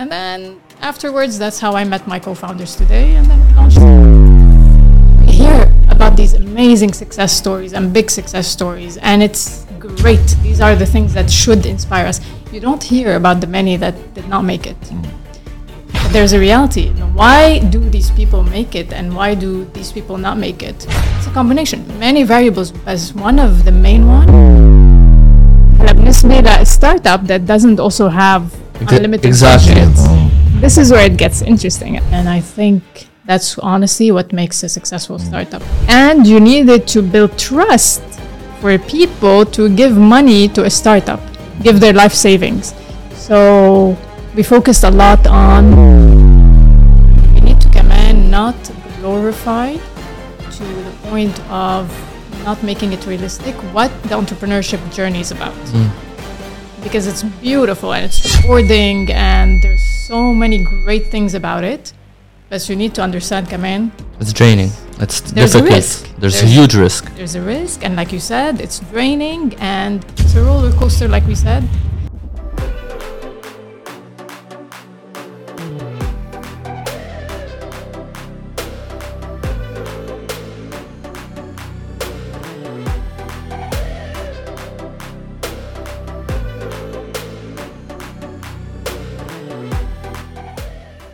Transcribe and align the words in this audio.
And 0.00 0.10
then 0.10 0.58
afterwards, 0.80 1.38
that's 1.38 1.60
how 1.60 1.76
I 1.76 1.84
met 1.84 2.06
my 2.06 2.18
co 2.18 2.32
founders 2.32 2.74
today. 2.74 3.16
And 3.16 3.26
then 3.26 3.38
we 3.46 3.52
launched. 3.52 3.78
We 5.26 5.32
hear 5.32 5.70
about 5.90 6.16
these 6.16 6.32
amazing 6.32 6.94
success 6.94 7.36
stories 7.36 7.74
and 7.74 7.92
big 7.92 8.10
success 8.10 8.48
stories. 8.48 8.96
And 8.96 9.22
it's 9.22 9.66
great. 9.78 10.24
These 10.42 10.62
are 10.62 10.74
the 10.74 10.86
things 10.86 11.12
that 11.12 11.30
should 11.30 11.66
inspire 11.66 12.06
us. 12.06 12.18
You 12.50 12.60
don't 12.60 12.82
hear 12.82 13.16
about 13.16 13.42
the 13.42 13.46
many 13.46 13.76
that 13.76 13.94
did 14.14 14.26
not 14.26 14.40
make 14.40 14.66
it. 14.66 14.80
Mm. 14.80 15.06
But 15.92 16.12
there's 16.14 16.32
a 16.32 16.38
reality. 16.38 16.88
Why 17.12 17.58
do 17.58 17.80
these 17.90 18.10
people 18.10 18.42
make 18.42 18.74
it 18.74 18.94
and 18.94 19.14
why 19.14 19.34
do 19.34 19.66
these 19.74 19.92
people 19.92 20.16
not 20.16 20.38
make 20.38 20.62
it? 20.62 20.86
It's 21.18 21.26
a 21.26 21.30
combination, 21.34 21.86
many 21.98 22.22
variables, 22.22 22.72
as 22.86 23.12
one 23.12 23.38
of 23.38 23.66
the 23.66 23.72
main 23.72 24.08
one. 24.08 24.28
Labnismeda 25.76 26.62
is 26.62 26.70
a 26.70 26.72
startup 26.72 27.26
that 27.26 27.44
doesn't 27.44 27.78
also 27.78 28.08
have 28.08 28.59
unlimited 28.88 29.26
exactly. 29.26 29.74
budget. 29.74 30.60
This 30.60 30.76
is 30.76 30.90
where 30.90 31.06
it 31.06 31.16
gets 31.16 31.42
interesting, 31.42 31.98
and 32.12 32.28
I 32.28 32.40
think 32.40 33.08
that's 33.26 33.58
honestly 33.58 34.10
what 34.10 34.32
makes 34.32 34.62
a 34.62 34.68
successful 34.68 35.18
mm. 35.18 35.26
startup. 35.26 35.62
And 35.88 36.26
you 36.26 36.40
needed 36.40 36.86
to 36.88 37.02
build 37.02 37.38
trust 37.38 38.02
for 38.60 38.76
people 38.78 39.46
to 39.46 39.68
give 39.74 39.96
money 39.96 40.48
to 40.48 40.64
a 40.64 40.70
startup, 40.70 41.20
give 41.62 41.80
their 41.80 41.92
life 41.92 42.12
savings. 42.12 42.74
So 43.14 43.96
we 44.34 44.42
focused 44.42 44.84
a 44.84 44.90
lot 44.90 45.26
on 45.26 45.64
we 47.34 47.40
need 47.40 47.60
to 47.60 47.68
command 47.70 48.30
not 48.30 48.56
glorify 49.00 49.76
to 50.50 50.64
the 50.64 50.94
point 51.08 51.38
of 51.50 51.88
not 52.44 52.62
making 52.62 52.92
it 52.92 53.06
realistic 53.06 53.54
what 53.74 53.90
the 54.04 54.14
entrepreneurship 54.14 54.80
journey 54.92 55.20
is 55.20 55.30
about 55.30 55.54
mm. 55.72 55.90
Because 56.82 57.06
it's 57.06 57.22
beautiful 57.40 57.92
and 57.92 58.04
it's 58.04 58.20
rewarding 58.42 59.10
and 59.12 59.62
there's 59.62 59.82
so 60.06 60.32
many 60.32 60.58
great 60.84 61.06
things 61.10 61.34
about 61.34 61.64
it 61.64 61.92
but 62.48 62.68
you 62.68 62.74
need 62.76 62.94
to 62.94 63.02
understand 63.02 63.48
command 63.48 63.92
It's 64.20 64.32
draining. 64.32 64.70
It's 64.98 65.20
There's 65.20 65.54
a 65.54 65.58
difficult. 65.62 65.76
risk. 65.76 66.16
There's 66.18 66.42
a 66.42 66.46
huge 66.46 66.74
risk. 66.74 67.14
there's 67.16 67.34
a 67.34 67.40
risk 67.40 67.84
and 67.84 67.96
like 67.96 68.12
you 68.12 68.20
said 68.20 68.60
it's 68.60 68.80
draining 68.92 69.54
and 69.58 70.04
it's 70.18 70.34
a 70.34 70.42
roller 70.42 70.72
coaster 70.72 71.08
like 71.08 71.24
we 71.26 71.34
said 71.34 71.62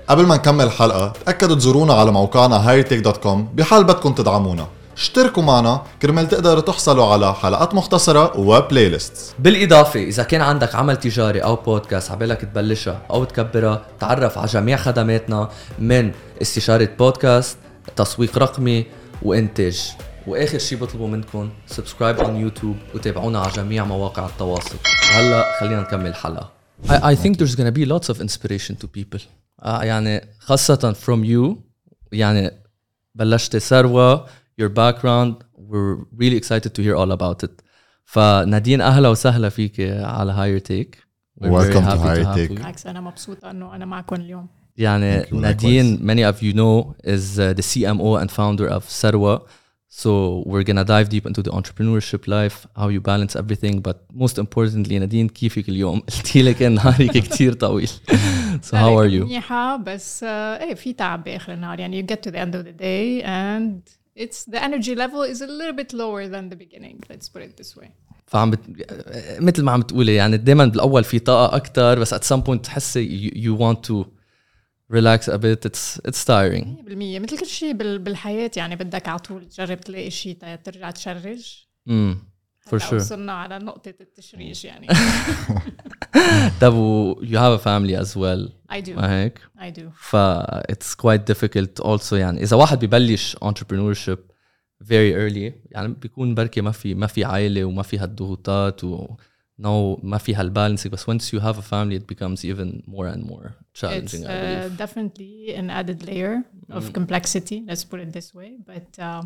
قبل 0.08 0.26
ما 0.26 0.36
نكمل 0.36 0.64
الحلقة 0.64 1.12
تأكدوا 1.26 1.56
تزورونا 1.56 1.94
على 1.94 2.12
موقعنا 2.12 2.82
hightech.com 2.82 3.38
بحال 3.54 3.84
بدكم 3.84 4.12
تدعمونا. 4.12 4.66
اشتركوا 4.96 5.42
معنا 5.42 5.82
كرمال 6.02 6.28
تقدروا 6.28 6.60
تحصلوا 6.60 7.06
على 7.06 7.34
حلقات 7.34 7.74
مختصرة 7.74 8.38
وبلاي 8.38 8.88
ليست 8.88 9.34
بالإضافة 9.38 10.00
إذا 10.00 10.22
كان 10.22 10.40
عندك 10.40 10.74
عمل 10.74 10.96
تجاري 10.96 11.40
أو 11.40 11.56
بودكاست 11.56 12.10
عبالك 12.10 12.40
تبلشها 12.40 13.02
أو 13.10 13.24
تكبرها 13.24 13.86
تعرف 14.00 14.38
على 14.38 14.46
جميع 14.46 14.76
خدماتنا 14.76 15.48
من 15.78 16.12
استشارة 16.42 16.88
بودكاست 16.98 17.58
تسويق 17.96 18.38
رقمي 18.38 18.86
وإنتاج. 19.22 19.92
وآخر 20.26 20.58
شي 20.58 20.76
بطلبه 20.76 21.06
منكم 21.06 21.50
سبسكرايب 21.66 22.20
على 22.20 22.40
يوتيوب 22.40 22.76
وتابعونا 22.94 23.40
على 23.40 23.52
جميع 23.52 23.84
مواقع 23.84 24.26
التواصل. 24.26 24.76
وهلا 25.10 25.44
خلينا 25.60 25.80
نكمل 25.80 26.06
الحلقة 26.06 26.56
I, 26.88 26.92
I 26.92 27.14
think 27.14 27.38
there's 27.38 27.56
gonna 27.56 27.76
be 27.80 27.86
lots 27.86 28.08
of 28.08 28.20
inspiration 28.20 28.76
to 28.82 28.86
people. 28.98 29.20
آه 29.59 29.83
يعني 29.83 30.21
خاصة 30.39 30.93
from 30.93 31.25
you 31.25 31.57
يعني 32.11 32.51
بلشت 33.15 33.57
ثروة 33.57 34.25
your 34.61 34.69
background 34.69 35.33
we're 35.71 36.05
really 36.17 36.37
excited 36.37 36.71
to 36.75 36.81
hear 36.81 36.95
all 36.95 37.11
about 37.11 37.43
it. 37.43 37.61
فنادين 38.05 38.81
أهلا 38.81 39.09
وسهلا 39.09 39.49
فيك 39.49 39.81
على 40.03 40.31
هاير 40.31 40.59
تيك. 40.59 40.97
Welcome 41.41 41.85
to 41.85 41.97
Higher 41.97 42.35
Take. 42.35 42.53
بالعكس 42.53 42.87
انا 42.87 43.01
مبسوطه 43.01 43.51
انه 43.51 43.75
انا 43.75 43.85
معكم 43.85 44.15
اليوم 44.15 44.47
يعني 44.77 45.23
Thank 45.23 45.27
you, 45.27 45.41
Nadine, 45.41 45.99
many 46.01 46.23
of 46.23 46.41
you 46.41 46.53
know, 46.53 46.95
is 47.03 47.39
uh, 47.39 47.53
the 47.53 47.63
CMO 47.71 48.21
and 48.21 48.31
founder 48.31 48.67
of 48.67 48.83
Sarwa. 49.01 49.41
So 50.01 50.43
we're 50.45 50.63
gonna 50.63 50.85
dive 50.85 51.09
deep 51.09 51.25
into 51.29 51.41
the 51.47 51.51
entrepreneurship 51.51 52.23
life, 52.37 52.57
how 52.81 52.87
you 52.95 53.01
balance 53.01 53.35
everything, 53.35 53.75
but 53.87 53.97
most 54.13 54.37
importantly, 54.37 54.99
Nadine, 54.99 55.29
كيفك 55.29 55.69
اليوم؟ 55.69 55.99
قلتي 55.99 56.41
لك 56.41 56.63
إن 56.63 56.73
نهارك 56.73 57.11
كتير 57.11 57.53
طويل. 57.53 57.89
So 58.61 58.73
how 58.77 58.97
are 59.01 59.09
you? 59.11 59.23
منيحه 59.23 59.77
بس 59.77 60.23
آه، 60.23 60.63
ايه 60.63 60.73
في 60.73 60.93
تعب 60.93 61.23
باخر 61.23 61.53
النهار 61.53 61.79
يعني 61.79 62.03
you 62.03 62.05
get 62.05 62.17
to 62.29 62.31
the 62.33 62.37
end 62.37 62.53
of 62.55 62.65
the 62.67 62.81
day 62.81 63.23
and 63.25 63.93
it's 64.23 64.45
the 64.53 64.59
energy 64.63 64.95
level 64.95 65.23
is 65.33 65.41
a 65.41 65.47
little 65.47 65.75
bit 65.81 65.93
lower 65.93 66.27
than 66.33 66.49
the 66.53 66.57
beginning 66.65 66.97
let's 67.13 67.29
put 67.29 67.41
it 67.41 67.61
this 67.63 67.77
way 67.81 67.87
فعم 68.27 68.51
بت... 68.51 68.59
مثل 69.39 69.63
ما 69.63 69.71
عم 69.71 69.81
تقولي 69.81 70.15
يعني 70.15 70.37
دائما 70.37 70.65
بالاول 70.65 71.03
في 71.03 71.19
طاقه 71.19 71.55
اكثر 71.55 71.99
بس 71.99 72.13
at 72.13 72.35
some 72.37 72.41
point 72.41 72.61
تحسي 72.61 73.29
you, 73.29 73.33
you 73.35 73.59
want 73.61 73.77
to 73.89 74.05
relax 74.93 75.27
a 75.33 75.37
bit 75.37 75.65
it's 75.69 75.99
it's 76.07 76.25
tiring 76.25 76.65
100% 76.65 77.21
مثل 77.21 77.37
كل 77.39 77.45
شيء 77.45 77.73
بال- 77.73 77.99
بالحياه 77.99 78.51
يعني 78.57 78.75
بدك 78.75 79.07
على 79.07 79.19
طول 79.19 79.45
تجرب 79.47 79.79
تلاقي 79.81 80.09
شيء 80.11 80.37
تا- 80.41 80.55
ترجع 80.55 80.91
تشرج 80.91 81.65
امم 81.89 82.17
for 82.69 82.73
هلا 82.73 82.89
sure 82.89 82.93
وصلنا 82.93 83.31
على 83.31 83.59
نقطه 83.59 83.93
التشريج 84.01 84.65
يعني 84.65 84.87
طب 86.61 86.73
و 86.73 87.15
you 87.21 87.37
have 87.37 87.59
a 87.59 87.63
family 87.63 88.05
as 88.05 88.15
well 88.15 88.49
I 88.69 88.81
do 88.81 88.89
ما 88.89 89.21
هيك 89.21 89.39
I 89.57 89.79
do 89.79 89.83
ف 89.95 90.15
it's 90.71 90.95
quite 90.95 91.33
difficult 91.33 91.85
also 91.85 92.13
يعني 92.13 92.43
اذا 92.43 92.55
واحد 92.57 92.85
ببلش 92.85 93.35
entrepreneurship 93.35 94.19
very 94.83 95.13
early 95.13 95.53
يعني 95.71 95.87
بيكون 96.01 96.35
بركي 96.35 96.61
ما 96.61 96.71
في 96.71 96.93
ما 96.93 97.07
في 97.07 97.23
عائله 97.23 97.65
وما 97.65 97.83
في 97.83 97.97
هالضغوطات 97.97 98.83
و 98.83 99.07
no 99.61 99.99
ما 100.03 100.17
في 100.17 100.35
هالبالانسing 100.35 100.87
بس 100.87 101.09
once 101.09 101.23
you 101.33 101.39
have 101.39 101.57
a 101.57 101.61
family 101.61 101.95
it 101.95 102.15
becomes 102.15 102.45
even 102.45 102.83
more 102.87 103.07
and 103.07 103.23
more 103.31 103.47
it's 103.47 103.81
challenging 103.81 104.25
I 104.25 104.27
uh, 104.27 104.41
believe 104.41 104.77
definitely 104.77 105.55
an 105.55 105.69
added 105.69 105.99
layer 106.09 106.43
of 106.77 106.83
complexity 106.93 107.57
let's 107.69 107.85
put 107.91 107.99
it 108.05 108.11
this 108.17 108.29
way 108.39 108.51
but 108.71 108.89
uh, 109.07 109.21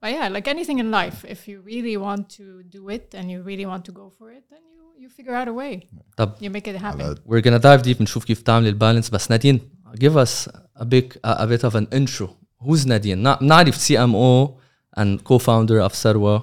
but 0.00 0.10
yeah 0.16 0.28
like 0.28 0.46
anything 0.48 0.78
in 0.78 0.90
life 0.90 1.18
if 1.34 1.40
you 1.48 1.56
really 1.72 1.96
want 1.96 2.28
to 2.38 2.62
do 2.76 2.88
it 2.88 3.14
and 3.14 3.30
you 3.30 3.38
really 3.42 3.66
want 3.66 3.84
to 3.84 3.92
go 3.92 4.06
for 4.18 4.26
it 4.36 4.44
then 4.50 4.62
you 4.74 4.82
you 5.02 5.08
figure 5.08 5.34
out 5.34 5.48
a 5.48 5.52
way 5.52 5.72
طب 6.16 6.34
you 6.40 6.50
make 6.50 6.66
it 6.68 6.76
happen 6.76 7.16
we're 7.26 7.40
gonna 7.40 7.58
dive 7.58 7.82
deep 7.82 8.00
نشوف 8.00 8.24
كيف 8.24 8.42
تعمل 8.42 8.66
البالانس 8.66 9.10
بس 9.10 9.30
نادين 9.30 9.60
give 9.94 10.16
us 10.16 10.48
a 10.76 10.84
big 10.84 11.16
a, 11.24 11.30
a 11.44 11.46
bit 11.46 11.64
of 11.64 11.74
an 11.74 11.86
intro 11.92 12.28
who's 12.64 12.86
نادين 12.86 13.22
نع- 13.22 13.42
نعرف 13.42 13.76
CMO 13.88 14.58
and 15.00 15.24
co-founder 15.24 15.80
of 15.80 15.92
Sarwa 15.92 16.42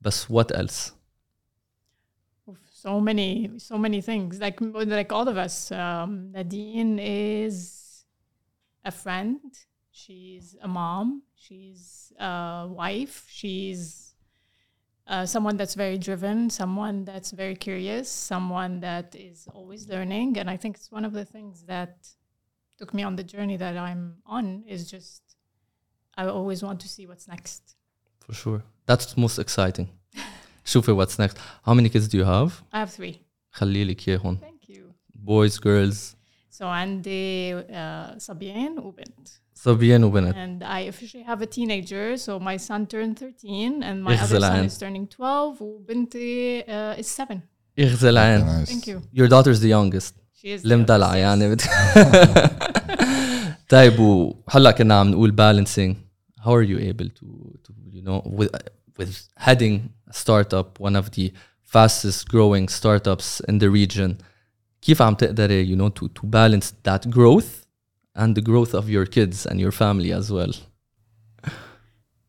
بس 0.00 0.26
what 0.26 0.46
else 0.56 0.92
so 2.84 3.00
many 3.00 3.30
so 3.58 3.78
many 3.78 4.00
things 4.00 4.40
like 4.40 4.58
like 4.98 5.12
all 5.12 5.28
of 5.32 5.36
us 5.36 5.70
um, 5.72 6.32
nadine 6.32 6.98
is 6.98 7.56
a 8.84 8.90
friend 8.90 9.38
she's 9.96 10.56
a 10.62 10.68
mom 10.68 11.22
she's 11.34 12.12
a 12.18 12.66
wife 12.70 13.24
she's 13.28 14.14
uh, 15.06 15.26
someone 15.26 15.56
that's 15.56 15.74
very 15.74 15.98
driven 15.98 16.48
someone 16.48 17.04
that's 17.04 17.30
very 17.32 17.56
curious 17.56 18.08
someone 18.08 18.80
that 18.80 19.14
is 19.14 19.48
always 19.54 19.88
learning 19.88 20.38
and 20.38 20.48
i 20.48 20.56
think 20.56 20.76
it's 20.76 20.90
one 20.90 21.04
of 21.04 21.12
the 21.12 21.24
things 21.24 21.64
that 21.64 21.94
took 22.78 22.94
me 22.94 23.02
on 23.02 23.16
the 23.16 23.24
journey 23.24 23.56
that 23.56 23.76
i'm 23.76 24.16
on 24.26 24.64
is 24.66 24.90
just 24.90 25.22
i 26.16 26.24
always 26.26 26.62
want 26.62 26.80
to 26.80 26.88
see 26.88 27.04
what's 27.06 27.26
next 27.28 27.76
for 28.20 28.32
sure 28.32 28.62
that's 28.86 29.16
most 29.16 29.38
exciting 29.38 29.88
شوفي 30.64 30.92
what's 30.92 31.18
next 31.18 31.36
how 31.66 31.74
many 31.74 31.88
kids 31.88 32.08
do 32.08 32.16
you 32.18 32.24
have 32.24 32.62
i 32.72 32.78
have 32.78 32.90
three 32.90 33.16
خلي 33.52 33.84
لك 33.84 34.08
اياهم 34.08 34.38
thank 34.40 34.68
you 34.70 34.82
boys 35.26 35.58
girls 35.58 36.16
So 36.50 36.64
عندي 36.64 37.62
uh, 37.62 38.18
صبيان 38.18 38.78
وبنت. 38.78 39.28
صبيان 39.56 40.04
وبنت 40.04 40.34
And 40.34 40.62
I 40.64 40.80
officially 40.92 41.24
have 41.24 41.42
a 41.42 41.46
teenager. 41.46 42.16
So 42.16 42.38
my 42.40 42.56
son 42.56 42.86
turned 42.86 43.18
13 43.18 43.82
and 43.82 44.02
my 44.04 44.14
other 44.14 44.36
يغزل 44.36 44.40
son 44.40 44.50
عين. 44.52 44.66
is 44.68 44.78
turning 44.78 45.06
12 45.06 45.62
وبنتي 45.62 46.62
uh, 46.62 47.00
is 47.00 47.06
7. 47.06 47.40
يغزي 47.78 48.10
العين 48.10 48.40
Nice. 48.64 48.68
Thank 48.70 48.86
you. 48.86 49.00
your 49.12 49.28
daughter's 49.28 49.60
the 49.60 49.68
youngest 49.68 50.14
She 50.34 50.48
is 50.48 50.62
the 50.62 50.66
المدلعة 50.72 51.12
youngest, 51.12 51.16
يعني 51.16 51.54
بت... 51.54 51.62
طيب 53.68 54.00
وهلا 54.00 54.70
كنا 54.70 54.94
عم 55.00 55.08
نقول 55.10 55.30
balancing 55.36 55.94
how 56.44 56.50
are 56.50 56.62
you 56.62 56.78
able 56.78 57.08
to, 57.08 57.26
to 57.64 57.72
you 57.92 58.02
know 58.02 58.20
with 58.38 58.50
with 58.98 59.12
heading 59.36 59.74
a 60.10 60.12
startup 60.12 60.68
one 60.80 60.96
of 60.96 61.06
the 61.16 61.32
fastest 61.74 62.28
growing 62.28 62.68
startups 62.68 63.40
in 63.48 63.58
the 63.58 63.70
region 63.70 64.16
كيف 64.82 65.02
عم 65.02 65.14
تقدري 65.14 65.66
you 65.66 65.78
know 65.78 65.88
to 66.00 66.08
to 66.08 66.26
balance 66.26 66.72
that 66.88 67.10
growth 67.10 67.62
and 68.17 68.35
the 68.35 68.41
growth 68.41 68.73
of 68.73 68.89
your 68.89 69.05
kids 69.05 69.45
and 69.45 69.59
your 69.59 69.71
family 69.71 70.11
as 70.11 70.31
well 70.31 70.53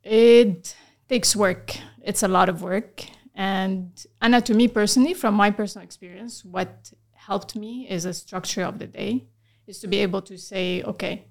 It 0.08 0.74
takes 1.08 1.36
work. 1.36 1.76
It's 2.02 2.22
a 2.22 2.28
lot 2.28 2.48
of 2.48 2.62
work. 2.62 3.04
And 3.34 3.92
Anna, 4.22 4.40
to 4.42 4.54
me 4.54 4.66
personally, 4.68 5.12
from 5.12 5.34
my 5.34 5.50
personal 5.50 5.84
experience, 5.84 6.44
what 6.44 6.92
helped 7.12 7.54
me 7.54 7.86
is 7.88 8.06
a 8.06 8.14
structure 8.14 8.62
of 8.62 8.78
the 8.78 8.86
day, 8.86 9.26
is 9.66 9.78
to 9.80 9.86
be 9.86 9.98
able 9.98 10.22
to 10.22 10.38
say, 10.38 10.82
okay, 10.82 11.26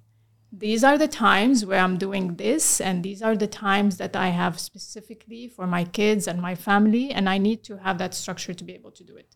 these 0.51 0.83
are 0.83 0.98
the 0.98 1.07
times 1.07 1.65
where 1.65 1.80
I'm 1.80 1.98
doing 1.98 2.36
this, 2.36 2.80
and 2.80 3.04
these 3.04 3.21
are 3.21 3.36
the 3.36 3.48
times 3.48 3.98
that 3.98 4.15
I 4.15 4.30
have 4.30 4.59
specifically 4.59 5.48
for 5.48 5.65
my 5.65 5.83
kids 5.83 6.27
and 6.27 6.39
my 6.39 6.56
family, 6.56 7.12
and 7.12 7.27
I 7.27 7.39
need 7.39 7.63
to 7.63 7.77
have 7.77 7.98
that 7.98 8.13
structure 8.13 8.54
to 8.54 8.63
be 8.63 8.74
able 8.74 8.92
to 8.92 9.04
do 9.04 9.18
it. 9.18 9.36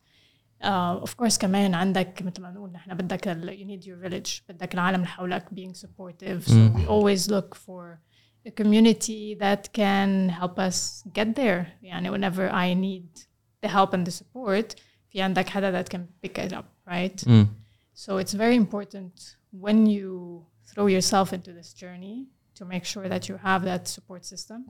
Uh, 0.63 1.03
of 1.03 1.17
course 1.17 1.39
كمان 1.39 1.75
عندك 1.75 2.23
مثل 2.23 2.43
ما 2.43 2.51
نقول 2.51 2.73
نحن 2.73 2.95
بدك 2.95 3.29
ال- 3.29 3.59
you 3.59 3.65
need 3.67 3.85
your 3.87 3.97
village 4.09 4.43
بدك 4.49 4.75
العالم 4.75 4.95
اللي 4.97 5.07
حولك 5.07 5.49
being 5.55 5.75
supportive 5.75 6.47
so 6.47 6.53
we 6.77 6.87
always 6.89 7.29
look 7.31 7.55
for 7.55 8.01
a 8.49 8.51
community 8.63 9.35
that 9.41 9.63
can 9.73 10.29
help 10.41 10.59
us 10.59 11.05
get 11.19 11.35
there 11.35 11.67
يعني 11.83 12.11
whenever 12.11 12.51
I 12.51 12.75
need 12.75 13.21
the 13.65 13.69
help 13.69 13.93
and 13.95 14.07
the 14.07 14.11
support 14.23 14.75
في 15.11 15.23
عندك 15.23 15.49
حدا 15.49 15.83
that 15.83 15.87
can 15.89 16.01
pick 16.27 16.39
it 16.39 16.53
up 16.53 16.65
right 16.91 17.25
Mm. 17.27 17.47
so 17.95 18.11
it's 18.19 18.35
very 18.35 18.57
important 18.65 19.37
when 19.65 19.87
you 19.87 20.45
throw 20.71 20.87
yourself 20.87 21.33
into 21.33 21.53
this 21.59 21.71
journey 21.83 22.17
to 22.59 22.65
make 22.65 22.85
sure 22.85 23.07
that 23.09 23.23
you 23.29 23.37
have 23.49 23.61
that 23.71 23.85
support 23.97 24.23
system. 24.33 24.61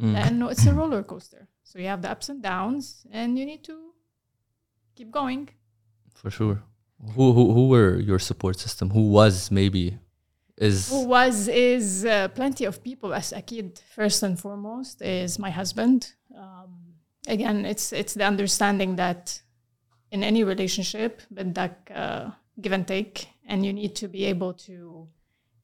And 0.00 0.42
it's 0.52 0.66
a 0.66 0.74
roller 0.80 1.02
coaster. 1.12 1.42
So 1.68 1.74
you 1.82 1.88
have 1.94 2.02
the 2.04 2.10
ups 2.14 2.26
and 2.32 2.38
downs, 2.52 2.84
and 3.18 3.28
you 3.38 3.44
need 3.52 3.62
to 3.70 3.76
keep 4.98 5.10
going. 5.10 5.48
For 6.14 6.30
sure. 6.30 6.62
Who 7.14 7.32
who 7.32 7.52
who 7.52 7.68
were 7.68 7.98
your 7.98 8.18
support 8.18 8.58
system? 8.58 8.90
Who 8.90 9.10
was 9.10 9.50
maybe 9.50 9.98
is 10.56 10.88
Who 10.90 11.06
was 11.06 11.48
is 11.48 12.04
uh, 12.04 12.28
plenty 12.28 12.64
of 12.64 12.82
people. 12.82 13.12
As 13.12 13.32
Akid, 13.32 13.80
first 13.94 14.22
and 14.22 14.38
foremost, 14.38 15.02
is 15.02 15.38
my 15.38 15.50
husband. 15.50 16.14
Um, 16.36 16.94
again, 17.26 17.64
it's 17.64 17.92
it's 17.92 18.14
the 18.14 18.24
understanding 18.24 18.96
that 18.96 19.40
in 20.10 20.22
any 20.22 20.44
relationship, 20.44 21.22
بدك 21.30 21.74
uh, 21.94 22.30
give 22.60 22.72
and 22.72 22.86
take, 22.86 23.28
and 23.48 23.66
you 23.66 23.72
need 23.72 23.94
to 23.96 24.08
be 24.08 24.24
able 24.24 24.54
to 24.54 25.08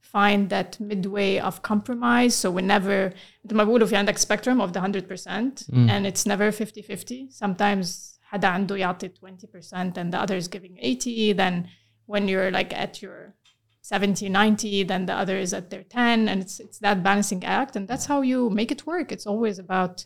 find 0.01 0.49
that 0.49 0.79
midway 0.79 1.39
of 1.39 1.61
compromise. 1.61 2.35
So 2.35 2.51
whenever 2.51 3.13
مثل 3.45 3.55
ما 3.55 3.63
بيقولوا 3.63 3.87
في 3.87 3.95
عندك 3.95 4.17
spectrum 4.17 4.59
of 4.59 4.73
the 4.73 4.79
100% 4.79 5.69
and 5.89 6.05
it's 6.05 6.25
never 6.25 6.51
50-50. 6.51 7.31
Sometimes 7.31 8.14
حدا 8.25 8.47
عنده 8.47 8.75
يعطي 8.77 9.09
20% 9.09 9.97
and 9.97 10.11
the 10.13 10.17
other 10.23 10.37
is 10.37 10.47
giving 10.47 10.77
80 10.79 11.33
then 11.33 11.67
when 12.07 12.27
you're 12.27 12.51
like 12.51 12.73
at 12.73 13.01
your 13.01 13.33
70 13.81 14.29
90 14.29 14.83
then 14.83 15.05
the 15.05 15.13
other 15.13 15.37
is 15.37 15.53
at 15.53 15.69
their 15.69 15.83
10 15.83 16.29
and 16.29 16.41
it's 16.41 16.59
it's 16.59 16.79
that 16.79 16.97
balancing 17.03 17.43
act 17.43 17.75
and 17.75 17.87
that's 17.87 18.05
how 18.05 18.21
you 18.21 18.49
make 18.49 18.71
it 18.71 18.85
work 18.85 19.11
it's 19.11 19.25
always 19.27 19.57
about 19.59 20.05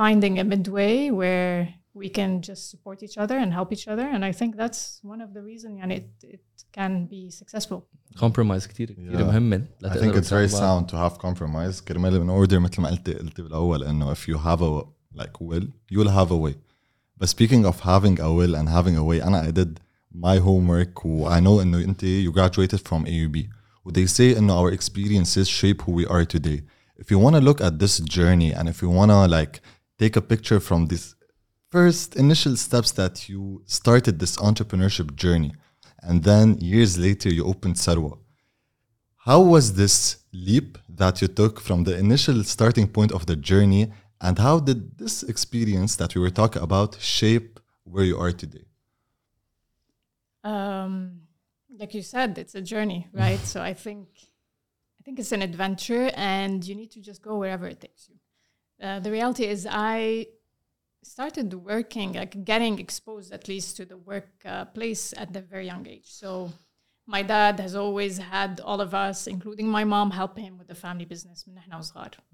finding 0.00 0.38
a 0.38 0.44
midway 0.44 1.10
where 1.10 1.74
we 1.94 2.08
can 2.18 2.42
just 2.42 2.62
support 2.72 3.02
each 3.06 3.16
other 3.16 3.36
and 3.42 3.52
help 3.58 3.68
each 3.76 3.86
other 3.92 4.06
and 4.14 4.22
i 4.24 4.32
think 4.40 4.50
that's 4.62 4.82
one 5.12 5.20
of 5.26 5.30
the 5.36 5.42
reasons 5.50 5.74
and 5.82 5.90
it, 5.98 6.06
it 6.34 6.44
can 6.78 6.92
be 7.06 7.30
successful 7.30 7.78
compromise 8.16 8.66
كتير 8.66 8.90
كتير 8.92 9.18
Yeah. 9.18 9.22
مهم 9.22 9.66
I 9.84 9.88
think 9.88 10.14
it's 10.16 10.30
very 10.30 10.48
sound 10.48 10.88
to 10.90 10.96
have 10.96 11.18
compromise 11.18 11.80
كرمال 11.84 12.20
من 12.20 12.30
order 12.30 12.54
مثل 12.58 12.82
ما 12.82 12.88
قلت 12.90 13.10
قلت 13.10 13.40
بالاول 13.40 13.82
انه 13.84 14.14
if 14.14 14.18
you 14.18 14.36
have 14.38 14.60
a 14.60 14.84
like 15.20 15.40
will 15.40 15.66
you'll 15.92 16.10
have 16.20 16.30
a 16.30 16.36
way 16.36 16.54
but 17.20 17.28
speaking 17.28 17.64
of 17.64 17.80
having 17.80 18.20
a 18.20 18.32
will 18.32 18.54
and 18.54 18.68
having 18.68 18.96
a 18.96 19.04
way 19.04 19.22
انا 19.22 19.48
I 19.48 19.52
did 19.52 19.80
my 20.14 20.38
homework 20.38 21.04
و 21.04 21.28
I 21.28 21.40
know 21.40 21.60
انه 21.60 21.78
انت 21.78 22.04
you 22.04 22.32
graduated 22.32 22.80
from 22.80 23.06
AUB 23.06 23.36
و 23.84 23.90
they 23.90 24.06
say 24.06 24.36
انه 24.36 24.62
our 24.62 24.72
experiences 24.72 25.48
shape 25.48 25.82
who 25.82 25.92
we 25.92 26.06
are 26.06 26.24
today 26.24 26.62
if 26.98 27.10
you 27.10 27.18
want 27.18 27.36
to 27.36 27.40
look 27.40 27.60
at 27.60 27.78
this 27.78 28.00
journey 28.00 28.52
and 28.52 28.68
if 28.68 28.82
you 28.82 28.90
want 28.90 29.10
to 29.10 29.26
like 29.26 29.60
take 29.98 30.16
a 30.16 30.20
picture 30.20 30.60
from 30.60 30.86
this 30.86 31.14
first 31.70 32.16
initial 32.16 32.56
steps 32.56 32.90
that 32.92 33.28
you 33.28 33.62
started 33.66 34.14
this 34.18 34.36
entrepreneurship 34.48 35.08
journey 35.24 35.52
and 36.06 36.16
then 36.28 36.46
years 36.72 36.92
later 37.06 37.28
you 37.36 37.44
opened 37.52 37.76
Sarwa 37.84 38.12
how 39.28 39.40
was 39.54 39.74
this 39.74 39.96
leap 40.32 40.78
that 40.88 41.20
you 41.20 41.28
took 41.40 41.54
from 41.66 41.78
the 41.84 41.94
initial 42.04 42.38
starting 42.44 42.86
point 42.96 43.12
of 43.12 43.22
the 43.26 43.36
journey 43.50 43.84
and 44.21 44.37
how 44.37 44.59
did 44.59 44.97
this 44.99 45.23
experience 45.23 45.95
that 45.95 46.13
we 46.15 46.21
were 46.21 46.29
talking 46.29 46.61
about 46.61 46.99
shape 47.01 47.59
where 47.83 48.03
you 48.03 48.17
are 48.17 48.31
today? 48.31 48.65
Um, 50.43 51.21
like 51.77 51.93
you 51.93 52.03
said, 52.03 52.37
it's 52.37 52.55
a 52.55 52.61
journey, 52.61 53.07
right? 53.13 53.39
so 53.39 53.61
I 53.61 53.73
think 53.73 54.07
I 54.99 55.03
think 55.03 55.17
it's 55.17 55.31
an 55.31 55.41
adventure, 55.41 56.11
and 56.13 56.63
you 56.63 56.75
need 56.75 56.91
to 56.91 57.01
just 57.01 57.23
go 57.23 57.37
wherever 57.37 57.65
it 57.65 57.81
takes 57.81 58.07
you. 58.07 58.17
Uh, 58.85 58.99
the 58.99 59.11
reality 59.11 59.45
is, 59.45 59.67
I 59.69 60.27
started 61.01 61.51
working, 61.55 62.13
like 62.13 62.45
getting 62.45 62.77
exposed 62.77 63.33
at 63.33 63.47
least 63.47 63.77
to 63.77 63.85
the 63.85 63.97
workplace 63.97 65.13
uh, 65.13 65.21
at 65.21 65.35
a 65.35 65.41
very 65.41 65.65
young 65.65 65.87
age. 65.87 66.05
So 66.05 66.51
my 67.07 67.23
dad 67.23 67.59
has 67.59 67.75
always 67.75 68.19
had 68.19 68.61
all 68.63 68.79
of 68.79 68.93
us, 68.93 69.25
including 69.25 69.67
my 69.67 69.83
mom, 69.83 70.11
help 70.11 70.37
him 70.37 70.59
with 70.59 70.67
the 70.67 70.75
family 70.75 71.05
business. 71.05 71.45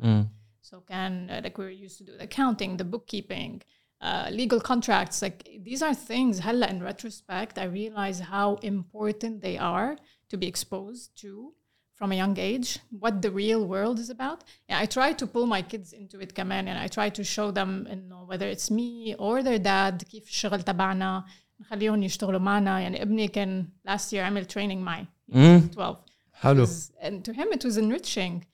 Mm. 0.03 0.27
So 0.68 0.74
can 0.92 1.12
uh, 1.30 1.40
like 1.44 1.56
we 1.58 1.64
were 1.64 1.70
used 1.86 1.98
to 1.98 2.04
do 2.04 2.12
the 2.18 2.24
accounting, 2.24 2.70
the 2.82 2.84
bookkeeping, 2.94 3.52
uh, 4.00 4.28
legal 4.40 4.60
contracts. 4.60 5.16
Like 5.26 5.38
these 5.68 5.82
are 5.86 5.94
things. 5.94 6.38
Hella 6.46 6.66
in 6.74 6.78
retrospect, 6.90 7.54
I 7.58 7.66
realize 7.80 8.18
how 8.34 8.48
important 8.74 9.34
they 9.46 9.56
are 9.58 9.96
to 10.30 10.36
be 10.42 10.46
exposed 10.52 11.06
to 11.22 11.52
from 11.98 12.10
a 12.12 12.16
young 12.22 12.36
age. 12.38 12.78
What 13.04 13.14
the 13.22 13.30
real 13.42 13.62
world 13.66 13.98
is 14.04 14.10
about. 14.18 14.38
Yeah, 14.68 14.78
I 14.84 14.86
try 14.86 15.12
to 15.20 15.26
pull 15.34 15.46
my 15.46 15.62
kids 15.62 15.92
into 15.92 16.16
it 16.20 16.34
كمان 16.34 16.68
and 16.68 16.78
I 16.78 16.88
try 16.88 17.08
to 17.10 17.22
show 17.24 17.50
them 17.50 17.86
you 17.90 17.96
know, 18.10 18.24
whether 18.30 18.48
it's 18.48 18.70
me 18.70 19.14
or 19.18 19.42
their 19.42 19.58
dad 19.58 20.04
كيف 20.10 20.28
الشغل 20.28 20.62
تبعنا 20.62 21.24
نخليهم 21.60 22.02
يشتغلوا 22.02 22.40
معنا 22.40 22.80
يعني 22.80 23.02
ابني 23.02 23.28
كان 23.28 23.66
last 23.88 24.12
year 24.12 24.18
عمل 24.18 24.46
training 24.46 24.78
معي 24.78 25.06
12 25.32 25.96
حلو. 26.32 26.66
was- 26.66 26.90
and 27.00 27.24
to 27.24 27.32
him 27.32 27.48
it 27.52 27.64
was 27.64 27.76
enriching 27.76 28.44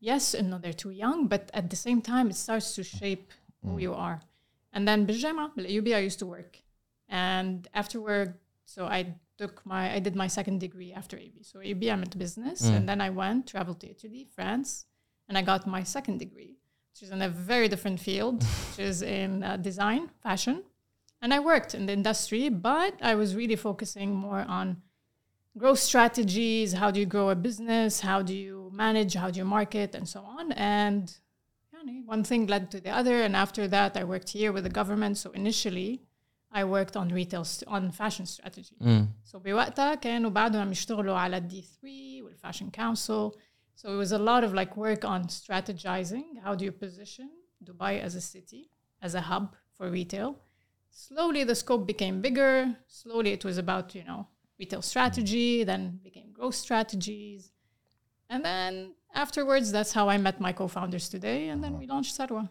yes 0.00 0.34
انه 0.34 0.58
they're 0.60 0.80
too 0.84 0.90
young 0.90 1.28
but 1.28 1.50
at 1.54 1.70
the 1.70 1.76
same 1.76 2.00
time 2.02 2.28
it 2.30 2.36
starts 2.36 2.74
to 2.74 2.82
shape 2.82 3.32
who 3.62 3.78
you 3.78 3.94
are 3.94 4.20
and 4.72 4.88
then 4.88 5.06
بالجامعة 5.06 5.54
بالأيوبي 5.56 5.94
I 5.94 6.00
used 6.00 6.18
to 6.18 6.26
work 6.26 6.58
and 7.08 7.68
afterward 7.74 8.34
so 8.64 8.86
I 8.86 9.14
took 9.38 9.64
my 9.64 9.94
I 9.94 9.98
did 9.98 10.14
my 10.14 10.26
second 10.26 10.60
degree 10.60 10.92
after 10.92 11.16
AB 11.16 11.42
so 11.42 11.60
AB 11.60 11.90
I'm 11.90 12.02
into 12.02 12.18
business 12.18 12.60
and 12.62 12.88
then 12.88 13.00
I 13.00 13.10
went 13.10 13.46
traveled 13.46 13.80
to 13.80 13.90
Italy 13.90 14.26
France 14.36 14.86
and 15.28 15.38
I 15.38 15.42
got 15.42 15.66
my 15.66 15.82
second 15.82 16.18
degree 16.18 16.58
which 16.90 17.02
is 17.02 17.10
in 17.10 17.22
a 17.22 17.28
very 17.28 17.68
different 17.68 18.00
field 18.00 18.42
which 18.42 18.78
is 18.78 19.02
in 19.02 19.42
uh, 19.42 19.56
design 19.56 20.10
fashion 20.22 20.62
and 21.22 21.32
I 21.34 21.40
worked 21.40 21.74
in 21.74 21.86
the 21.86 21.92
industry 21.92 22.48
but 22.48 22.94
I 23.02 23.14
was 23.14 23.34
really 23.34 23.56
focusing 23.56 24.14
more 24.14 24.44
on 24.58 24.82
growth 25.56 25.78
strategies 25.78 26.72
how 26.74 26.90
do 26.90 27.00
you 27.00 27.06
grow 27.06 27.30
a 27.30 27.36
business 27.48 28.00
how 28.00 28.22
do 28.22 28.34
you 28.34 28.57
manage 28.84 29.12
how 29.14 29.28
do 29.30 29.38
you 29.42 29.48
market 29.58 29.90
and 29.94 30.06
so 30.14 30.20
on 30.38 30.52
and 30.52 31.04
يعني, 31.74 32.04
one 32.06 32.22
thing 32.24 32.46
led 32.46 32.70
to 32.70 32.78
the 32.80 32.90
other 33.00 33.16
and 33.22 33.34
after 33.44 33.64
that 33.68 33.96
i 33.96 34.04
worked 34.04 34.30
here 34.38 34.50
with 34.52 34.64
the 34.68 34.74
government 34.80 35.14
so 35.22 35.28
initially 35.42 35.90
i 36.60 36.62
worked 36.76 36.96
on 36.96 37.06
retail 37.20 37.44
st- 37.44 37.68
on 37.76 37.90
fashion 37.90 38.26
strategy 38.26 38.76
so 39.24 39.38
بوقتها 39.38 39.94
كانوا 39.94 40.30
بعدهم 40.30 40.60
عم 40.60 40.72
يشتغلوا 40.72 41.16
على 41.16 41.36
الدي 41.36 41.62
3 41.62 42.22
والفاشن 42.22 42.70
council 42.70 43.32
so 43.76 43.88
it 43.94 43.96
was 43.96 44.12
a 44.12 44.18
lot 44.18 44.44
of 44.44 44.54
like 44.54 44.76
work 44.76 45.04
on 45.04 45.20
strategizing 45.28 46.24
how 46.44 46.54
do 46.54 46.64
you 46.64 46.72
position 46.72 47.28
dubai 47.64 48.00
as 48.06 48.14
a 48.14 48.20
city 48.20 48.70
as 49.02 49.14
a 49.14 49.20
hub 49.20 49.54
for 49.76 49.90
retail 49.90 50.30
slowly 50.90 51.42
the 51.44 51.54
scope 51.54 51.84
became 51.86 52.20
bigger 52.20 52.76
slowly 52.86 53.30
it 53.32 53.44
was 53.44 53.58
about 53.58 53.94
you 53.94 54.04
know 54.04 54.26
retail 54.60 54.82
strategy 54.82 55.64
then 55.70 55.82
became 56.08 56.28
growth 56.38 56.54
strategies 56.66 57.50
and 58.28 58.44
then 58.44 58.92
afterwards 59.14 59.70
that's 59.72 59.92
how 59.92 60.08
i 60.08 60.16
met 60.16 60.40
my 60.40 60.52
co-founders 60.52 61.08
today 61.08 61.48
and 61.48 61.62
then 61.62 61.78
we 61.78 61.86
launched 61.86 62.14
sarwa 62.18 62.48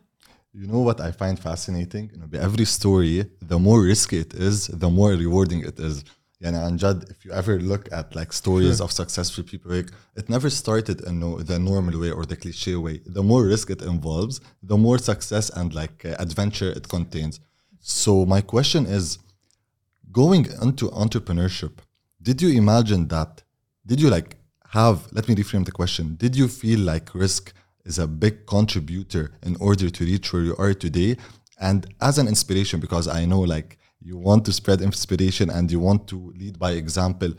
you 0.54 0.68
know 0.68 0.80
what 0.80 1.02
I 1.02 1.12
find 1.12 1.38
fascinating 1.40 2.12
you 2.14 2.20
know 2.20 2.30
every 2.40 2.66
story 2.66 3.26
the 3.42 3.60
more 3.60 3.82
risky 3.82 4.20
it 4.20 4.34
is 4.34 4.68
the 4.68 4.90
more 4.90 5.12
rewarding 5.12 5.62
it 5.66 5.80
is 5.80 6.04
يعني 6.42 6.58
عن 6.58 6.78
جد 6.78 7.04
if 7.10 7.26
you 7.26 7.32
ever 7.32 7.60
look 7.60 7.92
at 7.92 8.16
like 8.16 8.34
stories 8.34 8.82
of 8.82 8.92
successful 8.92 9.44
people 9.44 9.72
like 9.72 9.92
it 10.16 10.30
never 10.30 10.50
started 10.50 11.02
in 11.08 11.20
no, 11.20 11.40
the 11.40 11.58
normal 11.58 12.00
way 12.00 12.12
or 12.12 12.26
the 12.26 12.36
cliche 12.36 12.76
way 12.76 13.02
the 13.06 13.24
more 13.24 13.44
risk 13.54 13.70
it 13.70 13.82
involves 13.82 14.42
the 14.72 14.78
more 14.78 14.98
success 14.98 15.50
and 15.50 15.74
like 15.74 15.98
uh, 16.06 16.26
adventure 16.26 16.72
it 16.80 16.86
contains 16.96 17.40
so 17.80 18.26
my 18.26 18.42
question 18.42 18.86
is 18.86 19.06
going 20.12 20.44
into 20.66 20.86
entrepreneurship 21.04 21.74
did 22.22 22.38
you 22.44 22.50
imagine 22.64 23.08
that 23.08 23.32
did 23.90 24.00
you 24.04 24.10
like 24.18 24.30
have 24.71 25.09
let 25.13 25.29
me 25.29 25.35
reframe 25.35 25.65
the 25.65 25.73
question 25.73 26.15
did 26.17 26.37
you 26.37 26.49
feel 26.49 26.81
like 26.81 27.15
risk 27.15 27.53
is 27.85 27.99
a 27.99 28.07
big 28.07 28.47
contributor 28.47 29.33
in 29.43 29.57
order 29.57 29.89
to 29.89 30.05
reach 30.05 30.33
where 30.33 30.43
you 30.43 30.57
are 30.57 30.75
today 30.75 31.17
and 31.61 31.87
as 32.01 32.19
an 32.19 32.29
inspiration 32.29 32.79
because 32.81 33.09
i 33.09 33.25
know 33.25 33.41
like 33.41 33.79
you 34.01 34.17
want 34.17 34.45
to 34.45 34.53
spread 34.53 34.81
inspiration 34.81 35.51
and 35.51 35.71
you 35.73 35.81
want 35.81 36.07
to 36.07 36.33
lead 36.37 36.59
by 36.59 36.73
example 36.73 37.33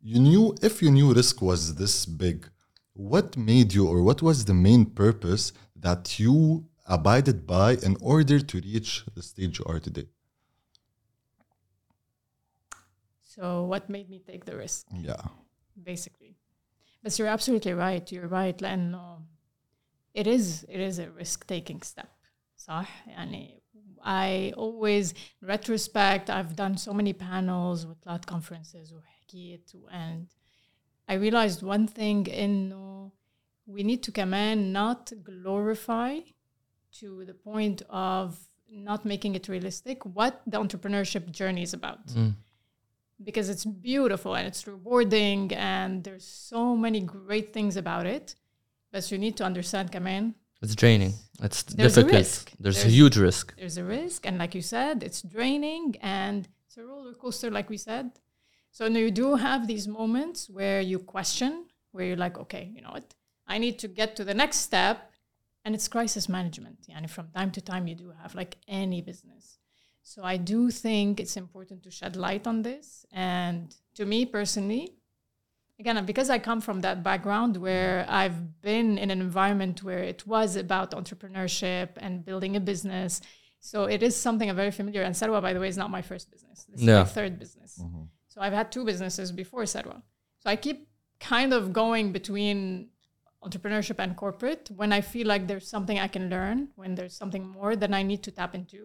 you 0.00 0.18
knew 0.18 0.54
if 0.62 0.82
you 0.82 0.90
knew 0.90 1.12
risk 1.12 1.42
was 1.42 1.74
this 1.74 2.06
big 2.06 2.48
what 2.94 3.36
made 3.36 3.72
you 3.74 3.86
or 3.86 4.02
what 4.02 4.22
was 4.22 4.44
the 4.44 4.54
main 4.54 4.84
purpose 4.84 5.52
that 5.76 6.18
you 6.18 6.64
abided 6.86 7.46
by 7.46 7.72
in 7.82 7.96
order 8.00 8.40
to 8.40 8.58
reach 8.60 9.04
the 9.14 9.22
stage 9.22 9.58
you 9.58 9.64
are 9.66 9.78
today 9.78 10.06
So 13.38 13.62
what 13.62 13.88
made 13.88 14.10
me 14.10 14.18
take 14.18 14.44
the 14.46 14.56
risk? 14.56 14.88
Yeah 14.92 15.22
basically. 15.81 16.37
But 17.03 17.17
you're 17.19 17.27
absolutely 17.27 17.73
right. 17.73 18.11
You're 18.11 18.27
right 18.27 18.57
لأنه 18.57 19.21
it 20.13 20.27
is 20.27 20.63
it 20.69 20.79
is 20.79 20.99
a 20.99 21.09
risk 21.11 21.47
taking 21.47 21.81
step. 21.81 22.09
صح؟ 22.57 23.07
يعني 23.07 23.59
I 24.05 24.53
always 24.57 25.13
in 25.41 25.47
retrospect 25.47 26.29
I've 26.29 26.55
done 26.55 26.77
so 26.77 26.93
many 26.93 27.13
panels 27.13 27.85
وطلعت 27.85 28.25
conferences 28.25 28.93
وحكيت 28.93 29.75
and 29.91 30.27
I 31.07 31.15
realized 31.15 31.63
one 31.63 31.87
thing 31.87 32.25
إنه 32.25 33.11
we 33.65 33.83
need 33.83 34.03
to 34.03 34.11
كمان 34.11 34.73
not 34.73 35.11
glorify 35.23 36.19
to 36.91 37.25
the 37.25 37.33
point 37.33 37.81
of 37.89 38.37
not 38.69 39.05
making 39.05 39.35
it 39.35 39.47
realistic 39.47 40.05
what 40.05 40.41
the 40.47 40.57
entrepreneurship 40.57 41.31
journey 41.31 41.63
is 41.63 41.73
about 41.73 42.11
because 43.22 43.48
it's 43.48 43.64
beautiful 43.64 44.34
and 44.34 44.46
it's 44.46 44.66
rewarding 44.66 45.52
and 45.54 46.04
there's 46.04 46.24
so 46.24 46.76
many 46.76 47.00
great 47.00 47.52
things 47.52 47.76
about 47.76 48.06
it. 48.06 48.34
But 48.92 49.10
you 49.10 49.18
need 49.18 49.36
to 49.38 49.44
understand, 49.44 49.92
Kamen. 49.92 50.34
It's 50.62 50.74
draining. 50.74 51.14
It's 51.42 51.62
there's 51.62 51.94
difficult. 51.94 52.14
A 52.14 52.18
risk. 52.18 52.52
There's, 52.58 52.76
there's 52.76 52.86
a 52.86 52.96
huge 52.96 53.16
risk. 53.16 53.56
There's 53.56 53.78
a 53.78 53.84
risk. 53.84 54.26
And 54.26 54.38
like 54.38 54.54
you 54.54 54.62
said, 54.62 55.02
it's 55.02 55.22
draining 55.22 55.96
and 56.00 56.48
it's 56.66 56.76
a 56.76 56.84
roller 56.84 57.14
coaster, 57.14 57.50
like 57.50 57.68
we 57.70 57.76
said. 57.76 58.12
So 58.70 58.86
you 58.86 59.10
do 59.10 59.36
have 59.36 59.66
these 59.66 59.88
moments 59.88 60.48
where 60.48 60.80
you 60.80 60.98
question, 60.98 61.66
where 61.92 62.04
you're 62.06 62.16
like, 62.16 62.38
okay, 62.38 62.70
you 62.74 62.80
know 62.80 62.90
what? 62.90 63.14
I 63.46 63.58
need 63.58 63.78
to 63.80 63.88
get 63.88 64.16
to 64.16 64.24
the 64.24 64.34
next 64.34 64.58
step. 64.58 65.10
And 65.64 65.74
it's 65.74 65.88
crisis 65.88 66.28
management. 66.28 66.86
And 66.88 67.10
from 67.10 67.28
time 67.34 67.50
to 67.52 67.60
time, 67.60 67.86
you 67.86 67.94
do 67.94 68.12
have 68.22 68.34
like 68.34 68.56
any 68.66 69.02
business 69.02 69.57
so 70.12 70.24
i 70.24 70.36
do 70.52 70.70
think 70.70 71.20
it's 71.20 71.36
important 71.36 71.82
to 71.82 71.90
shed 71.90 72.16
light 72.16 72.46
on 72.46 72.62
this. 72.62 72.86
And 73.12 73.74
to 73.96 74.06
me 74.12 74.24
personally 74.24 74.84
again 75.80 76.02
because 76.06 76.28
i 76.30 76.38
come 76.38 76.60
from 76.68 76.80
that 76.86 76.98
background 77.10 77.52
where 77.66 78.06
i've 78.08 78.40
been 78.68 78.88
in 79.02 79.10
an 79.10 79.20
environment 79.20 79.82
where 79.88 80.02
it 80.12 80.26
was 80.26 80.56
about 80.56 80.88
entrepreneurship 81.00 81.88
and 82.04 82.24
building 82.24 82.56
a 82.56 82.60
business. 82.72 83.20
So 83.60 83.84
it 83.84 84.02
is 84.02 84.14
something 84.16 84.48
i'm 84.48 84.56
very 84.64 84.74
familiar. 84.80 85.02
And 85.02 85.14
sarwa 85.14 85.42
by 85.42 85.52
the 85.52 85.60
way 85.60 85.68
is 85.68 85.80
not 85.82 85.90
my 85.90 86.02
first 86.10 86.30
business. 86.34 86.58
This 86.68 86.80
is 86.80 86.86
my 86.86 87.04
third 87.04 87.38
business. 87.38 87.72
Mm-hmm. 87.78 88.04
So 88.32 88.40
i've 88.40 88.56
had 88.60 88.72
two 88.72 88.84
businesses 88.90 89.30
before 89.42 89.64
sarwa 89.74 89.98
so 90.40 90.46
i 90.54 90.56
keep 90.56 90.78
kind 91.20 91.52
of 91.58 91.72
going 91.82 92.12
between 92.18 92.88
entrepreneurship 93.48 93.98
and 93.98 94.16
corporate 94.16 94.70
when 94.76 94.92
i 94.92 95.00
feel 95.00 95.26
like 95.26 95.46
there's 95.46 95.68
something 95.68 95.98
i 95.98 96.08
can 96.08 96.28
learn 96.28 96.68
when 96.76 96.94
there's 96.94 97.14
something 97.14 97.46
more 97.46 97.76
that 97.76 97.92
i 97.94 98.02
need 98.02 98.22
to 98.22 98.30
tap 98.30 98.54
into 98.54 98.80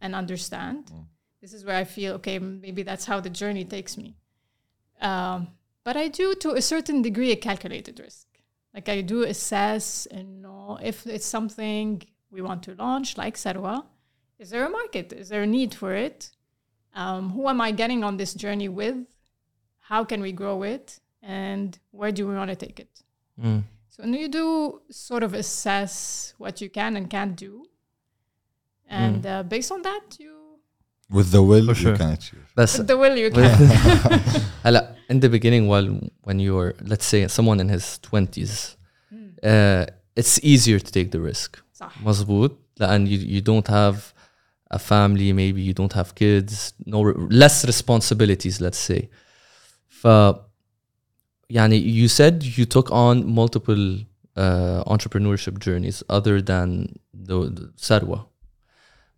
and 0.00 0.14
understand 0.14 0.90
this 1.40 1.52
is 1.52 1.64
where 1.64 1.76
i 1.76 1.84
feel 1.84 2.14
okay 2.14 2.38
maybe 2.38 2.82
that's 2.82 3.04
how 3.04 3.18
the 3.20 3.30
journey 3.30 3.64
takes 3.64 3.96
me 3.96 4.16
um, 5.00 5.48
but 5.84 5.96
I 5.96 6.06
do, 6.08 6.34
to 6.36 6.50
a 6.52 6.62
certain 6.62 7.02
degree, 7.02 7.32
a 7.32 7.36
calculated 7.36 7.98
risk. 7.98 8.26
Like 8.72 8.88
I 8.88 9.00
do 9.00 9.24
assess 9.24 10.06
and 10.06 10.40
know 10.42 10.78
if 10.80 11.06
it's 11.06 11.26
something 11.26 12.02
we 12.30 12.40
want 12.40 12.62
to 12.64 12.74
launch, 12.76 13.18
like 13.18 13.34
Sarwa. 13.36 13.84
Is 14.38 14.50
there 14.50 14.64
a 14.64 14.70
market? 14.70 15.12
Is 15.12 15.28
there 15.28 15.42
a 15.42 15.46
need 15.46 15.74
for 15.74 15.92
it? 15.92 16.30
Um, 16.94 17.30
who 17.30 17.48
am 17.48 17.60
I 17.60 17.72
getting 17.72 18.04
on 18.04 18.16
this 18.16 18.32
journey 18.32 18.68
with? 18.68 18.96
How 19.80 20.04
can 20.04 20.20
we 20.22 20.32
grow 20.32 20.62
it? 20.62 21.00
And 21.20 21.76
where 21.90 22.12
do 22.12 22.26
we 22.28 22.34
want 22.34 22.50
to 22.50 22.56
take 22.56 22.78
it? 22.80 23.02
So 23.91 24.03
when 24.03 24.13
you 24.13 24.27
do 24.41 24.47
sort 24.91 25.23
of 25.27 25.33
assess 25.33 25.93
what 26.37 26.61
you 26.61 26.69
can 26.69 26.91
and 26.97 27.05
can't 27.09 27.35
do, 27.47 27.53
and 28.89 29.25
uh, 29.25 29.43
based 29.43 29.71
on 29.71 29.81
that, 29.89 30.05
you 30.19 30.33
With 31.17 31.29
the 31.31 31.41
will, 31.51 31.65
For 31.67 31.75
sure. 31.75 31.91
you 31.91 31.97
can 31.97 32.11
achieve. 32.17 32.45
بس 32.57 32.77
with 32.77 32.87
the 32.87 32.97
will 32.97 33.15
you 33.17 33.31
can. 33.31 34.19
هلا 34.65 34.95
in 35.11 35.19
the 35.19 35.29
beginning 35.29 35.67
while 35.67 35.87
when 36.27 36.39
you're 36.39 36.73
let's 36.91 37.05
say 37.05 37.27
someone 37.27 37.59
in 37.59 37.69
his 37.69 37.85
20s 38.11 38.53
uh, 39.43 39.85
it's 40.19 40.35
easier 40.43 40.79
to 40.79 40.91
take 40.91 41.09
the 41.11 41.21
risk 41.21 41.57
صح. 41.73 42.01
مزبوط 42.03 42.57
لأن 42.79 43.07
you, 43.07 43.17
you 43.37 43.41
don't 43.41 43.67
have 43.67 43.95
a 44.73 44.79
family 44.79 45.31
maybe 45.33 45.61
you 45.61 45.73
don't 45.73 45.93
have 45.93 46.09
kids 46.15 46.73
no 46.85 46.99
less 47.43 47.65
responsibilities 47.65 48.59
let's 48.61 48.79
say 48.91 49.01
ف 50.01 50.07
يعني 51.51 52.05
you 52.05 52.07
said 52.09 52.43
you 52.43 52.65
took 52.65 52.89
on 52.91 53.25
multiple 53.25 54.05
uh, 54.37 54.83
entrepreneurship 54.93 55.57
journeys 55.59 56.03
other 56.09 56.41
than 56.41 56.99
the, 57.13 57.49
the 57.49 57.71
Sarwa 57.77 58.19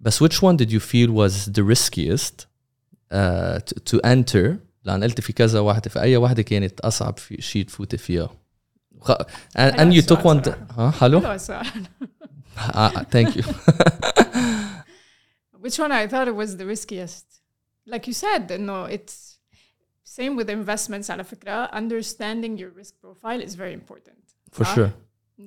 but 0.02 0.14
which 0.22 0.42
one 0.42 0.56
did 0.58 0.72
you 0.72 0.80
feel 0.80 1.10
was 1.12 1.34
the 1.58 1.64
riskiest 1.64 2.46
uh, 3.12 3.60
to, 3.68 3.74
to 3.90 4.00
enter 4.04 4.60
لأن 4.86 5.04
قلت 5.04 5.22
في 5.22 5.34
كذا 5.34 5.60
واحدة 5.60 5.90
في 5.90 6.00
أي 6.02 6.18
واحدة 6.18 6.42
كانت 6.42 6.80
أصعب 6.80 7.18
في 7.18 7.42
شيء 7.42 7.66
تفوتي 7.66 7.98
فيها 7.98 8.30
وخ- 8.92 9.22
and, 9.58 9.74
and 9.80 9.94
you 9.94 10.02
took 10.02 10.24
one 10.24 10.48
ها 10.72 10.92
حلو 10.92 11.20
حلوة 11.22 11.36
السؤال. 11.36 11.66
uh, 12.58 13.04
thank 13.12 13.36
you 13.36 13.44
Which 15.60 15.78
one 15.78 15.92
I 15.92 16.08
thought 16.08 16.28
it 16.28 16.36
was 16.36 16.56
the 16.58 16.66
riskiest? 16.66 17.26
Like 17.86 18.08
you 18.08 18.14
said, 18.14 18.60
no, 18.62 18.86
it's 18.86 19.33
same 20.04 20.36
with 20.36 20.50
investments 20.50 21.10
على 21.10 21.24
فكرة. 21.24 21.70
Understanding 21.72 22.58
your 22.58 22.70
risk 22.70 23.00
profile 23.02 23.42
is 23.42 23.56
very 23.56 23.74
important. 23.74 24.18
for 24.52 24.64
صح؟ 24.64 24.76
sure 24.76 24.94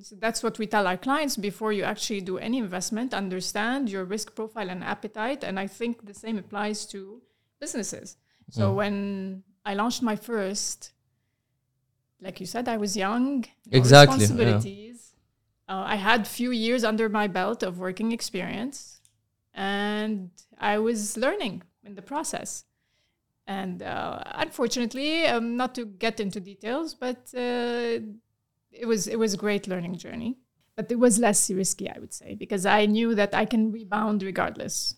So 0.00 0.16
that's 0.16 0.42
what 0.42 0.58
we 0.58 0.66
tell 0.66 0.86
our 0.86 0.96
clients 0.96 1.36
before 1.36 1.72
you 1.72 1.84
actually 1.84 2.22
do 2.22 2.38
any 2.38 2.58
investment. 2.58 3.12
Understand 3.12 3.90
your 3.90 4.04
risk 4.04 4.34
profile 4.34 4.70
and 4.70 4.82
appetite. 4.82 5.44
And 5.44 5.60
I 5.60 5.66
think 5.66 6.06
the 6.06 6.14
same 6.14 6.38
applies 6.38 6.86
to 6.86 7.20
businesses. 7.60 8.16
So 8.50 8.72
when 8.72 9.42
I 9.64 9.74
launched 9.74 10.02
my 10.02 10.16
first, 10.16 10.92
like 12.20 12.40
you 12.40 12.46
said, 12.46 12.68
I 12.68 12.76
was 12.76 12.96
young, 12.96 13.44
no 13.66 13.78
Exactly, 13.78 14.16
yeah. 14.16 14.22
responsibilities. 14.22 15.14
Uh, 15.68 15.84
I 15.94 15.96
had 15.96 16.26
few 16.26 16.50
years 16.50 16.84
under 16.84 17.08
my 17.08 17.26
belt 17.26 17.62
of 17.62 17.78
working 17.78 18.12
experience, 18.12 19.00
and 19.54 20.30
I 20.58 20.78
was 20.78 21.16
learning 21.16 21.62
in 21.84 21.94
the 21.94 22.02
process. 22.02 22.64
And 23.47 23.81
uh, 23.81 24.21
unfortunately, 24.35 25.25
um, 25.25 25.55
not 25.55 25.73
to 25.75 25.85
get 25.85 26.19
into 26.19 26.39
details, 26.41 26.93
but 26.93 27.31
uh, 27.33 27.99
it 28.71 28.85
was 28.85 29.07
it 29.07 29.17
was 29.17 29.33
a 29.33 29.37
great 29.37 29.67
learning 29.67 29.97
journey. 29.97 30.37
But 30.75 30.91
it 30.91 30.99
was 30.99 31.17
less 31.17 31.49
risky, 31.49 31.89
I 31.89 31.97
would 31.97 32.13
say, 32.13 32.35
because 32.35 32.65
I 32.65 32.85
knew 32.85 33.15
that 33.15 33.33
I 33.33 33.45
can 33.45 33.71
rebound 33.71 34.21
regardless. 34.21 34.95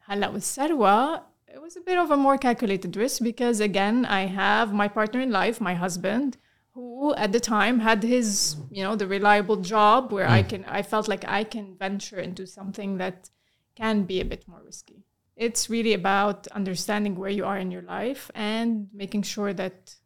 Hala 0.00 0.32
with 0.32 0.42
Sarwa, 0.42 1.22
it 1.46 1.60
was 1.60 1.76
a 1.76 1.80
bit 1.80 1.98
of 1.98 2.10
a 2.10 2.16
more 2.16 2.38
calculated 2.38 2.96
risk 2.96 3.22
because 3.22 3.60
again, 3.60 4.04
I 4.04 4.26
have 4.26 4.72
my 4.72 4.88
partner 4.88 5.20
in 5.20 5.30
life, 5.30 5.60
my 5.60 5.74
husband, 5.74 6.38
who 6.72 7.14
at 7.14 7.32
the 7.32 7.40
time 7.40 7.80
had 7.80 8.02
his, 8.02 8.56
you 8.70 8.82
know, 8.82 8.96
the 8.96 9.06
reliable 9.06 9.56
job 9.56 10.12
where 10.12 10.28
I 10.28 10.42
can 10.42 10.64
I 10.64 10.82
felt 10.82 11.08
like 11.08 11.24
I 11.28 11.44
can 11.44 11.76
venture 11.76 12.18
into 12.18 12.46
something 12.46 12.98
that 12.98 13.30
can 13.74 14.04
be 14.04 14.20
a 14.20 14.24
bit 14.24 14.48
more 14.48 14.62
risky. 14.64 14.99
It's 15.40 15.70
really 15.70 15.94
about 15.94 16.46
understanding 16.48 17.14
where 17.16 17.30
you 17.38 17.46
are 17.46 17.56
in 17.56 17.70
your 17.70 17.86
life 17.98 18.30
and 18.34 18.88
making 18.92 19.22
sure 19.22 19.54
that 19.54 19.96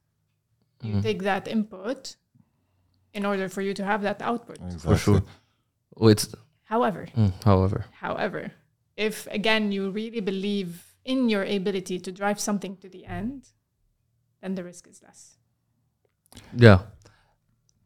you 0.80 1.02
take 1.02 1.22
that 1.24 1.48
input 1.48 2.14
in 3.12 3.26
order 3.26 3.48
for 3.48 3.60
you 3.60 3.74
to 3.74 3.84
have 3.84 4.02
that 4.02 4.22
output. 4.22 4.58
for 4.80 4.96
sure. 4.96 5.22
Oh, 5.96 6.08
it's 6.08 6.34
However, 6.64 7.06
mm, 7.16 7.32
however. 7.44 7.84
However, 7.92 8.52
if 8.96 9.26
again 9.30 9.72
you 9.72 9.90
really 9.90 10.20
believe 10.20 10.94
in 11.04 11.28
your 11.28 11.44
ability 11.44 11.98
to 12.00 12.10
drive 12.12 12.38
something 12.40 12.76
to 12.78 12.88
the 12.88 13.04
end, 13.04 13.48
then 14.40 14.54
the 14.54 14.64
risk 14.64 14.86
is 14.88 15.02
less. 15.02 15.36
yeah 16.56 16.80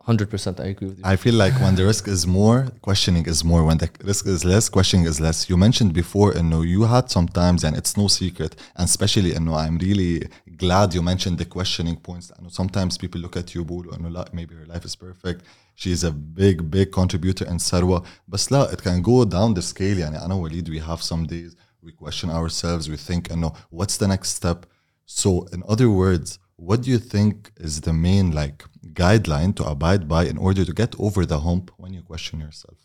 100% 0.09 0.59
I 0.59 0.69
agree 0.69 0.88
with 0.88 0.99
you. 0.99 1.05
I 1.05 1.17
feel 1.17 1.35
like 1.35 1.53
when 1.61 1.75
the 1.75 1.85
risk 1.85 2.09
is 2.09 2.27
more, 2.27 2.69
questioning 2.81 3.27
is 3.27 3.45
more. 3.45 3.62
When 3.65 3.77
the 3.77 3.91
risk 4.03 4.27
is 4.27 4.43
less, 4.45 4.69
questioning 4.71 5.05
is 5.07 5.21
less. 5.21 5.50
You 5.50 5.57
mentioned 5.59 5.93
before, 5.93 6.31
and 6.33 6.45
you 6.45 6.50
know, 6.50 6.62
you 6.62 6.85
had 6.85 7.11
sometimes, 7.11 7.62
and 7.62 7.77
it's 7.77 7.95
no 7.97 8.09
secret, 8.09 8.57
and 8.77 8.87
especially, 8.87 9.35
you 9.35 9.41
know, 9.41 9.55
I'm 9.55 9.77
really 9.77 10.29
glad 10.57 10.95
you 10.95 11.03
mentioned 11.03 11.37
the 11.37 11.45
questioning 11.45 11.97
points. 11.97 12.31
And 12.31 12.45
know, 12.45 12.49
sometimes 12.49 12.97
people 12.97 13.21
look 13.21 13.37
at 13.37 13.55
you, 13.55 13.65
Bulu, 13.65 13.93
and 13.93 14.05
you 14.05 14.11
know, 14.11 14.25
maybe 14.33 14.55
her 14.55 14.67
life 14.67 14.85
is 14.87 14.97
perfect. 14.97 15.45
She 15.75 15.93
is 15.93 16.05
a 16.05 16.11
big, 16.11 16.71
big 16.71 16.91
contributor 16.91 17.45
in 17.47 17.59
Sarwa. 17.59 18.05
But 18.27 18.50
la, 18.50 18.62
it 18.65 18.83
can 18.83 19.03
go 19.03 19.25
down 19.27 19.55
the 19.55 19.62
scale. 19.62 19.99
Yani, 19.99 20.23
I 20.23 20.27
know, 20.27 20.38
Walid, 20.38 20.69
we 20.71 20.79
have 20.79 21.03
some 21.03 21.27
days 21.27 21.55
we 21.83 21.93
question 21.93 22.31
ourselves, 22.31 22.88
we 22.88 22.97
think, 22.97 23.31
and 23.31 23.38
you 23.38 23.43
know, 23.43 23.55
what's 23.71 23.99
the 23.99 24.09
next 24.09 24.31
step? 24.31 24.67
So, 25.05 25.47
in 25.53 25.62
other 25.69 25.91
words, 25.91 26.38
what 26.57 26.83
do 26.83 26.91
you 26.91 26.99
think 26.99 27.53
is 27.59 27.81
the 27.83 27.93
main, 27.93 28.33
like, 28.33 28.65
guideline 28.88 29.54
to 29.57 29.64
abide 29.64 30.09
by 30.09 30.25
in 30.25 30.38
order 30.38 30.64
to 30.64 30.73
get 30.73 30.99
over 30.99 31.25
the 31.25 31.40
hump 31.40 31.71
when 31.76 31.92
you 31.92 32.02
question 32.02 32.40
yourself? 32.40 32.78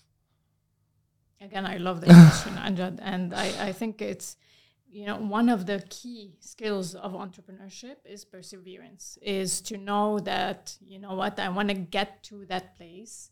Again, 1.41 1.65
I 1.65 1.77
love 1.77 1.99
the 2.01 2.07
question, 2.07 2.53
Anjad, 2.53 2.99
and 3.01 3.33
I, 3.33 3.67
I 3.67 3.71
think 3.73 4.01
it's 4.01 4.37
you 4.89 5.05
know 5.05 5.17
one 5.17 5.49
of 5.49 5.65
the 5.65 5.83
key 5.89 6.35
skills 6.39 6.95
of 6.95 7.13
entrepreneurship 7.13 7.97
is 8.05 8.23
perseverance, 8.23 9.17
is 9.21 9.59
to 9.61 9.77
know 9.77 10.19
that 10.19 10.77
you 10.79 10.99
know 10.99 11.15
what 11.15 11.39
I 11.39 11.49
want 11.49 11.69
to 11.69 11.75
get 11.75 12.23
to 12.23 12.45
that 12.45 12.77
place, 12.77 13.31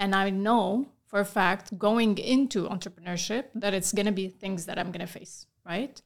and 0.00 0.14
I 0.14 0.30
know 0.30 0.88
for 1.06 1.20
a 1.20 1.24
fact 1.24 1.78
going 1.78 2.18
into 2.18 2.68
entrepreneurship 2.68 3.44
that 3.54 3.72
it's 3.72 3.92
going 3.92 4.06
to 4.06 4.12
be 4.12 4.28
things 4.28 4.66
that 4.66 4.78
I'm 4.78 4.90
going 4.90 5.06
to 5.06 5.12
face, 5.12 5.46
right? 5.64 6.00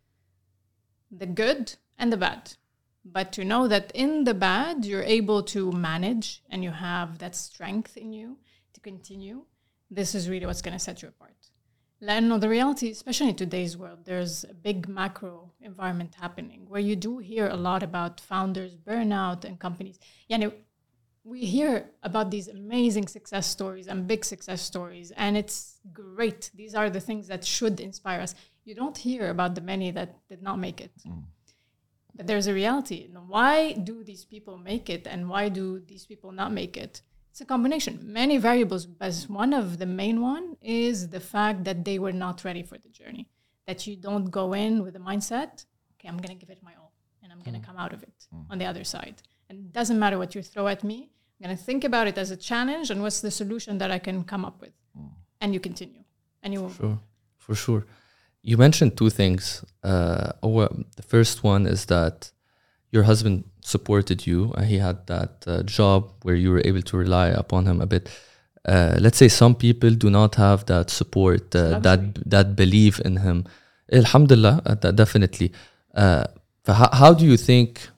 The 1.11 1.27
good 1.27 1.75
and 1.99 2.13
the 2.13 2.17
bad 2.17 2.57
but 3.05 3.33
to 3.33 3.45
know 3.45 3.67
that 3.69 3.91
in 3.95 4.25
the 4.25 4.35
bad 4.35 4.85
you're 4.85 5.03
able 5.03 5.43
to 5.43 5.73
manage 5.73 6.43
and 6.51 6.63
you 6.63 6.71
have 6.71 7.19
that 7.19 7.35
strength 7.35 7.97
in 7.97 8.13
you 8.13 8.39
to 8.73 8.81
continue 8.81 9.45
this 9.91 10.15
is 10.15 10.29
really 10.29 10.47
what's 10.47 10.63
going 10.63 10.73
to 10.73 10.79
set 10.79 11.03
you 11.03 11.09
apart 11.09 11.33
Lano, 12.03 12.41
the 12.41 12.49
reality, 12.49 12.91
especially 12.91 13.29
in 13.29 13.37
today's 13.37 13.77
world, 13.77 14.01
there's 14.05 14.43
a 14.43 14.55
big 14.55 14.89
macro 14.89 15.53
environment 15.61 16.17
happening 16.21 16.65
where 16.67 16.81
you 16.81 16.97
do 16.97 17.19
hear 17.19 17.47
a 17.47 17.55
lot 17.55 17.85
about 17.85 18.21
founders 18.21 18.75
burnout 18.77 19.45
and 19.45 19.61
companies. 19.61 20.01
Yeah, 20.27 20.49
we 21.23 21.45
hear 21.45 21.91
about 22.03 22.33
these 22.33 22.49
amazing 22.49 23.07
success 23.07 23.47
stories 23.47 23.87
and 23.87 24.09
big 24.09 24.25
success 24.25 24.61
stories, 24.61 25.13
and 25.13 25.37
it's 25.37 25.79
great. 25.93 26.51
These 26.55 26.75
are 26.75 26.91
the 26.91 26.99
things 26.99 27.29
that 27.29 27.45
should 27.45 27.79
inspire 27.79 28.21
us. 28.21 28.35
You 28.65 28.75
don't 28.75 28.97
hear 28.97 29.31
about 29.31 29.55
the 29.55 29.61
many 29.61 29.93
that 29.93 30.27
did 30.29 30.43
not 30.43 30.59
make 30.59 30.81
it. 30.81 30.91
Mm. 31.07 31.23
But 32.15 32.27
there's 32.27 32.47
a 32.47 32.55
reality. 32.55 33.09
Why 33.27 33.73
do 33.73 34.05
these 34.05 34.25
people 34.25 34.59
make 34.59 34.91
it, 34.91 35.07
and 35.07 35.29
why 35.29 35.49
do 35.49 35.81
these 35.81 36.05
people 36.05 36.31
not 36.33 36.53
make 36.53 36.77
it? 36.77 37.03
It's 37.31 37.41
a 37.41 37.47
combination, 37.47 37.99
many 38.03 38.37
variables, 38.37 38.85
but 38.85 39.15
one 39.27 39.55
of 39.55 39.79
the 39.79 39.87
main 39.87 40.21
one 40.21 40.59
is 40.61 41.09
the 41.09 41.21
fact 41.21 41.65
that 41.65 41.83
they 41.83 41.99
were 41.99 42.13
not 42.13 42.45
ready 42.45 42.63
for 42.63 42.77
the 42.77 42.91
journey. 42.91 43.27
That 43.67 43.87
you 43.87 43.97
don't 43.97 44.31
go 44.31 44.53
in 44.53 44.83
with 44.83 44.93
the 44.93 45.01
mindset, 45.01 45.65
okay, 45.95 46.09
I'm 46.11 46.19
gonna 46.19 46.35
give 46.35 46.51
it 46.51 46.63
my 46.63 46.75
all, 46.79 46.93
and 47.23 47.33
I'm 47.33 47.41
gonna 47.41 47.57
hmm. 47.57 47.65
come 47.65 47.79
out 47.79 47.95
of 47.95 48.03
it 48.03 48.27
hmm. 48.31 48.43
on 48.51 48.59
the 48.59 48.67
other 48.67 48.85
side. 48.85 49.23
And 49.49 49.59
it 49.61 49.73
doesn't 49.73 49.99
matter 49.99 50.19
what 50.19 50.35
you 50.35 50.43
throw 50.43 50.69
at 50.69 50.85
me. 50.85 51.09
I'm 51.41 51.45
gonna 51.45 51.57
think 51.57 51.85
about 51.85 52.07
it 52.07 52.19
as 52.19 52.31
a 52.31 52.37
challenge 52.37 52.91
and 52.91 53.01
what's 53.01 53.23
the 53.23 53.31
solution 53.31 53.79
that 53.79 53.91
I 53.91 53.99
can 53.99 54.25
come 54.25 54.45
up 54.45 54.61
with, 54.61 54.75
hmm. 54.95 55.07
and 55.41 55.55
you 55.55 55.61
continue, 55.61 56.05
and 56.43 56.53
you 56.53 56.71
Sure, 56.79 56.99
for 57.39 57.55
sure 57.55 57.87
You 58.44 58.58
mentioned 58.58 58.98
two 58.98 59.10
things. 59.10 59.64
Uh, 59.84 60.32
oh, 60.44 60.60
uh, 60.60 60.70
the 60.96 61.04
first 61.04 61.44
one 61.44 61.66
is 61.68 61.86
that 61.86 62.32
your 62.92 63.04
husband 63.04 63.44
supported 63.62 64.26
you. 64.26 64.54
Uh, 64.56 64.64
he 64.64 64.78
had 64.78 65.06
that 65.08 65.44
uh, 65.46 65.64
job 65.64 66.12
where 66.24 66.36
you 66.36 66.52
were 66.52 66.62
able 66.64 66.82
to 66.82 66.98
rely 66.98 67.28
upon 67.28 67.66
him 67.66 67.82
a 67.82 67.86
bit. 67.86 68.10
Uh, 68.66 68.98
let's 69.00 69.18
say 69.18 69.28
some 69.28 69.56
people 69.56 69.92
do 69.92 70.10
not 70.10 70.36
have 70.36 70.66
that 70.66 70.90
support, 70.90 71.56
uh, 71.56 71.80
that 71.80 72.00
that 72.30 72.56
believe 72.56 73.02
in 73.06 73.18
him. 73.18 73.46
Alhamdulillah, 73.92 74.62
uh, 74.66 74.76
that 74.76 74.96
definitely. 74.96 75.52
Uh, 75.94 76.26
فhow, 76.66 76.90
how 76.94 77.14
do 77.14 77.26
you 77.26 77.38
think 77.38 77.90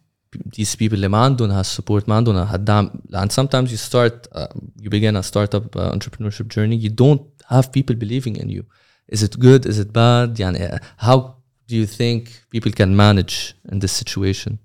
these 0.56 0.76
people 0.76 0.96
اللي 0.98 1.08
ما 1.08 1.18
عندهم 1.18 1.52
هالsupport 1.52 2.08
ما 2.10 2.16
عندهم 2.16 2.36
هالدعم 2.36 2.92
and 3.14 3.32
sometimes 3.32 3.72
you 3.72 3.78
start 3.78 4.28
uh, 4.32 4.48
you 4.80 4.90
begin 4.90 5.16
a 5.16 5.24
startup 5.24 5.76
uh, 5.76 5.92
entrepreneurship 5.92 6.48
journey 6.48 6.76
you 6.76 6.90
don't 6.90 7.22
have 7.50 7.72
people 7.72 7.96
believing 7.96 8.36
in 8.36 8.50
you 8.50 8.64
is 9.08 9.24
it 9.24 9.40
good 9.40 9.66
is 9.66 9.80
it 9.80 9.92
bad 9.94 10.40
يعني 10.40 10.70
uh, 10.70 10.80
how 10.98 11.36
do 11.68 11.76
you 11.76 11.86
think 11.86 12.30
people 12.50 12.72
can 12.72 12.96
manage 12.96 13.56
in 13.72 13.80
this 13.80 13.92
situation 13.92 14.58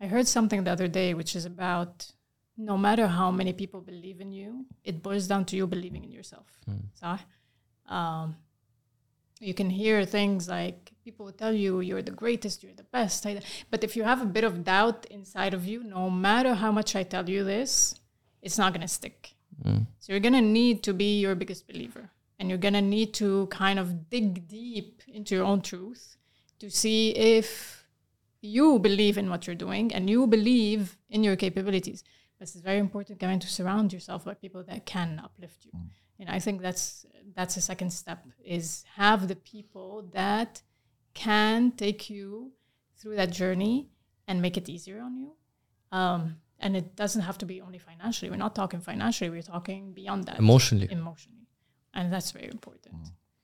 I 0.00 0.06
heard 0.06 0.26
something 0.26 0.64
the 0.64 0.70
other 0.70 0.88
day, 0.88 1.12
which 1.12 1.36
is 1.36 1.44
about 1.44 2.10
no 2.56 2.78
matter 2.78 3.06
how 3.06 3.30
many 3.30 3.52
people 3.52 3.80
believe 3.80 4.20
in 4.20 4.32
you, 4.32 4.64
it 4.82 5.02
boils 5.02 5.26
down 5.26 5.44
to 5.46 5.56
you 5.56 5.66
believing 5.66 6.04
in 6.04 6.10
yourself. 6.10 6.46
صح? 7.00 7.18
Um, 7.86 8.36
you 9.40 9.54
can 9.54 9.70
hear 9.70 10.04
things 10.04 10.48
like 10.48 10.92
people 11.04 11.26
will 11.26 11.32
tell 11.32 11.52
you 11.52 11.80
you're 11.80 12.02
the 12.02 12.10
greatest, 12.22 12.62
you're 12.62 12.74
the 12.74 12.84
best. 12.84 13.26
But 13.70 13.84
if 13.84 13.96
you 13.96 14.04
have 14.04 14.22
a 14.22 14.26
bit 14.26 14.44
of 14.44 14.64
doubt 14.64 15.06
inside 15.10 15.54
of 15.54 15.66
you, 15.66 15.82
no 15.82 16.10
matter 16.10 16.54
how 16.54 16.70
much 16.72 16.94
I 16.94 17.02
tell 17.02 17.28
you 17.28 17.44
this, 17.44 17.94
it's 18.42 18.58
not 18.58 18.72
going 18.72 18.82
to 18.82 18.88
stick. 18.88 19.34
So 19.98 20.12
you're 20.12 20.20
going 20.20 20.34
to 20.34 20.40
need 20.40 20.82
to 20.84 20.92
be 20.94 21.20
your 21.20 21.34
biggest 21.34 21.66
believer. 21.66 22.10
And 22.37 22.49
you're 22.49 22.57
going 22.57 22.73
to 22.73 22.81
need 22.81 23.13
to 23.15 23.47
kind 23.47 23.79
of 23.79 24.09
dig 24.09 24.47
deep 24.47 25.01
into 25.07 25.35
your 25.35 25.45
own 25.45 25.61
truth 25.61 26.17
to 26.59 26.69
see 26.69 27.11
if 27.11 27.85
you 28.41 28.79
believe 28.79 29.17
in 29.17 29.29
what 29.29 29.47
you're 29.47 29.55
doing 29.55 29.93
and 29.93 30.09
you 30.09 30.27
believe 30.27 30.97
in 31.09 31.23
your 31.23 31.35
capabilities. 31.35 32.03
But 32.37 32.49
it's 32.49 32.55
very 32.55 32.79
important 32.79 33.19
coming 33.19 33.39
to 33.39 33.47
surround 33.47 33.93
yourself 33.93 34.25
by 34.25 34.33
people 34.33 34.63
that 34.63 34.85
can 34.85 35.21
uplift 35.23 35.65
you. 35.65 35.71
And 36.19 36.29
I 36.29 36.39
think 36.39 36.61
that's 36.61 37.05
that's 37.35 37.55
the 37.55 37.61
second 37.61 37.91
step 37.91 38.25
is 38.43 38.85
have 38.95 39.27
the 39.27 39.35
people 39.35 40.09
that 40.13 40.61
can 41.13 41.71
take 41.71 42.09
you 42.09 42.51
through 42.97 43.15
that 43.15 43.31
journey 43.31 43.89
and 44.27 44.41
make 44.41 44.57
it 44.57 44.69
easier 44.69 45.01
on 45.01 45.17
you. 45.17 45.31
Um, 45.91 46.37
and 46.59 46.75
it 46.77 46.95
doesn't 46.95 47.21
have 47.21 47.37
to 47.39 47.45
be 47.45 47.61
only 47.61 47.79
financially. 47.79 48.29
We're 48.29 48.37
not 48.37 48.55
talking 48.55 48.79
financially, 48.79 49.29
we're 49.29 49.41
talking 49.41 49.93
beyond 49.93 50.25
that. 50.25 50.39
emotionally 50.39 50.87
Emotionally 50.91 51.44
And 51.94 52.12
that's 52.12 52.30
very 52.32 52.50
important. 52.50 52.94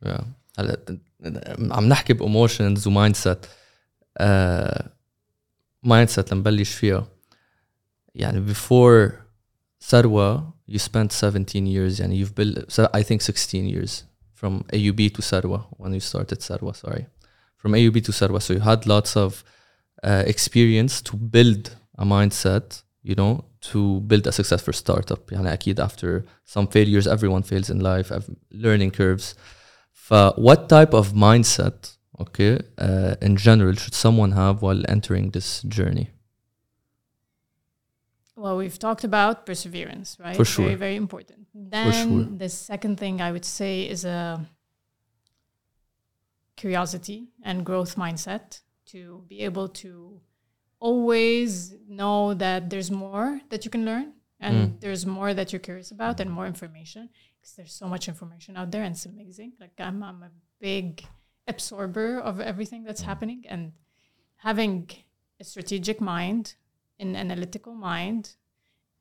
yeah. 0.07 0.25
هلا 0.59 0.99
عم 1.71 1.88
نحكي 1.88 2.12
بايموشنز 2.12 2.87
ومايند 2.87 3.16
سيت 3.16 3.47
مايند 5.83 6.09
سيت 6.09 6.33
لنبلش 6.33 6.71
فيها 6.75 7.07
يعني 8.14 8.55
before 8.55 9.12
ثروة 9.81 10.55
you 10.71 10.79
spent 10.79 11.12
17 11.12 11.66
years 11.66 12.01
يعني 12.01 12.25
you've 12.25 12.35
built 12.35 12.71
so 12.73 12.88
I 12.95 13.03
think 13.03 13.21
16 13.21 13.66
years 13.66 14.05
from 14.35 14.62
AUB 14.75 15.11
to 15.16 15.21
ثروة 15.23 15.71
when 15.79 15.92
you 15.95 16.01
started 16.01 16.40
ثروة 16.42 16.73
sorry 16.73 17.05
from 17.59 17.71
AUB 17.75 18.01
to 18.07 18.11
ثروة 18.12 18.40
so 18.40 18.55
you 18.55 18.61
had 18.61 18.87
lots 18.87 19.16
of 19.16 19.45
uh, 20.05 20.25
experience 20.27 21.03
to 21.03 21.16
build 21.16 21.71
a 21.99 22.05
mindset 22.05 22.83
you 23.03 23.14
know 23.14 23.45
to 23.61 24.01
build 24.01 24.27
a 24.27 24.33
successful 24.33 24.73
startup 24.73 25.33
يعني 25.33 25.53
أكيد 25.53 25.81
after 25.81 26.25
some 26.45 26.66
failures 26.66 27.07
everyone 27.07 27.42
fails 27.42 27.71
in 27.71 27.81
life 27.81 28.09
have 28.09 28.25
learning 28.51 28.90
curves 28.90 29.35
ف 29.92 30.14
what 30.37 30.69
type 30.69 30.95
of 30.95 31.12
mindset 31.12 31.97
okay 32.21 32.59
uh, 32.79 33.14
in 33.21 33.37
general 33.37 33.75
should 33.75 33.95
someone 33.95 34.33
have 34.33 34.62
while 34.62 34.83
entering 34.88 35.31
this 35.31 35.62
journey 35.62 36.09
Well, 38.38 38.59
we've 38.59 38.79
talked 38.79 39.03
about 39.03 39.47
perseverance, 39.47 40.19
right? 40.21 40.37
For 40.37 40.45
sure. 40.45 40.66
Very, 40.66 40.75
very 40.87 40.97
important. 40.97 41.49
Then 41.55 42.09
sure. 42.09 42.25
the 42.37 42.51
second 42.51 42.99
thing 42.99 43.23
I 43.23 43.33
would 43.33 43.47
say 43.47 43.88
is 43.88 44.05
a 44.05 44.47
curiosity 46.57 47.29
and 47.42 47.64
growth 47.64 47.97
mindset 47.97 48.61
to 48.92 49.25
be 49.27 49.40
able 49.40 49.69
to 49.69 50.21
always 50.82 51.76
know 51.88 52.34
that 52.34 52.70
there's 52.70 52.91
more 52.91 53.39
that 53.50 53.63
you 53.63 53.72
can 53.72 53.86
learn 53.86 54.13
and 54.39 54.56
mm. 54.56 54.80
there's 54.82 55.06
more 55.06 55.34
that 55.34 55.54
you're 55.54 55.60
curious 55.60 55.91
about 55.91 56.20
and 56.20 56.30
more 56.30 56.48
information 56.48 57.08
because 57.39 57.56
there's 57.56 57.74
so 57.74 57.88
much 57.88 58.08
information 58.10 58.58
out 58.58 58.72
there 58.72 58.84
and 58.84 58.96
it's 58.96 59.06
amazing. 59.06 59.54
Like 59.60 59.72
I'm, 59.80 60.04
I'm 60.04 60.24
a 60.24 60.32
big 60.60 61.06
absorber 61.48 62.20
of 62.20 62.41
everything 62.41 62.84
that's 62.84 63.04
mm. 63.04 63.06
happening 63.06 63.46
and 63.48 63.72
having 64.38 64.89
a 65.39 65.44
strategic 65.44 66.02
mind, 66.02 66.56
an 67.00 67.15
analytical 67.15 67.76
mind, 67.76 68.36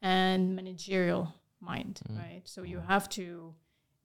and 0.02 0.54
managerial 0.54 1.34
mind, 1.60 2.00
mm. 2.08 2.18
right? 2.18 2.42
So 2.44 2.62
you 2.62 2.80
have 2.86 3.08
to 3.10 3.54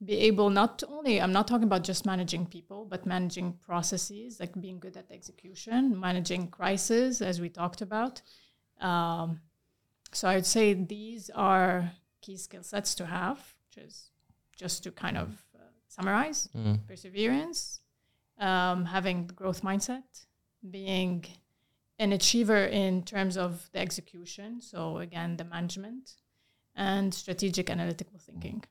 be 0.04 0.18
able 0.18 0.50
not 0.50 0.82
only 0.88 1.20
I'm 1.20 1.32
not 1.32 1.48
talking 1.48 1.64
about 1.64 1.82
just 1.82 2.04
managing 2.04 2.46
people, 2.46 2.84
but 2.84 3.06
managing 3.06 3.54
processes, 3.66 4.38
like 4.40 4.58
being 4.60 4.78
good 4.78 4.96
at 4.96 5.10
execution, 5.10 5.98
managing 5.98 6.48
crisis, 6.48 7.22
as 7.22 7.40
we 7.40 7.48
talked 7.48 7.80
about. 7.80 8.20
Um, 8.80 9.40
so 10.12 10.28
I 10.28 10.34
would 10.34 10.46
say 10.46 10.74
these 10.74 11.30
are 11.30 11.90
key 12.20 12.36
skill 12.36 12.62
sets 12.62 12.94
to 12.96 13.06
have, 13.06 13.38
which 13.68 13.84
is 13.84 14.10
just 14.56 14.82
to 14.84 14.90
kind 14.90 15.16
of 15.16 15.28
uh, 15.54 15.60
summarize 15.88 16.48
perseverance, 16.86 17.80
um, 18.38 18.84
having 18.84 19.26
the 19.26 19.32
growth 19.32 19.62
mindset, 19.62 20.26
being 20.70 21.24
an 21.98 22.12
achiever 22.12 22.66
in 22.66 23.02
terms 23.02 23.38
of 23.38 23.68
the 23.72 23.78
execution. 23.78 24.60
So, 24.60 24.98
again, 24.98 25.38
the 25.38 25.44
management 25.44 26.16
and 26.74 27.14
strategic 27.14 27.70
analytical 27.70 28.18
thinking. 28.18 28.62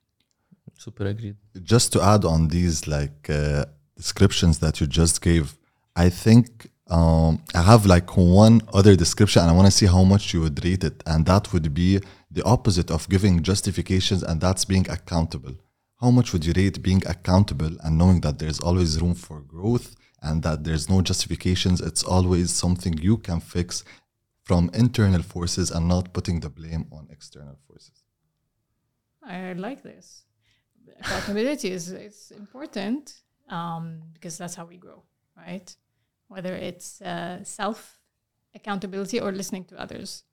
Super 0.76 1.06
agreed. 1.06 1.36
Just 1.62 1.92
to 1.94 2.02
add 2.02 2.24
on 2.24 2.48
these 2.48 2.86
like 2.86 3.30
uh, 3.30 3.64
descriptions 3.96 4.58
that 4.58 4.80
you 4.80 4.86
just 4.86 5.22
gave 5.22 5.56
i 5.96 6.08
think 6.08 6.68
um, 6.88 7.42
i 7.54 7.62
have 7.62 7.86
like 7.86 8.16
one 8.16 8.60
other 8.72 8.94
description 8.94 9.40
and 9.42 9.50
i 9.50 9.54
want 9.54 9.66
to 9.66 9.72
see 9.72 9.86
how 9.86 10.04
much 10.04 10.34
you 10.34 10.40
would 10.42 10.62
rate 10.64 10.84
it. 10.84 11.02
And 11.06 11.24
that 11.26 11.52
would 11.52 11.72
be 11.74 12.00
the 12.30 12.44
opposite 12.44 12.90
of 12.90 13.08
giving 13.08 13.42
justifications 13.42 14.22
and 14.22 14.40
that's 14.40 14.64
being 14.64 14.88
accountable. 14.90 15.54
How 16.00 16.10
much 16.10 16.32
would 16.32 16.44
you 16.44 16.52
rate 16.54 16.82
being 16.82 17.02
accountable 17.06 17.70
and 17.82 17.96
knowing 17.96 18.20
that 18.20 18.38
there's 18.38 18.60
always 18.60 19.00
room 19.00 19.14
for 19.14 19.40
growth 19.40 19.96
and 20.20 20.42
that 20.42 20.62
there's 20.64 20.90
no 20.90 21.00
justifications? 21.00 21.80
It's 21.80 22.02
always 22.02 22.52
something 22.52 22.98
you 22.98 23.16
can 23.16 23.40
fix 23.40 23.82
from 24.44 24.70
internal 24.74 25.22
forces 25.22 25.70
and 25.70 25.88
not 25.88 26.12
putting 26.12 26.40
the 26.40 26.50
blame 26.50 26.86
on 26.92 27.08
external 27.10 27.58
forces. 27.66 28.04
I 29.22 29.54
like 29.54 29.82
this 29.82 30.25
Accountability 30.99 31.71
is 31.71 31.91
it's 31.91 32.31
important 32.31 33.21
um, 33.49 34.01
because 34.13 34.37
that's 34.37 34.55
how 34.55 34.65
we 34.65 34.77
grow, 34.77 35.01
right? 35.35 35.75
Whether 36.27 36.53
it's 36.55 37.01
uh, 37.01 37.43
self 37.43 37.99
accountability 38.53 39.19
or 39.19 39.31
listening 39.31 39.65
to 39.65 39.79
others. 39.79 40.23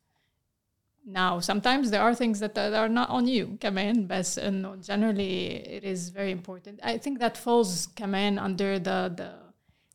Now, 1.06 1.40
sometimes 1.40 1.90
there 1.90 2.02
are 2.02 2.14
things 2.14 2.40
that, 2.40 2.54
that 2.54 2.74
are 2.74 2.88
not 2.88 3.08
on 3.08 3.26
you, 3.26 3.56
كمان, 3.60 4.06
but 4.08 4.36
uh, 4.42 4.50
no, 4.50 4.76
generally 4.76 5.54
it 5.76 5.84
is 5.84 6.10
very 6.10 6.30
important. 6.32 6.80
I 6.82 6.98
think 6.98 7.18
that 7.20 7.36
falls 7.38 7.88
كمان 7.96 8.38
under 8.38 8.78
the, 8.78 9.12
the 9.16 9.32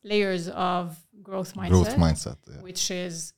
layers 0.02 0.48
of 0.48 0.98
growth 1.22 1.54
mindset, 1.54 1.70
Growth 1.70 1.96
mindset. 1.96 2.36
Yeah. 2.48 2.62
which 2.62 2.90
is 2.90 3.32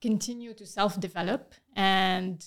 continue 0.00 0.52
to 0.52 0.66
self-develop 0.66 1.54
and 1.74 2.44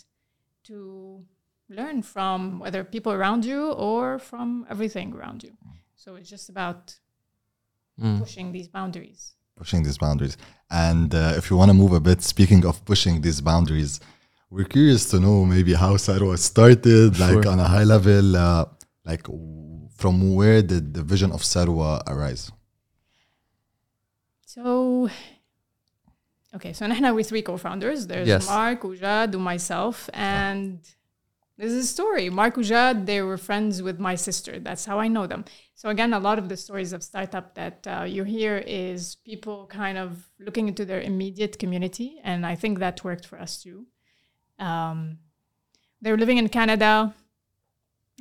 to 0.66 1.24
learn 1.70 2.02
from 2.04 2.60
whether 2.60 2.84
people 2.84 3.12
around 3.20 3.42
you 3.46 3.62
or 3.90 4.20
from 4.20 4.66
everything 4.70 5.14
around 5.18 5.40
you. 5.44 5.54
So 5.96 6.16
it's 6.16 6.30
just 6.30 6.48
about 6.50 6.82
pushing 8.24 8.52
these 8.52 8.68
boundaries. 8.78 9.22
pushing 9.64 9.84
these 9.88 9.98
boundaries. 10.06 10.36
And 10.70 11.10
uh, 11.16 11.34
if 11.40 11.44
you 11.50 11.56
want 11.62 11.70
to 11.74 11.78
move 11.84 11.94
a 11.94 12.02
bit, 12.10 12.20
speaking 12.22 12.62
of 12.70 12.76
pushing 12.92 13.16
these 13.26 13.40
boundaries, 13.50 13.94
we're 14.54 14.66
curious 14.78 15.04
to 15.12 15.18
know 15.26 15.38
maybe 15.56 15.74
how 15.84 15.94
Sarwa 16.06 16.38
started, 16.52 17.10
like 17.26 17.42
Sure. 17.44 17.48
on 17.54 17.58
a 17.68 17.70
high 17.76 17.88
level, 17.96 18.26
uh, 18.36 18.66
like 19.10 19.24
w- 19.24 19.88
from 20.02 20.16
where 20.38 20.62
did 20.62 20.94
the 20.98 21.04
vision 21.14 21.32
of 21.32 21.42
Sarwa 21.52 21.90
arise? 22.14 22.44
So, 24.46 25.10
okay, 26.56 26.74
so 26.74 26.86
نحن 26.88 27.14
we're 27.16 27.24
three 27.24 27.42
co-founders. 27.42 28.08
There's 28.08 28.28
Yes. 28.28 28.46
Mark, 28.48 28.82
Ujad, 28.84 29.34
and 29.34 29.44
myself, 29.44 30.10
and 30.14 30.80
This 31.61 31.73
is 31.73 31.85
a 31.85 31.89
story. 31.89 32.31
Mark 32.31 32.55
Ujad, 32.55 33.05
they 33.05 33.21
were 33.21 33.37
friends 33.37 33.83
with 33.83 34.01
my 34.01 34.15
sister. 34.15 34.59
That's 34.59 34.87
how 34.87 34.99
I 34.99 35.09
know 35.09 35.27
them. 35.27 35.45
So 35.75 35.91
again, 35.91 36.15
a 36.15 36.19
lot 36.19 36.39
of 36.39 36.49
the 36.49 36.57
stories 36.57 36.95
of 36.95 37.03
startup 37.03 37.55
that 37.55 37.87
uh, 37.87 38.05
you 38.05 38.25
hear 38.25 38.65
is 38.67 39.17
people 39.27 39.67
kind 39.67 39.99
of 39.99 40.27
looking 40.39 40.69
into 40.69 40.87
their 40.87 41.03
immediate 41.03 41.59
community, 41.59 42.19
and 42.25 42.47
I 42.47 42.55
think 42.55 42.79
that 42.79 43.05
worked 43.05 43.27
for 43.27 43.39
us 43.39 43.63
too. 43.63 43.85
Um, 44.59 45.19
they 46.01 46.11
were 46.11 46.17
living 46.17 46.39
in 46.39 46.49
Canada, 46.49 47.15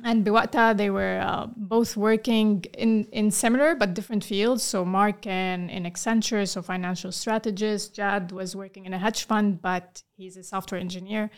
and 0.04 0.22
Biwata, 0.22 0.76
they 0.76 0.90
were 0.90 1.18
uh, 1.24 1.46
both 1.56 1.96
working 1.96 2.66
in, 2.76 3.04
in 3.04 3.30
similar 3.30 3.74
but 3.74 3.94
different 3.94 4.22
fields. 4.22 4.62
So 4.62 4.84
Mark 4.84 5.26
and 5.26 5.70
in 5.70 5.84
Accenture, 5.84 6.46
so 6.46 6.60
financial 6.60 7.10
strategist. 7.10 7.94
Jad 7.94 8.32
was 8.32 8.54
working 8.54 8.84
in 8.84 8.92
a 8.92 8.98
hedge 8.98 9.24
fund, 9.24 9.62
but 9.62 10.02
he's 10.14 10.36
a 10.36 10.42
software 10.42 10.80
engineer. 10.80 11.30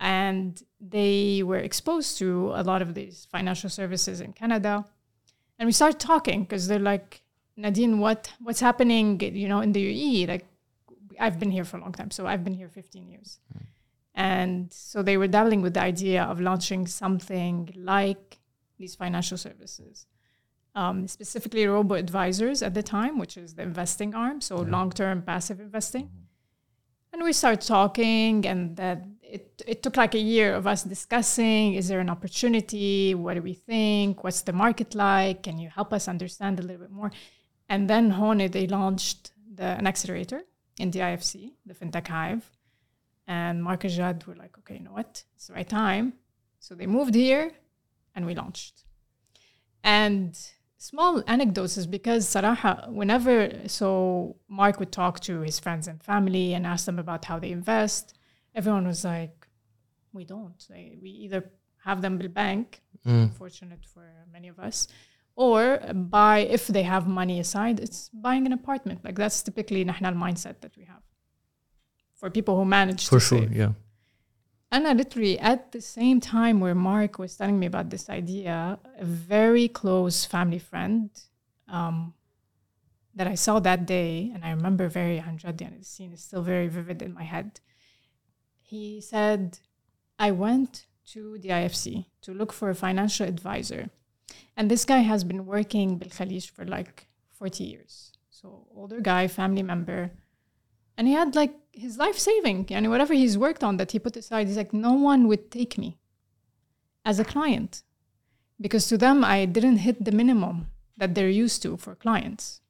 And 0.00 0.62
they 0.80 1.42
were 1.42 1.58
exposed 1.58 2.18
to 2.18 2.52
a 2.54 2.62
lot 2.62 2.82
of 2.82 2.94
these 2.94 3.26
financial 3.30 3.68
services 3.68 4.20
in 4.20 4.32
Canada. 4.32 4.84
And 5.58 5.66
we 5.66 5.72
started 5.72 5.98
talking 5.98 6.42
because 6.42 6.68
they're 6.68 6.78
like, 6.78 7.22
Nadine, 7.56 7.98
what 7.98 8.32
what's 8.40 8.60
happening, 8.60 9.20
you 9.20 9.48
know, 9.48 9.60
in 9.60 9.72
the 9.72 9.82
UAE? 9.82 10.28
Like 10.28 10.46
I've 11.18 11.38
been 11.38 11.50
here 11.50 11.64
for 11.64 11.78
a 11.78 11.80
long 11.80 11.92
time. 11.92 12.10
So 12.10 12.26
I've 12.26 12.44
been 12.44 12.54
here 12.54 12.68
15 12.68 13.08
years. 13.08 13.40
And 14.14 14.72
so 14.72 15.02
they 15.02 15.16
were 15.16 15.28
dabbling 15.28 15.62
with 15.62 15.74
the 15.74 15.82
idea 15.82 16.24
of 16.24 16.40
launching 16.40 16.86
something 16.86 17.72
like 17.76 18.38
these 18.76 18.94
financial 18.94 19.36
services, 19.36 20.06
um, 20.74 21.06
specifically 21.06 21.66
robo 21.66 21.94
advisors 21.94 22.62
at 22.62 22.74
the 22.74 22.82
time, 22.82 23.18
which 23.18 23.36
is 23.36 23.54
the 23.54 23.62
investing 23.62 24.14
arm, 24.14 24.40
so 24.40 24.56
long 24.56 24.90
term 24.90 25.22
passive 25.22 25.60
investing. 25.60 26.10
And 27.12 27.22
we 27.22 27.32
started 27.32 27.66
talking, 27.66 28.46
and 28.46 28.76
that 28.76 29.04
it, 29.30 29.62
it 29.66 29.82
took 29.82 29.96
like 29.96 30.14
a 30.14 30.18
year 30.18 30.54
of 30.54 30.66
us 30.66 30.82
discussing 30.82 31.74
is 31.74 31.88
there 31.88 32.00
an 32.00 32.10
opportunity? 32.10 33.14
What 33.14 33.34
do 33.34 33.42
we 33.42 33.54
think? 33.54 34.24
What's 34.24 34.42
the 34.42 34.52
market 34.52 34.94
like? 34.94 35.42
Can 35.42 35.58
you 35.58 35.68
help 35.68 35.92
us 35.92 36.08
understand 36.08 36.58
a 36.58 36.62
little 36.62 36.82
bit 36.82 36.90
more? 36.90 37.10
And 37.68 37.88
then 37.88 38.10
Hone, 38.10 38.48
they 38.48 38.66
launched 38.66 39.32
the, 39.54 39.64
an 39.64 39.86
accelerator 39.86 40.42
in 40.78 40.90
the 40.90 41.00
IFC, 41.00 41.52
the 41.66 41.74
FinTech 41.74 42.08
Hive. 42.08 42.50
And 43.26 43.62
Mark 43.62 43.84
and 43.84 43.92
Jad 43.92 44.26
were 44.26 44.36
like, 44.36 44.56
okay, 44.58 44.74
you 44.74 44.80
know 44.80 44.92
what? 44.92 45.22
It's 45.36 45.48
the 45.48 45.52
right 45.54 45.68
time. 45.68 46.14
So 46.60 46.74
they 46.74 46.86
moved 46.86 47.14
here 47.14 47.52
and 48.14 48.24
we 48.24 48.34
launched. 48.34 48.84
And 49.84 50.38
small 50.78 51.22
anecdotes 51.26 51.76
is 51.76 51.86
because 51.86 52.26
Saraha, 52.26 52.90
whenever, 52.90 53.52
so 53.66 54.36
Mark 54.48 54.80
would 54.80 54.92
talk 54.92 55.20
to 55.20 55.40
his 55.40 55.60
friends 55.60 55.86
and 55.86 56.02
family 56.02 56.54
and 56.54 56.66
ask 56.66 56.86
them 56.86 56.98
about 56.98 57.26
how 57.26 57.38
they 57.38 57.50
invest, 57.50 58.17
everyone 58.57 58.85
was 58.87 59.03
like, 59.03 59.47
we 60.11 60.23
don't. 60.25 60.65
Like, 60.69 60.97
we 61.01 61.09
either 61.09 61.51
have 61.83 62.01
them 62.01 62.17
bill 62.17 62.29
bank, 62.29 62.81
fortunate 63.37 63.85
for 63.93 64.05
many 64.31 64.47
of 64.47 64.59
us, 64.59 64.87
or 65.35 65.79
buy, 65.93 66.39
if 66.39 66.67
they 66.67 66.83
have 66.83 67.07
money 67.07 67.39
aside, 67.39 67.79
it's 67.79 68.09
buying 68.09 68.45
an 68.45 68.53
apartment. 68.53 69.03
Like 69.03 69.15
that's 69.15 69.41
typically 69.41 69.83
نحن 69.83 70.15
mindset 70.15 70.61
that 70.61 70.77
we 70.77 70.85
have 70.85 71.01
for 72.13 72.29
people 72.29 72.55
who 72.55 72.65
manage 72.65 73.07
For 73.07 73.19
to 73.19 73.25
sure, 73.25 73.39
save. 73.39 73.53
yeah. 73.53 73.73
And 74.71 74.87
I 74.87 74.93
literally, 74.93 75.37
at 75.39 75.71
the 75.71 75.81
same 75.81 76.19
time 76.19 76.59
where 76.59 76.73
Mark 76.73 77.19
was 77.19 77.35
telling 77.35 77.59
me 77.59 77.67
about 77.67 77.89
this 77.89 78.09
idea, 78.09 78.79
a 78.97 79.05
very 79.05 79.67
close 79.67 80.25
family 80.25 80.57
friend 80.59 81.09
um, 81.67 82.13
that 83.13 83.27
I 83.27 83.35
saw 83.35 83.59
that 83.59 83.85
day, 83.85 84.31
and 84.33 84.43
I 84.43 84.49
remember 84.51 84.87
very 84.87 85.19
Anjadi, 85.19 85.67
and 85.67 85.79
the 85.79 85.85
scene 85.85 86.11
is 86.13 86.21
still 86.23 86.41
very 86.41 86.67
vivid 86.67 87.01
in 87.03 87.13
my 87.13 87.23
head. 87.23 87.59
He 88.67 89.01
said, 89.01 89.59
I 90.17 90.31
went 90.31 90.85
to 91.07 91.37
the 91.39 91.49
IFC 91.49 92.05
to 92.21 92.33
look 92.33 92.53
for 92.53 92.69
a 92.69 92.75
financial 92.75 93.27
advisor. 93.27 93.89
And 94.55 94.69
this 94.69 94.85
guy 94.85 94.99
has 94.99 95.23
been 95.23 95.45
working 95.45 95.97
Bil 95.97 96.09
Khalij 96.09 96.49
for 96.49 96.65
like 96.65 97.07
40 97.29 97.63
years. 97.63 98.13
So, 98.29 98.67
older 98.75 98.99
guy, 98.99 99.27
family 99.27 99.63
member 99.63 100.11
and 100.97 101.07
he 101.07 101.13
had 101.13 101.35
like 101.35 101.53
his 101.71 101.97
life 101.97 102.17
saving 102.17 102.67
and 102.69 102.89
whatever 102.89 103.13
he's 103.13 103.37
worked 103.37 103.63
on 103.63 103.77
that 103.77 103.91
he 103.91 103.99
put 103.99 104.15
aside 104.15 104.47
he's 104.47 104.57
like 104.57 104.73
no 104.73 104.93
one 104.93 105.27
would 105.27 105.49
take 105.49 105.77
me 105.77 105.97
as 107.05 107.19
a 107.19 107.25
client 107.25 107.83
because 108.61 108.87
to 108.87 108.97
them 108.97 109.23
i 109.23 109.45
didn't 109.45 109.77
hit 109.77 110.03
the 110.03 110.11
minimum 110.11 110.67
that 110.97 111.15
they're 111.15 111.29
used 111.29 111.61
to 111.61 111.75
for 111.77 111.95
clients 111.95 112.61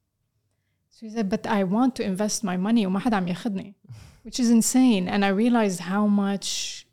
so 0.90 1.06
he 1.06 1.12
said 1.12 1.28
but 1.28 1.46
i 1.46 1.62
want 1.62 1.94
to 1.94 2.02
invest 2.02 2.42
my 2.42 2.56
money 2.56 2.86
وما 2.86 3.00
حدا 3.00 3.16
عم 3.16 3.28
ياخدني 3.28 3.74
which 4.23 4.39
is 4.39 4.49
insane 4.49 5.07
and 5.07 5.23
i 5.23 5.29
realized 5.29 5.81
how 5.81 6.05
much 6.07 6.87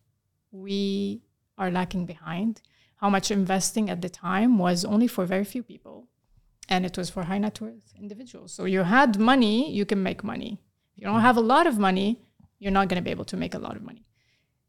we 0.51 1.23
are 1.59 1.71
lacking 1.71 2.07
behind 2.07 2.63
how 2.97 3.11
much 3.11 3.31
investing 3.31 3.91
at 3.91 4.01
the 4.01 4.09
time 4.09 4.59
was 4.59 4.85
only 4.85 5.07
for 5.07 5.25
very 5.27 5.45
few 5.45 5.63
people 5.63 6.09
and 6.69 6.85
it 6.85 6.97
was 6.97 7.11
for 7.11 7.25
high 7.25 7.39
net 7.39 7.61
worth 7.61 7.93
individuals 7.99 8.53
so 8.53 8.65
you 8.65 8.83
had 8.83 9.19
money 9.19 9.71
you 9.73 9.85
can 9.85 10.03
make 10.03 10.25
money 10.25 10.59
if 10.97 11.03
you 11.03 11.07
don't 11.07 11.21
have 11.21 11.37
a 11.37 11.43
lot 11.43 11.67
of 11.67 11.79
money, 11.79 12.23
you're 12.59 12.73
not 12.73 12.89
going 12.89 12.97
to 12.97 13.05
be 13.05 13.11
able 13.11 13.27
to 13.27 13.37
make 13.37 13.55
a 13.55 13.59
lot 13.59 13.77
of 13.77 13.83
money. 13.83 14.07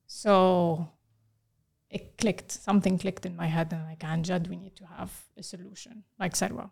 So 0.07 0.89
it 1.89 2.17
clicked. 2.17 2.51
Something 2.51 2.97
clicked 2.97 3.25
in 3.25 3.35
my 3.35 3.47
head, 3.47 3.71
and 3.71 3.85
like, 3.85 3.99
Anjad, 3.99 4.49
we 4.49 4.57
need 4.57 4.75
to 4.75 4.85
have 4.85 5.11
a 5.37 5.43
solution, 5.43 6.03
like 6.19 6.33
Sarwa. 6.33 6.69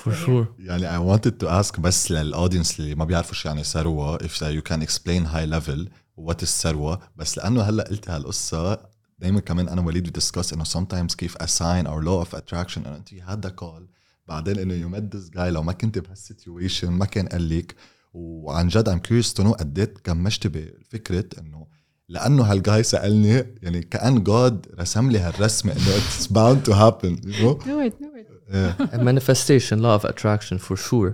For 0.00 0.12
sure. 0.12 0.46
يعني 0.58 0.98
I 0.98 1.00
wanted 1.00 1.32
to 1.40 1.48
ask 1.48 1.80
بس 1.80 2.10
للأودينس 2.10 2.80
اللي 2.80 2.94
ما 2.94 3.04
بيعرفوا 3.04 3.36
يعني 3.44 3.64
ثروة 3.64 4.18
if 4.18 4.30
you 4.30 4.62
can 4.70 4.82
explain 4.82 5.24
high 5.24 5.46
level 5.46 5.88
what 6.20 6.42
is 6.42 6.44
ثروة. 6.44 6.98
بس 7.16 7.38
لأنه 7.38 7.62
هلأ 7.62 7.84
قلت 7.84 8.10
هالقصة 8.10 8.78
دايما 9.18 9.40
كمان 9.40 9.68
أنا 9.68 9.80
وليد 9.80 10.18
بدiscuss 10.18 10.52
إنه 10.52 10.64
sometimes 10.64 11.14
كيف 11.14 11.36
assign 11.36 11.86
or 11.86 12.04
law 12.04 12.26
of 12.26 12.38
attraction. 12.38 12.78
إنه 12.78 12.96
أنت 12.96 13.14
هذا 13.14 13.48
كول 13.48 13.88
بعدين 14.28 14.58
إنه 14.58 14.74
you 14.82 14.96
met 14.96 15.16
this 15.16 15.34
guy. 15.36 15.38
لو 15.38 15.62
ما 15.62 15.72
كنت 15.72 15.98
بهالسيتويشن 15.98 16.90
ما 16.90 17.04
كان 17.04 17.26
قال 17.26 17.48
لك. 17.48 17.74
وعن 18.14 18.68
جد 18.68 18.88
I'm 18.88 19.08
curious 19.08 19.32
to 19.32 19.44
know 19.44 19.52
قديت 19.52 19.98
كمشت 19.98 20.46
بفكرة 20.46 21.24
إنه 21.38 21.66
لأنه 22.08 22.42
هالجاي 22.42 22.82
سألني 22.82 23.54
يعني 23.62 23.82
كأن 23.82 24.24
God 24.24 24.80
رسم 24.80 25.10
لي 25.10 25.18
هالرسمة 25.18 25.72
إنه 25.72 25.96
it's 25.96 26.26
bound 26.26 26.68
to 26.68 26.74
happen 26.74 27.26
you 28.43 28.43
know 28.43 28.43
Do 28.51 28.59
it, 28.69 28.77
do 28.77 28.83
it. 28.83 28.93
a 28.99 29.03
manifestation 29.11 29.75
law 29.85 29.95
of 29.99 30.03
attraction 30.11 30.57
for 30.67 30.75
sure 30.87 31.11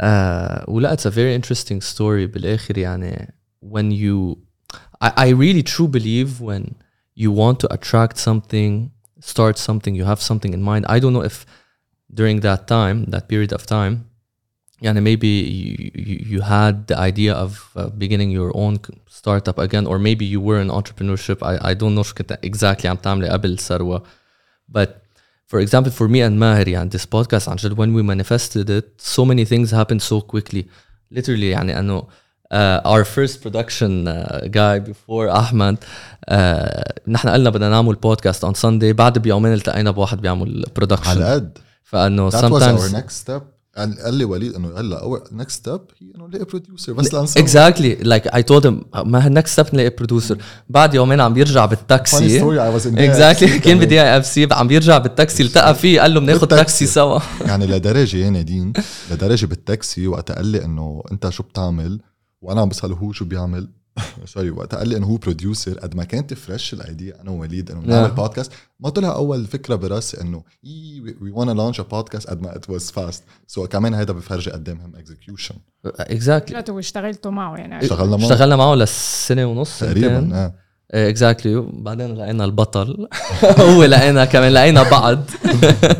uh, 0.00 0.64
ولا 0.68 0.92
it's 0.96 1.06
a 1.06 1.10
very 1.10 1.34
interesting 1.34 1.80
story 1.80 2.26
بالاخر 2.26 2.78
يعني 2.78 3.32
when 3.74 3.90
you 3.90 4.38
I, 5.00 5.10
I 5.26 5.28
really 5.44 5.62
true 5.62 5.88
believe 5.88 6.40
when 6.40 6.74
you 7.22 7.30
want 7.42 7.56
to 7.60 7.68
attract 7.76 8.16
something 8.18 8.90
start 9.20 9.56
something 9.58 9.92
you 9.94 10.04
have 10.12 10.20
something 10.30 10.52
in 10.58 10.62
mind 10.62 10.84
I 10.88 10.98
don't 11.02 11.14
know 11.16 11.26
if 11.32 11.46
during 12.20 12.40
that 12.48 12.60
time 12.76 12.98
that 13.14 13.24
period 13.28 13.52
of 13.52 13.66
time 13.66 13.94
يعني 14.82 15.00
maybe 15.00 15.28
you, 15.28 15.90
you, 15.94 16.16
you 16.32 16.40
had 16.40 16.74
the 16.88 16.98
idea 16.98 17.32
of 17.44 17.50
uh, 17.76 17.88
beginning 18.02 18.30
your 18.30 18.50
own 18.56 18.74
startup 19.06 19.58
again 19.58 19.86
or 19.86 19.98
maybe 19.98 20.24
you 20.34 20.40
were 20.40 20.60
in 20.60 20.68
entrepreneurship 20.68 21.38
I, 21.42 21.70
I 21.70 21.74
don't 21.74 21.94
know 21.94 22.02
شو 22.02 22.14
كنت 22.14 22.38
exactly 22.46 22.86
عم 22.86 22.96
تعملي 22.96 23.28
قبل 23.28 23.58
ثروة 23.58 24.02
but 24.78 24.88
for 25.48 25.60
example 25.60 25.90
for 25.90 26.08
me 26.08 26.20
and 26.20 26.38
Maher 26.40 26.68
يعني 26.68 26.90
this 26.90 27.04
podcast 27.04 27.48
عن 27.48 27.56
جد 27.56 27.74
when 27.74 27.94
we 27.94 28.02
manifested 28.02 28.70
it 28.70 29.02
so 29.16 29.24
many 29.24 29.44
things 29.44 29.70
happened 29.70 30.02
so 30.02 30.20
quickly 30.20 30.62
literally 31.14 31.50
يعني 31.50 31.78
انه 31.78 32.02
uh, 32.02 32.80
our 32.84 33.04
first 33.04 33.42
production 33.42 34.08
uh, 34.08 34.46
guy 34.46 34.78
before 34.78 35.28
احمد 35.30 35.76
uh, 36.30 36.92
نحن 37.08 37.28
قلنا 37.28 37.50
بدنا 37.50 37.68
نعمل 37.68 37.94
بودكاست 37.94 38.46
on 38.46 38.54
Sunday 38.54 38.94
بعد 38.94 39.18
بيومين 39.18 39.52
التقينا 39.52 39.90
بواحد 39.90 40.20
بيعمل 40.20 40.64
production 40.80 41.06
على 41.06 41.34
قد 41.34 41.58
فانه 41.82 42.30
That 42.30 42.34
was 42.34 42.36
our 42.36 42.50
sometimes 42.50 42.92
next 42.92 43.14
step. 43.26 43.42
قال 43.79 44.13
لي 44.13 44.25
وليد 44.25 44.53
إنه 44.53 44.71
هلا 44.77 45.01
اول 45.01 45.21
نكست 45.31 45.59
ستيب 45.59 45.81
هي 46.01 46.07
إنه 46.15 46.27
نلاقي 46.27 46.45
بروديوسر 46.45 46.93
بس 46.93 47.13
لنسوي 47.13 47.43
اكزاكتلي 47.43 47.95
لايك 47.95 48.27
اي 48.27 48.43
تولد 48.43 48.67
him 48.67 48.97
ما 49.05 49.25
هالنكست 49.25 49.61
ستيب 49.61 49.75
نلاقي 49.75 49.89
برودوسر 49.89 50.37
بعد 50.69 50.93
يومين 50.93 51.21
عم 51.21 51.33
بيرجع 51.33 51.65
بالتاكسي. 51.65 52.41
اكزاكتلي 52.85 53.59
كان. 53.59 53.79
بدي 53.79 54.01
اف 54.01 54.25
سي 54.25 54.47
عم 54.51 54.67
بيرجع 54.67 54.97
بالتاكسي 54.97 55.43
التقى 55.43 55.75
فيه 55.75 56.01
قال 56.01 56.13
له 56.13 56.19
بناخذ. 56.19 56.47
تاكسي 56.47 56.85
سوا. 56.85 57.19
يعني 57.45 57.67
لدرجه 57.67 58.17
يا 58.17 58.29
نادين. 58.29 58.73
لدرجه 59.11 59.45
بالتاكسي 59.45 60.07
وقت 60.07 60.31
قال 60.31 60.45
لي 60.45 60.65
إنه 60.65 61.03
أنت 61.11 61.29
شو 61.29 61.43
بتعمل؟ 61.43 61.99
وأنا 62.41 62.61
عم 62.61 62.69
بسأله 62.69 62.95
هو 62.95 63.11
شو 63.11 63.25
بيعمل؟ 63.25 63.69
سوري 64.33 64.49
وقت 64.49 64.75
قال 64.75 64.87
لي 64.89 64.97
انه 64.97 65.07
هو 65.07 65.15
بروديوسر 65.17 65.79
قد 65.79 65.95
ما 65.95 66.03
كانت 66.03 66.33
فريش 66.33 66.73
الايديا 66.73 67.21
أنا 67.21 67.31
ووليد 67.31 67.71
انه 67.71 67.81
نعمل 67.81 68.09
Yeah. 68.09 68.11
بودكاست 68.13 68.51
ما 68.79 68.89
طلع 68.89 69.15
أول 69.15 69.45
فكرة 69.45 69.75
براسي 69.75 70.21
إنه 70.21 70.43
وي 71.21 71.31
ونا 71.31 71.51
لانش 71.51 71.79
ا 71.79 71.83
بودكاست 71.83 72.27
قد 72.29 72.41
ما 72.41 72.55
ات 72.55 72.69
واز 72.69 72.91
فاست 72.91 73.23
سو 73.47 73.67
كمان 73.67 73.93
هيدا 73.93 74.13
بفرجي 74.13 74.51
قدامهم 74.51 74.95
اكزكيوشن 74.95 75.55
اكزاكتلي 75.85 76.63
واشتغلتوا 76.69 77.31
معه 77.31 77.55
يعني؟ 77.55 77.83
اشتغلنا 77.83 78.17
معه. 78.17 78.23
اشتغلنا 78.23 78.55
معه 78.55 78.75
لسنة 78.75 79.45
ونص 79.45 79.79
تقريبا. 79.79 80.29
آه. 80.35 80.53
اكزاكتلي 80.91 81.67
بعدين 81.73 82.15
لقينا 82.15 82.45
البطل. 82.45 83.07
هو 83.59 83.83
لقينا 83.83 84.25
كمان 84.25 84.51
لقينا 84.51 84.83
بعض. 84.89 85.19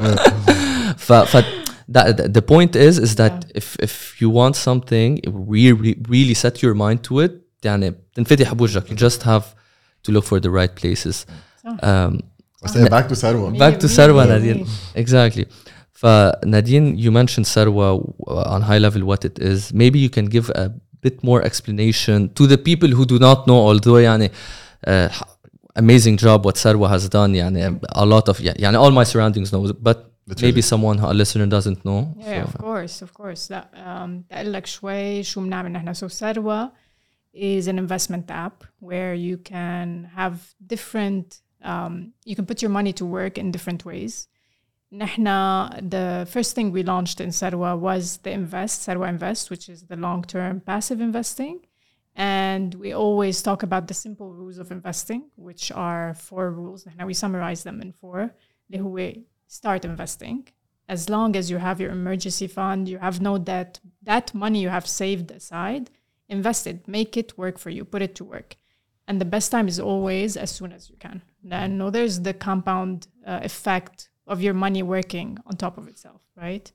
ف 0.98 1.14
ف 1.14 1.44
that, 1.92 2.34
the 2.38 2.42
point 2.42 2.76
is 2.76 2.96
is 3.00 3.16
that 3.16 3.36
if 3.56 3.68
if 3.88 4.22
you 4.22 4.30
want 4.40 4.56
something 4.56 5.12
really 5.54 5.94
really 6.14 6.36
set 6.44 6.56
your 6.64 6.76
mind 6.84 7.00
to 7.10 7.14
it 7.26 7.34
يعني 7.65 7.91
بتنفتح 7.91 8.55
بوجهك 8.55 8.87
you 8.87 8.97
just 8.97 9.23
have 9.23 9.43
to 10.09 10.13
look 10.13 10.25
for 10.25 10.41
the 10.41 10.51
right 10.51 10.83
places 10.83 11.27
um, 11.69 12.21
بس 12.65 12.77
هي 12.77 12.89
باك 12.89 13.09
تو 13.09 13.15
ثروه 13.15 13.53
back 13.59 13.79
to 13.81 13.85
مية 13.85 13.97
Sarwa 13.97 14.27
مية 14.27 14.39
Nadine 14.39 14.67
مية. 14.97 15.05
exactly 15.05 15.45
فنادين 15.93 16.97
you 16.99 17.11
mentioned 17.11 17.47
Sarwa 17.47 17.99
uh, 17.99 18.55
on 18.55 18.63
high 18.63 18.79
level 18.79 19.03
what 19.11 19.25
it 19.25 19.39
is 19.39 19.73
maybe 19.73 19.99
you 19.99 20.11
can 20.11 20.27
give 20.27 20.51
a 20.55 20.71
bit 21.07 21.17
more 21.23 21.41
explanation 21.43 22.19
to 22.39 22.47
the 22.47 22.59
people 22.69 22.89
who 22.97 23.05
do 23.13 23.19
not 23.19 23.39
know 23.47 23.61
although 23.69 23.99
يعني 23.99 24.31
uh, 24.87 25.09
amazing 25.77 26.17
job 26.17 26.45
what 26.47 26.57
Sarwa 26.57 26.89
has 26.89 27.09
done 27.09 27.35
يعني 27.35 27.79
a 27.97 28.05
lot 28.05 28.29
of 28.29 28.41
يعني 28.41 28.77
all 28.79 28.91
my 28.93 29.05
surroundings 29.05 29.51
know 29.51 29.73
but 29.83 29.97
maybe 30.43 30.63
someone 30.63 30.99
a 30.99 31.13
listener 31.13 31.47
doesn't 31.47 31.81
know 31.85 32.01
Yeah, 32.19 32.45
so. 32.45 32.49
of 32.49 32.55
course, 32.59 33.03
of 33.03 33.13
course. 33.15 33.51
لا 33.51 33.65
um, 33.75 34.25
أقول 34.33 34.53
لك 34.53 34.67
شوي 34.67 35.23
شو 35.23 35.41
بنعمل 35.41 35.73
نحن. 35.73 35.95
So 35.95 36.09
Sarwa 36.09 36.71
is 37.33 37.67
an 37.67 37.79
investment 37.79 38.31
app 38.31 38.65
where 38.79 39.15
you 39.15 39.37
can 39.39 40.11
have 40.15 40.55
different, 40.65 41.41
um, 41.63 42.13
you 42.25 42.37
can 42.37 42.47
put 42.47 42.63
your 42.63 42.71
money 42.71 42.93
to 42.95 43.05
work 43.05 43.39
in 43.39 43.51
different 43.51 43.85
ways. 43.85 44.29
نحن, 44.93 45.91
the 45.91 46.27
first 46.31 46.55
thing 46.55 46.71
we 46.71 46.83
launched 46.85 47.21
in 47.21 47.31
Sarwa 47.31 47.77
was 47.77 48.19
the 48.19 48.31
Invest, 48.31 48.87
Sarwa 48.87 49.09
Invest, 49.09 49.51
which 49.51 49.69
is 49.69 49.83
the 49.85 49.97
long-term 49.97 50.61
passive 50.61 51.01
investing. 51.01 51.67
And 52.15 52.75
we 52.75 52.93
always 52.93 53.43
talk 53.43 53.65
about 53.65 53.89
the 53.89 53.95
simple 53.95 54.33
rules 54.33 54.59
of 54.59 54.71
investing, 54.71 55.31
which 55.35 55.73
are 55.73 56.15
four 56.15 56.53
rules. 56.53 56.85
نحن 56.85 57.07
we 57.07 57.15
summarize 57.15 57.65
them 57.65 57.81
in 57.81 57.93
four. 57.93 58.31
اللي 58.71 58.81
هو 58.81 59.23
start 59.49 59.85
investing. 59.85 60.47
As 60.89 61.09
long 61.09 61.35
as 61.35 61.51
you 61.51 61.59
have 61.59 61.81
your 61.81 61.91
emergency 61.91 62.47
fund, 62.47 62.89
you 62.89 62.99
have 62.99 63.21
no 63.21 63.39
debt, 63.39 63.81
that 64.03 64.35
money 64.35 64.61
you 64.61 64.69
have 64.69 64.87
saved 64.87 65.31
aside, 65.31 65.91
invest 66.29 66.67
it, 66.67 66.89
make 66.89 67.17
it 67.17 67.37
work 67.39 67.59
for 67.59 67.71
you, 67.71 67.85
put 67.85 68.03
it 68.03 68.15
to 68.17 68.25
work. 68.25 68.57
And 69.07 69.21
the 69.21 69.27
best 69.27 69.51
time 69.51 69.69
is 69.69 69.79
always 69.79 70.37
as 70.37 70.51
soon 70.51 70.73
as 70.73 70.89
you 70.91 70.97
can. 70.99 71.23
And 71.51 71.77
no, 71.79 71.91
there's 71.91 72.21
the 72.21 72.33
compound 72.33 73.07
uh, 73.27 73.41
effect 73.43 74.09
of 74.27 74.41
your 74.41 74.55
money 74.55 74.83
working 74.83 75.39
on 75.47 75.57
top 75.57 75.77
of 75.77 75.89
itself, 75.89 76.23
right? 76.37 76.73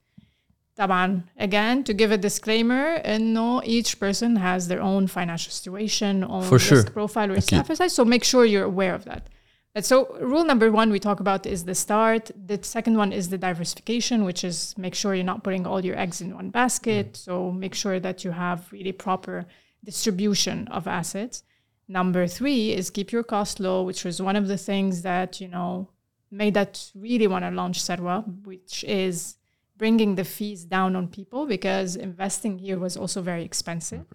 طبعا 0.77 1.21
again 1.38 1.83
to 1.83 1.93
give 1.93 2.12
a 2.12 2.17
disclaimer 2.17 3.01
انه 3.05 3.62
each 3.65 3.99
person 3.99 4.35
has 4.38 4.67
their 4.67 4.81
own 4.81 5.07
financial 5.07 5.51
situation 5.51 6.23
own 6.23 6.43
For 6.43 6.59
sure. 6.59 6.77
risk 6.77 6.93
profile 6.93 7.29
risk 7.29 7.51
appetite 7.53 7.91
so 7.91 8.05
make 8.05 8.23
sure 8.23 8.45
you're 8.45 8.69
aware 8.75 8.95
of 8.95 9.03
that 9.05 9.27
and 9.74 9.84
so 9.84 10.16
rule 10.20 10.44
number 10.44 10.70
one 10.70 10.90
we 10.90 11.00
talk 11.00 11.20
about 11.20 11.46
is 11.46 11.64
the 11.64 11.74
start. 11.74 12.30
The 12.46 12.60
second 12.62 12.96
one 12.96 13.12
is 13.12 13.28
the 13.28 13.38
diversification 13.38 14.24
which 14.24 14.44
is 14.44 14.76
make 14.78 14.94
sure 14.94 15.14
you're 15.14 15.24
not 15.24 15.42
putting 15.42 15.66
all 15.66 15.84
your 15.84 15.98
eggs 15.98 16.20
in 16.20 16.34
one 16.34 16.50
basket. 16.50 17.12
Mm. 17.12 17.16
So 17.16 17.50
make 17.50 17.74
sure 17.74 17.98
that 17.98 18.24
you 18.24 18.30
have 18.30 18.70
really 18.72 18.92
proper 18.92 19.46
distribution 19.84 20.68
of 20.68 20.87
assets. 20.87 21.42
Number 21.88 22.26
three 22.26 22.72
is 22.72 22.88
keep 22.88 23.10
your 23.10 23.24
cost 23.24 23.58
low 23.58 23.82
which 23.82 24.04
was 24.04 24.22
one 24.22 24.37
of 24.37 24.46
the 24.46 24.56
things 24.56 25.02
that 25.02 25.40
you 25.40 25.48
know 25.48 25.90
made 26.30 26.56
us 26.56 26.92
really 26.94 27.26
want 27.26 27.44
to 27.44 27.50
launch 27.50 27.80
Sarwa, 27.80 28.24
which 28.44 28.84
is 28.84 29.37
bringing 29.76 30.14
the 30.14 30.24
fees 30.24 30.64
down 30.64 30.94
on 30.96 31.08
people 31.08 31.46
because 31.46 31.96
investing 31.96 32.58
here 32.58 32.78
was 32.78 32.96
also 32.96 33.22
very 33.22 33.44
expensive. 33.44 34.06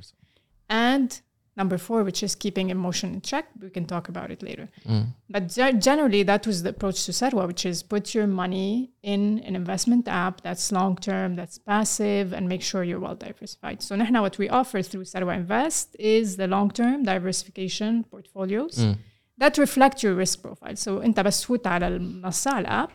And 0.70 1.20
number 1.62 1.78
four, 1.88 2.00
which 2.08 2.22
is 2.28 2.32
keeping 2.44 2.68
emotion 2.78 3.08
in 3.16 3.22
check. 3.32 3.46
We 3.64 3.70
can 3.78 3.86
talk 3.94 4.06
about 4.14 4.30
it 4.36 4.42
later. 4.50 4.66
Mm. 4.94 5.06
But 5.34 5.44
ge- 5.56 5.76
generally, 5.88 6.22
that 6.32 6.44
was 6.50 6.58
the 6.64 6.72
approach 6.76 7.00
to 7.06 7.12
Sarwa, 7.20 7.44
which 7.52 7.64
is 7.72 7.78
put 7.94 8.06
your 8.16 8.28
money 8.44 8.70
in 9.14 9.22
an 9.48 9.54
investment 9.64 10.06
app 10.26 10.36
that's 10.46 10.66
long 10.80 10.94
term, 11.10 11.30
that's 11.40 11.58
passive, 11.74 12.28
and 12.36 12.44
make 12.54 12.64
sure 12.70 12.80
you're 12.90 13.04
well 13.08 13.20
diversified. 13.28 13.78
So, 13.88 13.92
now, 13.96 14.22
what 14.28 14.38
we 14.42 14.48
offer 14.62 14.80
through 14.90 15.06
Sarwa 15.12 15.34
Invest 15.42 15.88
is 16.18 16.28
the 16.42 16.48
long 16.56 16.70
term 16.80 16.98
diversification 17.14 17.92
portfolios 18.12 18.78
mm. 18.80 18.96
that 19.42 19.54
reflect 19.66 19.96
your 20.04 20.16
risk 20.24 20.36
profile. 20.46 20.78
So, 20.86 20.92
in 21.08 21.14
بس 21.14 21.42
تفوت 21.42 21.68
على 21.68 22.66
app, 22.84 22.92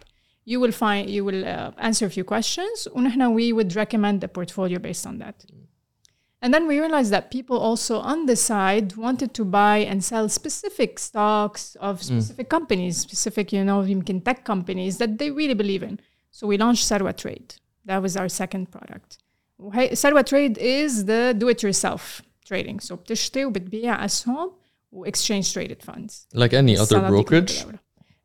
you 0.47 0.59
will 0.61 0.73
find 0.73 1.11
you 1.17 1.25
will 1.29 1.43
uh, 1.45 1.71
answer 1.79 2.07
a 2.07 2.11
few 2.11 2.25
questions 2.25 2.89
ونحن 2.95 3.35
we 3.35 3.53
would 3.53 3.75
recommend 3.77 4.21
the 4.21 4.29
portfolio 4.29 4.79
based 4.79 5.07
on 5.07 5.19
that 5.19 5.37
And 6.44 6.54
then 6.54 6.68
we 6.68 6.80
realized 6.80 7.12
that 7.12 7.32
people 7.32 7.58
also 7.58 8.00
on 8.00 8.26
the 8.26 8.36
side 8.36 8.96
wanted 8.96 9.34
to 9.34 9.44
buy 9.44 9.78
and 9.80 10.02
sell 10.02 10.30
specific 10.30 10.98
stocks 10.98 11.76
of 11.82 12.02
specific 12.02 12.48
companies, 12.50 12.98
specific, 12.98 13.52
you 13.52 13.64
know, 13.66 13.82
يمكن 13.82 14.24
tech 14.24 14.46
companies 14.46 14.98
that 15.00 15.18
they 15.18 15.32
really 15.32 15.54
believe 15.54 15.84
in. 15.84 16.00
So 16.32 16.48
we 16.48 16.58
launched 16.58 16.86
Sarwa 16.90 17.14
Trade. 17.16 17.56
That 17.86 18.02
was 18.02 18.16
our 18.16 18.30
second 18.30 18.72
product. 18.72 19.18
وهي 19.60 19.92
Sarwa 19.92 20.26
Trade 20.26 20.58
is 20.58 21.06
the 21.06 21.36
do-it-yourself 21.38 22.22
trading. 22.46 22.80
So 22.80 22.96
بتشتري 22.96 23.46
وبتبيع 23.46 24.06
أسهم 24.06 24.52
و 24.92 25.06
exchange 25.06 25.54
traded 25.54 25.84
funds. 25.84 26.26
like 26.34 26.54
any 26.54 26.78
other 26.78 26.98
الصناديق 26.98 27.10
brokerage 27.10 27.62
المتداولة. 27.62 27.80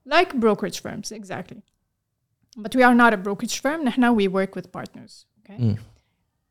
Like 0.06 0.34
brokerage 0.34 0.80
firms, 0.80 1.10
exactly. 1.10 1.62
But 2.56 2.76
we 2.76 2.84
are 2.84 2.94
not 2.94 3.12
a 3.12 3.16
brokerage 3.16 3.58
firm. 3.60 3.84
نحن 3.84 4.14
we 4.14 4.28
work 4.28 4.54
with 4.54 4.70
partners. 4.70 5.26
Okay. 5.40 5.76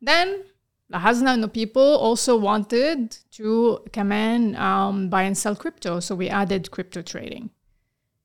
Then 0.02 0.42
the 0.89 0.97
and 0.97 1.43
the 1.43 1.47
people 1.47 1.97
also 1.97 2.35
wanted 2.35 3.15
to 3.33 3.79
come 3.93 4.11
in, 4.11 4.55
um, 4.55 5.09
buy 5.09 5.23
and 5.23 5.37
sell 5.37 5.55
crypto. 5.55 5.99
So 5.99 6.15
we 6.15 6.29
added 6.29 6.71
crypto 6.71 7.03
trading. 7.03 7.51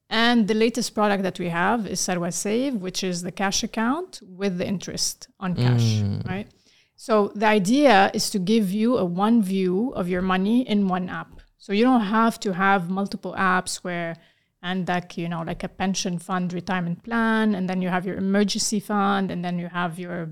And 0.09 0.49
the 0.49 0.55
latest 0.55 0.95
product 0.95 1.23
that 1.25 1.39
we 1.39 1.49
have 1.49 1.87
is 1.87 2.01
Sarwa 2.01 2.33
Save, 2.33 2.77
which 2.77 3.05
is 3.05 3.23
the 3.23 3.33
cash 3.33 3.63
account 3.63 4.21
with 4.27 4.59
the 4.59 4.67
interest 4.67 5.29
on 5.41 5.55
cash, 5.55 5.83
mm. 5.83 6.27
right? 6.27 6.49
So 6.97 7.33
the 7.35 7.47
idea 7.47 8.11
is 8.15 8.31
to 8.31 8.39
give 8.39 8.71
you 8.71 8.97
a 8.97 9.05
one 9.05 9.43
view 9.43 9.93
of 9.95 10.09
your 10.09 10.23
money 10.23 10.67
in 10.67 10.89
one 10.89 11.09
app. 11.09 11.41
So 11.59 11.73
you 11.73 11.85
don't 11.85 12.03
have 12.03 12.39
to 12.41 12.53
have 12.55 12.89
multiple 12.89 13.35
apps 13.37 13.77
where 13.79 14.17
and 14.63 14.89
like 14.89 15.19
you 15.19 15.29
know 15.29 15.43
like 15.43 15.63
a 15.63 15.69
pension 15.69 16.19
fund 16.19 16.53
retirement 16.53 17.03
plan 17.03 17.55
and 17.55 17.69
then 17.69 17.83
you 17.83 17.89
have 17.91 18.07
your 18.07 18.17
emergency 18.17 18.81
fund 18.81 19.31
and 19.31 19.45
then 19.45 19.59
you 19.59 19.69
have 19.69 19.99
your 19.99 20.31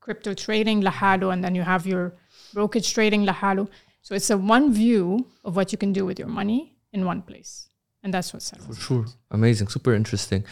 crypto 0.00 0.34
trading 0.34 0.82
lahalo 0.82 1.32
and 1.32 1.44
then 1.44 1.54
you 1.54 1.62
have 1.62 1.86
your 1.86 2.12
brokerage 2.54 2.92
trading 2.94 3.24
lahalo. 3.26 3.68
So 4.02 4.14
it's 4.14 4.30
a 4.30 4.38
one 4.38 4.72
view 4.72 5.26
of 5.44 5.56
what 5.56 5.72
you 5.72 5.78
can 5.78 5.92
do 5.92 6.04
with 6.06 6.18
your 6.18 6.28
money 6.28 6.76
in 6.92 7.04
one 7.04 7.22
place. 7.22 7.68
And 8.02 8.12
that's 8.14 8.32
what 8.32 8.42
Sarwa. 8.42 8.66
For 8.66 8.80
sure 8.80 9.06
amazing 9.30 9.68
super 9.68 9.94
interesting 9.94 10.44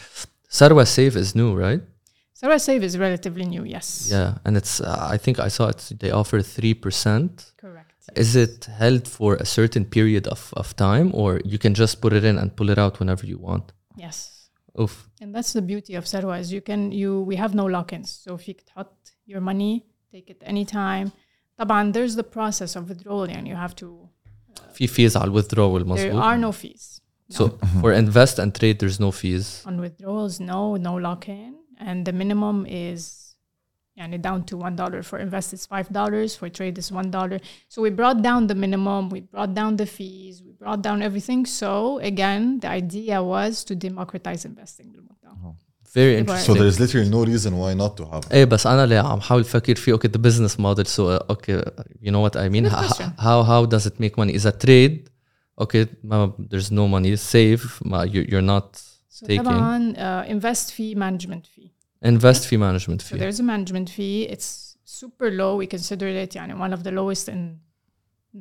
Sarwa 0.49 0.87
Save 0.87 1.15
is 1.15 1.35
new 1.35 1.55
right 1.55 1.81
Sarwa 2.39 2.61
Save 2.61 2.83
is 2.83 2.97
relatively 2.97 3.45
new, 3.45 3.65
yes. 3.65 4.07
yeah 4.09 4.37
and 4.45 4.55
it's 4.55 4.79
uh, 4.79 5.07
I 5.15 5.17
think 5.17 5.39
I 5.39 5.47
saw 5.47 5.69
it 5.69 5.91
they 5.99 6.11
offer 6.11 6.39
3% 6.39 7.51
Correct. 7.57 7.89
Is 8.15 8.35
it 8.35 8.65
held 8.65 9.07
for 9.07 9.35
a 9.35 9.45
certain 9.45 9.85
period 9.85 10.27
of, 10.27 10.53
of 10.55 10.75
time 10.75 11.11
or 11.13 11.41
you 11.45 11.57
can 11.57 11.73
just 11.73 12.01
put 12.01 12.13
it 12.13 12.23
in 12.23 12.37
and 12.37 12.55
pull 12.55 12.69
it 12.69 12.77
out 12.77 12.99
whenever 12.99 13.25
you 13.25 13.37
want? 13.37 13.71
Yes 13.95 14.38
Oof. 14.80 15.08
And 15.20 15.34
that's 15.34 15.52
the 15.52 15.62
beauty 15.62 15.94
of 15.94 16.04
Sarwa 16.04 16.40
is 16.40 16.52
you 16.52 16.60
can 16.60 16.92
you 16.92 17.20
we 17.22 17.36
have 17.36 17.54
no 17.54 17.64
lock-ins. 17.66 18.10
So 18.10 18.34
if 18.34 18.48
you 18.48 18.54
تحط 18.54 19.12
your 19.26 19.40
money, 19.40 19.86
take 20.12 20.30
it 20.30 20.42
anytime. 20.44 21.12
طبعا 21.58 21.92
there's 21.92 22.16
the 22.16 22.24
process 22.24 22.76
of 22.76 22.88
withdrawal 22.88 23.24
and 23.24 23.46
you 23.46 23.54
have 23.54 23.74
to 23.76 24.08
في 24.74 24.88
fees 24.88 25.16
على 25.16 25.30
withdrawal 25.32 25.78
there 25.78 26.12
مظبوط. 26.12 26.22
are 26.22 26.38
no 26.38 26.52
fees. 26.52 27.00
So 27.30 27.58
for 27.80 27.92
invest 27.92 28.38
and 28.38 28.54
trade 28.54 28.78
there's 28.80 29.00
no 29.00 29.10
fees. 29.10 29.62
On 29.66 29.80
withdrawals, 29.80 30.40
no, 30.40 30.76
no 30.76 30.94
lock-in. 30.94 31.54
And 31.78 32.04
the 32.04 32.12
minimum 32.12 32.66
is 32.66 33.17
يعني 33.98 34.18
down 34.22 34.42
to 34.50 34.56
one 34.56 34.74
dollar. 34.76 35.02
For 35.02 35.18
invest 35.18 35.52
it's 35.54 35.66
five 35.66 35.88
dollars, 35.92 36.30
for 36.36 36.48
trade 36.48 36.78
is 36.78 36.90
one 36.92 37.10
dollar. 37.10 37.38
So 37.68 37.82
we 37.82 37.90
brought 37.90 38.22
down 38.22 38.46
the 38.48 38.54
minimum, 38.54 39.08
we 39.08 39.20
brought 39.20 39.52
down 39.54 39.76
the 39.76 39.86
fees, 39.86 40.42
we 40.46 40.52
brought 40.64 40.82
down 40.82 40.98
everything. 41.08 41.46
So 41.46 41.98
again, 42.12 42.42
the 42.60 42.68
idea 42.82 43.16
was 43.34 43.52
to 43.68 43.74
democratize 43.74 44.44
investing 44.44 44.86
بالمقطع. 44.92 45.54
very 45.94 46.14
So 46.16 46.18
interesting 46.20 46.54
So 46.54 46.60
there's 46.62 46.80
literally 46.80 47.08
no 47.18 47.22
reason 47.32 47.52
why 47.62 47.72
not 47.82 47.96
to 47.96 48.04
have. 48.12 48.32
ايه 48.32 48.44
بس 48.44 48.66
انا 48.66 48.84
اللي 48.84 48.96
عم 48.98 49.20
حاول 49.20 49.40
افكر 49.40 49.74
فيه 49.74 49.92
اوكي 49.92 50.08
the 50.08 50.20
business 50.20 50.52
model 50.58 50.84
so 50.84 51.22
okay 51.32 51.62
you 52.02 52.10
know 52.10 52.20
what 52.28 52.36
I 52.36 52.48
mean 52.48 52.64
Good 52.64 52.72
H- 52.72 52.86
question. 52.86 53.08
how 53.18 53.42
how 53.50 53.66
does 53.74 53.86
it 53.86 54.00
make 54.00 54.14
money 54.18 54.34
is 54.40 54.46
a 54.46 54.52
trade 54.66 55.08
okay 55.62 55.86
ما 56.04 56.32
there's 56.38 56.70
no 56.72 56.88
money 56.88 57.16
save 57.32 57.62
ما 57.82 58.04
you, 58.06 58.22
you're 58.32 58.48
not 58.50 58.76
So 59.10 59.26
taking 59.26 59.38
طبعا 59.38 59.92
uh, 59.94 60.28
invest 60.28 60.72
fee 60.72 60.94
management 60.96 61.46
fee 61.56 61.70
invest 62.02 62.46
fee 62.48 62.56
management 62.58 63.00
so 63.02 63.14
fee 63.14 63.18
there's 63.18 63.40
a 63.40 63.42
management 63.42 63.88
fee 63.90 64.22
it's 64.34 64.76
super 64.84 65.30
low 65.30 65.56
we 65.56 65.66
consider 65.66 66.08
it 66.08 66.34
يعني 66.36 66.54
one 66.54 66.72
of 66.72 66.82
the 66.82 66.90
lowest 66.90 67.28
in 67.28 67.56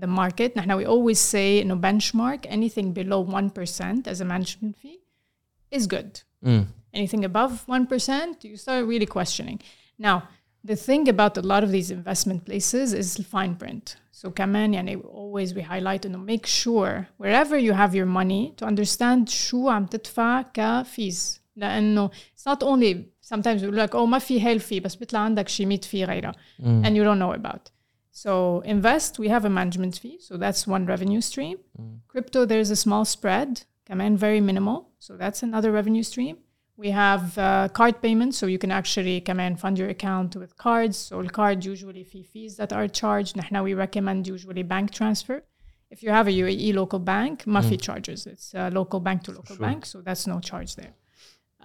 the 0.04 0.08
market 0.08 0.58
نحن 0.58 0.78
we 0.78 0.86
always 0.86 1.20
say 1.20 1.64
no 1.64 1.76
benchmark 1.76 2.46
anything 2.50 2.94
below 2.94 3.24
1% 3.26 4.08
as 4.08 4.22
a 4.22 4.26
management 4.26 4.76
fee 4.78 5.00
is 5.72 5.88
good 5.88 6.22
Mm. 6.46 6.66
anything 6.94 7.24
above 7.32 7.52
1% 7.68 8.44
you 8.44 8.58
start 8.58 8.86
really 8.86 9.06
questioning 9.18 9.60
now 9.98 10.18
the 10.72 10.76
thing 10.88 11.04
about 11.16 11.38
a 11.38 11.42
lot 11.52 11.62
of 11.64 11.72
these 11.72 11.90
investment 12.00 12.40
places 12.50 12.88
is 13.02 13.08
fine 13.36 13.56
print 13.56 13.96
so 14.12 14.30
كمان 14.30 14.74
يعني 14.74 14.98
always 14.98 15.54
we 15.54 15.62
highlight 15.62 16.06
انه 16.06 16.26
make 16.26 16.46
sure 16.46 17.08
wherever 17.18 17.58
you 17.58 17.74
have 17.74 17.94
your 17.96 18.06
money 18.06 18.54
to 18.58 18.66
understand 18.66 19.30
شو 19.30 19.70
عم 19.70 19.86
تدفع 19.86 20.42
كفيز 20.54 21.42
لانه 21.56 22.10
it's 22.10 22.46
not 22.52 22.64
only 22.64 22.96
sometimes 23.34 23.64
يقول 23.64 23.78
لك 23.78 23.96
oh 23.96 24.00
ما 24.00 24.20
في 24.20 24.42
هيل 24.42 24.62
fee 24.62 24.82
بس 24.82 24.96
بيطلع 24.96 25.20
عندك 25.20 25.48
شي 25.48 25.66
100 25.66 25.82
fee 25.82 26.10
غيرها 26.10 26.32
and 26.62 26.96
you 26.96 27.04
don't 27.04 27.20
know 27.20 27.40
about 27.40 27.72
so 28.12 28.62
invest 28.66 29.20
we 29.20 29.28
have 29.28 29.46
a 29.46 29.50
management 29.50 29.96
fee 29.98 30.18
so 30.20 30.38
that's 30.38 30.68
one 30.68 30.86
revenue 30.86 31.22
stream 31.22 31.58
crypto 32.08 32.46
there's 32.46 32.72
a 32.72 32.76
small 32.76 33.06
spread 33.06 33.60
كمان 33.86 34.18
very 34.18 34.42
minimal 34.42 34.86
so 35.00 35.18
that's 35.18 35.44
another 35.44 35.72
revenue 35.72 36.04
stream 36.04 36.36
we 36.78 36.90
have 36.92 37.38
uh, 37.38 37.68
card 37.70 37.96
payments 38.02 38.38
so 38.38 38.46
you 38.48 38.60
can 38.60 38.72
actually 38.72 39.22
كمان 39.22 39.58
fund 39.58 39.78
your 39.78 39.90
account 39.90 40.36
with 40.36 40.58
cards 40.58 40.98
so 40.98 41.22
the 41.22 41.30
card 41.30 41.66
usually 41.66 42.04
fee 42.04 42.24
fees 42.24 42.56
that 42.58 42.74
are 42.74 42.88
charged 42.88 43.38
نحن 43.38 43.64
we 43.64 43.74
recommend 43.74 44.28
usually 44.28 44.64
bank 44.64 44.92
transfer 44.92 45.44
if 45.92 46.02
you 46.04 46.10
have 46.10 46.28
a 46.28 46.32
UAE 46.32 46.74
local 46.74 47.00
bank 47.00 47.48
ما 47.48 47.62
في 47.62 47.78
charges 47.78 48.28
it's 48.28 48.54
a 48.54 48.70
local 48.70 49.00
bank 49.00 49.24
to 49.24 49.32
local 49.32 49.56
bank 49.58 49.86
so 49.86 50.02
that's 50.02 50.28
no 50.28 50.40
charge 50.40 50.76
there 50.76 50.94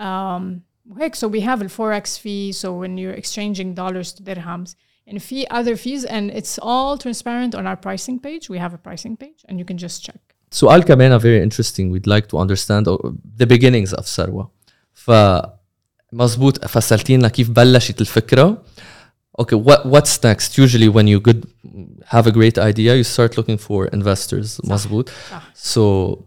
um, 0.06 0.62
وهيك 0.90 1.14
so 1.14 1.28
we 1.28 1.40
have 1.40 1.62
a 1.62 1.68
forex 1.68 2.18
fee 2.18 2.52
so 2.52 2.72
when 2.72 2.98
you're 2.98 3.18
exchanging 3.22 3.74
dollars 3.74 4.12
to 4.12 4.22
dirhams 4.22 4.74
and 5.06 5.22
fee 5.22 5.46
other 5.50 5.76
fees 5.76 6.04
and 6.04 6.30
it's 6.30 6.58
all 6.62 6.98
transparent 6.98 7.54
on 7.54 7.66
our 7.66 7.76
pricing 7.76 8.18
page 8.18 8.48
we 8.48 8.58
have 8.58 8.72
a 8.74 8.78
pricing 8.78 9.16
page 9.16 9.40
and 9.48 9.58
you 9.58 9.64
can 9.64 9.78
just 9.78 10.02
check 10.02 10.20
سؤال 10.50 10.84
كمان 10.84 11.18
very 11.18 11.42
interesting 11.42 11.90
we'd 11.90 12.06
like 12.06 12.26
to 12.28 12.38
understand 12.38 12.88
uh, 12.88 12.96
the 13.36 13.46
beginnings 13.46 13.92
of 13.92 14.04
ثروة 14.06 14.50
ف 14.94 15.10
مزبوط 16.12 16.64
فسرتينا 16.64 17.28
كيف 17.28 17.50
بلشت 17.50 18.00
الفكرة 18.00 18.62
okay 19.40 19.56
what 19.56 19.86
what's 19.86 20.22
next 20.22 20.58
usually 20.58 20.88
when 20.88 21.06
you 21.06 21.20
good 21.20 21.46
have 22.06 22.26
a 22.26 22.32
great 22.32 22.58
idea 22.58 22.96
you 22.96 23.04
start 23.04 23.36
looking 23.38 23.58
for 23.58 23.86
investors 23.86 24.60
مزبوط 24.64 25.08
صح. 25.08 25.52
so 25.54 26.18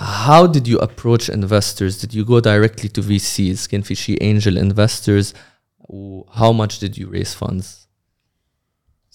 how 0.00 0.46
did 0.46 0.68
you 0.68 0.78
approach 0.78 1.28
investors 1.28 1.98
did 1.98 2.12
you 2.12 2.24
go 2.24 2.40
directly 2.40 2.88
to 2.88 3.00
VCs 3.00 3.68
كان 3.68 3.82
في 3.82 3.94
شي 3.94 4.16
angel 4.16 4.56
investors 4.58 5.34
و 5.78 6.22
how 6.22 6.52
much 6.52 6.78
did 6.78 6.96
you 6.98 7.08
raise 7.08 7.34
funds 7.34 7.86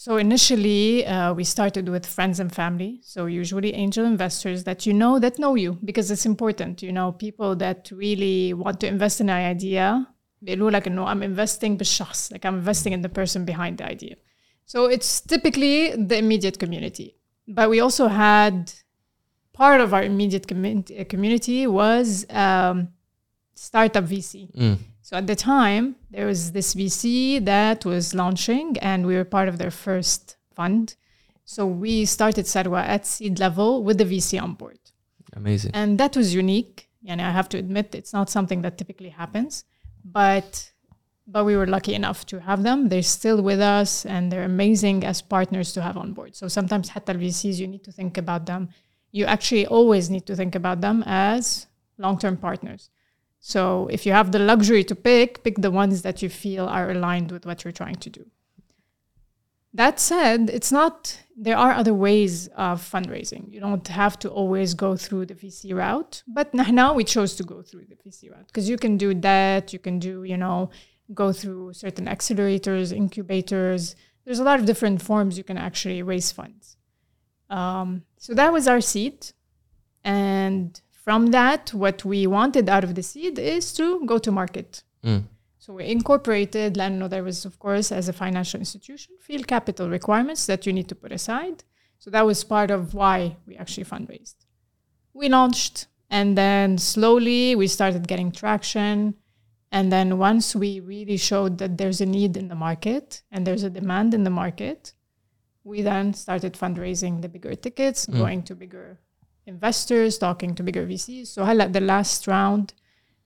So 0.05 0.17
initially, 0.17 1.05
uh, 1.05 1.31
we 1.35 1.43
started 1.43 1.87
with 1.87 2.07
friends 2.07 2.39
and 2.39 2.51
family. 2.51 3.01
So 3.03 3.27
usually 3.27 3.71
angel 3.75 4.03
investors 4.03 4.63
that 4.63 4.87
you 4.87 4.93
know 4.93 5.19
that 5.19 5.37
know 5.37 5.53
you 5.53 5.77
because 5.85 6.09
it's 6.09 6.25
important. 6.25 6.81
You 6.81 6.91
know, 6.91 7.11
people 7.11 7.55
that 7.57 7.91
really 7.91 8.51
want 8.51 8.79
to 8.79 8.87
invest 8.87 9.21
in 9.21 9.29
an 9.29 9.45
idea. 9.55 10.07
بيقولوا 10.41 10.71
لك 10.71 10.87
إنه 10.87 11.05
I'm 11.05 11.21
investing 11.21 11.77
بالشخص, 11.77 12.33
like 12.33 12.45
I'm 12.45 12.55
investing 12.55 12.93
in 12.93 13.01
the 13.03 13.09
person 13.09 13.45
behind 13.45 13.77
the 13.77 13.85
idea. 13.85 14.15
So 14.65 14.85
it's 14.85 15.21
typically 15.21 15.95
the 15.95 16.17
immediate 16.17 16.57
community. 16.57 17.17
But 17.47 17.69
we 17.69 17.79
also 17.79 18.07
had 18.07 18.71
part 19.56 19.80
of 19.80 19.92
our 19.94 20.02
immediate 20.02 20.46
com- 20.46 20.84
uh, 20.98 21.04
community 21.08 21.66
was 21.66 22.26
um, 22.30 22.88
startup 23.54 24.04
VC. 24.04 24.52
Mm. 24.54 24.78
So 25.02 25.16
at 25.16 25.26
the 25.26 25.36
time, 25.36 25.96
there 26.10 26.26
was 26.26 26.52
this 26.52 26.74
VC 26.74 27.44
that 27.44 27.84
was 27.84 28.14
launching, 28.14 28.76
and 28.78 29.06
we 29.06 29.14
were 29.16 29.24
part 29.24 29.48
of 29.48 29.58
their 29.58 29.70
first 29.70 30.36
fund. 30.54 30.94
So 31.44 31.64
we 31.66 32.04
started 32.04 32.44
Sarwa 32.44 32.82
at 32.84 33.06
seed 33.06 33.38
level 33.38 33.82
with 33.82 33.98
the 33.98 34.04
VC 34.04 34.42
on 34.42 34.54
board. 34.54 34.78
Amazing. 35.34 35.70
And 35.74 35.98
that 35.98 36.16
was 36.16 36.34
unique. 36.34 36.88
And 37.06 37.22
I 37.22 37.30
have 37.30 37.48
to 37.50 37.58
admit, 37.58 37.94
it's 37.94 38.12
not 38.12 38.28
something 38.28 38.62
that 38.62 38.78
typically 38.78 39.10
happens, 39.10 39.64
but 40.04 40.72
but 41.28 41.44
we 41.44 41.56
were 41.56 41.66
lucky 41.66 41.94
enough 41.94 42.24
to 42.26 42.38
have 42.40 42.62
them. 42.62 42.88
They're 42.88 43.02
still 43.02 43.42
with 43.42 43.60
us, 43.60 44.06
and 44.06 44.30
they're 44.30 44.44
amazing 44.44 45.04
as 45.04 45.22
partners 45.22 45.72
to 45.72 45.82
have 45.82 45.96
on 45.96 46.12
board. 46.12 46.36
So 46.36 46.46
sometimes, 46.46 46.90
hatal 46.90 47.16
VCs, 47.20 47.58
you 47.58 47.66
need 47.66 47.82
to 47.84 47.92
think 47.92 48.16
about 48.16 48.46
them 48.46 48.68
you 49.16 49.24
actually 49.24 49.66
always 49.66 50.10
need 50.10 50.26
to 50.26 50.36
think 50.36 50.54
about 50.54 50.82
them 50.82 51.02
as 51.06 51.66
long-term 51.96 52.36
partners. 52.48 52.90
So 53.40 53.88
if 53.96 54.04
you 54.04 54.12
have 54.12 54.30
the 54.30 54.38
luxury 54.38 54.84
to 54.84 54.94
pick, 54.94 55.42
pick 55.44 55.56
the 55.66 55.70
ones 55.70 56.02
that 56.02 56.20
you 56.22 56.28
feel 56.28 56.66
are 56.66 56.90
aligned 56.90 57.30
with 57.32 57.46
what 57.46 57.64
you're 57.64 57.78
trying 57.82 58.00
to 58.06 58.10
do. 58.10 58.24
That 59.72 60.00
said, 60.00 60.50
it's 60.50 60.70
not, 60.70 60.96
there 61.34 61.56
are 61.56 61.72
other 61.72 61.94
ways 61.94 62.48
of 62.48 62.82
fundraising. 62.82 63.50
You 63.52 63.60
don't 63.60 63.88
have 63.88 64.18
to 64.18 64.28
always 64.28 64.74
go 64.74 64.96
through 64.96 65.24
the 65.26 65.34
VC 65.34 65.74
route. 65.74 66.22
But 66.26 66.52
now 66.52 66.92
we 66.92 67.04
chose 67.04 67.36
to 67.36 67.44
go 67.44 67.62
through 67.62 67.86
the 67.86 67.96
VC 67.96 68.30
route 68.30 68.48
because 68.48 68.68
you 68.68 68.76
can 68.76 68.98
do 68.98 69.14
that, 69.14 69.72
you 69.72 69.78
can 69.78 69.98
do, 69.98 70.24
you 70.24 70.36
know, 70.36 70.68
go 71.14 71.32
through 71.32 71.72
certain 71.72 72.06
accelerators, 72.06 72.92
incubators. 72.92 73.96
There's 74.24 74.40
a 74.40 74.44
lot 74.44 74.60
of 74.60 74.66
different 74.66 75.00
forms 75.00 75.38
you 75.38 75.44
can 75.44 75.56
actually 75.56 76.02
raise 76.02 76.32
funds. 76.32 76.75
Um, 77.50 78.02
so 78.18 78.34
that 78.34 78.52
was 78.52 78.66
our 78.68 78.80
seed. 78.80 79.32
And 80.04 80.80
from 80.90 81.28
that, 81.28 81.72
what 81.74 82.04
we 82.04 82.26
wanted 82.26 82.68
out 82.68 82.84
of 82.84 82.94
the 82.94 83.02
seed 83.02 83.38
is 83.38 83.72
to 83.74 84.04
go 84.06 84.18
to 84.18 84.30
market. 84.32 84.82
So 85.58 85.72
we 85.74 85.86
incorporated 85.86 86.74
Lano. 86.74 87.10
There 87.10 87.24
was, 87.24 87.44
of 87.44 87.58
course, 87.58 87.90
as 87.90 88.08
a 88.08 88.12
financial 88.12 88.60
institution, 88.60 89.14
field 89.20 89.46
capital 89.48 89.88
requirements 89.88 90.46
that 90.46 90.64
you 90.66 90.72
need 90.72 90.88
to 90.88 90.94
put 90.94 91.12
aside. 91.12 91.64
So 91.98 92.10
that 92.10 92.24
was 92.24 92.44
part 92.44 92.70
of 92.70 92.94
why 92.94 93.36
we 93.46 93.56
actually 93.56 93.84
fundraised. 93.84 94.36
We 95.12 95.28
launched, 95.28 95.86
and 96.08 96.38
then 96.38 96.78
slowly 96.78 97.56
we 97.56 97.66
started 97.66 98.06
getting 98.06 98.30
traction. 98.30 99.14
And 99.72 99.90
then 99.90 100.18
once 100.18 100.54
we 100.54 100.78
really 100.78 101.16
showed 101.16 101.58
that 101.58 101.78
there's 101.78 102.00
a 102.00 102.06
need 102.06 102.36
in 102.36 102.46
the 102.48 102.54
market 102.54 103.22
and 103.32 103.46
there's 103.46 103.64
a 103.64 103.70
demand 103.70 104.14
in 104.14 104.22
the 104.22 104.30
market, 104.30 104.92
we 105.65 105.81
then 105.81 106.13
started 106.13 106.53
fundraising 106.53 107.21
the 107.21 107.29
bigger 107.29 107.55
tickets, 107.55 108.05
going 108.07 108.41
to 108.43 108.55
bigger 108.55 108.99
investors, 109.45 110.17
talking 110.17 110.55
to 110.55 110.63
bigger 110.63 110.85
VCs. 110.85 111.27
So 111.27 111.43
هلا 111.43 111.71
the 111.71 111.81
last 111.81 112.27
round 112.27 112.73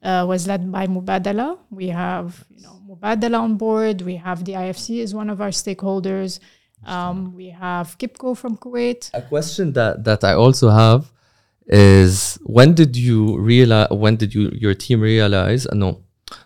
uh, 0.04 0.26
was 0.28 0.48
led 0.48 0.72
by 0.72 0.88
Mubadala. 0.88 1.58
We 1.72 1.90
have 1.90 2.46
you 2.50 2.64
know 2.64 2.82
Mubadala 2.90 3.40
on 3.40 3.58
board. 3.58 4.02
We 4.02 4.16
have 4.18 4.44
the 4.46 4.54
IFC 4.54 5.02
as 5.04 5.14
one 5.14 5.30
of 5.30 5.42
our 5.42 5.52
stakeholders. 5.52 6.40
Um, 6.86 7.34
we 7.34 7.50
have 7.50 7.98
Kipco 7.98 8.38
from 8.38 8.58
Kuwait. 8.58 9.10
A 9.14 9.22
question 9.22 9.74
that 9.74 10.04
that 10.04 10.24
I 10.24 10.34
also 10.34 10.70
have 10.70 11.12
is 11.68 12.38
when 12.44 12.74
did 12.76 12.96
you 12.96 13.38
realize 13.40 13.90
when 13.90 14.16
did 14.18 14.36
you 14.36 14.52
your 14.54 14.76
team 14.76 15.02
realize 15.02 15.66
انه 15.68 15.98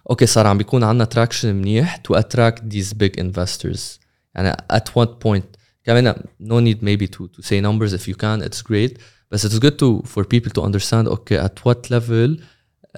اوكي 0.09 0.25
صار 0.25 0.47
عم 0.47 0.57
بيكون 0.57 0.83
عندنا 0.83 1.07
traction 1.15 1.45
منيح 1.45 1.97
to 1.97 2.15
attract 2.15 2.59
these 2.69 2.93
big 2.93 3.19
investors 3.19 3.99
يعني 4.35 4.51
at 4.73 4.89
what 4.95 5.19
point 5.19 5.57
كمان 5.83 6.13
no 6.39 6.59
need 6.59 6.81
maybe 6.81 7.07
to 7.07 7.27
to 7.27 7.41
say 7.41 7.61
numbers 7.61 7.93
if 7.93 8.07
you 8.07 8.15
can 8.15 8.41
it's 8.41 8.61
great 8.61 8.93
but 9.29 9.43
it's 9.45 9.59
good 9.65 9.77
to 9.83 9.87
for 10.13 10.23
people 10.33 10.51
to 10.57 10.61
understand 10.67 11.07
okay 11.07 11.37
at 11.37 11.55
what 11.65 11.89
level 11.89 12.29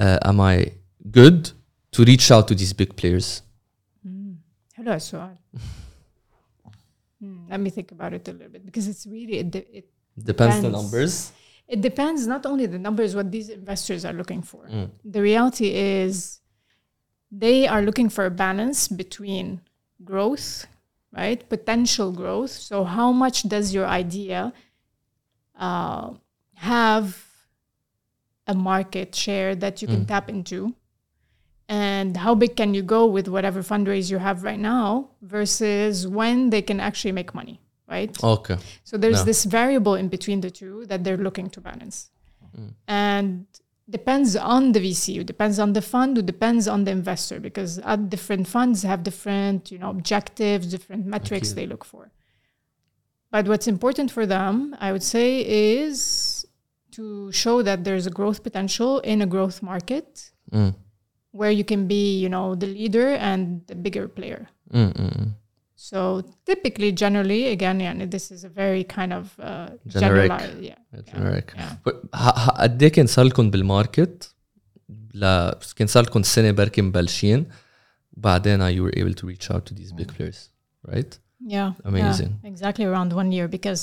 uh, 0.04 0.30
am 0.30 0.40
I 0.54 0.56
good 1.20 1.40
to 1.96 2.00
reach 2.12 2.28
out 2.36 2.46
to 2.50 2.56
these 2.56 2.74
big 2.74 2.92
players 2.96 3.42
حلو 4.74 4.94
السؤال. 4.94 5.36
Hmm, 7.22 7.50
let 7.52 7.60
me 7.60 7.70
think 7.70 7.92
about 7.92 8.14
it 8.18 8.28
a 8.28 8.32
little 8.32 8.52
bit 8.56 8.66
because 8.66 8.88
it's 8.92 9.06
really 9.16 9.36
it, 9.44 9.50
de- 9.56 9.70
it 9.80 9.86
depends 10.32 10.56
the 10.56 10.70
Depends. 10.70 10.78
numbers 10.80 11.14
it 11.74 11.80
depends 11.90 12.20
not 12.34 12.44
only 12.52 12.66
the 12.76 12.82
numbers 12.88 13.10
what 13.18 13.28
these 13.36 13.50
investors 13.60 14.02
are 14.08 14.16
looking 14.22 14.42
for 14.52 14.64
the 15.16 15.22
reality 15.30 15.68
is 16.00 16.14
they 17.44 17.60
are 17.74 17.82
looking 17.88 18.10
for 18.16 18.24
a 18.32 18.34
balance 18.48 18.80
between 19.04 19.45
growth 20.12 20.47
right? 21.17 21.49
Potential 21.49 22.12
growth. 22.12 22.51
So 22.51 22.85
how 22.85 23.12
much 23.12 23.49
does 23.49 23.73
your 23.73 23.87
idea 23.87 24.53
uh, 25.59 26.11
have 26.55 27.25
a 28.47 28.55
market 28.55 29.14
share 29.14 29.55
that 29.57 29.83
you 29.83 29.89
can 29.89 30.05
tap 30.07 30.29
into? 30.29 30.75
And 31.69 32.17
how 32.17 32.35
big 32.37 32.55
can 32.55 32.75
you 32.75 32.83
go 32.83 33.07
with 33.07 33.27
whatever 33.27 33.62
fundraise 33.62 34.11
you 34.11 34.19
have 34.19 34.45
right 34.45 34.61
now 34.61 35.11
versus 35.23 36.07
when 36.07 36.51
they 36.51 36.62
can 36.62 36.79
actually 36.79 37.12
make 37.12 37.35
money 37.35 37.61
right? 37.89 38.12
Okay. 38.23 38.59
So 38.85 38.97
there's 38.97 39.19
Yeah. 39.19 39.25
this 39.31 39.45
variable 39.45 39.95
in 39.95 40.09
between 40.09 40.41
the 40.41 40.51
two 40.51 40.87
that 40.87 41.05
they're 41.05 41.17
looking 41.17 41.49
to 41.51 41.61
balance. 41.61 42.11
And 42.89 43.47
depends 43.89 44.34
on 44.37 44.72
the 44.72 44.80
VC, 44.80 45.24
depends 45.24 45.59
on 45.59 45.72
the 45.72 45.82
fund, 45.82 46.18
it 46.18 46.26
depends 46.26 46.66
on 46.66 46.84
the 46.84 46.91
investor 46.91 47.39
because 47.41 47.78
different 48.09 48.49
funds 48.49 48.82
have 48.82 49.03
different, 49.03 49.70
you 49.70 49.78
know, 49.78 49.91
objectives, 49.91 50.66
different 50.66 51.07
metrics 51.07 51.53
they 51.53 51.66
look 51.66 51.84
for. 51.84 52.11
But 53.30 53.49
what's 53.49 53.68
important 53.68 54.11
for 54.11 54.26
them, 54.26 54.76
I 54.80 54.93
would 54.93 55.03
say, 55.03 55.45
is 55.47 56.47
to 56.93 57.30
show 57.32 57.62
that 57.62 57.84
there's 57.84 58.07
a 58.07 58.11
growth 58.11 58.43
potential 58.43 59.01
in 59.01 59.22
a 59.22 59.26
growth 59.26 59.62
market 59.62 60.30
Mm. 60.53 60.74
where 61.32 61.51
you 61.51 61.64
can 61.64 61.87
be, 61.87 62.18
you 62.18 62.28
know, 62.28 62.55
the 62.55 62.66
leader 62.66 63.09
and 63.09 63.62
the 63.66 63.74
bigger 63.74 64.07
player. 64.09 64.49
Mm, 64.72 64.93
mm, 64.93 65.11
mm. 65.18 65.34
So 65.76 65.99
typically, 66.45 66.91
generally, 66.91 67.41
again, 67.56 67.80
yeah, 67.80 67.93
this 68.16 68.26
is 68.32 68.43
a 68.43 68.49
very 68.49 68.84
kind 68.84 69.12
of 69.20 69.26
uh, 69.39 69.70
Generic. 69.88 70.32
generali- 70.32 70.64
yeah, 70.70 71.02
Generic. 71.12 71.47
yeah. 71.58 71.74
But 71.86 71.95
ه- 72.14 72.38
ه- 72.43 72.62
قد 72.62 72.84
ايه 72.84 72.89
كان 72.91 73.08
صار 73.08 73.26
لكم 73.26 73.52
بالماركت 73.52 74.36
ل 75.14 75.52
كان 75.76 75.88
صار 75.88 76.04
لكم 76.04 76.24
سنه 76.24 76.52
بركي 76.52 76.82
مبلشين 76.82 77.45
وبعدين 78.18 78.60
you 78.76 78.82
were 78.84 78.93
able 78.99 79.14
to 79.22 79.28
reach 79.28 79.52
out 79.52 79.66
to 79.66 79.74
these 79.74 79.91
big 79.91 80.08
players 80.18 80.49
right 80.88 81.20
Yeah. 81.58 81.72
Amazing. 81.91 82.32
Yeah, 82.43 82.49
exactly 82.54 82.86
around 82.86 83.10
one 83.22 83.32
year 83.38 83.47
because 83.58 83.82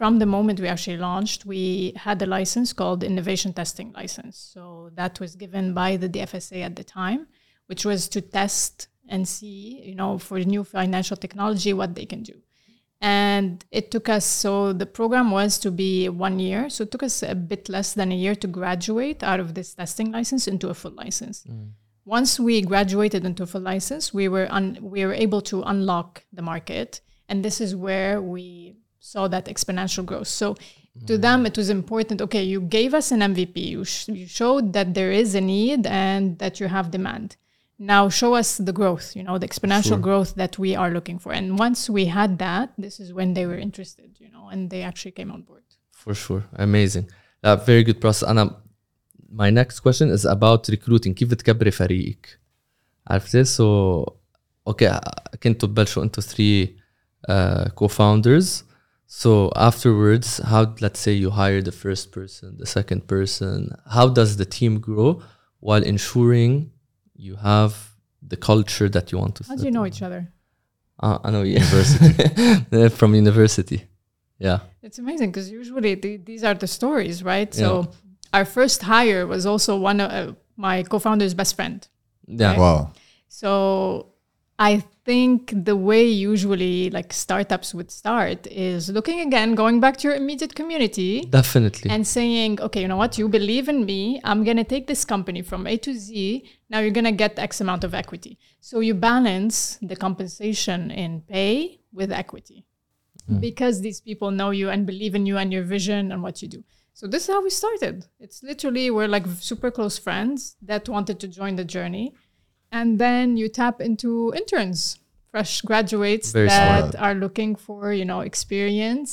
from 0.00 0.12
the 0.22 0.26
moment 0.36 0.56
we 0.64 0.68
actually 0.74 1.00
launched, 1.08 1.40
we 1.54 1.62
had 2.06 2.18
a 2.26 2.28
license 2.38 2.68
called 2.80 3.00
Innovation 3.12 3.50
Testing 3.60 3.88
License. 4.00 4.36
So 4.54 4.62
that 5.00 5.14
was 5.22 5.30
given 5.44 5.64
by 5.82 5.90
the 6.02 6.08
DFSA 6.14 6.58
at 6.68 6.74
the 6.80 6.86
time, 7.00 7.20
which 7.70 7.82
was 7.90 8.00
to 8.14 8.20
test 8.38 8.74
and 9.07 9.27
see, 9.27 9.81
you 9.83 9.95
know, 9.95 10.17
for 10.17 10.39
new 10.39 10.63
financial 10.63 11.17
technology 11.17 11.73
what 11.73 11.95
they 11.95 12.05
can 12.05 12.23
do. 12.23 12.33
And 13.01 13.63
it 13.69 13.91
took 13.91 14.07
us, 14.07 14.25
so 14.25 14.71
the 14.71 14.85
program 14.85 15.31
was 15.31 15.59
to 15.59 15.71
be 15.71 16.07
one 16.07 16.39
year. 16.39 16.69
So 16.69 16.83
it 16.83 16.91
took 16.91 17.03
us 17.03 17.21
a 17.21 17.35
bit 17.35 17.67
less 17.67 17.93
than 17.93 18.13
a 18.13 18.15
year 18.15 18.33
to 18.35 18.47
graduate 18.47 19.23
out 19.23 19.41
of 19.41 19.55
this 19.55 19.73
testing 19.73 20.11
license 20.11 20.47
into 20.47 20.69
a 20.69 20.73
full 20.73 20.91
license 20.91 21.43
mm. 21.43 21.71
once 22.05 22.39
we 22.39 22.61
graduated 22.61 23.25
into 23.25 23.43
a 23.43 23.45
full 23.45 23.61
license, 23.61 24.13
we 24.13 24.27
were 24.27 24.47
un- 24.49 24.77
we 24.81 25.05
were 25.05 25.13
able 25.13 25.41
to 25.41 25.61
unlock 25.63 26.23
the 26.33 26.41
market, 26.41 26.99
and 27.29 27.43
this 27.43 27.61
is 27.61 27.75
where 27.75 28.21
we 28.21 28.75
saw 28.99 29.27
that 29.27 29.45
exponential 29.45 30.05
growth. 30.05 30.27
So 30.27 30.55
to 31.07 31.17
them, 31.17 31.43
mm. 31.43 31.47
it 31.47 31.57
was 31.57 31.69
important. 31.69 32.21
Okay, 32.21 32.43
you 32.43 32.61
gave 32.61 32.93
us 32.93 33.11
an 33.11 33.21
MVP. 33.21 33.57
You, 33.57 33.83
sh- 33.83 34.09
you 34.09 34.27
showed 34.27 34.73
that 34.73 34.93
there 34.93 35.11
is 35.11 35.33
a 35.35 35.41
need 35.41 35.87
and 35.87 36.37
that 36.39 36.59
you 36.59 36.67
have 36.67 36.91
demand 36.91 37.35
Now 37.78 38.08
show 38.20 38.34
us 38.34 38.48
the 38.68 38.72
growth. 38.80 39.06
You 39.16 39.22
know 39.26 39.36
the 39.38 39.48
exponential 39.48 40.00
growth 40.08 40.30
that 40.34 40.58
we 40.58 40.70
are 40.82 40.90
looking 40.90 41.18
for. 41.22 41.30
And 41.38 41.46
once 41.66 41.80
we 41.96 42.06
had 42.18 42.30
that, 42.46 42.66
this 42.84 42.98
is 43.02 43.08
when 43.18 43.34
they 43.34 43.46
were 43.50 43.60
interested. 43.68 44.08
You 44.18 44.30
know, 44.34 44.44
and 44.52 44.60
they 44.72 44.82
actually 44.90 45.12
came 45.20 45.30
on 45.36 45.42
board. 45.42 45.62
for 46.02 46.14
sure 46.24 46.44
amazing 46.66 47.06
uh, 47.46 47.56
very 47.70 47.82
good 47.88 48.00
process 48.00 48.28
أنا 48.28 48.62
my 49.42 49.50
next 49.50 49.80
question 49.80 50.08
is 50.16 50.24
about 50.24 50.68
recruiting 50.68 51.14
كيف 51.14 51.30
بتكبري 51.30 51.70
فريقك 51.70 52.40
عرفتي 53.06 53.44
so 53.44 54.04
okay 54.70 54.98
كنتوا 55.42 55.68
تبلشوا 55.68 56.02
انتوا 56.02 56.22
three 56.22 56.68
uh, 57.28 57.68
co-founders 57.74 58.62
so 59.06 59.50
afterwards 59.56 60.40
how 60.50 60.62
let's 60.80 61.00
say 61.00 61.12
you 61.12 61.30
hire 61.30 61.62
the 61.62 61.72
first 61.84 62.12
person 62.12 62.56
the 62.58 62.66
second 62.66 63.00
person 63.06 63.74
how 63.96 64.06
does 64.08 64.36
the 64.36 64.44
team 64.58 64.78
grow 64.80 65.20
while 65.60 65.82
ensuring 65.94 66.70
you 67.27 67.35
have 67.51 67.73
the 68.31 68.37
culture 68.37 68.89
that 68.95 69.05
you 69.11 69.17
want 69.23 69.33
to 69.37 69.43
How 69.49 69.55
do 69.55 69.63
you 69.63 69.71
know 69.77 69.85
up? 69.85 69.91
each 69.91 70.01
other? 70.07 70.21
uh, 71.05 71.17
I 71.25 71.27
know 71.33 71.43
university 71.61 72.89
from 72.99 73.09
university 73.15 73.79
yeah 74.47 74.59
It's 74.87 74.99
amazing 74.99 75.29
because 75.31 75.47
usually 75.61 75.95
the, 75.95 76.11
these 76.29 76.43
are 76.43 76.53
the 76.63 76.67
stories, 76.67 77.23
right? 77.23 77.49
So 77.53 77.67
our 78.37 78.45
first 78.45 78.79
hire 78.93 79.25
was 79.33 79.45
also 79.45 79.71
one 79.89 79.99
of 80.05 80.09
uh, 80.11 80.33
my 80.67 80.83
co-founder's 80.83 81.33
best 81.33 81.55
friend. 81.55 81.79
yeah 82.43 82.57
Wow. 82.63 82.91
So 83.27 84.12
I 84.59 84.83
think 85.05 85.51
the 85.65 85.75
way 85.75 86.05
usually 86.05 86.89
like 86.91 87.11
startups 87.11 87.73
would 87.73 87.91
start 87.91 88.47
is 88.47 88.89
looking 88.89 89.19
again, 89.21 89.55
going 89.55 89.79
back 89.79 89.97
to 89.97 90.07
your 90.07 90.15
immediate 90.15 90.55
community 90.55 91.25
definitely 91.25 91.89
and 91.89 92.05
saying, 92.07 92.61
okay, 92.61 92.81
you 92.81 92.87
know 92.87 92.97
what, 92.97 93.17
you 93.17 93.27
believe 93.27 93.67
in 93.67 93.85
me. 93.85 94.21
I'm 94.23 94.43
going 94.43 94.57
to 94.57 94.63
take 94.63 94.87
this 94.87 95.03
company 95.03 95.41
from 95.41 95.65
A 95.67 95.77
to 95.77 95.93
Z. 95.93 96.47
Now 96.69 96.79
you're 96.79 96.91
going 96.91 97.05
to 97.05 97.11
get 97.11 97.37
X 97.39 97.61
amount 97.61 97.83
of 97.83 97.93
equity. 97.93 98.37
So 98.61 98.79
you 98.79 98.93
balance 98.93 99.79
the 99.81 99.95
compensation 99.95 100.91
in 100.91 101.21
pay 101.21 101.79
with 101.91 102.11
equity 102.11 102.65
mm. 103.29 103.41
because 103.41 103.81
these 103.81 104.01
people 104.01 104.31
know 104.31 104.51
you 104.51 104.69
and 104.69 104.85
believe 104.85 105.15
in 105.15 105.25
you 105.25 105.37
and 105.37 105.51
your 105.51 105.63
vision 105.63 106.11
and 106.11 106.21
what 106.21 106.41
you 106.41 106.47
do. 106.47 106.63
So 106.93 107.07
this 107.07 107.27
is 107.27 107.33
how 107.33 107.43
we 107.43 107.49
started. 107.49 108.05
It's 108.19 108.43
literally 108.43 108.91
we're 108.91 109.07
like 109.07 109.25
super 109.39 109.71
close 109.71 109.97
friends 109.97 110.55
that 110.61 110.87
wanted 110.87 111.19
to 111.21 111.27
join 111.27 111.55
the 111.55 111.65
journey 111.65 112.13
And 112.78 112.98
then 113.04 113.36
you 113.40 113.48
tap 113.48 113.76
into 113.88 114.10
interns, 114.40 114.98
fresh 115.32 115.54
graduates 115.62 116.32
Very 116.32 116.48
that 116.48 116.92
smart. 116.92 116.94
are 117.06 117.14
looking 117.24 117.52
for, 117.66 117.92
you 118.00 118.04
know, 118.10 118.20
experience 118.20 119.12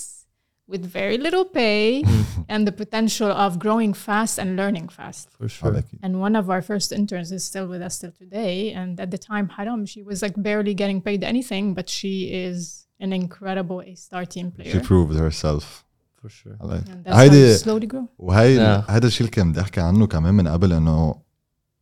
with 0.68 0.84
very 1.00 1.18
little 1.26 1.46
pay 1.46 2.04
and 2.50 2.62
the 2.68 2.72
potential 2.84 3.32
of 3.46 3.60
growing 3.66 3.94
fast 3.94 4.36
and 4.42 4.50
learning 4.62 4.88
fast. 4.90 5.30
for 5.38 5.48
sure 5.48 5.70
على 5.72 5.80
أكيد. 5.84 6.00
And 6.04 6.20
one 6.20 6.36
of 6.36 6.50
our 6.50 6.62
first 6.62 6.92
interns 6.92 7.32
is 7.32 7.44
still 7.44 7.68
with 7.68 7.82
us 7.82 8.00
till 8.00 8.12
today. 8.12 8.74
And 8.74 9.00
at 9.00 9.10
the 9.12 9.18
time, 9.18 9.48
Haram, 9.58 9.86
she 9.86 10.02
was 10.04 10.22
like 10.22 10.36
barely 10.50 10.74
getting 10.74 11.00
paid 11.02 11.24
anything, 11.24 11.74
but 11.76 11.88
she 11.90 12.14
is 12.46 12.88
an 13.00 13.14
incredible 13.14 13.80
A 13.82 13.94
star 13.96 14.26
team 14.26 14.52
player. 14.52 14.72
She 14.72 14.80
proved 14.80 15.16
herself. 15.26 15.84
for 16.22 16.30
sure 16.30 16.58
على 16.62 16.84
And 16.90 17.04
that's 17.06 17.16
how 17.16 17.20
هيدي 17.22 17.56
you 17.56 17.58
slowly 17.64 17.88
grow. 17.88 18.08
وهي 18.20 18.58
Yeah. 18.58 18.90
هذا 18.92 19.08
الشيء 19.08 19.20
اللي 19.22 19.32
كان 19.32 19.52
بدي 19.52 19.62
احكي 19.62 19.82
عنه 19.82 20.08
كمان 20.08 20.34
من 20.34 20.48
قبل 20.48 20.74
انه 20.74 21.16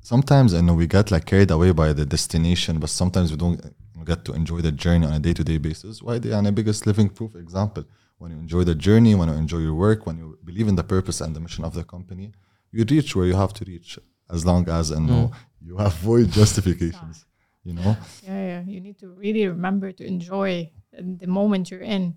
sometimes 0.00 0.54
I 0.54 0.60
know 0.60 0.74
we 0.74 0.86
got 0.86 1.10
like 1.10 1.26
carried 1.26 1.50
away 1.50 1.72
by 1.72 1.92
the 1.92 2.06
destination, 2.06 2.78
but 2.78 2.90
sometimes 2.90 3.30
we 3.30 3.36
don't 3.36 3.60
get 4.04 4.24
to 4.24 4.32
enjoy 4.32 4.60
the 4.60 4.72
journey 4.72 5.06
on 5.06 5.12
a 5.12 5.18
day 5.18 5.34
to 5.34 5.44
day 5.44 5.58
basis. 5.58 6.02
Why 6.02 6.18
the 6.18 6.36
and 6.36 6.54
biggest 6.54 6.86
living 6.86 7.08
proof 7.08 7.34
example? 7.34 7.84
When 8.18 8.32
you 8.32 8.38
enjoy 8.38 8.64
the 8.64 8.74
journey, 8.74 9.14
when 9.14 9.28
you 9.28 9.34
enjoy 9.34 9.58
your 9.58 9.74
work, 9.74 10.06
when 10.06 10.16
you 10.18 10.38
believe 10.44 10.66
in 10.66 10.74
the 10.74 10.82
purpose 10.82 11.20
and 11.20 11.36
the 11.36 11.40
mission 11.40 11.64
of 11.64 11.74
the 11.74 11.84
company, 11.84 12.32
you 12.72 12.84
reach 12.84 13.14
where 13.14 13.26
you 13.26 13.36
have 13.36 13.52
to 13.54 13.64
reach. 13.64 13.98
As 14.30 14.44
long 14.44 14.68
as 14.68 14.90
and 14.90 15.06
know 15.06 15.30
mm. 15.32 15.34
you 15.66 15.78
avoid 15.78 16.30
justifications, 16.40 17.24
you 17.64 17.72
know. 17.72 17.96
Yeah, 18.22 18.46
yeah. 18.52 18.62
You 18.66 18.80
need 18.80 18.98
to 18.98 19.08
really 19.08 19.46
remember 19.46 19.90
to 19.92 20.04
enjoy 20.04 20.70
the 20.92 21.26
moment 21.26 21.70
you're 21.70 21.80
in 21.80 22.16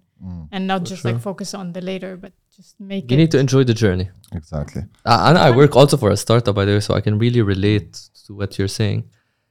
and 0.54 0.62
not 0.72 0.80
just 0.90 1.02
like 1.08 1.20
focus 1.30 1.50
on 1.60 1.66
the 1.76 1.82
later, 1.90 2.12
but 2.24 2.32
just 2.56 2.72
make 2.92 3.04
you 3.10 3.16
it. 3.16 3.20
need 3.22 3.30
to 3.34 3.38
enjoy 3.44 3.62
the 3.70 3.74
journey 3.84 4.08
exactly 4.40 4.82
uh, 5.10 5.20
and 5.28 5.36
I 5.46 5.48
work 5.60 5.72
also 5.80 5.96
for 6.02 6.10
a 6.16 6.18
startup 6.24 6.54
by 6.60 6.64
the 6.66 6.72
way 6.74 6.80
so 6.88 6.90
I 7.00 7.02
can 7.06 7.14
really 7.24 7.42
relate 7.54 7.90
to 8.24 8.30
what 8.38 8.50
you're 8.58 8.74
saying 8.80 8.98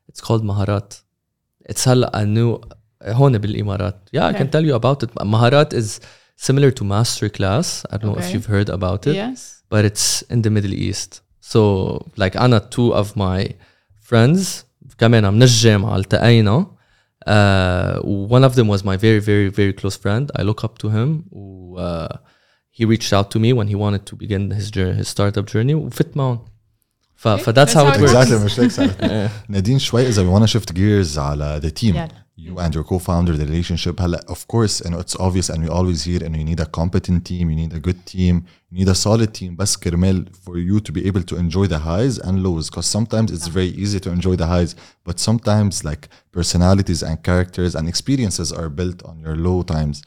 it's 0.10 0.22
called 0.28 0.44
مهارات 0.44 0.94
it's 1.70 1.88
هلا 1.88 2.12
a 2.16 2.26
new 2.26 2.62
هون 3.04 3.38
بالإمارات 3.38 4.10
yeah 4.18 4.26
I 4.28 4.34
can 4.34 4.48
Okay. 4.48 4.52
tell 4.52 4.66
you 4.66 4.76
about 4.76 5.04
it 5.04 5.10
مهارات 5.24 5.74
is 5.74 6.00
similar 6.36 6.72
to 6.72 6.84
master 6.84 7.30
class 7.30 7.86
I 7.92 7.98
don't 7.98 8.04
know 8.12 8.18
if 8.18 8.26
Okay. 8.26 8.34
you've 8.34 8.50
heard 8.56 8.70
about 8.70 9.02
it 9.08 9.16
yes. 9.16 9.40
but 9.70 9.86
it's 9.90 10.22
in 10.34 10.42
the 10.42 10.50
Middle 10.50 10.74
East. 10.74 11.22
So 11.42 11.62
like 12.18 12.36
أنا 12.38 12.60
two 12.60 12.92
of 12.94 13.08
my 13.16 13.54
friends 14.10 14.64
كمان 14.98 15.34
من 15.34 15.44
الجامعة 15.44 15.96
التقينا 15.98 16.68
uh, 17.28 18.00
one 18.34 18.44
of 18.44 18.56
them 18.56 18.68
was 18.68 18.84
my 18.84 18.98
very 18.98 19.20
very 19.20 19.50
very 19.50 19.74
close 19.74 19.98
friend 19.98 20.32
I 20.36 20.44
look 20.44 20.64
up 20.64 20.78
to 20.80 20.90
him 20.90 21.10
و, 21.32 21.76
uh, 21.78 22.18
he 22.70 22.86
reached 22.86 23.12
out 23.14 23.32
to 23.32 23.40
me 23.40 23.54
when 23.54 23.68
he 23.68 23.76
wanted 23.76 24.06
to 24.06 24.16
begin 24.16 24.52
his 24.52 24.70
journey 24.70 24.98
his 24.98 25.08
startup 25.08 25.46
journey 25.54 25.74
وفت 25.74 26.18
معهم 26.18 26.46
ف, 27.20 27.28
Okay, 27.28 27.42
ف 27.44 27.50
that's 27.50 27.74
how 27.74 27.88
it 27.88 28.00
that's 28.00 28.14
how 28.14 28.22
it 28.22 28.30
works 28.30 28.30
exactly 28.30 28.46
مش 28.46 28.60
هيك 28.60 28.72
صارت. 28.72 29.32
نادين 29.50 29.80
شوي 29.80 30.08
اذا 30.08 30.24
we 30.24 30.40
want 30.40 30.44
to 30.50 30.52
shift 30.54 30.74
gears 30.74 31.18
على 31.18 31.62
the 31.64 31.72
team 31.82 31.96
Yeah. 31.96 32.10
you 32.38 32.60
and 32.60 32.74
your 32.76 32.84
co-founder 32.84 33.34
the 33.38 33.46
relationship 33.50 34.02
هلا 34.02 34.26
of 34.30 34.38
course 34.54 34.82
and 34.86 34.94
it's 34.94 35.16
obvious 35.20 35.50
and 35.50 35.60
we 35.64 35.70
always 35.70 36.04
hear 36.04 36.22
and 36.26 36.36
you 36.36 36.44
need 36.52 36.60
a 36.60 36.70
competent 36.80 37.20
team 37.30 37.50
you 37.52 37.56
need 37.64 37.74
a 37.74 37.80
good 37.88 38.00
team 38.14 38.36
you 38.72 38.78
need 38.80 38.90
a 38.90 38.96
solid 38.96 39.30
team 39.42 39.56
بس 39.56 39.78
كرمال 39.78 40.26
for 40.46 40.54
you 40.58 40.80
to 40.80 40.92
be 40.92 41.08
able 41.10 41.24
to 41.24 41.36
enjoy 41.38 41.66
the 41.68 41.80
highs 41.80 42.20
and 42.28 42.44
lows 42.44 42.70
because 42.70 42.86
sometimes 42.98 43.32
it's 43.32 43.48
very 43.48 43.72
easy 43.84 44.00
to 44.00 44.10
enjoy 44.12 44.36
the 44.36 44.48
highs 44.48 44.76
but 45.08 45.20
sometimes 45.30 45.84
like 45.90 46.04
personalities 46.38 47.02
and 47.08 47.16
characters 47.30 47.72
and 47.78 47.88
experiences 47.94 48.52
are 48.60 48.70
built 48.82 49.00
on 49.10 49.16
your 49.26 49.36
low 49.48 49.60
times 49.76 49.98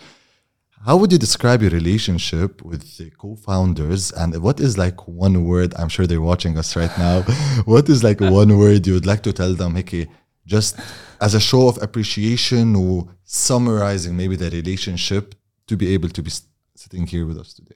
how 0.86 0.98
would 0.98 1.14
you 1.14 1.18
describe 1.18 1.62
your 1.62 1.72
relationship 1.72 2.62
with 2.62 2.98
the 2.98 3.10
co-founders, 3.12 4.12
and 4.12 4.36
what 4.44 4.60
is 4.60 4.78
like 4.78 5.08
one 5.08 5.46
word? 5.46 5.74
I'm 5.80 5.88
sure 5.88 6.06
they're 6.06 6.20
watching 6.20 6.58
us 6.58 6.76
right 6.76 6.92
now. 6.98 7.22
what 7.66 7.88
is 7.88 8.04
like 8.04 8.20
one 8.20 8.58
word 8.58 8.86
you 8.86 8.94
would 8.94 9.06
like 9.06 9.24
to 9.24 9.32
tell 9.32 9.54
them, 9.54 9.76
Hickey, 9.76 10.08
just 10.46 10.78
as 11.22 11.36
a 11.36 11.40
show 11.40 11.70
of 11.70 11.82
appreciation 11.82 12.76
or 12.76 13.08
summarizing 13.24 14.18
maybe 14.18 14.36
the 14.36 14.50
relationship 14.50 15.36
to 15.68 15.78
be 15.78 15.94
able 15.94 16.10
to 16.10 16.22
be 16.22 16.32
sitting 16.76 17.08
here 17.08 17.26
with 17.26 17.38
us 17.38 17.54
today? 17.54 17.76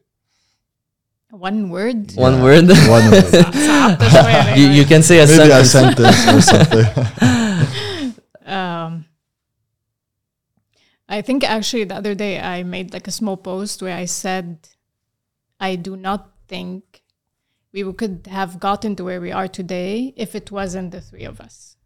One 1.32 1.70
word. 1.70 2.12
Yeah. 2.12 2.22
One 2.22 2.44
word. 2.44 2.68
One 2.68 3.12
word. 3.12 3.34
you, 4.58 4.68
you, 4.68 4.86
can 4.86 5.02
say 5.02 5.20
a 5.20 5.28
Maybe 5.28 5.50
sentence. 5.66 6.26
a 6.28 6.28
sentence 6.28 6.28
or 6.28 6.42
something. 6.42 8.24
um, 8.46 9.06
I 11.09 11.21
think 11.23 11.45
actually 11.45 11.85
the 11.85 11.97
other 11.97 12.15
day 12.15 12.41
I 12.41 12.63
made 12.63 12.93
like 12.93 13.07
a 13.07 13.11
small 13.11 13.37
post 13.37 13.83
where 13.83 13.97
I 13.97 14.07
said, 14.07 14.69
I 15.61 15.77
do 15.77 15.97
not 15.97 16.31
think 16.49 17.03
we 17.73 17.91
could 17.93 18.29
have 18.31 18.61
gotten 18.61 18.97
to 18.97 19.05
where 19.05 19.21
we 19.21 19.33
are 19.33 19.49
today 19.49 20.15
if 20.17 20.35
it 20.35 20.51
wasn't 20.51 20.91
the 20.91 21.01
three 21.01 21.25
of 21.25 21.41
us. 21.41 21.77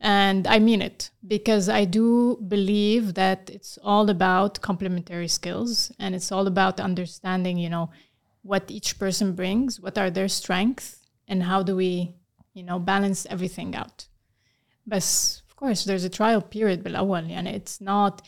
And 0.00 0.46
I 0.46 0.58
mean 0.58 0.82
it 0.82 1.10
because 1.26 1.68
I 1.68 1.84
do 1.84 2.38
believe 2.48 3.14
that 3.14 3.50
it's 3.50 3.78
all 3.82 4.10
about 4.10 4.60
complementary 4.60 5.28
skills 5.28 5.92
and 5.98 6.14
it's 6.14 6.32
all 6.32 6.46
about 6.46 6.80
understanding, 6.80 7.56
you 7.56 7.70
know, 7.70 7.90
what 8.42 8.70
each 8.70 8.98
person 8.98 9.34
brings, 9.34 9.80
what 9.80 9.96
are 9.96 10.10
their 10.10 10.28
strengths, 10.28 11.06
and 11.28 11.44
how 11.44 11.62
do 11.62 11.76
we, 11.76 12.16
you 12.52 12.64
know, 12.64 12.80
balance 12.80 13.26
everything 13.30 13.76
out. 13.76 14.08
But 14.84 15.04
of 15.48 15.54
course, 15.56 15.84
there's 15.84 16.04
a 16.04 16.10
trial 16.10 16.42
period 16.42 16.82
بالأول 16.82 17.30
and 17.30 17.46
it's 17.46 17.80
not 17.80 18.22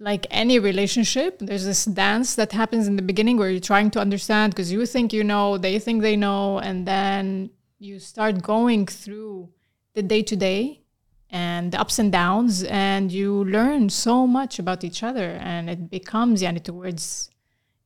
like 0.00 0.26
any 0.30 0.58
relationship, 0.58 1.38
there's 1.40 1.66
this 1.66 1.84
dance 1.84 2.34
that 2.34 2.52
happens 2.52 2.88
in 2.88 2.96
the 2.96 3.02
beginning 3.02 3.36
where 3.36 3.50
you're 3.50 3.60
trying 3.60 3.90
to 3.92 4.00
understand 4.00 4.52
because 4.52 4.72
you 4.72 4.84
think 4.86 5.12
you 5.12 5.22
know, 5.22 5.58
they 5.58 5.78
think 5.78 6.00
they 6.00 6.16
know, 6.16 6.58
and 6.58 6.88
then 6.88 7.50
you 7.78 7.98
start 7.98 8.42
going 8.42 8.86
through 8.86 9.50
the 9.92 10.02
day 10.02 10.22
to 10.22 10.36
day 10.36 10.80
and 11.28 11.70
the 11.70 11.80
ups 11.80 11.98
and 11.98 12.10
downs, 12.10 12.64
and 12.64 13.12
you 13.12 13.44
learn 13.44 13.88
so 13.90 14.26
much 14.26 14.58
about 14.58 14.82
each 14.82 15.02
other, 15.02 15.38
and 15.40 15.70
it 15.70 15.90
becomes 15.90 16.42
yani 16.42 16.62
towards 16.64 17.30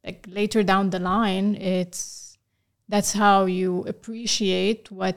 like 0.04 0.24
later 0.30 0.62
down 0.62 0.90
the 0.90 0.98
line, 0.98 1.56
it's 1.56 2.38
that's 2.88 3.12
how 3.12 3.46
you 3.46 3.84
appreciate 3.86 4.90
what 4.90 5.16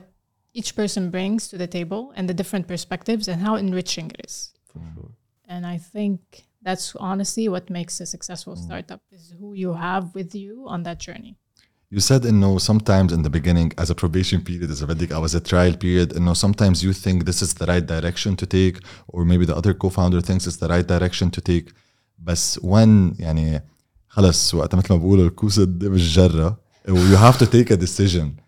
each 0.53 0.75
person 0.75 1.09
brings 1.09 1.47
to 1.49 1.57
the 1.57 1.67
table 1.67 2.11
and 2.15 2.27
the 2.27 2.33
different 2.33 2.67
perspectives 2.67 3.27
and 3.27 3.41
how 3.41 3.55
enriching 3.55 4.09
it 4.09 4.25
is. 4.25 4.53
For 4.65 4.81
sure. 4.95 5.11
And 5.47 5.65
I 5.65 5.77
think 5.77 6.46
that's 6.66 6.94
honestly 6.96 7.48
what 7.48 7.68
makes 7.70 8.00
a 8.00 8.06
successful 8.06 8.54
startup 8.56 9.02
is 9.10 9.34
who 9.38 9.54
you 9.54 9.72
have 9.74 10.14
with 10.14 10.34
you 10.34 10.64
on 10.68 10.82
that 10.84 10.98
journey. 10.98 11.36
You 11.90 12.00
said 12.00 12.24
no. 12.24 12.58
sometimes 12.58 13.12
in 13.12 13.22
the 13.22 13.28
beginning 13.38 13.72
as 13.76 13.90
a 13.90 13.94
probation 13.94 14.40
period 14.42 14.70
as 14.70 14.80
a 14.82 14.86
بدك 14.86 15.12
I 15.12 15.18
was 15.18 15.34
a 15.34 15.40
trial 15.40 15.74
period 15.76 16.18
no. 16.18 16.32
sometimes 16.34 16.82
you 16.82 16.92
think 16.92 17.24
this 17.26 17.42
is 17.42 17.54
the 17.54 17.66
right 17.66 17.84
direction 17.84 18.36
to 18.36 18.46
take 18.46 18.78
or 19.08 19.24
maybe 19.24 19.44
the 19.44 19.56
other 19.56 19.74
co-founder 19.74 20.20
thinks 20.22 20.46
it's 20.46 20.56
the 20.56 20.68
right 20.68 20.86
direction 20.86 21.30
to 21.30 21.40
take 21.40 21.74
بس 22.18 22.58
when 22.58 23.14
يعني 23.18 23.62
خلص 24.08 24.54
وقت 24.54 24.74
مثل 24.74 24.94
ما 24.94 24.98
بقولوا 24.98 25.26
الكوسة 25.26 25.62
قدام 25.62 25.92
الجرة 25.92 26.60
you 26.88 27.16
have 27.16 27.38
to 27.38 27.46
take 27.46 27.70
a 27.70 27.76
decision 27.76 28.42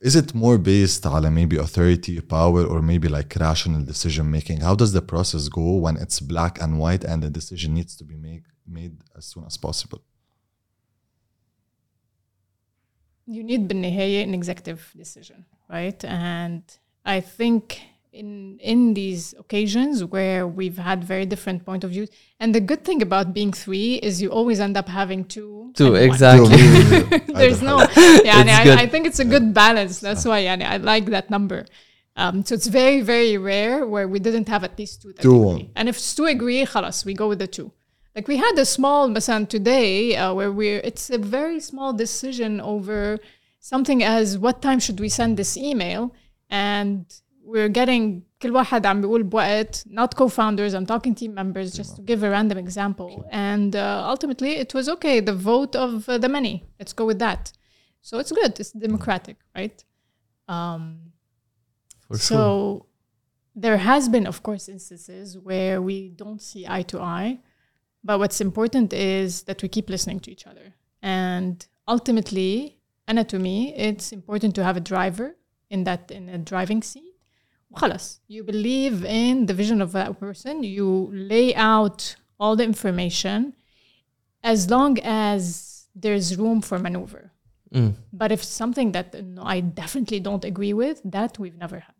is 0.00 0.16
it 0.16 0.34
more 0.34 0.58
based 0.58 1.06
على 1.06 1.30
maybe 1.30 1.56
authority 1.56 2.20
power 2.20 2.64
or 2.64 2.80
maybe 2.82 3.08
like 3.08 3.34
rational 3.36 3.82
decision 3.84 4.30
making 4.30 4.60
how 4.60 4.74
does 4.74 4.92
the 4.92 5.02
process 5.02 5.48
go 5.48 5.76
when 5.84 5.96
it's 5.96 6.20
black 6.20 6.60
and 6.62 6.78
white 6.78 7.04
and 7.04 7.22
the 7.22 7.30
decision 7.30 7.74
needs 7.74 7.96
to 7.96 8.04
be 8.04 8.16
made 8.16 8.44
made 8.66 8.96
as 9.16 9.26
soon 9.26 9.44
as 9.44 9.56
possible 9.56 10.00
You 13.30 13.44
need 13.44 13.68
بالنهاية 13.68 14.24
an 14.24 14.34
executive 14.34 14.92
decision, 14.96 15.44
right? 15.68 16.04
And 16.04 16.62
I 17.04 17.20
think 17.20 17.80
in 18.14 18.58
in 18.60 18.94
these 18.94 19.34
occasions 19.38 20.04
where 20.04 20.46
we've 20.46 20.78
had 20.78 21.04
very 21.04 21.26
different 21.26 21.64
point 21.64 21.84
of 21.84 21.90
views, 21.90 22.10
and 22.40 22.54
the 22.54 22.60
good 22.60 22.84
thing 22.84 23.02
about 23.02 23.32
being 23.32 23.52
three 23.52 23.94
is 23.96 24.20
you 24.22 24.30
always 24.30 24.58
end 24.60 24.76
up 24.76 24.88
having 24.88 25.24
two. 25.24 25.72
Two, 25.74 25.94
and 25.94 25.94
one. 25.94 26.02
exactly. 26.02 26.56
There's 27.40 27.62
no, 27.62 27.78
yeah, 28.28 28.42
It's 28.42 28.58
I, 28.58 28.64
good. 28.64 28.78
I 28.78 28.86
think 28.86 29.06
it's 29.06 29.20
a 29.20 29.24
good 29.24 29.54
balance. 29.54 30.00
That's 30.00 30.24
why 30.24 30.40
yeah, 30.40 30.56
I 30.68 30.78
like 30.78 31.06
that 31.06 31.30
number. 31.30 31.64
Um, 32.16 32.44
so 32.44 32.54
it's 32.54 32.66
very, 32.66 33.00
very 33.00 33.38
rare 33.38 33.86
where 33.86 34.08
we 34.08 34.18
didn't 34.18 34.48
have 34.48 34.64
at 34.64 34.78
least 34.78 35.02
two. 35.02 35.12
That 35.12 35.22
Two. 35.22 35.50
agree. 35.50 35.70
And 35.76 35.88
if 35.88 35.96
it's 35.96 36.14
two 36.14 36.26
agree, 36.26 36.64
خلاص, 36.66 37.04
we 37.04 37.14
go 37.14 37.28
with 37.28 37.38
the 37.38 37.46
two. 37.46 37.72
Like 38.16 38.26
we 38.26 38.36
had 38.36 38.58
a 38.58 38.64
small 38.64 39.08
مثلا 39.08 39.48
today 39.48 40.16
uh, 40.16 40.34
where 40.34 40.50
we're, 40.50 40.80
it's 40.80 41.08
a 41.10 41.18
very 41.18 41.60
small 41.60 41.92
decision 41.92 42.60
over 42.60 43.18
something 43.60 44.02
as 44.02 44.36
what 44.36 44.60
time 44.60 44.80
should 44.80 44.98
we 44.98 45.08
send 45.08 45.36
this 45.36 45.56
email 45.56 46.12
and 46.50 47.06
we're 47.44 47.68
getting 47.68 48.22
كل 48.42 48.52
واحد 48.52 48.86
عم 48.86 49.00
بيقول 49.00 49.22
بوقت 49.22 49.84
not 49.88 50.14
co-founders 50.16 50.74
I'm 50.74 50.86
talking 50.86 51.14
team 51.14 51.34
members 51.34 51.72
just 51.72 51.96
to 51.96 52.02
give 52.02 52.22
a 52.22 52.30
random 52.30 52.58
example 52.58 53.24
and 53.30 53.76
uh, 53.76 54.04
ultimately 54.06 54.50
it 54.50 54.74
was 54.74 54.88
okay 54.88 55.20
the 55.20 55.34
vote 55.34 55.76
of 55.76 56.08
uh, 56.08 56.18
the 56.18 56.28
many 56.28 56.64
let's 56.78 56.92
go 56.92 57.04
with 57.06 57.18
that 57.18 57.52
so 58.02 58.18
it's 58.18 58.32
good 58.32 58.52
it's 58.60 58.72
democratic 58.72 59.36
right 59.54 59.84
um, 60.50 61.12
For 62.08 62.18
so 62.18 62.34
sure. 62.34 62.86
there 63.54 63.78
has 63.78 64.08
been, 64.08 64.26
of 64.26 64.42
course, 64.42 64.68
instances 64.68 65.38
where 65.38 65.80
we 65.80 66.08
don't 66.08 66.42
see 66.42 66.66
eye 66.68 66.82
to 66.82 67.00
eye, 67.00 67.38
but 68.02 68.18
what's 68.18 68.40
important 68.40 68.92
is 68.92 69.44
that 69.44 69.62
we 69.62 69.68
keep 69.68 69.88
listening 69.88 70.18
to 70.20 70.30
each 70.30 70.46
other. 70.46 70.74
And 71.02 71.64
ultimately, 71.86 72.78
and 73.06 73.16
to 73.28 73.38
me, 73.38 73.74
it's 73.76 74.12
important 74.12 74.54
to 74.56 74.64
have 74.64 74.76
a 74.76 74.80
driver 74.80 75.36
in 75.68 75.84
that 75.84 76.10
in 76.10 76.28
a 76.28 76.38
driving 76.38 76.82
seat. 76.82 77.03
وخلص, 77.74 78.20
you 78.28 78.42
believe 78.42 79.04
in 79.04 79.46
the 79.46 79.54
vision 79.54 79.80
of 79.80 79.92
that 79.92 80.18
person. 80.18 80.62
You 80.62 81.10
lay 81.12 81.54
out 81.54 82.16
all 82.38 82.56
the 82.56 82.64
information, 82.64 83.54
as 84.42 84.70
long 84.70 84.98
as 85.04 85.86
there's 85.94 86.36
room 86.36 86.60
for 86.60 86.78
maneuver. 86.78 87.32
Mm. 87.74 87.94
But 88.12 88.32
if 88.32 88.42
something 88.42 88.92
that 88.92 89.14
uh, 89.14 89.20
no, 89.22 89.42
I 89.44 89.60
definitely 89.60 90.20
don't 90.20 90.44
agree 90.44 90.72
with, 90.72 91.00
that 91.04 91.38
we've 91.38 91.56
never 91.56 91.78
had. 91.78 91.94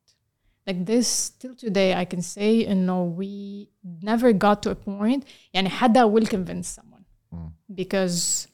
Like 0.66 0.84
this, 0.86 1.30
till 1.30 1.54
today, 1.54 1.94
I 1.94 2.04
can 2.04 2.22
say, 2.22 2.50
you 2.68 2.74
know, 2.74 3.04
we 3.04 3.70
never 4.02 4.32
got 4.32 4.62
to 4.64 4.70
a 4.70 4.74
point, 4.74 5.24
يعني 5.54 5.68
حدا 5.68 6.10
will 6.10 6.26
convince 6.26 6.68
someone. 6.68 7.04
Because 7.72 8.48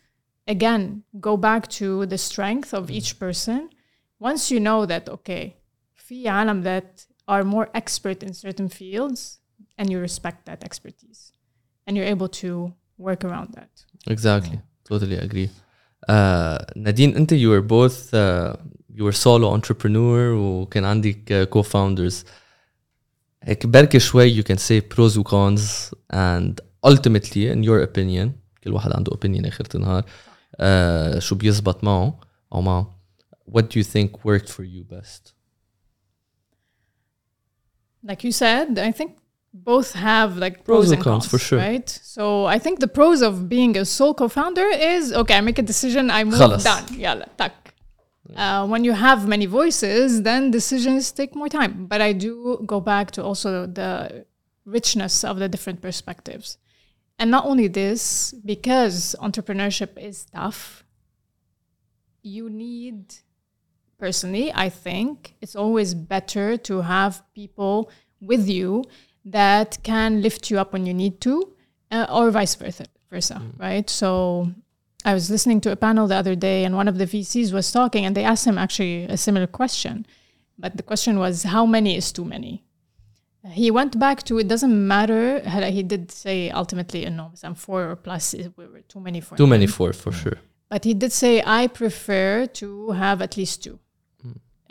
again, 0.47 1.03
go 1.18 1.37
back 1.37 1.68
to 1.68 2.07
the 2.07 2.18
strength 2.18 2.74
of 2.74 2.91
each 2.91 3.18
person. 3.18 3.70
Once 4.18 4.51
you 4.51 4.61
know 4.61 4.87
that, 4.87 5.09
okay, 5.09 5.57
في 5.95 6.28
عالم 6.28 6.62
that 6.62 7.07
are 7.32 7.45
more 7.45 7.66
expert 7.80 8.18
in 8.26 8.32
certain 8.47 8.68
fields, 8.68 9.20
and 9.78 9.84
you 9.91 9.99
respect 10.09 10.41
that 10.49 10.61
expertise, 10.68 11.20
and 11.87 11.97
you're 11.97 12.11
able 12.16 12.30
to 12.43 12.51
work 13.09 13.24
around 13.24 13.49
that. 13.59 13.72
Exactly. 14.07 14.59
Totally 14.84 15.18
agree. 15.26 15.51
Uh, 16.09 16.59
Nadine, 16.76 17.16
انت 17.16 17.32
you 17.32 17.51
were 17.51 17.62
both 17.62 18.14
uh, 18.14 18.55
you 18.95 19.05
were 19.05 19.12
solo 19.12 19.53
entrepreneur 19.53 20.34
وكان 20.34 20.84
عندك 20.84 21.32
uh, 21.32 21.47
co-founders. 21.55 22.24
هيك 23.43 23.66
بركي 23.66 23.99
شوي 23.99 24.43
you 24.43 24.45
can 24.45 24.59
say 24.59 24.80
pros 24.80 25.16
و 25.16 25.22
cons 25.22 25.95
and 26.12 26.61
ultimately 26.87 27.49
in 27.49 27.62
your 27.62 27.82
opinion 27.82 28.30
كل 28.64 28.72
واحد 28.72 28.93
عنده 28.93 29.12
opinion 29.12 29.47
آخر 29.47 29.64
النهار 29.74 30.03
uh, 30.03 31.18
شو 31.18 31.34
بيزبط 31.34 31.84
معه 31.84 32.20
أو 32.53 32.61
معه 32.61 32.97
what 33.51 33.70
do 33.70 33.78
you 33.78 33.84
think 33.84 34.24
worked 34.24 34.49
for 34.49 34.64
you 34.64 34.82
best? 34.84 35.32
like 38.03 38.24
you 38.24 38.32
said, 38.32 38.78
I 38.78 38.93
think 38.93 39.18
both 39.53 39.93
have 39.95 40.37
like 40.37 40.64
Pros 40.64 40.87
pros, 40.87 40.91
and 40.91 40.99
and 40.99 41.05
cons, 41.05 41.24
cons, 41.24 41.30
for 41.30 41.39
sure. 41.39 41.59
Right. 41.59 41.89
So 41.89 42.45
I 42.45 42.59
think 42.59 42.80
the 42.80 42.89
pros 42.89 43.22
of 43.22 43.49
being 43.49 43.76
a 43.76 43.84
sole 43.84 44.14
co-founder 44.14 44.66
is 44.66 45.12
okay. 45.12 45.34
I 45.34 45.41
make 45.41 45.59
a 45.59 45.62
decision. 45.62 46.11
I 46.11 46.24
move 46.24 46.34
خلص. 46.39 46.62
done. 46.64 46.84
Yeah, 46.99 47.24
tak. 47.37 47.53
Uh, 48.34 48.66
when 48.66 48.82
you 48.82 48.93
have 48.93 49.28
many 49.28 49.47
voices, 49.47 50.22
then 50.22 50.51
decisions 50.51 51.12
take 51.12 51.34
more 51.34 51.49
time. 51.49 51.87
But 51.87 52.01
I 52.01 52.12
do 52.12 52.61
go 52.66 52.80
back 52.80 53.12
to 53.12 53.22
also 53.22 53.66
the 53.66 54.26
richness 54.64 55.22
of 55.24 55.39
the 55.39 55.49
different 55.49 55.80
perspectives. 55.80 56.59
And 57.18 57.30
not 57.30 57.47
only 57.47 57.68
this, 57.68 58.34
because 58.45 59.14
entrepreneurship 59.20 59.97
is 59.97 60.26
tough, 60.26 60.84
you 62.22 62.51
need 62.51 63.14
personally, 64.02 64.52
I 64.66 64.70
think 64.70 65.36
it's 65.41 65.56
always 65.56 65.93
better 65.93 66.58
to 66.70 66.82
have 66.82 67.22
people 67.36 67.91
with 68.20 68.49
you 68.49 68.84
that 69.24 69.78
can 69.84 70.22
lift 70.22 70.49
you 70.49 70.58
up 70.60 70.74
when 70.74 70.86
you 70.88 70.93
need 71.04 71.22
to, 71.22 71.34
uh, 71.91 72.08
or 72.10 72.32
vice 72.32 72.56
versa, 72.56 72.86
versa 73.12 73.38
right? 73.58 73.88
So 73.89 74.52
I 75.06 75.14
was 75.14 75.30
listening 75.30 75.62
to 75.62 75.72
a 75.72 75.76
panel 75.76 76.08
the 76.08 76.16
other 76.16 76.36
day, 76.36 76.66
and 76.66 76.76
one 76.76 76.88
of 76.88 76.97
the 76.97 77.06
VCs 77.06 77.54
was 77.54 77.72
talking, 77.72 78.04
and 78.06 78.14
they 78.18 78.24
asked 78.24 78.45
him 78.45 78.58
actually 78.58 79.04
a 79.06 79.18
similar 79.18 79.47
question. 79.47 80.06
But 80.58 80.78
the 80.78 80.84
question 80.91 81.20
was, 81.20 81.43
how 81.43 81.66
many 81.66 81.95
is 81.95 82.12
too 82.12 82.26
many? 82.26 82.64
He 83.62 83.72
went 83.72 83.93
back 84.06 84.18
to 84.24 84.38
it 84.38 84.47
doesn't 84.47 84.78
matter. 84.95 85.39
He 85.78 85.84
did 85.84 86.12
say 86.12 86.52
ultimately, 86.52 87.10
no, 87.10 87.32
some 87.34 87.56
four 87.56 87.89
or 87.91 87.95
plus 87.95 88.36
we 88.58 88.66
were 88.68 88.82
too 88.93 88.99
many 88.99 89.20
for 89.22 89.36
Too 89.36 89.47
many 89.47 89.68
for 89.68 89.93
for 89.93 90.12
sure. 90.12 90.38
But 90.70 90.86
he 90.86 90.93
did 90.93 91.12
say, 91.12 91.43
I 91.45 91.68
prefer 91.68 92.45
to 92.62 92.91
have 92.91 93.22
at 93.22 93.36
least 93.38 93.64
two 93.64 93.80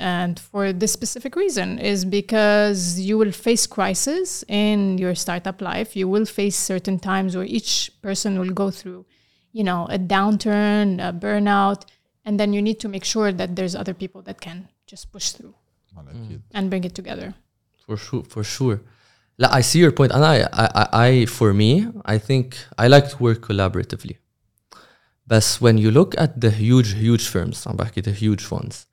and 0.00 0.40
for 0.40 0.72
this 0.72 0.92
specific 0.92 1.36
reason 1.36 1.78
is 1.78 2.04
because 2.04 2.98
you 2.98 3.18
will 3.18 3.30
face 3.30 3.66
crisis 3.66 4.42
in 4.48 4.98
your 4.98 5.14
startup 5.14 5.60
life 5.60 5.94
you 5.94 6.08
will 6.08 6.24
face 6.24 6.56
certain 6.56 6.98
times 6.98 7.36
where 7.36 7.44
each 7.44 7.90
person 8.02 8.38
will 8.38 8.50
go 8.50 8.70
through 8.70 9.04
you 9.52 9.62
know 9.62 9.86
a 9.90 9.98
downturn 9.98 10.98
a 11.06 11.12
burnout 11.12 11.84
and 12.24 12.40
then 12.40 12.52
you 12.52 12.62
need 12.62 12.80
to 12.80 12.88
make 12.88 13.04
sure 13.04 13.30
that 13.30 13.54
there's 13.54 13.76
other 13.76 13.94
people 13.94 14.22
that 14.22 14.40
can 14.40 14.68
just 14.86 15.12
push 15.12 15.30
through 15.30 15.54
mm. 15.96 16.40
and 16.52 16.70
bring 16.70 16.84
it 16.84 16.94
together 16.94 17.34
for 17.86 17.96
sure 17.96 18.24
for 18.24 18.42
sure 18.42 18.80
I 19.42 19.62
see 19.62 19.78
your 19.78 19.92
point, 19.92 20.12
and 20.12 20.22
I, 20.22 20.46
I, 20.52 20.88
I, 20.92 21.24
for 21.26 21.54
me, 21.54 21.88
I 22.04 22.18
think 22.18 22.58
I 22.76 22.88
like 22.88 23.08
to 23.08 23.22
work 23.22 23.40
collaboratively. 23.40 24.18
But 25.26 25.56
when 25.60 25.78
you 25.78 25.90
look 25.90 26.14
at 26.18 26.40
the 26.40 26.50
huge, 26.50 26.94
huge 26.94 27.26
firms, 27.26 27.64
I'm 27.66 27.76
back 27.76 27.96
at 27.96 28.04
the 28.04 28.12
huge 28.12 28.50
ones, 28.50 28.86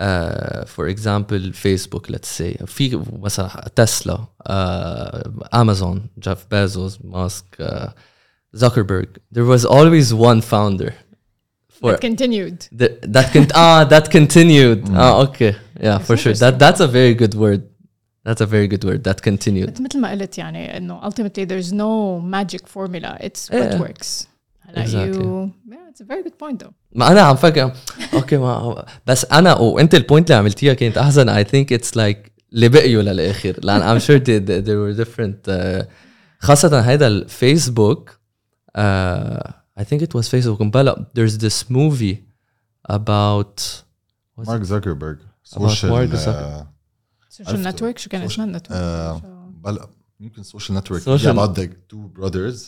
uh, 0.00 0.64
for 0.74 0.84
example 0.88 1.38
Facebook 1.64 2.04
let's 2.10 2.28
say 2.40 2.64
في 2.66 3.00
مثلا 3.22 3.70
تسلا 3.76 4.18
uh, 4.48 5.28
Amazon 5.52 5.96
Jeff 6.18 6.40
Bezos 6.50 6.92
Musk 7.04 7.44
uh, 7.60 7.88
Zuckerberg 8.56 9.08
there 9.32 9.44
was 9.44 9.64
always 9.64 10.12
one 10.14 10.40
founder 10.40 10.92
for 11.80 11.92
It 11.94 12.00
continued. 12.00 12.58
the, 12.80 12.88
that 13.14 13.26
can 13.32 13.44
ah 13.54 13.84
that 13.94 14.10
continued 14.18 14.80
ah 15.02 15.14
okay 15.26 15.52
yeah 15.86 15.98
for 16.06 16.16
sure 16.22 16.32
that 16.32 16.54
interesting. 16.54 16.58
that's 16.64 16.80
a 16.80 16.90
very 16.98 17.14
good 17.22 17.34
word 17.44 17.62
that's 18.26 18.40
a 18.46 18.48
very 18.56 18.68
good 18.72 18.84
word 18.88 19.00
that 19.08 19.18
continued 19.30 19.66
But 19.74 19.80
مثل 19.80 20.00
ما 20.00 20.10
قلت 20.10 20.38
يعني 20.38 20.76
انه 20.76 21.00
ultimately 21.08 21.44
there's 21.46 21.72
no 21.72 22.20
magic 22.36 22.66
formula. 22.66 23.10
It's 23.20 23.42
what 23.50 23.70
Yeah. 23.72 23.80
works. 23.86 24.26
هلا 24.70 24.84
Exactly. 24.84 25.16
you 25.16 25.50
yeah, 25.72 25.90
it's 25.90 26.00
a 26.00 26.04
very 26.04 26.22
good 26.28 26.38
point 26.38 26.58
though. 26.66 26.72
ما 26.92 27.10
انا 27.10 27.20
عم 27.20 27.36
فكر 27.36 27.72
اوكي 28.14 28.36
ما 28.36 28.84
بس 29.06 29.24
انا 29.24 29.54
وانت 29.54 29.94
البوينت 29.94 30.30
اللي 30.30 30.38
عملتيها 30.38 30.74
كانت 30.74 30.98
احسن 30.98 31.44
I 31.44 31.46
think 31.46 31.78
it's 31.78 31.90
like 31.96 32.30
اللي 32.52 32.68
بقيوا 32.68 33.02
للاخر 33.02 33.60
لان 33.62 33.98
I'm 33.98 34.02
sure 34.02 34.18
they, 34.18 34.40
they, 34.40 34.66
there 34.66 34.78
were 34.78 35.04
different 35.04 35.48
uh, 35.50 35.84
خاصة 36.38 36.80
هيدا 36.80 37.06
الفيسبوك 37.06 38.10
uh, 38.78 39.50
I 39.80 39.84
think 39.84 40.00
it 40.02 40.14
was 40.18 40.28
Facebook 40.28 40.60
مبلا 40.60 41.06
there's 41.18 41.36
this 41.38 41.64
movie 41.70 42.16
about 42.92 43.60
what's 44.36 44.48
مارك 44.48 44.62
زكربرج 44.62 45.18
About 45.18 45.58
Mark 45.58 45.68
سوشيال 45.68 46.18
Social 47.30 47.48
عرفته. 47.48 47.70
network 47.92 47.98
شو 47.98 48.10
كان 48.10 48.22
اسمها 48.22 48.58
network؟ 48.58 48.70
آه، 48.72 49.20
بلا 49.64 49.88
يمكن 50.20 50.42
سوشيال 50.42 50.78
نتورك 50.78 51.02
Social- 51.02 51.36
about 51.36 51.56
the 51.58 51.66
two 51.92 52.20
brothers 52.20 52.58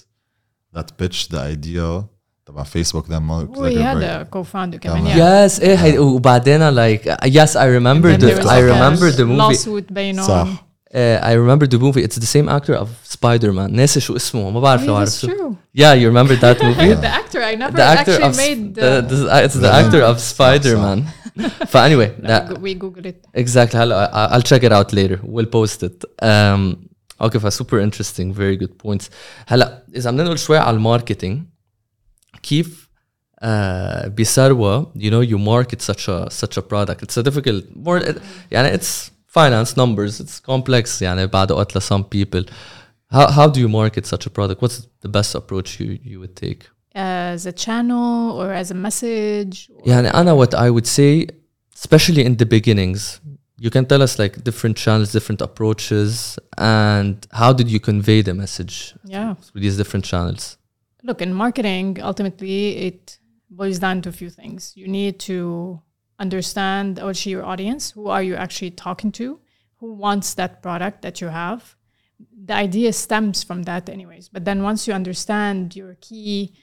that 0.77 0.87
pitched 1.03 1.31
the 1.31 1.39
idea 1.57 2.05
تبع 2.47 2.63
فيسبوك 2.63 3.09
ده 3.09 3.19
مارك 3.19 3.57
هو 3.57 3.65
هذا 3.65 4.01
زكربرج 4.01 4.27
كو-founder 4.27 4.77
كمان 4.77 5.05
تمام. 5.05 5.07
yeah. 5.17 5.51
yes 5.51 5.61
ايه 5.63 5.75
هي 5.77 5.99
وبعدين 5.99 6.71
like 6.71 7.03
yes 7.27 7.51
I 7.57 7.67
remember 7.79 8.09
And 8.09 8.15
then 8.15 8.21
the 8.21 8.27
there 8.27 8.37
was 8.37 8.47
I 8.47 8.61
like 8.61 8.63
a 8.63 8.75
remember 8.75 9.11
the 9.11 9.25
movie 9.25 9.55
lawsuit 9.57 9.93
بينهم 9.93 10.27
صح 10.29 10.65
uh, 10.95 11.21
I 11.23 11.33
remember 11.35 11.67
the 11.67 11.79
movie 11.79 12.03
it's 12.07 12.17
the 12.17 12.31
same 12.37 12.49
actor 12.49 12.75
of 12.83 12.89
Spider-Man 13.17 13.71
ناسي 13.73 14.01
شو 14.01 14.17
اسمه 14.17 14.51
ما 14.51 14.61
بعرف 14.61 14.83
لو 14.83 14.95
Oh, 14.97 14.99
that's 15.09 15.25
عرفته 15.25 15.29
true. 15.29 15.55
yeah 15.81 15.95
you 15.95 16.09
remember 16.13 16.37
that 16.41 16.63
movie 16.63 16.95
the 16.95 17.13
actor 17.21 17.41
I 17.53 17.55
never 17.57 17.77
the 17.77 17.83
actor 17.83 18.13
actually 18.13 18.23
of 18.23 18.37
made 18.37 18.75
the, 18.75 19.01
the, 19.09 19.17
the, 19.17 19.45
it's 19.45 19.55
the 19.55 19.69
Yeah. 19.69 19.81
actor 19.83 20.03
of 20.11 20.17
Spider-Man. 20.35 20.99
but 21.73 21.83
anyway, 21.89 22.09
that 22.31 22.45
we 22.65 22.71
googled 22.83 23.07
it. 23.13 23.19
exactly. 23.43 23.79
هلا 23.81 24.11
I- 24.13 24.35
I'll 24.35 24.47
check 24.53 24.63
it 24.69 24.73
out 24.79 24.89
later. 24.99 25.19
We'll 25.35 25.51
post 25.59 25.79
it. 25.89 25.97
Um, 26.31 26.63
okay, 27.23 27.39
ف 27.39 27.49
super 27.49 27.79
interesting. 27.81 28.33
Very 28.33 28.57
good 28.57 28.79
points. 28.87 29.11
هلا 29.47 29.83
إذا 29.97 30.11
بدنا 30.11 30.25
نقول 30.25 30.39
شوي 30.39 30.59
على 30.59 30.77
الماركتينج 30.77 31.43
كيف 32.43 32.89
uh, 33.45 34.09
بثروة 34.09 34.93
you 34.97 35.11
know 35.11 35.23
you 35.31 35.39
market 35.39 35.81
such 35.83 36.09
a 36.09 36.29
such 36.31 36.57
a 36.59 36.63
product 36.63 37.03
it's 37.03 37.17
a 37.17 37.23
difficult 37.23 37.65
more 37.87 38.15
يعني 38.51 38.79
it's 38.79 39.11
finance 39.37 39.77
numbers 39.77 40.21
it's 40.21 40.41
complex 40.53 41.03
يعني 41.03 41.27
بعد 41.27 41.53
وقت 41.53 41.77
ل 41.77 41.81
some 41.83 42.03
people 42.03 42.45
how, 43.15 43.27
how 43.31 43.47
do 43.49 43.59
you 43.61 43.69
market 43.69 44.07
such 44.07 44.27
a 44.27 44.31
product 44.31 44.61
what's 44.63 44.81
the 45.05 45.09
best 45.09 45.35
approach 45.35 45.81
you, 45.81 45.99
you 46.05 46.19
would 46.21 46.37
take 46.37 46.63
As 46.95 47.47
a 47.47 47.53
channel 47.53 48.33
or 48.41 48.49
as 48.63 48.71
a 48.71 48.75
message. 48.87 49.71
or- 49.71 49.89
يعني 49.89 50.09
أنا 50.09 50.45
what 50.45 50.55
I 50.55 50.71
would 50.71 50.87
say 50.87 51.27
especially 51.85 52.25
in 52.25 52.37
the 52.43 52.47
beginnings 52.47 53.21
you 53.64 53.70
can 53.76 53.86
tell 53.92 54.02
us 54.08 54.14
like 54.22 54.34
different 54.50 54.76
channels 54.84 55.10
different 55.18 55.42
approaches 55.48 56.38
and 56.58 57.16
how 57.42 57.52
did 57.60 57.68
you 57.74 57.80
convey 57.92 58.20
the 58.30 58.34
message 58.44 58.76
Yeah. 59.16 59.30
through 59.46 59.62
these 59.66 59.78
different 59.82 60.06
channels 60.12 60.44
Look, 61.06 61.22
in 61.22 61.34
marketing, 61.34 61.88
ultimately, 62.02 62.78
it 62.88 63.20
boils 63.50 63.78
down 63.86 64.02
to 64.04 64.10
a 64.10 64.16
few 64.22 64.30
things. 64.30 64.72
You 64.82 64.88
need 64.88 65.20
to 65.32 65.38
understand 66.18 66.98
actually 66.98 67.34
your 67.34 67.46
audience. 67.54 67.92
Who 67.92 68.08
are 68.08 68.24
you 68.24 68.36
actually 68.46 68.72
talking 68.72 69.12
to? 69.20 69.26
Who 69.80 69.88
wants 70.06 70.34
that 70.36 70.62
product 70.66 71.02
that 71.02 71.20
you 71.20 71.28
have? 71.28 71.76
The 72.50 72.54
idea 72.68 72.94
stems 72.94 73.44
from 73.44 73.64
that, 73.64 73.90
anyways. 73.90 74.30
But 74.30 74.46
then 74.46 74.64
once 74.64 74.88
you 74.88 74.94
understand 74.94 75.76
your 75.76 75.98
key 76.08 76.54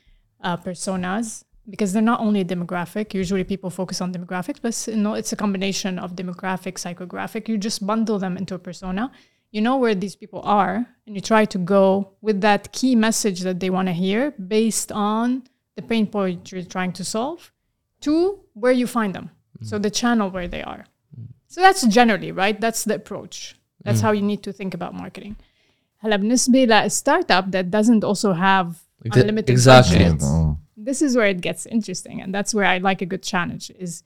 uh, 0.42 0.56
personas, 0.56 1.44
because 1.69 1.93
they're 1.93 2.11
not 2.13 2.19
only 2.19 2.43
demographic, 2.45 3.13
usually 3.13 3.43
people 3.43 3.69
focus 3.69 3.97
on 4.01 4.13
demographics, 4.13 4.59
but 4.61 4.73
you 4.93 5.01
know, 5.01 5.13
it's 5.19 5.33
a 5.33 5.35
combination 5.35 5.97
of 5.97 6.15
demographic, 6.15 6.75
psychographic. 6.83 7.47
You 7.49 7.57
just 7.57 7.79
bundle 7.85 8.19
them 8.19 8.37
into 8.37 8.53
a 8.55 8.59
persona 8.59 9.11
you 9.55 9.61
know 9.61 9.77
where 9.77 9.95
these 9.95 10.17
people 10.21 10.41
are 10.43 10.75
and 11.05 11.15
you 11.15 11.21
try 11.21 11.45
to 11.45 11.57
go 11.57 11.83
with 12.21 12.41
that 12.41 12.73
key 12.73 12.93
message 13.07 13.39
that 13.47 13.57
they 13.61 13.69
want 13.69 13.87
to 13.87 13.93
hear 13.93 14.31
based 14.31 14.91
on 14.91 15.43
the 15.77 15.81
pain 15.81 16.05
point 16.05 16.51
you're 16.51 16.61
trying 16.63 16.91
to 16.99 17.03
solve 17.05 17.51
to 18.01 18.13
where 18.53 18.75
you 18.81 18.85
find 18.85 19.15
them 19.15 19.27
so 19.61 19.79
the 19.79 19.89
channel 19.89 20.29
where 20.29 20.49
they 20.55 20.61
are 20.73 20.83
so 21.47 21.61
that's 21.61 21.87
generally 21.87 22.31
right 22.33 22.59
that's 22.59 22.83
the 22.83 22.95
approach 22.95 23.55
that's 23.85 24.01
how 24.01 24.11
you 24.11 24.21
need 24.21 24.41
to 24.43 24.51
think 24.51 24.73
about 24.73 24.93
marketing 24.93 25.35
هلا 25.99 26.15
بالنسبة 26.15 26.65
ل 26.65 26.91
startup 26.91 27.51
that 27.51 27.71
doesn't 27.71 28.03
also 28.03 28.33
have 28.33 28.67
Exa- 29.05 29.21
unlimited 29.21 29.49
exactly. 29.49 29.97
budgets 29.97 30.23
آه. 30.23 30.57
this 30.84 31.02
is 31.02 31.16
where 31.16 31.26
it 31.26 31.40
gets 31.40 31.66
interesting 31.66 32.20
and 32.20 32.34
that's 32.34 32.54
where 32.54 32.64
i 32.64 32.78
like 32.78 33.02
a 33.02 33.06
good 33.06 33.22
challenge 33.22 33.70
is 33.78 34.02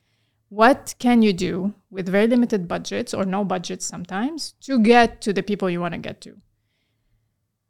what 0.48 0.94
can 0.98 1.22
you 1.22 1.32
do 1.32 1.74
with 1.90 2.08
very 2.08 2.26
limited 2.26 2.68
budgets 2.68 3.14
or 3.14 3.24
no 3.24 3.44
budgets 3.44 3.86
sometimes 3.86 4.52
to 4.60 4.78
get 4.78 5.20
to 5.20 5.32
the 5.32 5.42
people 5.42 5.70
you 5.70 5.80
want 5.80 5.94
to 5.94 5.98
get 5.98 6.20
to 6.20 6.36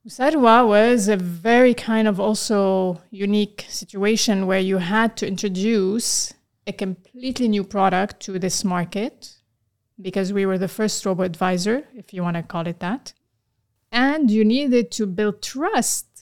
Sarwa 0.07 0.69
was 0.69 1.09
a 1.09 1.17
very 1.17 1.73
kind 1.73 2.07
of 2.07 2.21
also 2.21 3.01
unique 3.11 3.65
situation 3.71 4.47
where 4.47 4.59
you 4.59 4.77
had 4.77 5.17
to 5.17 5.27
introduce 5.27 6.35
a 6.67 6.73
completely 6.73 7.49
new 7.49 7.65
product 7.65 8.21
to 8.21 8.39
this 8.39 8.65
market 8.65 9.37
because 9.99 10.31
we 10.31 10.45
were 10.45 10.59
the 10.59 10.69
first 10.69 11.07
robo 11.07 11.23
advisor, 11.23 11.85
if 11.95 12.13
you 12.13 12.23
want 12.23 12.37
to 12.37 12.43
call 12.43 12.67
it 12.67 12.81
that. 12.81 13.15
And 13.91 14.31
you 14.31 14.45
needed 14.45 14.91
to 14.93 15.07
build 15.07 15.41
trust 15.41 16.14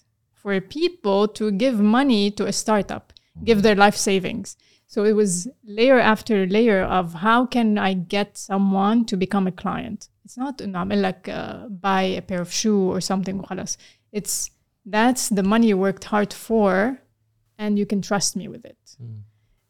for 0.43 0.61
people 0.61 1.29
to 1.29 1.53
give 1.53 1.79
money 1.81 2.31
to 2.33 2.47
a 2.47 2.53
startup, 2.53 3.13
give 3.45 3.63
their 3.63 3.77
life 3.77 3.97
savings. 3.97 4.57
So 4.89 5.05
it 5.05 5.13
was 5.13 5.49
layer 5.65 5.99
after 5.99 6.47
layer 6.47 6.83
of 6.83 7.15
how 7.15 7.47
can 7.47 7.79
I 7.79 7.95
get 7.95 8.37
someone 8.37 9.07
to 9.07 9.17
become 9.17 9.47
a 9.47 9.53
client. 9.53 10.09
It's 10.25 10.37
not 10.37 10.61
like 10.61 11.29
uh, 11.29 11.69
buy 11.69 12.03
a 12.03 12.23
pair 12.23 12.41
of 12.41 12.53
shoe 12.53 12.91
or 12.91 13.01
something. 13.01 13.43
It's 14.11 14.51
that's 14.85 15.29
the 15.29 15.43
money 15.43 15.69
you 15.69 15.79
worked 15.79 16.05
hard 16.05 16.33
for, 16.33 16.99
and 17.57 17.79
you 17.79 17.87
can 17.87 18.03
trust 18.03 18.37
me 18.37 18.49
with 18.49 18.65
it. 18.65 18.97
Mm. 19.03 19.21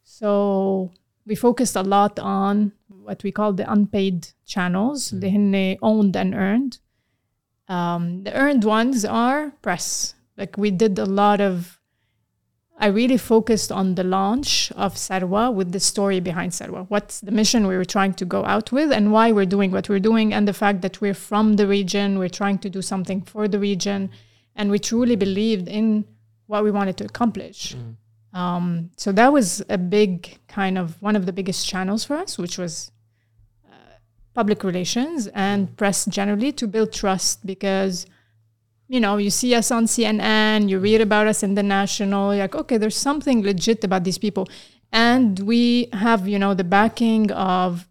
So 0.02 0.90
we 1.26 1.34
focused 1.34 1.76
a 1.76 1.82
lot 1.82 2.18
on 2.18 2.72
what 2.88 3.22
we 3.22 3.30
call 3.30 3.52
the 3.52 3.70
unpaid 3.70 4.28
channels, 4.46 5.12
mm. 5.12 5.20
the 5.20 5.78
owned 5.82 6.16
and 6.16 6.34
earned. 6.34 6.78
Um, 7.68 8.24
the 8.24 8.34
earned 8.34 8.64
ones 8.64 9.04
are 9.04 9.52
press, 9.62 10.14
like 10.36 10.56
we 10.56 10.70
did 10.70 10.98
a 10.98 11.06
lot 11.06 11.40
of 11.40 11.78
I 12.78 12.86
really 12.86 13.16
focused 13.16 13.70
on 13.70 13.94
the 13.94 14.02
launch 14.02 14.72
of 14.72 14.94
Sarwa 14.94 15.54
with 15.54 15.70
the 15.70 15.78
story 15.78 16.18
behind 16.18 16.50
Sarwa. 16.50 16.86
What's 16.88 17.20
the 17.20 17.30
mission 17.30 17.68
we 17.68 17.76
were 17.76 17.84
trying 17.84 18.14
to 18.14 18.24
go 18.24 18.44
out 18.44 18.72
with 18.72 18.90
and 18.90 19.12
why 19.12 19.30
we're 19.30 19.46
doing 19.46 19.70
what 19.70 19.88
we're 19.88 20.00
doing 20.00 20.34
and 20.34 20.48
the 20.48 20.52
fact 20.52 20.82
that 20.82 21.00
we're 21.00 21.14
from 21.14 21.54
the 21.54 21.68
region, 21.68 22.18
we're 22.18 22.28
trying 22.28 22.58
to 22.58 22.68
do 22.68 22.82
something 22.82 23.22
for 23.22 23.46
the 23.46 23.60
region, 23.60 24.10
and 24.56 24.70
we 24.70 24.80
truly 24.80 25.14
believed 25.14 25.68
in 25.68 26.04
what 26.46 26.64
we 26.64 26.72
wanted 26.72 26.96
to 26.96 27.04
accomplish. 27.04 27.76
Um, 28.32 28.90
so 28.96 29.12
that 29.12 29.32
was 29.32 29.62
a 29.68 29.78
big 29.78 30.38
kind 30.48 30.76
of 30.76 31.00
one 31.00 31.14
of 31.14 31.26
the 31.26 31.32
biggest 31.32 31.68
channels 31.68 32.04
for 32.04 32.16
us, 32.16 32.36
which 32.36 32.58
was 32.58 32.90
uh, 33.70 33.74
public 34.34 34.64
relations 34.64 35.28
and 35.34 35.76
press 35.76 36.06
generally 36.06 36.50
to 36.52 36.66
build 36.66 36.92
trust 36.92 37.46
because 37.46 38.06
you 38.92 39.00
know, 39.00 39.16
you 39.16 39.30
see 39.30 39.54
us 39.54 39.70
on 39.70 39.86
CNN, 39.86 40.68
you 40.68 40.78
read 40.78 41.00
about 41.00 41.26
us 41.26 41.42
in 41.42 41.54
the 41.54 41.62
national, 41.62 42.34
you're 42.34 42.44
like, 42.44 42.54
okay, 42.54 42.76
there's 42.76 42.94
something 42.94 43.42
legit 43.42 43.82
about 43.82 44.04
these 44.04 44.18
people. 44.18 44.46
And 44.92 45.38
we 45.38 45.88
have, 45.94 46.28
you 46.28 46.38
know, 46.38 46.52
the 46.52 46.62
backing 46.62 47.32
of 47.32 47.88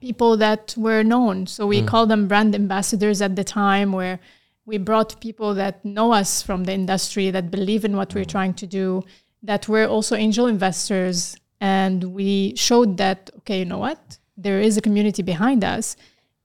people 0.00 0.38
that 0.38 0.74
were 0.78 1.02
known. 1.02 1.46
So 1.46 1.66
we 1.66 1.82
mm. 1.82 1.86
call 1.86 2.06
them 2.06 2.28
brand 2.28 2.54
ambassadors 2.54 3.20
at 3.20 3.36
the 3.36 3.44
time, 3.44 3.92
where 3.92 4.20
we 4.64 4.78
brought 4.78 5.20
people 5.20 5.52
that 5.56 5.84
know 5.84 6.14
us 6.14 6.40
from 6.40 6.64
the 6.64 6.72
industry, 6.72 7.30
that 7.30 7.50
believe 7.50 7.84
in 7.84 7.94
what 7.94 8.14
we're 8.14 8.24
mm. 8.24 8.34
trying 8.36 8.54
to 8.54 8.66
do, 8.66 9.04
that 9.42 9.68
were 9.68 9.84
also 9.84 10.16
angel 10.16 10.46
investors. 10.46 11.36
And 11.60 12.14
we 12.14 12.56
showed 12.56 12.96
that, 12.96 13.28
okay, 13.40 13.58
you 13.58 13.66
know 13.66 13.76
what? 13.76 14.16
There 14.38 14.62
is 14.62 14.78
a 14.78 14.80
community 14.80 15.22
behind 15.22 15.62
us 15.62 15.94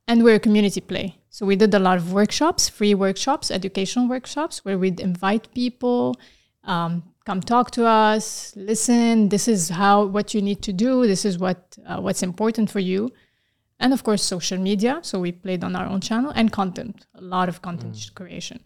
and 0.10 0.26
we're 0.26 0.36
a 0.36 0.40
community 0.40 0.82
play. 0.82 1.16
So 1.36 1.46
we 1.46 1.58
did 1.58 1.74
a 1.74 1.80
lot 1.80 1.98
of 1.98 2.14
workshops, 2.14 2.70
free 2.70 2.96
workshops, 2.96 3.52
educational 3.52 4.08
workshops, 4.08 4.64
where 4.64 4.78
we'd 4.78 5.02
invite 5.02 5.54
people, 5.54 6.16
um, 6.64 7.04
come 7.26 7.42
talk 7.42 7.72
to 7.72 7.86
us, 7.86 8.54
listen. 8.56 9.28
This 9.28 9.50
is 9.50 9.68
how 9.68 10.06
what 10.06 10.34
you 10.34 10.42
need 10.42 10.62
to 10.62 10.72
do. 10.72 11.06
This 11.06 11.26
is 11.26 11.38
what 11.38 11.78
uh, 11.86 12.00
what's 12.00 12.24
important 12.24 12.72
for 12.72 12.80
you, 12.80 13.12
and 13.82 13.92
of 13.92 14.02
course 14.06 14.24
social 14.24 14.58
media. 14.58 15.00
So 15.02 15.20
we 15.20 15.34
played 15.34 15.62
on 15.66 15.76
our 15.76 15.86
own 15.86 16.00
channel 16.00 16.32
and 16.34 16.54
content, 16.54 17.06
a 17.16 17.22
lot 17.22 17.50
of 17.50 17.62
content 17.62 18.12
creation. 18.16 18.62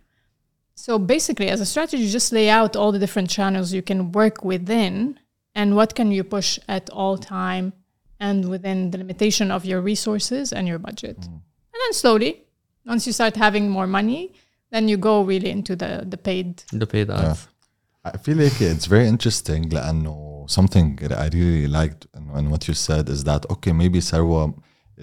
So 0.76 1.00
basically, 1.00 1.50
as 1.50 1.62
a 1.62 1.66
strategy, 1.66 2.08
just 2.08 2.32
lay 2.32 2.52
out 2.52 2.76
all 2.76 2.92
the 2.92 3.00
different 3.00 3.32
channels 3.32 3.74
you 3.74 3.82
can 3.82 4.12
work 4.12 4.44
within 4.44 5.20
and 5.56 5.76
what 5.76 5.96
can 5.96 6.12
you 6.12 6.24
push 6.24 6.60
at 6.68 6.88
all 6.92 7.18
time 7.18 7.74
and 8.20 8.48
within 8.48 8.92
the 8.92 9.00
limitation 9.00 9.50
of 9.50 9.66
your 9.66 9.82
resources 9.82 10.54
and 10.54 10.68
your 10.68 10.78
budget. 10.78 11.18
And 11.26 11.82
then 11.84 11.94
slowly, 11.94 12.46
once 12.89 13.07
you 13.07 13.13
start 13.13 13.35
having 13.37 13.69
more 13.71 13.87
money, 13.87 14.23
then 14.73 14.89
you 14.89 14.97
go 14.97 15.23
really 15.23 15.51
into 15.51 15.75
the, 15.77 16.05
the 16.13 16.17
paid. 16.29 16.63
The 16.73 16.87
paid 16.87 17.09
Yeah. 17.09 17.31
ads. 17.31 17.49
I 18.05 18.19
feel 18.25 18.37
like 18.45 18.61
it's 18.61 18.87
very 18.87 19.09
interesting 19.09 19.63
لأنه 19.71 20.47
something 20.49 20.97
that 20.97 21.13
I 21.13 21.29
really 21.33 21.67
liked 21.67 22.07
and, 22.15 22.31
and 22.37 22.51
what 22.51 22.69
you 22.69 22.75
said 22.75 23.09
is 23.09 23.25
that 23.25 23.43
okay 23.51 23.73
maybe 23.73 23.99
Sarwa 24.01 24.53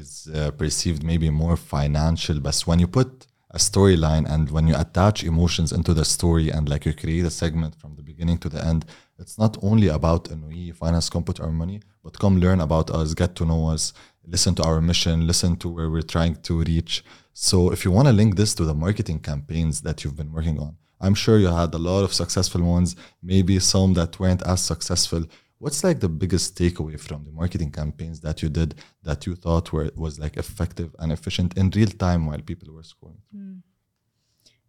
is 0.01 0.29
uh, 0.35 0.51
perceived 0.51 1.01
maybe 1.03 1.29
more 1.31 1.57
financial 1.57 2.39
but 2.39 2.55
when 2.67 2.79
you 2.79 2.87
put 2.87 3.25
a 3.49 3.57
storyline 3.57 4.25
and 4.33 4.43
when 4.51 4.67
you 4.67 4.75
attach 4.85 5.23
emotions 5.23 5.71
into 5.77 5.93
the 5.99 6.05
story 6.05 6.47
and 6.55 6.69
like 6.69 6.85
you 6.85 6.93
create 6.93 7.25
a 7.25 7.31
segment 7.31 7.73
from 7.81 7.95
the 7.97 8.03
beginning 8.03 8.37
to 8.43 8.49
the 8.49 8.61
end 8.71 8.85
it's 9.21 9.37
not 9.43 9.53
only 9.63 9.87
about 9.99 10.31
انه 10.31 10.49
"Hey, 10.51 10.71
finance 10.83 11.09
come 11.09 11.23
put 11.23 11.39
our 11.39 11.51
money 11.63 11.79
but 12.03 12.13
come 12.23 12.35
learn 12.45 12.59
about 12.61 12.87
us 12.99 13.07
get 13.21 13.31
to 13.39 13.43
know 13.45 13.61
us 13.75 13.83
listen 14.26 14.54
to 14.54 14.62
our 14.62 14.80
mission 14.80 15.26
listen 15.26 15.56
to 15.56 15.68
where 15.68 15.90
we're 15.90 16.02
trying 16.02 16.34
to 16.36 16.62
reach 16.62 17.04
so 17.32 17.70
if 17.70 17.84
you 17.84 17.90
want 17.90 18.08
to 18.08 18.12
link 18.12 18.36
this 18.36 18.54
to 18.54 18.64
the 18.64 18.74
marketing 18.74 19.18
campaigns 19.18 19.80
that 19.82 20.02
you've 20.02 20.16
been 20.16 20.32
working 20.32 20.58
on 20.58 20.76
I'm 21.00 21.14
sure 21.14 21.38
you 21.38 21.48
had 21.48 21.74
a 21.74 21.78
lot 21.78 22.04
of 22.04 22.12
successful 22.12 22.62
ones, 22.62 22.96
maybe 23.22 23.58
some 23.58 23.94
that 23.94 24.18
weren't 24.18 24.42
as 24.46 24.62
successful. 24.62 25.24
What's 25.58 25.82
like 25.84 26.00
the 26.00 26.08
biggest 26.08 26.56
takeaway 26.56 26.98
from 27.00 27.24
the 27.24 27.32
marketing 27.32 27.70
campaigns 27.70 28.20
that 28.20 28.42
you 28.42 28.48
did 28.48 28.74
that 29.02 29.26
you 29.26 29.34
thought 29.36 29.72
were 29.72 29.90
was 29.94 30.18
like 30.18 30.36
effective 30.36 30.94
and 30.98 31.12
efficient 31.12 31.56
in 31.56 31.70
real 31.70 31.88
time 31.88 32.26
while 32.26 32.40
people 32.40 32.74
were 32.74 32.82
scrolling? 32.82 33.22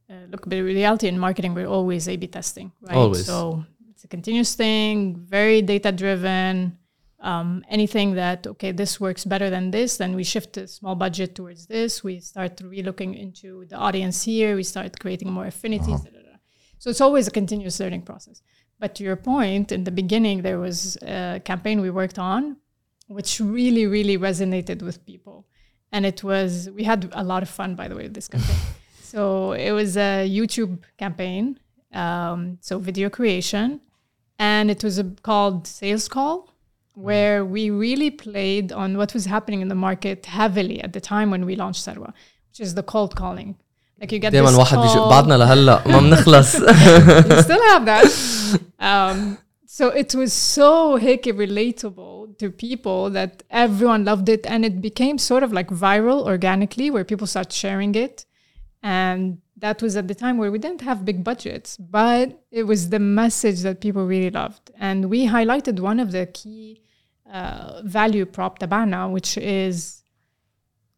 Uh, 0.09 0.25
look, 0.29 0.47
but 0.47 0.57
in 0.57 0.63
reality 0.63 1.07
in 1.07 1.19
marketing, 1.19 1.53
we're 1.53 1.67
always 1.67 2.07
A/B 2.07 2.27
testing, 2.27 2.71
right? 2.81 2.95
Always. 2.95 3.25
So 3.25 3.65
it's 3.89 4.05
a 4.05 4.07
continuous 4.07 4.55
thing, 4.55 5.17
very 5.17 5.61
data 5.61 5.91
driven. 5.91 6.77
Um, 7.27 7.65
anything 7.69 8.15
that 8.15 8.47
okay, 8.47 8.71
this 8.71 9.01
works 9.01 9.25
better 9.25 9.49
than 9.49 9.71
this, 9.71 9.97
then 9.97 10.15
we 10.15 10.23
shift 10.23 10.55
a 10.55 10.65
small 10.65 10.95
budget 10.95 11.35
towards 11.35 11.67
this. 11.67 12.01
We 12.01 12.21
start 12.21 12.55
relooking 12.57 13.19
into 13.19 13.65
the 13.65 13.75
audience 13.75 14.23
here. 14.23 14.55
We 14.55 14.63
start 14.63 14.97
creating 14.97 15.29
more 15.37 15.45
affinities. 15.45 16.01
da, 16.05 16.11
da, 16.15 16.21
da. 16.29 16.37
So 16.79 16.89
it's 16.89 17.01
always 17.01 17.27
a 17.27 17.31
continuous 17.31 17.81
learning 17.81 18.03
process. 18.03 18.41
But 18.79 18.95
to 18.95 19.03
your 19.03 19.17
point, 19.17 19.73
in 19.73 19.83
the 19.83 19.91
beginning, 19.91 20.41
there 20.41 20.59
was 20.59 20.95
a 21.01 21.41
campaign 21.43 21.81
we 21.81 21.89
worked 21.89 22.17
on, 22.17 22.57
which 23.07 23.41
really, 23.41 23.87
really 23.87 24.17
resonated 24.17 24.81
with 24.81 25.05
people, 25.05 25.47
and 25.91 26.05
it 26.05 26.23
was 26.23 26.69
we 26.69 26.83
had 26.83 27.09
a 27.11 27.23
lot 27.23 27.43
of 27.43 27.49
fun, 27.49 27.75
by 27.75 27.89
the 27.89 27.95
way, 27.95 28.03
with 28.03 28.13
this 28.13 28.29
campaign. 28.29 28.61
So 29.13 29.53
it 29.53 29.71
was 29.71 29.95
a 29.95 30.29
YouTube 30.29 30.79
campaign, 30.97 31.59
um, 31.93 32.57
so 32.59 32.77
video 32.77 33.09
creation, 33.09 33.79
and 34.37 34.69
it 34.69 34.83
was 34.83 34.99
a, 34.99 35.05
called 35.23 35.65
Sales 35.65 36.09
Call, 36.09 36.53
where 36.96 37.44
we 37.44 37.70
really 37.70 38.10
played 38.10 38.70
on 38.72 38.96
what 38.98 39.14
was 39.14 39.24
happening 39.26 39.60
in 39.62 39.68
the 39.68 39.74
market 39.88 40.26
heavily 40.26 40.78
at 40.82 40.92
the 40.92 41.00
time 41.00 41.30
when 41.30 41.46
we 41.46 41.56
launched 41.56 41.82
Sarwa, 41.86 42.12
which 42.50 42.60
is 42.60 42.74
the 42.74 42.82
cold 42.82 43.16
calling. 43.16 43.56
Like 44.00 44.12
you 44.12 44.18
get 44.18 44.32
دائما 44.32 44.50
this 44.50 44.58
واحد 44.58 44.78
بيجي 44.78 44.94
call- 44.94 45.08
بعدنا 45.10 45.34
لهلا 45.34 45.82
ما 45.88 45.98
بنخلص 46.00 46.56
you 46.56 47.42
still 47.42 47.62
have 47.72 47.84
that. 47.86 48.06
Um, 48.80 49.38
so 49.66 49.88
it 49.88 50.14
was 50.14 50.32
so 50.32 50.96
hickey 50.96 51.32
relatable 51.32 52.36
to 52.38 52.50
people 52.50 53.08
that 53.10 53.42
everyone 53.50 54.04
loved 54.04 54.28
it, 54.28 54.44
and 54.46 54.64
it 54.64 54.82
became 54.82 55.16
sort 55.18 55.42
of 55.42 55.50
like 55.52 55.68
viral 55.68 56.20
organically, 56.26 56.90
where 56.90 57.04
people 57.04 57.26
start 57.26 57.52
sharing 57.52 57.94
it. 57.94 58.26
And 58.82 59.38
that 59.64 59.80
was 59.80 59.96
at 59.96 60.06
the 60.08 60.14
time 60.14 60.36
where 60.40 60.50
we 60.54 60.58
didn't 60.58 60.82
have 60.82 61.04
big 61.10 61.18
budgets, 61.30 61.76
but 61.76 62.26
it 62.50 62.64
was 62.64 62.80
the 62.90 62.98
message 62.98 63.60
that 63.66 63.80
people 63.80 64.04
really 64.14 64.30
loved. 64.42 64.64
And 64.88 64.98
we 65.12 65.20
highlighted 65.36 65.76
one 65.90 65.98
of 66.00 66.08
the 66.16 66.26
key 66.26 66.80
uh, 67.32 67.82
value 67.84 68.26
prop 68.26 68.58
tabana, 68.58 69.10
which 69.16 69.36
is 69.38 70.02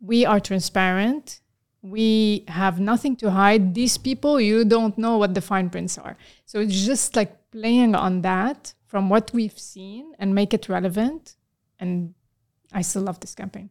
we 0.01 0.19
are 0.27 0.41
transparent. 0.41 1.41
We 1.83 2.45
have 2.49 2.81
nothing 2.81 3.15
to 3.17 3.31
hide. 3.31 3.75
These 3.75 3.97
people, 3.99 4.41
you 4.41 4.65
don't 4.65 4.97
know 5.05 5.15
what 5.19 5.35
the 5.35 5.41
fine 5.53 5.69
prints 5.71 5.99
are. 5.99 6.17
So 6.47 6.55
it's 6.61 6.81
just 6.91 7.15
like 7.15 7.33
playing 7.51 7.95
on 7.95 8.23
that 8.23 8.73
from 8.87 9.09
what 9.11 9.31
we've 9.35 9.59
seen 9.59 10.05
and 10.19 10.35
make 10.35 10.55
it 10.55 10.69
relevant. 10.69 11.37
And 11.79 12.15
I 12.73 12.83
still 12.83 13.03
love 13.03 13.21
this 13.21 13.35
campaign. 13.35 13.69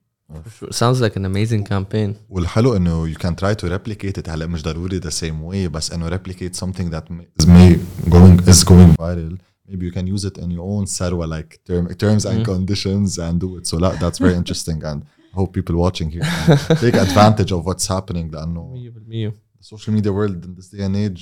sounds 0.71 0.99
like 1.01 1.15
an 1.15 1.25
amazing 1.25 1.63
campaign 1.63 2.15
والحلو 2.29 2.75
انه 2.75 3.13
you 3.13 3.17
can 3.17 3.35
try 3.35 3.53
to 3.53 3.67
replicate 3.69 4.17
it 4.17 4.29
هلا 4.29 4.45
مش 4.47 4.61
ضروري 4.63 4.99
the 5.01 5.11
same 5.13 5.41
way 5.51 5.67
بس 5.71 5.91
انه 5.91 6.09
replicate 6.09 6.55
something 6.55 6.89
that 6.89 7.03
may- 7.11 7.43
is 7.43 7.47
may 7.47 7.77
going 8.09 8.47
is 8.49 8.63
going 8.63 8.93
viral 9.01 9.37
maybe 9.69 9.83
you 9.87 9.93
can 9.97 10.05
use 10.15 10.23
it 10.29 10.35
in 10.43 10.49
your 10.57 10.65
own 10.75 10.85
sarwa 10.97 11.25
like 11.35 11.51
term, 11.69 11.83
terms 12.05 12.23
and 12.29 12.37
conditions 12.53 13.09
and 13.25 13.33
do 13.45 13.49
it 13.57 13.63
so 13.71 13.75
that, 13.83 13.93
that's 14.03 14.19
very 14.25 14.35
interesting 14.41 14.79
and 14.89 14.99
I 15.33 15.35
hope 15.41 15.49
people 15.59 15.75
watching 15.85 16.09
here 16.15 16.25
can 16.67 16.77
take 16.85 16.95
advantage 17.07 17.51
of 17.57 17.61
what's 17.67 17.87
happening 17.95 18.31
لانه 18.31 18.73
100% 18.75 19.31
the 19.59 19.65
social 19.75 19.91
media 19.97 20.11
world 20.11 20.39
in 20.45 20.51
this 20.57 20.67
day 20.73 20.83
and 20.87 20.95
age 21.05 21.21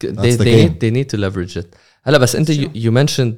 they, 0.00 0.08
That's 0.12 0.36
the 0.40 0.44
they, 0.44 0.56
game. 0.56 0.68
need, 0.68 0.80
they 0.80 0.90
need 0.98 1.08
to 1.14 1.16
leverage 1.16 1.56
it 1.62 1.74
هلا 2.02 2.18
بس 2.18 2.36
انت 2.36 2.50
you, 2.50 2.68
you 2.74 2.90
mentioned 2.90 3.34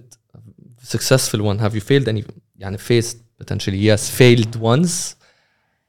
successful 0.94 1.40
one 1.40 1.58
have 1.58 1.74
you 1.74 1.80
failed 1.80 2.08
any 2.08 2.22
يعني 2.58 2.78
faced 2.78 3.16
potentially 3.44 3.78
yes 3.90 4.10
failed 4.20 4.56
ones 4.56 5.16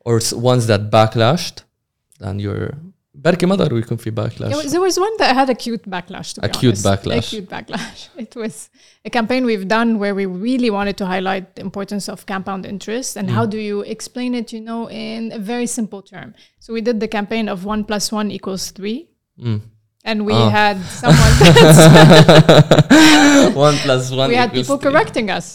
or 0.06 0.18
s- 0.18 0.34
ones 0.34 0.68
that 0.68 0.82
backlashed 0.92 1.58
and 2.22 2.42
you're 2.42 2.74
بركي 3.18 3.46
ما 3.46 3.56
ضروري 3.56 3.82
يكون 3.82 3.98
في 3.98 4.12
There 4.12 4.14
backlash 4.14 4.56
was, 4.64 4.72
there 4.72 4.82
was 4.82 4.98
one 5.00 5.16
that 5.20 5.36
had 5.36 5.50
a 5.50 5.54
cute 5.56 5.88
backlash. 5.90 6.34
To 6.34 6.42
be 6.42 6.48
A 6.48 6.50
cute 6.50 6.74
honest. 6.74 6.86
backlash. 6.86 7.28
A 7.28 7.30
cute 7.36 7.50
backlash. 7.50 8.00
It 8.18 8.36
was 8.36 8.70
a 9.06 9.10
campaign 9.18 9.46
we've 9.46 9.68
done 9.68 10.00
where 10.02 10.16
we 10.16 10.26
really 10.26 10.72
wanted 10.78 10.96
to 11.02 11.06
highlight 11.06 11.46
the 11.56 11.62
importance 11.62 12.06
of 12.14 12.26
compound 12.26 12.66
interest 12.66 13.12
and 13.20 13.26
how 13.38 13.46
do 13.46 13.58
you 13.70 13.78
explain 13.96 14.32
it, 14.42 14.48
you 14.56 14.62
know, 14.70 14.90
in 14.90 15.32
a 15.32 15.40
very 15.54 15.68
simple 15.68 16.02
term. 16.14 16.30
So 16.64 16.68
we 16.78 16.82
did 16.90 16.98
the 17.00 17.08
campaign 17.18 17.46
of 17.54 17.58
one 17.74 17.82
plus 17.90 18.06
one 18.12 18.28
equals 18.38 18.64
three. 18.78 19.00
Mm. 19.48 19.60
And 20.10 20.18
we 20.30 20.34
Oh. 20.34 20.50
had 20.62 20.78
someone 21.02 21.34
that's, 21.40 21.80
one 23.68 23.76
plus 23.86 24.12
one 24.12 24.30
we 24.30 24.36
had 24.36 24.50
equals 24.50 24.66
people 24.68 24.78
three. 24.78 24.92
correcting 24.92 25.28
us. 25.40 25.48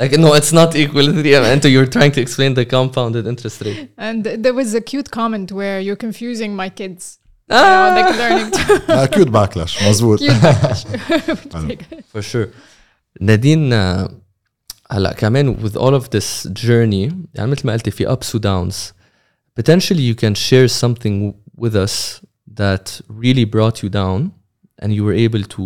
like 0.00 0.12
no 0.24 0.34
it's 0.34 0.52
not 0.60 0.70
equal 0.82 1.06
to 1.06 1.12
three 1.20 1.34
and 1.34 1.64
you're 1.64 1.86
trying 1.96 2.12
to 2.16 2.20
explain 2.20 2.54
the 2.54 2.64
compounded 2.76 3.26
interest 3.32 3.58
rate 3.64 3.90
And 3.98 4.20
there 4.44 4.54
was 4.60 4.74
a 4.74 4.80
cute 4.80 5.08
comment 5.10 5.48
where 5.52 5.78
you're 5.86 6.02
confusing 6.06 6.50
my 6.62 6.68
kids. 6.80 7.18
You 7.50 7.56
know, 7.56 7.94
they're 7.96 8.18
learning 8.22 8.50
to 8.58 8.62
uh, 8.92 9.06
cute 9.14 9.30
backlash 9.38 9.74
مزبوط 9.88 10.18
cute 10.18 10.30
backlash. 10.46 12.04
for 12.12 12.22
sure 12.22 12.48
نادين 13.20 13.72
آه، 13.72 14.20
هلا 14.90 15.12
كمان 15.12 15.56
with 15.56 15.76
all 15.76 15.94
of 15.94 16.04
this 16.10 16.46
journey 16.52 17.12
يعني 17.34 17.50
مثل 17.50 17.66
ما 17.66 17.72
قلتي 17.72 17.90
في 17.90 18.06
ups 18.06 18.34
و 18.34 18.38
downs 18.38 18.92
potentially 19.60 20.02
you 20.12 20.14
can 20.14 20.34
share 20.34 20.68
something 20.68 21.34
with 21.56 21.74
us 21.76 22.20
that 22.60 23.00
really 23.08 23.44
brought 23.44 23.82
you 23.82 23.88
down 23.88 24.32
and 24.82 24.92
you 24.92 25.04
were 25.04 25.14
able 25.28 25.44
to 25.56 25.62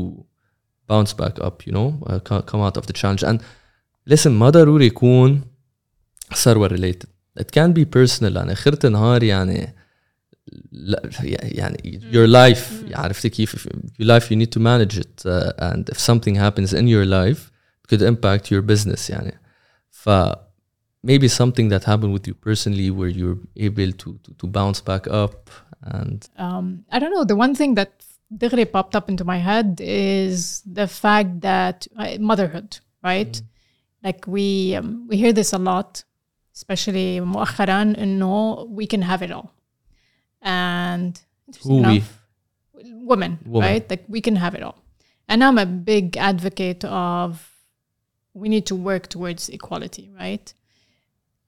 bounce 0.88 1.12
back 1.14 1.34
up 1.46 1.66
you 1.66 1.72
know 1.72 1.88
uh, 2.06 2.18
co- 2.28 2.42
come 2.50 2.60
out 2.66 2.76
of 2.76 2.86
the 2.86 2.92
challenge 2.92 3.22
and 3.22 3.40
listen 4.10 4.26
ما 4.28 4.50
ضروري 4.50 4.86
يكون 4.86 5.42
ثروة 6.34 6.68
related 6.68 7.06
it 7.40 7.46
can 7.56 7.72
be 7.72 7.84
personal 7.84 8.36
يعني 8.36 8.52
آخرة 8.52 8.86
النهار 8.86 9.22
يعني 9.22 9.74
لا 10.72 11.02
يعني 11.22 12.00
your 12.12 12.28
life 12.28 12.98
عرفتي 12.98 13.28
كيف 13.28 13.68
your 14.00 14.06
life 14.06 14.24
you 14.30 14.36
need 14.36 14.52
to 14.52 14.60
manage 14.60 14.98
it 14.98 15.26
uh, 15.26 15.52
and 15.58 15.88
if 15.88 15.98
something 15.98 16.34
happens 16.34 16.72
in 16.72 16.86
your 16.88 17.04
life 17.04 17.50
it 17.82 17.88
could 17.88 18.02
impact 18.02 18.50
your 18.50 18.62
business 18.62 19.10
يعني 19.10 19.40
ف 19.90 20.10
maybe 21.06 21.28
something 21.28 21.68
that 21.68 21.84
happened 21.84 22.12
with 22.12 22.26
you 22.28 22.34
personally 22.34 22.90
where 22.90 23.12
you're 23.18 23.38
able 23.56 23.92
to 24.02 24.08
to, 24.24 24.30
to 24.40 24.46
bounce 24.46 24.80
back 24.80 25.06
up 25.24 25.50
and 25.82 26.28
um, 26.36 26.84
I 26.90 26.98
don't 26.98 27.12
know. 27.12 27.24
The 27.24 27.36
one 27.36 27.54
thing 27.54 27.74
that 27.74 27.92
دغري 28.30 28.66
popped 28.66 28.94
up 28.96 29.08
into 29.08 29.24
my 29.24 29.38
head 29.38 29.80
is 29.80 30.62
the 30.66 30.86
fact 30.86 31.40
that 31.40 31.86
uh, 31.96 32.16
motherhood, 32.20 32.78
right? 33.02 33.40
Like 34.04 34.26
we 34.26 34.74
um, 34.76 35.06
we 35.08 35.16
hear 35.16 35.32
this 35.32 35.52
a 35.52 35.58
lot, 35.58 36.04
especially 36.54 37.20
مؤخرا 37.20 37.94
إنه 37.98 38.68
we 38.70 38.86
can 38.86 39.02
have 39.02 39.22
it 39.22 39.30
all, 39.30 39.50
and 40.42 41.20
who 41.62 41.82
we 41.82 42.02
women, 42.82 43.38
Women. 43.44 43.60
right? 43.68 43.90
Like 43.90 44.04
we 44.08 44.20
can 44.20 44.36
have 44.36 44.54
it 44.54 44.62
all. 44.62 44.76
And 45.28 45.42
I'm 45.44 45.58
a 45.58 45.66
big 45.66 46.16
advocate 46.16 46.84
of 46.84 47.50
we 48.34 48.48
need 48.48 48.66
to 48.66 48.76
work 48.76 49.08
towards 49.08 49.48
equality, 49.48 50.10
right? 50.18 50.52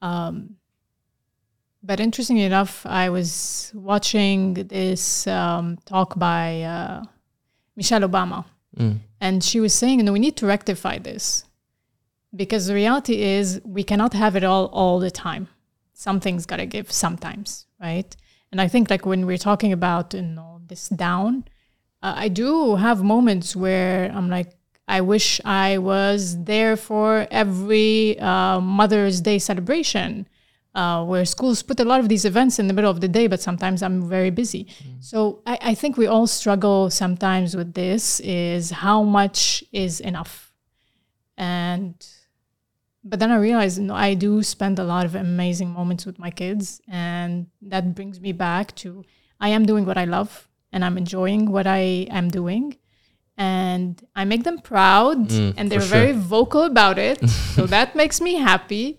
Um, 0.02 0.56
but 1.82 2.00
interestingly 2.00 2.42
enough, 2.44 2.84
I 2.84 3.08
was 3.10 3.70
watching 3.74 4.54
this 4.54 5.26
um, 5.26 5.78
talk 5.86 6.18
by 6.18 6.62
uh, 6.62 7.04
Michelle 7.76 8.02
Obama, 8.02 8.44
Mm. 8.78 8.98
and 9.20 9.42
she 9.42 9.58
was 9.58 9.72
saying, 9.74 9.98
"No, 10.04 10.12
we 10.12 10.20
need 10.20 10.36
to 10.36 10.46
rectify 10.46 10.96
this 10.98 11.44
because 12.35 12.67
the 12.67 12.73
reality 12.73 13.21
is 13.21 13.61
we 13.63 13.83
cannot 13.83 14.13
have 14.13 14.35
it 14.35 14.43
all 14.43 14.65
all 14.67 14.99
the 14.99 15.11
time. 15.11 15.47
Something's 15.93 16.45
got 16.45 16.57
to 16.57 16.65
give 16.65 16.91
sometimes, 16.91 17.67
right?" 17.79 18.15
And 18.51 18.61
I 18.61 18.67
think 18.67 18.89
like 18.89 19.05
when 19.05 19.25
we're 19.25 19.37
talking 19.37 19.73
about 19.73 20.13
you 20.13 20.21
know 20.21 20.61
this 20.67 20.89
down, 20.89 21.45
uh, 22.01 22.13
I 22.15 22.27
do 22.27 22.75
have 22.75 23.03
moments 23.03 23.55
where 23.55 24.11
I'm 24.13 24.29
like, 24.29 24.55
I 24.87 25.01
wish 25.01 25.41
I 25.43 25.79
was 25.79 26.43
there 26.43 26.77
for 26.77 27.27
every 27.31 28.19
uh, 28.19 28.59
Mother's 28.59 29.19
Day 29.21 29.39
celebration, 29.39 30.27
uh, 30.75 31.03
where 31.05 31.25
schools 31.25 31.63
put 31.63 31.79
a 31.79 31.85
lot 31.85 31.99
of 31.99 32.09
these 32.09 32.25
events 32.25 32.59
in 32.59 32.67
the 32.67 32.73
middle 32.73 32.91
of 32.91 33.01
the 33.01 33.07
day, 33.07 33.27
but 33.27 33.41
sometimes 33.41 33.81
I'm 33.81 34.07
very 34.07 34.29
busy. 34.29 34.67
So 34.99 35.41
I, 35.47 35.57
I 35.61 35.73
think 35.75 35.97
we 35.97 36.05
all 36.05 36.27
struggle 36.27 36.89
sometimes 36.89 37.55
with 37.55 37.73
this 37.73 38.19
is 38.19 38.71
how 38.71 39.01
much 39.03 39.63
is 39.71 39.99
enough. 39.99 40.53
And 41.37 41.95
but 43.05 43.19
then 43.19 43.31
I 43.31 43.37
realized 43.37 43.79
no, 43.79 43.93
I 43.95 44.13
do 44.15 44.41
spend 44.43 44.79
a 44.79 44.83
lot 44.83 45.05
of 45.05 45.13
amazing 45.15 45.69
moments 45.69 46.05
with 46.05 46.17
my 46.19 46.31
kids, 46.31 46.81
and 46.87 47.47
that 47.61 47.93
brings 47.95 48.19
me 48.19 48.31
back 48.33 48.75
to 48.83 49.03
I 49.39 49.49
am 49.49 49.65
doing 49.65 49.85
what 49.85 49.97
I 49.97 50.05
love 50.05 50.47
and 50.71 50.83
I'm 50.85 50.97
enjoying 50.97 51.51
what 51.51 51.67
I 51.67 52.07
am 52.19 52.27
doing. 52.29 52.65
And 53.37 54.01
I 54.15 54.23
make 54.23 54.43
them 54.43 54.59
proud, 54.59 55.27
Mm, 55.29 55.53
and 55.57 55.69
they're 55.69 55.81
sure. 55.81 55.99
very 55.99 56.13
vocal 56.13 56.63
about 56.63 56.97
it. 56.97 57.17
so 57.55 57.65
that 57.75 57.95
makes 57.95 58.21
me 58.21 58.35
happy. 58.35 58.97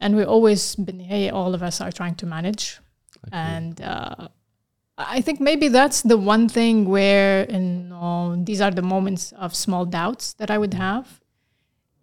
And 0.00 0.16
we 0.16 0.24
always 0.24 0.76
been 0.76 1.00
hey, 1.00 1.28
all 1.30 1.54
of 1.54 1.62
us 1.62 1.80
are 1.80 1.92
trying 1.92 2.14
to 2.16 2.26
manage. 2.26 2.78
And 3.32 3.80
uh, 3.82 4.28
I 4.98 5.20
think 5.20 5.40
maybe 5.40 5.68
that's 5.68 6.00
the 6.02 6.16
one 6.16 6.48
thing 6.48 6.88
where 6.88 7.46
you 7.50 7.58
know, 7.58 8.36
these 8.48 8.60
are 8.60 8.70
the 8.70 8.82
moments 8.82 9.32
of 9.32 9.54
small 9.54 9.84
doubts 9.84 10.32
that 10.34 10.50
I 10.50 10.58
would 10.58 10.74
have 10.74 11.20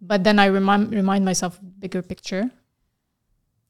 but 0.06 0.24
then 0.24 0.38
I 0.38 0.46
remind 0.46 0.92
remind 0.92 1.24
myself 1.24 1.58
bigger 1.78 2.02
picture, 2.02 2.50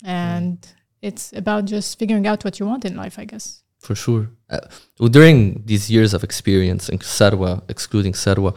and 0.04 0.60
mm. 0.60 0.72
it's 1.02 1.32
about 1.32 1.64
just 1.64 1.98
figuring 1.98 2.26
out 2.26 2.44
what 2.44 2.58
you 2.58 2.66
want 2.66 2.84
in 2.84 2.96
life, 2.96 3.18
I 3.18 3.24
guess. 3.24 3.62
For 3.78 3.94
sure. 3.94 4.30
Uh, 4.48 4.60
well, 4.98 5.10
during 5.10 5.62
these 5.66 5.90
years 5.90 6.14
of 6.14 6.24
experience 6.24 6.88
in 6.88 6.98
Sarwa, 6.98 7.62
excluding 7.68 8.14
Sarwa, 8.14 8.56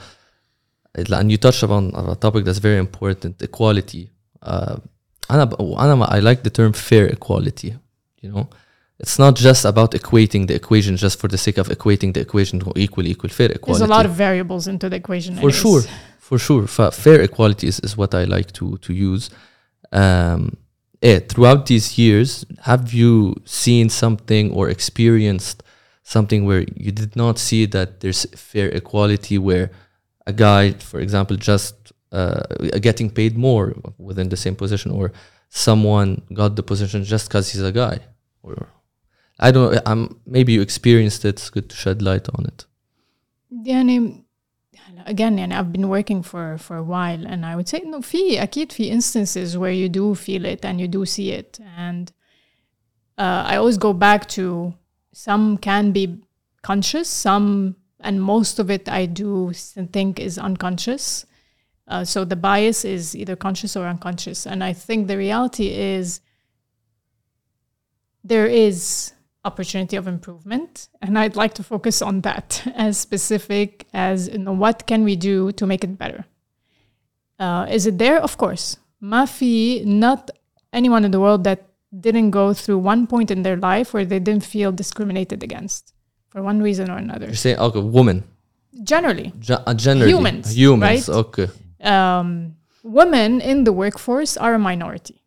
uh, 0.98 1.16
and 1.16 1.32
you 1.32 1.38
touched 1.38 1.64
upon 1.64 1.92
a 1.96 2.16
topic 2.16 2.46
that's 2.46 2.60
very 2.60 2.80
important: 2.80 3.42
equality. 3.42 4.10
Uh, 4.42 4.78
oh, 5.30 5.74
I 5.76 6.20
like 6.20 6.44
the 6.44 6.50
term 6.50 6.74
fair 6.74 7.06
equality. 7.08 7.76
You 8.22 8.32
know, 8.32 8.50
it's 9.00 9.20
not 9.20 9.36
just 9.36 9.66
about 9.66 9.92
equating 9.92 10.48
the 10.48 10.56
equation 10.56 10.98
just 10.98 11.20
for 11.20 11.28
the 11.28 11.38
sake 11.38 11.58
of 11.60 11.68
equating 11.68 12.14
the 12.14 12.22
equation 12.22 12.60
to 12.60 12.74
equal 12.76 13.06
equal 13.06 13.30
fair 13.30 13.52
equality. 13.52 13.80
There's 13.80 13.90
a 13.90 13.94
lot 13.94 14.06
of 14.06 14.14
variables 14.14 14.68
into 14.68 14.90
the 14.90 14.96
equation. 14.96 15.36
For 15.36 15.50
anyways. 15.50 15.60
sure, 15.60 15.82
for 16.27 16.39
sure 16.39 16.67
Fa- 16.67 16.91
fair 16.91 17.21
equality 17.21 17.67
is, 17.69 17.81
is 17.81 17.97
what 17.97 18.15
i 18.15 18.25
like 18.25 18.51
to 18.53 18.79
to 18.79 18.93
use 18.93 19.31
um 19.93 20.57
eh, 21.03 21.21
throughout 21.29 21.67
these 21.67 21.99
years 21.99 22.45
have 22.61 22.93
you 22.93 23.35
seen 23.45 23.89
something 23.89 24.51
or 24.53 24.69
experienced 24.69 25.63
something 26.03 26.45
where 26.47 26.65
you 26.77 26.93
did 26.93 27.15
not 27.17 27.39
see 27.39 27.67
that 27.67 28.01
there's 28.01 28.25
fair 28.35 28.69
equality 28.69 29.39
where 29.39 29.71
a 30.27 30.33
guy 30.33 30.73
for 30.73 31.01
example 31.01 31.37
just 31.37 31.75
uh, 32.13 32.43
getting 32.81 33.09
paid 33.11 33.37
more 33.37 33.75
within 33.99 34.29
the 34.29 34.37
same 34.37 34.55
position 34.55 34.91
or 34.91 35.13
someone 35.49 36.21
got 36.35 36.57
the 36.57 36.63
position 36.63 37.03
just 37.05 37.29
because 37.29 37.51
he's 37.53 37.63
a 37.63 37.73
guy 37.73 37.99
or 38.43 38.69
i 39.39 39.51
don't 39.51 39.73
know 39.73 39.81
um, 39.87 40.21
maybe 40.27 40.53
you 40.53 40.61
experienced 40.63 41.25
it 41.25 41.29
it's 41.31 41.51
good 41.51 41.69
to 41.71 41.77
shed 41.77 42.03
light 42.03 42.29
on 42.37 42.45
it 42.47 42.67
يعني 43.67 44.25
again 45.07 45.39
يعني 45.39 45.53
I've 45.55 45.73
been 45.73 45.89
working 45.89 46.23
for 46.23 46.59
for 46.59 46.77
a 46.77 46.83
while 46.83 47.27
and 47.27 47.45
I 47.47 47.57
would 47.57 47.69
say 47.69 47.81
no 47.85 48.01
في 48.01 48.39
أكيد 48.43 48.73
في 48.73 48.91
instances 48.91 49.57
where 49.57 49.73
you 49.73 49.89
do 49.89 50.15
feel 50.15 50.45
it 50.45 50.65
and 50.65 50.81
you 50.81 50.89
do 50.89 51.05
see 51.07 51.31
it 51.31 51.59
and 51.77 52.13
uh, 53.19 53.45
I 53.47 53.57
always 53.57 53.79
go 53.79 53.93
back 53.93 54.29
to 54.31 54.75
some 55.13 55.59
can 55.59 55.93
be 55.93 56.23
conscious 56.63 57.09
some 57.09 57.77
and 58.01 58.23
most 58.23 58.59
of 58.59 58.71
it 58.71 58.89
I 58.89 59.07
do 59.07 59.51
s- 59.51 59.77
think 59.93 60.19
is 60.19 60.39
unconscious 60.39 61.27
uh, 61.89 62.05
so 62.05 62.25
the 62.25 62.37
bias 62.37 62.85
is 62.85 63.15
either 63.17 63.37
conscious 63.37 63.77
or 63.77 63.87
unconscious 63.87 64.47
and 64.47 64.63
I 64.65 64.73
think 64.73 65.09
the 65.09 65.17
reality 65.17 65.69
is 65.69 66.21
there 68.25 68.47
is 68.47 69.13
opportunity 69.50 69.96
of 69.96 70.06
improvement 70.08 70.90
and 71.02 71.18
i'd 71.22 71.36
like 71.36 71.54
to 71.54 71.64
focus 71.64 72.02
on 72.02 72.22
that 72.22 72.48
as 72.76 72.98
specific 72.98 73.88
as 73.94 74.30
you 74.34 74.40
know 74.46 74.54
what 74.66 74.78
can 74.90 75.02
we 75.10 75.16
do 75.16 75.52
to 75.60 75.64
make 75.66 75.84
it 75.84 75.98
better 76.04 76.26
uh, 77.40 77.66
is 77.78 77.86
it 77.90 77.98
there 77.98 78.20
of 78.28 78.38
course 78.38 78.78
mafi 79.02 79.86
not 79.86 80.22
anyone 80.74 81.04
in 81.06 81.12
the 81.12 81.20
world 81.20 81.44
that 81.44 81.68
didn't 82.00 82.32
go 82.32 82.54
through 82.54 82.78
one 82.78 83.08
point 83.08 83.32
in 83.32 83.44
their 83.44 83.58
life 83.58 83.94
where 83.94 84.06
they 84.06 84.20
didn't 84.20 84.44
feel 84.44 84.72
discriminated 84.72 85.44
against 85.44 85.94
for 86.30 86.44
one 86.44 86.62
reason 86.62 86.90
or 86.90 86.98
another. 86.98 87.28
You're 87.28 87.36
saying 87.36 87.58
okay, 87.58 87.80
women. 87.80 88.24
Generally. 88.84 89.34
G- 89.40 89.54
uh, 89.54 89.74
generally. 89.74 90.12
Humans. 90.12 90.56
Humans. 90.56 91.10
Right? 91.10 91.18
Okay. 91.18 91.48
Um, 91.82 92.56
women 92.84 93.42
in 93.42 93.64
the 93.64 93.72
workforce 93.72 94.38
are 94.38 94.54
a 94.54 94.60
minority, 94.60 95.24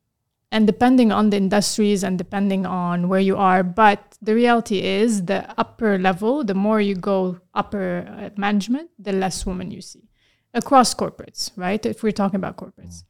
and 0.53 0.67
depending 0.67 1.11
on 1.11 1.31
the 1.31 1.37
industries 1.37 2.05
and 2.05 2.19
depending 2.19 2.67
on 2.67 3.09
where 3.09 3.21
you 3.21 3.37
are, 3.37 3.63
but 3.63 4.10
the 4.23 4.35
reality 4.35 4.83
is 4.83 5.25
the 5.25 5.49
upper 5.59 5.99
level, 5.99 6.45
the 6.45 6.55
more 6.55 6.81
you 6.81 6.95
go 6.95 7.41
upper 7.55 8.07
uh, 8.09 8.31
management, 8.37 8.91
the 8.99 9.13
less 9.13 9.47
women 9.47 9.71
you 9.71 9.81
see 9.81 10.11
across 10.53 10.95
corporates, 10.95 11.51
right? 11.57 11.85
If 11.87 12.03
we're 12.03 12.13
talking 12.13 12.37
about 12.37 12.57
corporates. 12.57 13.05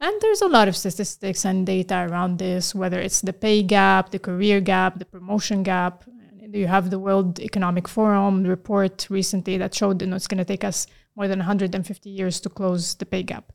And 0.00 0.20
there's 0.20 0.42
a 0.42 0.48
lot 0.48 0.66
of 0.66 0.76
statistics 0.76 1.44
and 1.44 1.64
data 1.64 2.06
around 2.10 2.38
this, 2.38 2.74
whether 2.74 2.98
it's 2.98 3.20
the 3.20 3.32
pay 3.32 3.62
gap, 3.62 4.10
the 4.10 4.18
career 4.18 4.60
gap, 4.60 4.98
the 4.98 5.04
promotion 5.04 5.62
gap. 5.62 6.04
You 6.52 6.66
have 6.66 6.90
the 6.90 6.98
World 6.98 7.38
Economic 7.40 7.88
Forum 7.88 8.42
report 8.42 9.06
recently 9.08 9.56
that 9.58 9.74
showed 9.74 10.00
that 10.00 10.12
it's 10.12 10.26
going 10.26 10.38
to 10.38 10.44
take 10.44 10.64
us 10.64 10.86
more 11.16 11.28
than 11.28 11.38
150 11.38 12.10
years 12.10 12.40
to 12.40 12.50
close 12.50 12.94
the 12.96 13.06
pay 13.06 13.22
gap. 13.22 13.52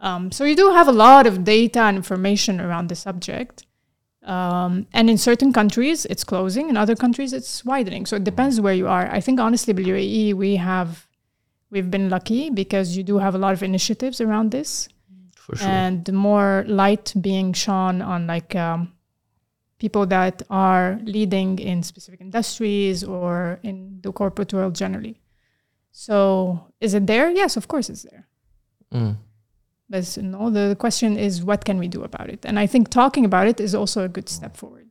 Um, 0.00 0.30
so 0.30 0.44
you 0.44 0.54
do 0.54 0.70
have 0.70 0.86
a 0.86 0.92
lot 0.92 1.26
of 1.26 1.44
data 1.44 1.80
and 1.80 1.96
information 1.96 2.60
around 2.60 2.88
the 2.88 2.94
subject. 2.94 3.64
Um, 4.22 4.86
and 4.92 5.08
in 5.08 5.16
certain 5.16 5.52
countries, 5.52 6.04
it's 6.06 6.24
closing. 6.24 6.68
In 6.68 6.76
other 6.76 6.94
countries, 6.94 7.32
it's 7.32 7.64
widening. 7.64 8.06
So 8.06 8.16
it 8.16 8.24
depends 8.24 8.60
where 8.60 8.74
you 8.74 8.86
are. 8.86 9.10
I 9.10 9.20
think 9.20 9.40
honestly, 9.40 9.72
UAE, 9.72 10.34
we 10.34 10.56
have 10.56 11.08
we've 11.70 11.90
been 11.90 12.10
lucky 12.10 12.50
because 12.50 12.96
you 12.96 13.02
do 13.02 13.18
have 13.18 13.34
a 13.34 13.38
lot 13.38 13.52
of 13.52 13.62
initiatives 13.62 14.20
around 14.20 14.50
this 14.50 14.88
for 15.36 15.56
sure 15.56 15.68
and 15.68 16.12
more 16.12 16.64
light 16.66 17.14
being 17.20 17.52
shone 17.52 18.02
on 18.02 18.26
like 18.26 18.54
um, 18.54 18.92
people 19.78 20.04
that 20.06 20.42
are 20.50 21.00
leading 21.04 21.58
in 21.58 21.82
specific 21.82 22.20
industries 22.20 23.02
or 23.02 23.58
in 23.62 24.00
the 24.02 24.12
corporate 24.12 24.52
world 24.52 24.74
generally. 24.74 25.20
So 25.92 26.66
is 26.80 26.94
it 26.94 27.06
there? 27.06 27.30
Yes, 27.30 27.56
of 27.56 27.66
course 27.68 27.88
it's 27.88 28.02
there. 28.02 28.28
Mm. 28.92 29.16
But 29.89 30.17
you 30.17 30.23
know, 30.23 30.49
the 30.49 30.75
question 30.79 31.17
is 31.17 31.43
what 31.43 31.63
can 31.63 31.77
we 31.77 31.87
do 31.87 32.03
about 32.03 32.29
it? 32.29 32.45
And 32.45 32.57
I 32.59 32.67
think 32.67 32.89
talking 32.89 33.25
about 33.25 33.47
it 33.47 33.59
is 33.59 33.75
also 33.75 34.03
a 34.03 34.09
good 34.09 34.29
step 34.29 34.57
forward. 34.57 34.85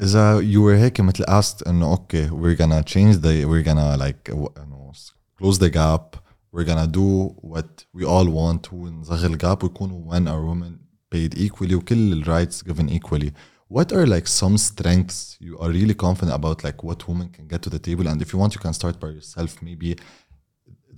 إذا 0.00 0.40
you 0.40 0.62
were 0.62 0.76
هيك 0.76 1.00
مثل 1.00 1.24
asked 1.24 1.68
إنه 1.68 1.94
okay 1.94 2.30
we're 2.30 2.54
gonna 2.54 2.82
change 2.82 3.16
the 3.22 3.44
we're 3.46 3.62
gonna 3.62 3.96
like 3.96 4.24
w- 4.24 4.48
إنه 4.56 4.92
close 5.38 5.58
the 5.58 5.70
gap 5.70 6.16
we're 6.52 6.64
gonna 6.64 6.86
do 6.86 7.34
what 7.42 7.84
we 7.94 8.04
all 8.04 8.26
want 8.28 8.68
هو 8.74 8.88
نصغر 8.88 9.30
الجاب 9.30 9.62
ويكونوا 9.64 10.14
men 10.14 10.28
or 10.28 10.44
women 10.44 10.78
paid 11.14 11.34
equally 11.38 11.74
وكل 11.74 12.12
ال 12.12 12.24
rights 12.26 12.62
given 12.62 12.88
equally 12.90 13.32
what 13.68 13.92
are 13.92 14.06
like 14.06 14.26
some 14.26 14.58
strengths 14.58 15.36
you 15.40 15.58
are 15.58 15.70
really 15.70 15.94
confident 15.94 16.34
about 16.34 16.62
like 16.64 16.82
what 16.84 17.08
women 17.08 17.28
can 17.28 17.46
get 17.46 17.62
to 17.62 17.70
the 17.70 17.78
table 17.78 18.06
and 18.08 18.20
if 18.22 18.32
you 18.32 18.38
want 18.38 18.54
you 18.54 18.60
can 18.60 18.74
start 18.74 19.00
by 19.00 19.08
yourself 19.08 19.50
maybe 19.62 19.96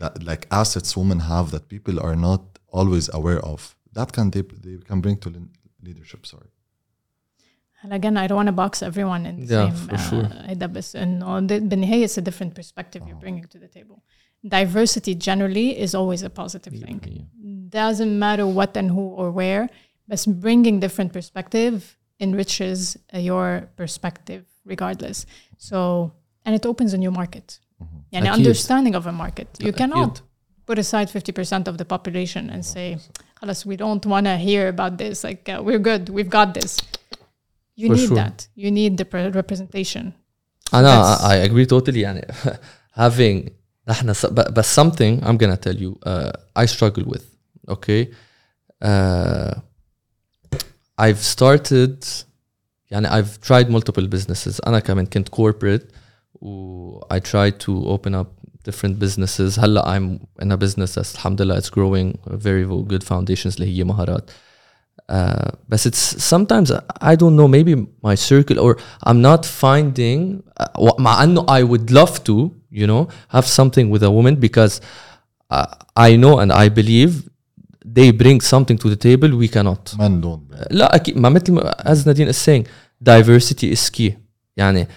that 0.00 0.22
like 0.30 0.46
assets 0.50 0.96
women 0.96 1.20
have 1.20 1.46
that 1.54 1.68
people 1.68 1.96
are 2.00 2.16
not 2.16 2.42
always 2.78 3.06
aware 3.18 3.40
of 3.52 3.60
that 3.96 4.08
can 4.16 4.26
they, 4.34 4.42
they 4.64 4.76
can 4.88 4.98
bring 5.04 5.16
to 5.24 5.28
le- 5.34 5.50
leadership 5.88 6.22
sorry 6.34 6.50
And 7.82 7.92
again, 7.98 8.16
I 8.22 8.26
don't 8.28 8.38
want 8.42 8.48
to 8.54 8.58
box 8.64 8.72
everyone 8.90 9.22
in 9.30 9.34
the 9.40 9.46
Yeah, 9.54 9.66
same 9.72 9.76
for 9.88 9.98
sure. 10.08 10.24
uh, 10.24 10.48
هيدا 10.48 10.66
بس 10.66 10.96
انه 10.96 11.40
the- 11.46 11.60
بالنهاية 11.62 12.06
it's 12.06 12.18
a 12.18 12.20
different 12.20 12.52
perspective 12.60 13.00
you're 13.06 13.20
bringing 13.24 13.44
to 13.54 13.58
the 13.58 13.68
table. 13.78 14.02
Diversity 14.58 15.14
generally 15.28 15.68
is 15.84 15.94
always 16.00 16.22
a 16.22 16.30
positive 16.42 16.74
thing. 16.84 16.98
Doesn't 17.80 18.14
matter 18.26 18.46
what 18.58 18.72
and 18.80 18.88
who 18.96 19.04
or 19.20 19.28
where, 19.40 19.64
but 20.08 20.18
bringing 20.46 20.74
different 20.86 21.10
perspective 21.18 21.74
enriches 22.26 22.78
uh, 23.14 23.18
your 23.30 23.48
perspective 23.82 24.42
regardless. 24.72 25.18
So, 25.68 25.76
and 26.44 26.52
it 26.58 26.64
opens 26.72 26.90
a 26.94 26.98
new 27.04 27.12
market. 27.20 27.60
يعني 28.12 28.28
أكيد. 28.28 28.38
understanding 28.38 28.94
of 28.94 29.06
a 29.06 29.12
market. 29.12 29.48
You 29.60 29.68
أكيد. 29.68 29.76
cannot 29.76 30.22
put 30.66 30.78
aside 30.78 31.08
50% 31.08 31.66
of 31.68 31.76
the 31.78 31.84
population 31.84 32.50
and 32.50 32.64
say, 32.64 32.98
خلاص, 33.42 33.66
we 33.66 33.76
don't 33.76 34.04
want 34.06 34.24
to 34.26 34.36
hear 34.36 34.68
about 34.68 34.98
this. 34.98 35.24
Like, 35.24 35.48
uh, 35.48 35.62
we're 35.62 35.78
good. 35.78 36.08
We've 36.10 36.30
got 36.30 36.54
this. 36.54 36.76
You 37.76 37.88
For 37.88 37.94
need 37.96 38.08
sure. 38.08 38.16
that. 38.16 38.48
You 38.56 38.70
need 38.70 38.96
the 38.98 39.04
pre- 39.04 39.30
representation. 39.30 40.12
أنا 40.74 41.16
that's- 41.16 41.20
I 41.24 41.48
agree 41.50 41.66
totally 41.66 41.96
يعني 42.02 42.26
having 42.92 43.50
احنا 43.90 44.12
س- 44.12 44.26
but, 44.26 44.54
but 44.54 44.64
something 44.64 45.22
I'm 45.24 45.36
gonna 45.38 45.56
tell 45.56 45.76
you 45.76 45.98
uh, 46.06 46.32
I 46.56 46.66
struggle 46.66 47.04
with 47.06 47.24
okay 47.68 48.08
uh, 48.84 49.54
I've 50.98 51.22
started 51.22 52.04
يعني 52.90 53.08
I've 53.08 53.40
tried 53.40 53.70
multiple 53.70 54.06
businesses 54.06 54.60
أنا 54.66 54.78
كمان 54.80 55.06
كنت 55.06 55.28
corporate 55.28 55.84
و 56.42 57.00
I 57.14 57.18
try 57.20 57.50
to 57.50 57.70
open 57.88 58.14
up 58.14 58.28
different 58.68 58.98
businesses 59.04 59.58
هلا 59.58 59.98
I'm 59.98 60.18
in 60.44 60.52
a 60.52 60.56
business 60.56 60.94
that's 60.94 61.14
الحمد 61.14 61.42
لله 61.42 61.60
it's 61.60 61.70
growing 61.70 62.16
very 62.30 62.64
good 62.92 63.02
foundations 63.04 63.54
اللي 63.60 63.78
هي 63.78 63.84
مهارات 63.84 64.30
uh, 65.12 65.50
but 65.70 65.78
it's 65.86 66.16
sometimes 66.32 66.70
I 67.00 67.14
don't 67.16 67.36
know 67.36 67.48
maybe 67.48 67.74
my 68.08 68.14
circle 68.14 68.58
or 68.58 68.76
I'm 69.06 69.20
not 69.22 69.46
finding 69.46 70.42
uh, 70.60 70.94
مع 70.98 71.22
انه 71.22 71.46
I 71.48 71.62
would 71.62 71.90
love 71.90 72.12
to 72.24 72.50
you 72.72 72.86
know 72.86 73.08
have 73.36 73.46
something 73.46 73.86
with 73.90 74.02
a 74.02 74.10
woman 74.10 74.34
because 74.46 74.80
uh, 75.50 75.66
I 75.96 76.10
know 76.16 76.34
and 76.42 76.52
I 76.52 76.68
believe 76.80 77.12
they 77.98 78.10
bring 78.22 78.38
something 78.54 78.76
to 78.82 78.88
the 78.94 79.00
table 79.08 79.30
we 79.42 79.48
cannot 79.56 79.82
Men 79.98 80.20
don't. 80.20 80.42
bro. 80.48 80.66
لا 80.70 80.94
اكيد 80.94 81.16
ما 81.16 81.28
مثل 81.28 81.52
ما- 81.52 81.70
as 81.94 81.96
Nadine 82.06 82.28
is 82.28 82.36
saying 82.48 82.64
diversity 83.02 83.72
is 83.76 83.90
key 83.90 84.12
يعني 84.56 84.88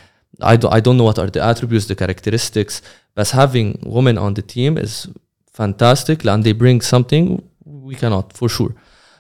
I 0.44 0.56
don't, 0.58 0.74
I 0.74 0.80
don't 0.82 0.98
know 0.98 1.06
what 1.10 1.20
are 1.20 1.30
the 1.30 1.42
attributes 1.52 1.86
the 1.86 1.96
characteristics 1.96 2.82
but 3.18 3.28
having 3.42 3.68
women 3.98 4.18
on 4.18 4.34
the 4.34 4.42
team 4.56 4.78
is 4.86 4.94
fantastic 5.60 6.18
and 6.26 6.44
they 6.46 6.54
bring 6.64 6.80
something 6.94 7.26
we 7.90 7.96
cannot 7.96 8.28
for 8.40 8.48
sure 8.50 8.74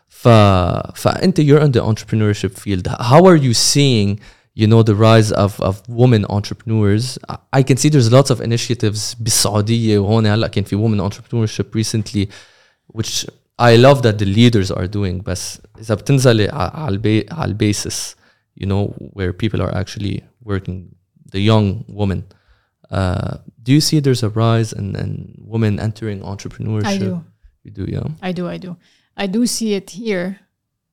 ف 0.07 0.27
فانت 0.95 1.39
you're 1.41 1.61
in 1.65 1.71
the 1.71 1.81
entrepreneurship 1.91 2.53
field 2.59 2.87
how 3.11 3.21
are 3.25 3.35
you 3.47 3.53
seeing 3.53 4.19
you 4.61 4.67
know 4.67 4.81
the 4.83 4.95
rise 4.95 5.31
of 5.43 5.51
of 5.69 5.75
women 6.01 6.25
entrepreneurs 6.37 7.05
I- 7.29 7.37
I 7.59 7.61
can 7.67 7.77
see 7.81 7.89
there's 7.89 8.11
lots 8.17 8.29
of 8.33 8.37
initiatives 8.41 9.15
بالسعودية 9.19 9.99
وهون 9.99 10.25
هلا 10.25 10.47
كان 10.47 10.63
في 10.63 10.75
women 10.75 10.99
entrepreneurship 11.11 11.65
recently 11.75 12.27
which 12.97 13.25
I 13.59 13.75
love 13.77 14.01
that 14.01 14.17
the 14.17 14.25
leaders 14.25 14.71
are 14.71 14.87
doing 14.87 15.21
بس 15.25 15.59
إذا 15.79 15.95
بتنزل 15.95 16.51
على 16.51 16.87
البي 16.93 17.25
على 17.31 17.49
البيسس 17.51 18.15
you 18.61 18.65
know 18.65 18.93
where 19.15 19.33
people 19.33 19.61
are 19.61 19.73
actually 19.81 20.21
working 20.45 20.77
the 21.33 21.39
young 21.51 21.83
women 21.87 22.21
uh, 22.90 23.38
do 23.62 23.72
you 23.72 23.80
see 23.80 24.00
there's 24.00 24.22
a 24.22 24.30
rise 24.30 24.72
in, 24.72 24.96
in 24.96 25.34
women 25.44 25.80
entering 25.80 26.20
entrepreneurship 26.20 26.86
I 26.86 26.98
do. 26.98 27.24
you 27.64 27.70
do 27.70 27.84
yeah 27.88 28.08
I 28.22 28.32
do, 28.32 28.48
I 28.48 28.58
do. 28.58 28.76
I 29.16 29.26
do 29.26 29.46
see 29.46 29.74
it 29.74 29.90
here, 29.90 30.38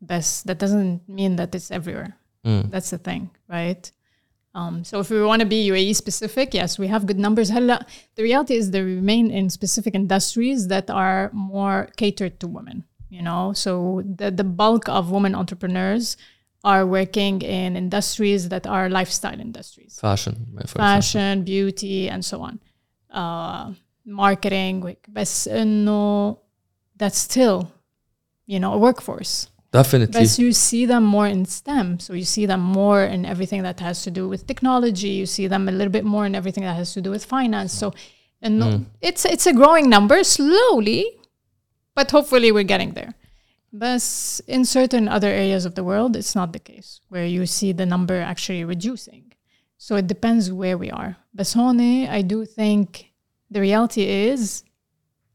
but 0.02 0.44
that 0.46 0.60
doesn't 0.60 1.08
mean 1.10 1.36
that 1.36 1.54
it's 1.54 1.72
everywhere. 1.72 2.16
Mm. 2.46 2.72
That's 2.72 2.90
the 2.90 2.98
thing, 2.98 3.32
right? 3.50 3.92
Um, 4.56 4.84
so 4.84 5.00
if 5.00 5.10
we 5.10 5.22
want 5.24 5.42
to 5.42 5.48
be 5.48 5.68
UAE 5.70 5.96
specific, 5.96 6.54
yes, 6.54 6.78
we 6.78 6.88
have 6.88 7.06
good 7.06 7.18
numbers. 7.18 7.50
Hella, 7.50 7.86
the 8.16 8.24
reality 8.24 8.56
is 8.56 8.72
they 8.72 8.82
remain 8.82 9.32
in 9.32 9.50
specific 9.50 9.96
industries 9.96 10.68
that 10.68 10.90
are 10.90 11.32
more 11.34 11.90
catered 11.98 12.40
to 12.40 12.48
women. 12.48 12.84
You 13.10 13.22
know, 13.22 13.54
so 13.54 14.02
the 14.06 14.32
the 14.32 14.44
bulk 14.44 14.90
of 14.90 15.12
women 15.12 15.36
entrepreneurs 15.36 16.18
are 16.65 16.85
working 16.87 17.43
in 17.43 17.77
industries 17.77 18.49
that 18.49 18.67
are 18.67 18.89
lifestyle 18.89 19.41
industries 19.41 19.99
fashion 20.01 20.35
for 20.55 20.61
example. 20.61 20.81
fashion 20.81 21.45
beauty 21.45 22.09
and 22.09 22.25
so 22.25 22.41
on 22.41 22.59
uh, 23.11 23.73
marketing 24.05 24.97
بس 25.09 25.49
انه 25.49 26.37
that's 26.99 27.19
still 27.19 27.67
you 28.47 28.59
know 28.59 28.73
a 28.73 28.79
workforce 28.79 29.49
definitely 29.73 30.21
but 30.21 30.39
you 30.39 30.53
see 30.53 30.87
them 30.87 31.05
more 31.05 31.27
in 31.27 31.45
STEM 31.45 32.01
so 32.01 32.13
you 32.15 32.25
see 32.25 32.47
them 32.47 32.61
more 32.61 33.03
in 33.05 33.25
everything 33.25 33.63
that 33.63 33.79
has 33.81 34.03
to 34.03 34.11
do 34.11 34.29
with 34.29 34.47
technology 34.47 35.13
you 35.21 35.27
see 35.27 35.47
them 35.47 35.69
a 35.69 35.73
little 35.73 35.95
bit 35.99 36.05
more 36.05 36.25
in 36.27 36.35
everything 36.35 36.65
that 36.69 36.77
has 36.83 36.93
to 36.97 37.01
do 37.07 37.11
with 37.11 37.25
finance 37.25 37.73
so 37.73 37.93
and 38.43 38.87
it's 39.09 39.25
it's 39.35 39.47
a 39.53 39.55
growing 39.61 39.87
number 39.97 40.19
slowly 40.25 41.03
but 41.95 42.11
hopefully 42.11 42.51
we're 42.57 42.71
getting 42.75 42.93
there 42.99 43.13
but 43.74 44.40
in 44.48 44.64
certain 44.64 45.08
other 45.08 45.30
areas 45.30 45.66
of 45.66 45.74
the 45.76 45.84
world 45.84 46.16
it's 46.16 46.36
not 46.36 46.54
the 46.54 46.60
case 46.60 47.02
where 47.10 47.26
you 47.26 47.46
see 47.46 47.72
the 47.74 47.86
number 47.86 48.22
actually 48.22 48.64
reducing. 48.64 49.34
So 49.78 49.98
it 49.98 50.08
depends 50.08 50.50
where 50.50 50.78
we 50.78 50.90
are. 50.92 51.18
But 51.34 51.52
honey, 51.52 52.08
I 52.08 52.22
do 52.22 52.46
think 52.46 53.12
the 53.52 53.60
reality 53.60 54.04
is 54.04 54.64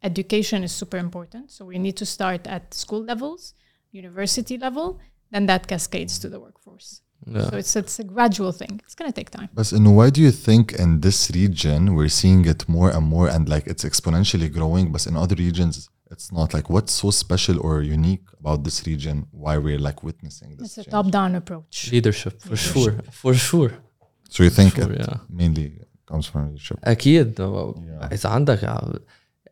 education 0.02 0.62
is 0.62 0.72
super 0.72 0.96
important. 0.96 1.50
So 1.50 1.66
we 1.66 1.78
need 1.78 1.96
to 1.98 2.06
start 2.06 2.46
at 2.46 2.72
school 2.72 3.02
levels 3.02 3.54
university 3.90 4.58
level 4.58 4.98
then 5.30 5.46
that 5.46 5.66
cascades 5.66 6.18
to 6.20 6.28
the 6.28 6.40
workforce. 6.40 7.02
Yeah. 7.26 7.50
so 7.50 7.56
it's 7.56 7.74
it's 7.76 7.98
a 7.98 8.04
gradual 8.04 8.52
thing. 8.52 8.80
It's 8.84 8.94
going 8.94 9.10
to 9.10 9.14
take 9.20 9.30
time. 9.30 9.48
But 9.52 9.72
in 9.72 9.84
why 9.94 10.08
do 10.10 10.20
you 10.22 10.30
think 10.30 10.72
in 10.72 11.00
this 11.00 11.30
region 11.34 11.94
we're 11.94 12.14
seeing 12.22 12.44
it 12.46 12.68
more 12.68 12.90
and 12.90 13.04
more 13.06 13.28
and 13.28 13.48
like 13.48 13.66
it's 13.66 13.84
exponentially 13.84 14.50
growing, 14.52 14.92
but 14.92 15.06
in 15.06 15.16
other 15.16 15.34
regions 15.34 15.88
it's 16.13 16.27
not? 16.37 16.47
Like 16.57 16.67
what's 16.75 16.93
so 17.03 17.09
special 17.23 17.55
or 17.65 17.75
unique 17.97 18.25
about 18.41 18.59
this 18.67 18.77
region? 18.91 19.15
Why 19.43 19.53
we're 19.65 19.83
like 19.89 19.99
witnessing 20.09 20.49
this? 20.57 20.65
it's 20.67 20.77
a 20.77 20.83
change? 20.83 20.91
top-down 20.97 21.31
approach 21.41 21.75
leadership 21.95 22.33
for 22.49 22.57
sure 22.69 22.93
for 23.21 23.33
sure 23.49 23.71
So 24.33 24.37
you 24.47 24.53
think 24.59 24.71
Sure, 24.75 24.91
it 24.97 25.05
yeah. 25.09 25.17
mainly 25.41 25.67
comes 26.09 26.25
from 26.29 26.39
leadership? 26.49 26.77
اكيد 26.83 27.39
Yeah. 27.41 28.09
اذا 28.13 28.29
عندك 28.29 28.63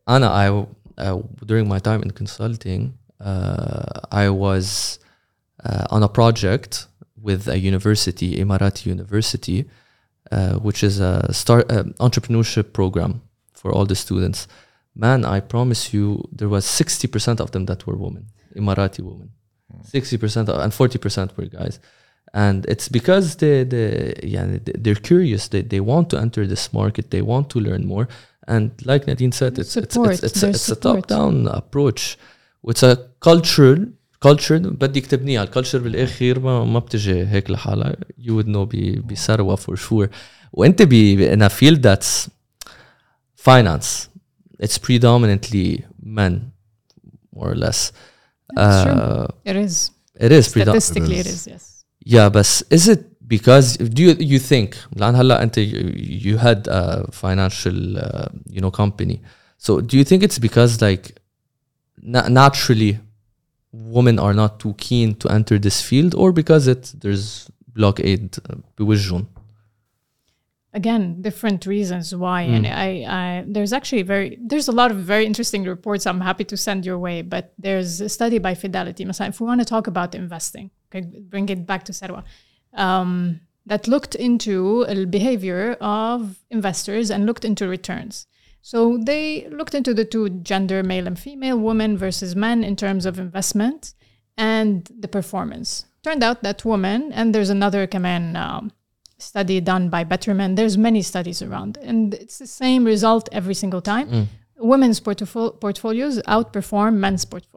انا 0.10 0.28
I 0.30 0.66
uh, 1.02 1.22
during 1.46 1.68
my 1.74 1.80
time 1.80 2.02
in 2.06 2.12
consulting 2.22 2.82
uh, 3.20 4.24
I 4.24 4.30
was 4.30 5.00
uh, 5.66 5.86
on 5.96 6.02
a 6.04 6.10
project 6.20 6.72
with 7.28 7.48
a 7.48 7.58
university 7.72 8.30
Emirati 8.44 8.84
University 8.96 9.60
uh, 10.32 10.54
which 10.66 10.80
is 10.90 10.96
a 11.00 11.14
start 11.42 11.64
uh, 11.72 11.84
entrepreneurship 12.08 12.68
program 12.80 13.12
for 13.60 13.70
all 13.76 13.86
the 13.92 13.96
students 14.06 14.40
man 14.96 15.20
I 15.26 15.40
promise 15.40 15.82
you 15.94 16.04
there 16.40 16.50
was 16.50 16.66
60% 16.66 17.40
of 17.40 17.52
them 17.52 17.66
that 17.70 17.80
were 17.88 17.98
women 18.06 18.26
Emirati 18.56 19.02
women 19.12 19.30
60% 19.84 20.50
and 20.64 20.72
40% 20.74 21.38
were 21.38 21.46
guys 21.46 21.80
and 22.34 22.66
it's 22.74 22.88
because 22.90 23.26
they, 23.42 23.64
they 23.64 24.14
yeah, 24.24 24.46
they're 24.84 24.96
curious 25.12 25.48
they, 25.54 25.62
they 25.62 25.80
want 25.80 26.10
to 26.12 26.18
enter 26.26 26.44
this 26.48 26.66
market 26.74 27.06
they 27.12 27.22
want 27.22 27.50
to 27.54 27.60
learn 27.60 27.86
more 27.94 28.08
and 28.48 28.72
like 28.86 29.08
Nadine 29.08 29.32
said 29.32 29.58
it's 29.60 29.76
it's 29.78 29.94
Support, 29.94 30.14
it's, 30.14 30.24
it's, 30.24 30.38
a, 30.38 30.46
there's 30.46 30.56
it's 30.56 30.70
a 30.70 30.76
support. 30.76 31.08
top 31.08 31.08
down 31.16 31.48
approach 31.62 32.18
it's 32.72 32.84
a 32.84 32.94
cultural 33.22 33.80
culture 34.22 34.60
بدك 34.60 35.06
تبنيها 35.06 35.44
الكالتشر 35.44 35.80
بالاخير 35.80 36.40
ما 36.40 36.66
ما 36.66 36.80
بتجي 36.80 37.26
هيك 37.28 37.52
لحالها 37.52 37.96
you 38.20 38.32
would 38.32 38.48
know 38.48 38.66
ب- 38.76 39.08
بثروه 39.08 39.56
for 39.56 39.76
sure 39.76 40.08
وانت 40.54 40.82
ب 40.82 40.94
in 41.36 41.42
a 41.42 41.50
field 41.50 41.82
that's 41.82 42.30
finance 43.36 44.08
it's 44.60 44.78
predominantly 44.78 45.86
men 46.20 46.52
more 47.36 47.52
or 47.52 47.56
less 47.56 47.92
That's 48.56 48.84
true. 48.84 48.92
Uh, 48.92 49.28
it 49.46 49.56
is 49.56 49.92
it 50.16 50.32
is 50.32 50.50
predominantly 50.50 50.82
statistically 50.82 51.18
it 51.20 51.28
It 51.28 51.34
is 51.34 51.48
yes 51.48 51.64
yeah 52.06 52.28
بس 52.30 52.64
is 52.70 52.88
it 52.90 53.02
because 53.28 53.78
do 53.78 54.02
you 54.04 54.14
you 54.20 54.40
think 54.40 54.76
لان 54.96 55.16
هلا 55.16 55.44
انت 55.44 55.60
you, 55.60 55.84
you 56.26 56.38
had 56.38 56.68
a 56.68 57.12
financial 57.12 57.98
uh, 57.98 58.28
you 58.50 58.62
know 58.62 58.72
company 58.72 59.22
so 59.58 59.80
do 59.82 59.98
you 59.98 60.04
think 60.04 60.24
it's 60.24 60.40
because 60.48 60.82
like 60.82 61.06
na- 62.14 62.28
naturally 62.28 63.00
women 63.74 64.20
are 64.20 64.34
not 64.34 64.60
too 64.60 64.74
keen 64.78 65.16
to 65.16 65.30
enter 65.30 65.58
this 65.58 65.82
field 65.82 66.14
or 66.22 66.32
because 66.42 66.68
it 66.68 66.94
there's 67.02 67.48
blockade 67.76 68.30
uh, 68.50 68.56
بوجهن 68.78 69.26
again 70.77 71.23
different 71.23 71.67
reasons 71.67 72.15
why. 72.15 72.45
Mm. 72.45 72.57
and 72.57 72.67
hmm. 72.67 72.73
I, 72.73 72.89
I, 73.21 73.45
there's 73.55 73.73
actually 73.73 74.03
very 74.03 74.39
there's 74.51 74.69
a 74.69 74.77
lot 74.81 74.91
of 74.93 74.99
very 74.99 75.25
interesting 75.31 75.65
reports 75.65 76.07
i'm 76.07 76.21
happy 76.21 76.45
to 76.45 76.57
send 76.57 76.85
your 76.85 76.99
way 77.07 77.23
but 77.23 77.45
there's 77.59 78.01
a 78.01 78.09
study 78.09 78.39
by 78.39 78.55
fidelity. 78.55 79.03
If 79.05 79.41
we 79.41 79.47
want 79.47 79.61
to 79.63 79.65
talk 79.75 79.87
about 79.87 80.15
investing 80.15 80.71
okay, 80.89 81.03
bring 81.33 81.49
it 81.49 81.67
back 81.67 81.83
to 81.85 81.93
Sarwa 81.93 82.23
um, 82.75 83.41
that 83.65 83.89
looked 83.89 84.15
into 84.15 84.85
the 84.85 85.07
behavior 85.07 85.77
of 85.81 86.39
investors 86.51 87.11
and 87.11 87.27
looked 87.27 87.45
into 87.45 87.67
returns. 87.67 88.27
So 88.63 88.99
they 88.99 89.49
looked 89.49 89.75
into 89.75 89.95
the 89.95 90.05
two 90.05 90.29
gender 90.29 90.83
male 90.83 91.07
and 91.07 91.19
female 91.19 91.59
women 91.59 91.97
versus 91.97 92.35
men 92.35 92.65
in 92.65 92.77
terms 92.77 93.07
of 93.07 93.19
investment 93.19 93.95
and 94.37 94.89
the 94.99 95.09
performance. 95.09 95.87
Turned 96.03 96.23
out 96.23 96.43
that 96.43 96.65
women 96.65 97.13
and 97.13 97.35
there's 97.35 97.51
another 97.51 97.87
command 97.87 98.37
um, 98.37 98.73
study 99.19 99.61
done 99.61 99.89
by 99.89 100.05
Betterment. 100.05 100.57
There's 100.57 100.77
many 100.77 101.03
studies 101.03 101.43
around, 101.43 101.79
and 101.83 102.15
it's 102.15 102.39
the 102.39 102.47
same 102.47 102.85
result 102.85 103.29
every 103.33 103.55
single 103.55 103.81
time. 103.81 104.09
Mm. 104.09 104.27
Women's 104.59 105.01
portfol- 105.01 105.61
portfolios 105.61 106.21
outperform 106.23 106.95
men's 106.97 107.25
portfolios, 107.25 107.56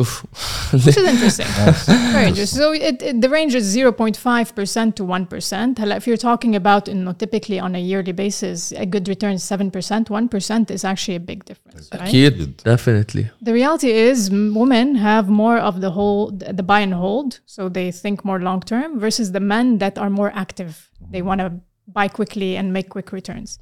Oof. 0.00 0.24
Which 0.72 0.96
is 0.96 0.96
interesting. 0.96 1.46
Yes. 1.58 1.86
Very 1.86 2.28
interesting. 2.28 2.58
So 2.58 2.72
it, 2.72 3.02
it, 3.02 3.20
the 3.20 3.28
range 3.28 3.54
is 3.54 3.74
0.5% 3.74 4.94
to 4.94 5.02
1%. 5.02 5.96
If 5.96 6.06
you're 6.06 6.16
talking 6.16 6.54
about, 6.54 6.88
you 6.88 6.94
know, 6.94 7.12
typically 7.12 7.58
on 7.58 7.74
a 7.74 7.78
yearly 7.78 8.12
basis, 8.12 8.72
a 8.72 8.86
good 8.86 9.08
return 9.08 9.32
is 9.32 9.42
7%, 9.42 9.70
1% 9.72 10.70
is 10.70 10.84
actually 10.84 11.16
a 11.16 11.20
big 11.20 11.44
difference. 11.44 11.88
Right? 11.92 12.10
Kid, 12.10 12.56
definitely. 12.58 13.30
The 13.42 13.52
reality 13.52 13.90
is 13.90 14.30
women 14.30 14.94
have 14.94 15.28
more 15.28 15.58
of 15.58 15.80
the 15.80 15.90
whole, 15.90 16.30
the 16.30 16.62
buy 16.62 16.80
and 16.80 16.94
hold. 16.94 17.40
So 17.46 17.68
they 17.68 17.90
think 17.90 18.24
more 18.24 18.38
long 18.38 18.60
term 18.60 19.00
versus 19.00 19.32
the 19.32 19.40
men 19.40 19.78
that 19.78 19.98
are 19.98 20.10
more 20.10 20.30
active. 20.34 20.90
They 21.10 21.22
want 21.22 21.40
to 21.40 21.60
buy 21.88 22.08
quickly 22.08 22.56
and 22.56 22.72
make 22.72 22.90
quick 22.90 23.12
returns. 23.12 23.58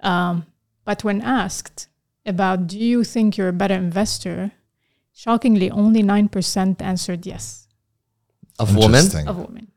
Um, 0.00 0.46
but 0.84 1.04
when 1.04 1.22
asked 1.22 1.88
about, 2.26 2.66
do 2.66 2.78
you 2.78 3.04
think 3.04 3.36
you're 3.36 3.48
a 3.48 3.52
better 3.52 3.74
investor 3.74 4.52
Shockingly, 5.14 5.70
only 5.70 6.02
9% 6.02 6.80
answered 6.82 7.26
yes 7.26 7.68
of 8.58 8.74
women 8.76 9.04
of 9.28 9.36
women. 9.38 9.68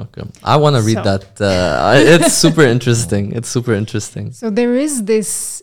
Okay. 0.00 0.22
I 0.42 0.56
want 0.56 0.76
to 0.76 0.82
read 0.82 0.94
So- 0.94 1.02
that. 1.02 1.40
Uh, 1.40 1.94
it's 1.96 2.32
super 2.32 2.62
interesting. 2.62 3.32
It's 3.32 3.48
super 3.48 3.74
interesting. 3.74 4.32
So 4.32 4.50
there 4.50 4.74
is 4.74 5.04
this 5.04 5.62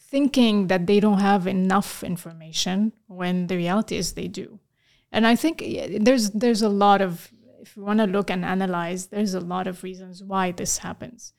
thinking 0.00 0.68
that 0.68 0.86
they 0.86 1.00
don't 1.00 1.18
have 1.20 1.46
enough 1.46 2.02
information 2.04 2.92
when 3.06 3.48
the 3.48 3.56
reality 3.56 3.96
is 3.96 4.12
they 4.12 4.28
do. 4.28 4.60
And 5.12 5.26
I 5.26 5.36
think 5.36 5.62
there's 6.00 6.30
there's 6.30 6.62
a 6.62 6.68
lot 6.68 7.00
of 7.02 7.28
if 7.60 7.76
you 7.76 7.82
want 7.84 7.98
to 8.00 8.06
look 8.06 8.30
and 8.30 8.44
analyze, 8.44 9.06
there's 9.06 9.34
a 9.34 9.40
lot 9.40 9.66
of 9.66 9.82
reasons 9.82 10.22
why 10.22 10.52
this 10.52 10.78
happens. 10.78 11.33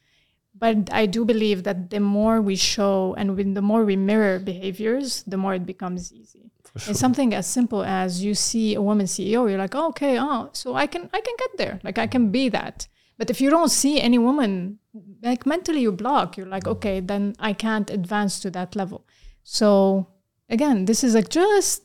But 0.57 0.89
I 0.91 1.05
do 1.05 1.25
believe 1.25 1.63
that 1.63 1.89
the 1.89 1.99
more 1.99 2.41
we 2.41 2.55
show 2.55 3.13
and 3.17 3.35
when 3.35 3.53
the 3.55 3.61
more 3.61 3.83
we 3.83 3.97
mirror 3.97 4.39
behaviors, 4.39 5.23
the 5.23 5.37
more 5.37 5.53
it 5.53 5.65
becomes 5.65 6.13
easy. 6.13 6.51
It's 6.87 6.99
something 6.99 7.33
as 7.33 7.47
simple 7.47 7.83
as 7.83 8.23
you 8.23 8.33
see 8.33 8.75
a 8.75 8.81
woman 8.81 9.05
CEO, 9.05 9.49
you're 9.49 9.57
like, 9.57 9.75
oh, 9.75 9.87
okay, 9.89 10.19
oh, 10.19 10.49
so 10.53 10.75
I 10.75 10.87
can 10.87 11.09
I 11.13 11.21
can 11.21 11.35
get 11.37 11.57
there, 11.57 11.79
like 11.83 11.97
I 11.97 12.07
can 12.07 12.31
be 12.31 12.49
that. 12.49 12.87
But 13.17 13.29
if 13.29 13.39
you 13.39 13.49
don't 13.49 13.69
see 13.69 14.01
any 14.01 14.17
woman, 14.17 14.79
like 15.21 15.45
mentally 15.45 15.81
you 15.81 15.91
block. 15.91 16.37
You're 16.37 16.47
like, 16.47 16.67
okay, 16.67 16.99
then 16.99 17.35
I 17.39 17.53
can't 17.53 17.89
advance 17.89 18.39
to 18.41 18.51
that 18.51 18.75
level. 18.75 19.05
So 19.43 20.07
again, 20.49 20.85
this 20.85 21.03
is 21.03 21.15
like 21.15 21.29
just 21.29 21.83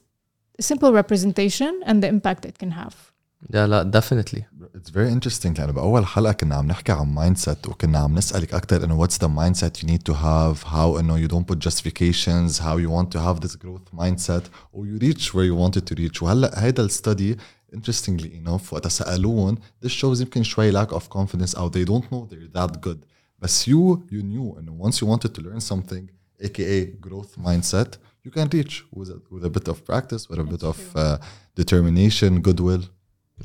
a 0.59 0.63
simple 0.63 0.93
representation 0.93 1.83
and 1.85 2.03
the 2.03 2.09
impact 2.09 2.45
it 2.45 2.59
can 2.59 2.73
have. 2.73 3.10
Yeah, 3.54 3.66
la, 3.68 3.84
definitely. 3.84 4.46
It's 4.74 4.90
very 4.90 5.12
interesting 5.12 5.60
لأنه 5.60 5.72
بأول 5.72 6.06
حلقة 6.06 6.32
كنا 6.32 6.56
عم 6.56 6.68
نحكي 6.68 6.92
عن 6.92 7.14
مايند 7.14 7.38
سيت 7.38 7.68
وكنا 7.68 7.98
عم 7.98 8.16
نسألك 8.16 8.54
أكثر 8.54 8.84
إنه 8.84 9.06
what's 9.06 9.18
the 9.18 9.28
mindset 9.28 9.82
you 9.82 9.88
need 9.88 10.04
to 10.04 10.14
have 10.14 10.64
how 10.64 11.00
إنه 11.00 11.18
you 11.18 11.28
don't 11.28 11.46
put 11.46 11.60
justifications 11.60 12.60
how 12.60 12.78
you 12.78 12.90
want 12.90 13.12
to 13.12 13.20
have 13.20 13.40
this 13.42 13.56
growth 13.56 13.92
mindset 13.94 14.44
or 14.74 14.86
you 14.86 14.98
reach 14.98 15.34
where 15.34 15.46
you 15.46 15.56
wanted 15.56 15.86
to 15.86 15.96
reach 15.96 16.22
وهلا 16.24 16.64
هيدا 16.64 16.84
الستدي 16.84 17.38
interestingly 17.76 18.32
enough 18.44 18.74
وقت 18.74 18.88
سألون 18.88 19.58
this 19.86 19.92
shows 19.92 20.22
يمكن 20.22 20.44
شوي 20.44 20.72
lack 20.72 20.90
of 20.90 21.04
confidence 21.10 21.58
أو 21.58 21.72
they 21.72 21.86
don't 21.86 22.06
know 22.12 22.28
they're 22.34 22.62
that 22.62 22.82
good 22.82 23.06
بس 23.40 23.70
you 23.70 24.00
you 24.12 24.22
knew 24.24 24.60
إنه 24.60 24.90
once 24.90 24.96
you 24.96 25.08
wanted 25.08 25.30
to 25.36 25.42
learn 25.42 25.60
something 25.60 26.10
aka 26.42 26.86
growth 27.02 27.38
mindset 27.38 27.98
you 28.26 28.32
can 28.32 28.50
reach 28.54 28.84
with 28.92 29.10
a, 29.10 29.20
with 29.32 29.46
a 29.46 29.50
bit 29.50 29.68
of 29.68 29.86
practice 29.86 30.30
with 30.30 30.40
a 30.40 30.44
bit 30.44 30.64
of 30.64 30.78
uh, 30.96 31.18
determination 31.56 32.42
goodwill 32.42 32.84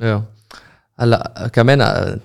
Yeah. 0.00 0.20
هلا 0.98 1.50
كمان 1.52 1.80
آه، 1.80 2.18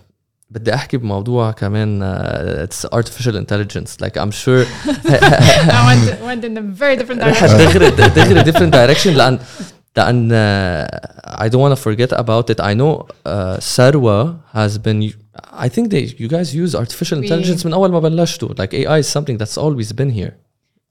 بدي 0.50 0.74
احكي 0.74 0.98
بموضوع 0.98 1.52
كمان 1.52 2.00
آه، 2.04 2.66
it's 2.66 2.88
artificial 2.98 3.34
intelligence 3.36 3.92
like 4.06 4.18
I'm 4.18 4.32
sure 4.32 4.66
I 4.66 5.80
went, 5.90 6.22
went 6.22 6.44
in 6.44 6.58
a 6.58 6.62
very 6.62 6.96
different 6.98 7.22
رح 7.24 7.40
direction. 7.46 7.58
دغري 7.58 7.90
دغري 7.90 8.44
different 8.52 8.74
direction 8.74 9.08
لان 9.08 9.40
لان 9.98 10.30
uh, 10.30 11.42
I 11.44 11.50
don't 11.50 11.62
want 11.62 11.78
to 11.78 11.82
forget 11.82 12.12
about 12.20 12.50
it 12.50 12.60
I 12.62 12.74
know 12.74 13.08
uh, 13.26 13.58
Sarwa 13.76 14.36
has 14.54 14.78
been 14.78 15.14
I 15.66 15.68
think 15.70 15.86
they 15.94 16.04
you 16.22 16.28
guys 16.28 16.54
use 16.56 16.76
artificial 16.76 17.20
We- 17.20 17.24
intelligence 17.26 17.66
من 17.66 17.74
اول 17.74 17.92
ما 17.92 18.00
بلشتوا 18.00 18.50
like 18.54 18.70
AI 18.74 19.00
is 19.04 19.08
something 19.18 19.38
that's 19.38 19.58
always 19.58 19.92
been 19.94 20.10
here 20.20 20.34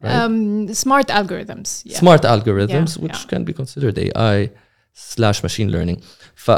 right? 0.05 0.22
Um, 0.24 0.74
smart 0.84 1.09
algorithms. 1.20 1.68
Yeah. 1.84 1.99
smart 2.03 2.22
algorithms 2.34 2.90
Yeah, 2.97 3.03
which 3.05 3.18
yeah. 3.20 3.30
can 3.32 3.42
be 3.49 3.53
considered 3.61 3.97
AI 4.07 4.38
slash 5.14 5.38
machine 5.47 5.68
learning 5.76 5.99
ف 6.38 6.51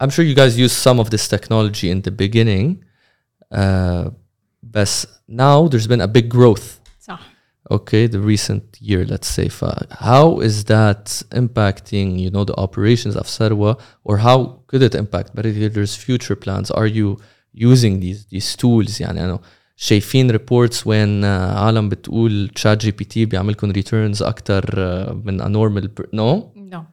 I'm 0.00 0.10
sure 0.10 0.24
you 0.24 0.34
guys 0.34 0.58
used 0.58 0.76
some 0.76 0.98
of 1.00 1.10
this 1.10 1.28
technology 1.28 1.88
in 1.90 2.02
the 2.02 2.10
beginning 2.10 2.84
uh, 3.50 4.10
but 4.62 5.04
now 5.28 5.68
there's 5.68 5.86
been 5.86 6.00
a 6.00 6.08
big 6.08 6.28
growth 6.28 6.80
صح. 7.00 7.18
okay 7.70 8.06
the 8.06 8.20
recent 8.20 8.64
year 8.80 9.04
let's 9.04 9.28
say 9.28 9.48
ف 9.48 9.64
how 10.08 10.40
is 10.40 10.64
that 10.64 11.04
impacting 11.42 12.18
you 12.18 12.30
know 12.30 12.44
the 12.44 12.56
operations 12.66 13.14
of 13.16 13.26
Sarwa 13.26 13.80
or 14.04 14.18
how 14.18 14.38
could 14.68 14.82
it 14.82 14.94
impact 14.94 15.28
but 15.34 15.46
if 15.46 15.72
there's 15.74 15.94
future 15.96 16.36
plans 16.44 16.70
are 16.70 16.86
you 16.98 17.18
using 17.52 18.00
these 18.00 18.26
these 18.26 18.56
tools 18.56 19.00
يعني 19.00 19.24
أنا 19.24 19.40
شايفين 19.78 20.32
reports 20.32 20.76
when 20.86 21.22
uh, 21.22 21.26
عالم 21.56 21.88
بتقول 21.88 22.50
chat 22.58 22.78
GPT 22.86 23.16
بيعمل 23.18 23.52
لكم 23.52 23.72
returns 23.72 24.22
أكتر 24.22 24.64
uh, 24.64 25.12
من 25.26 25.40
a 25.42 25.48
normal 25.48 25.88
per- 25.88 26.08
no 26.12 26.50
No. 26.74 26.86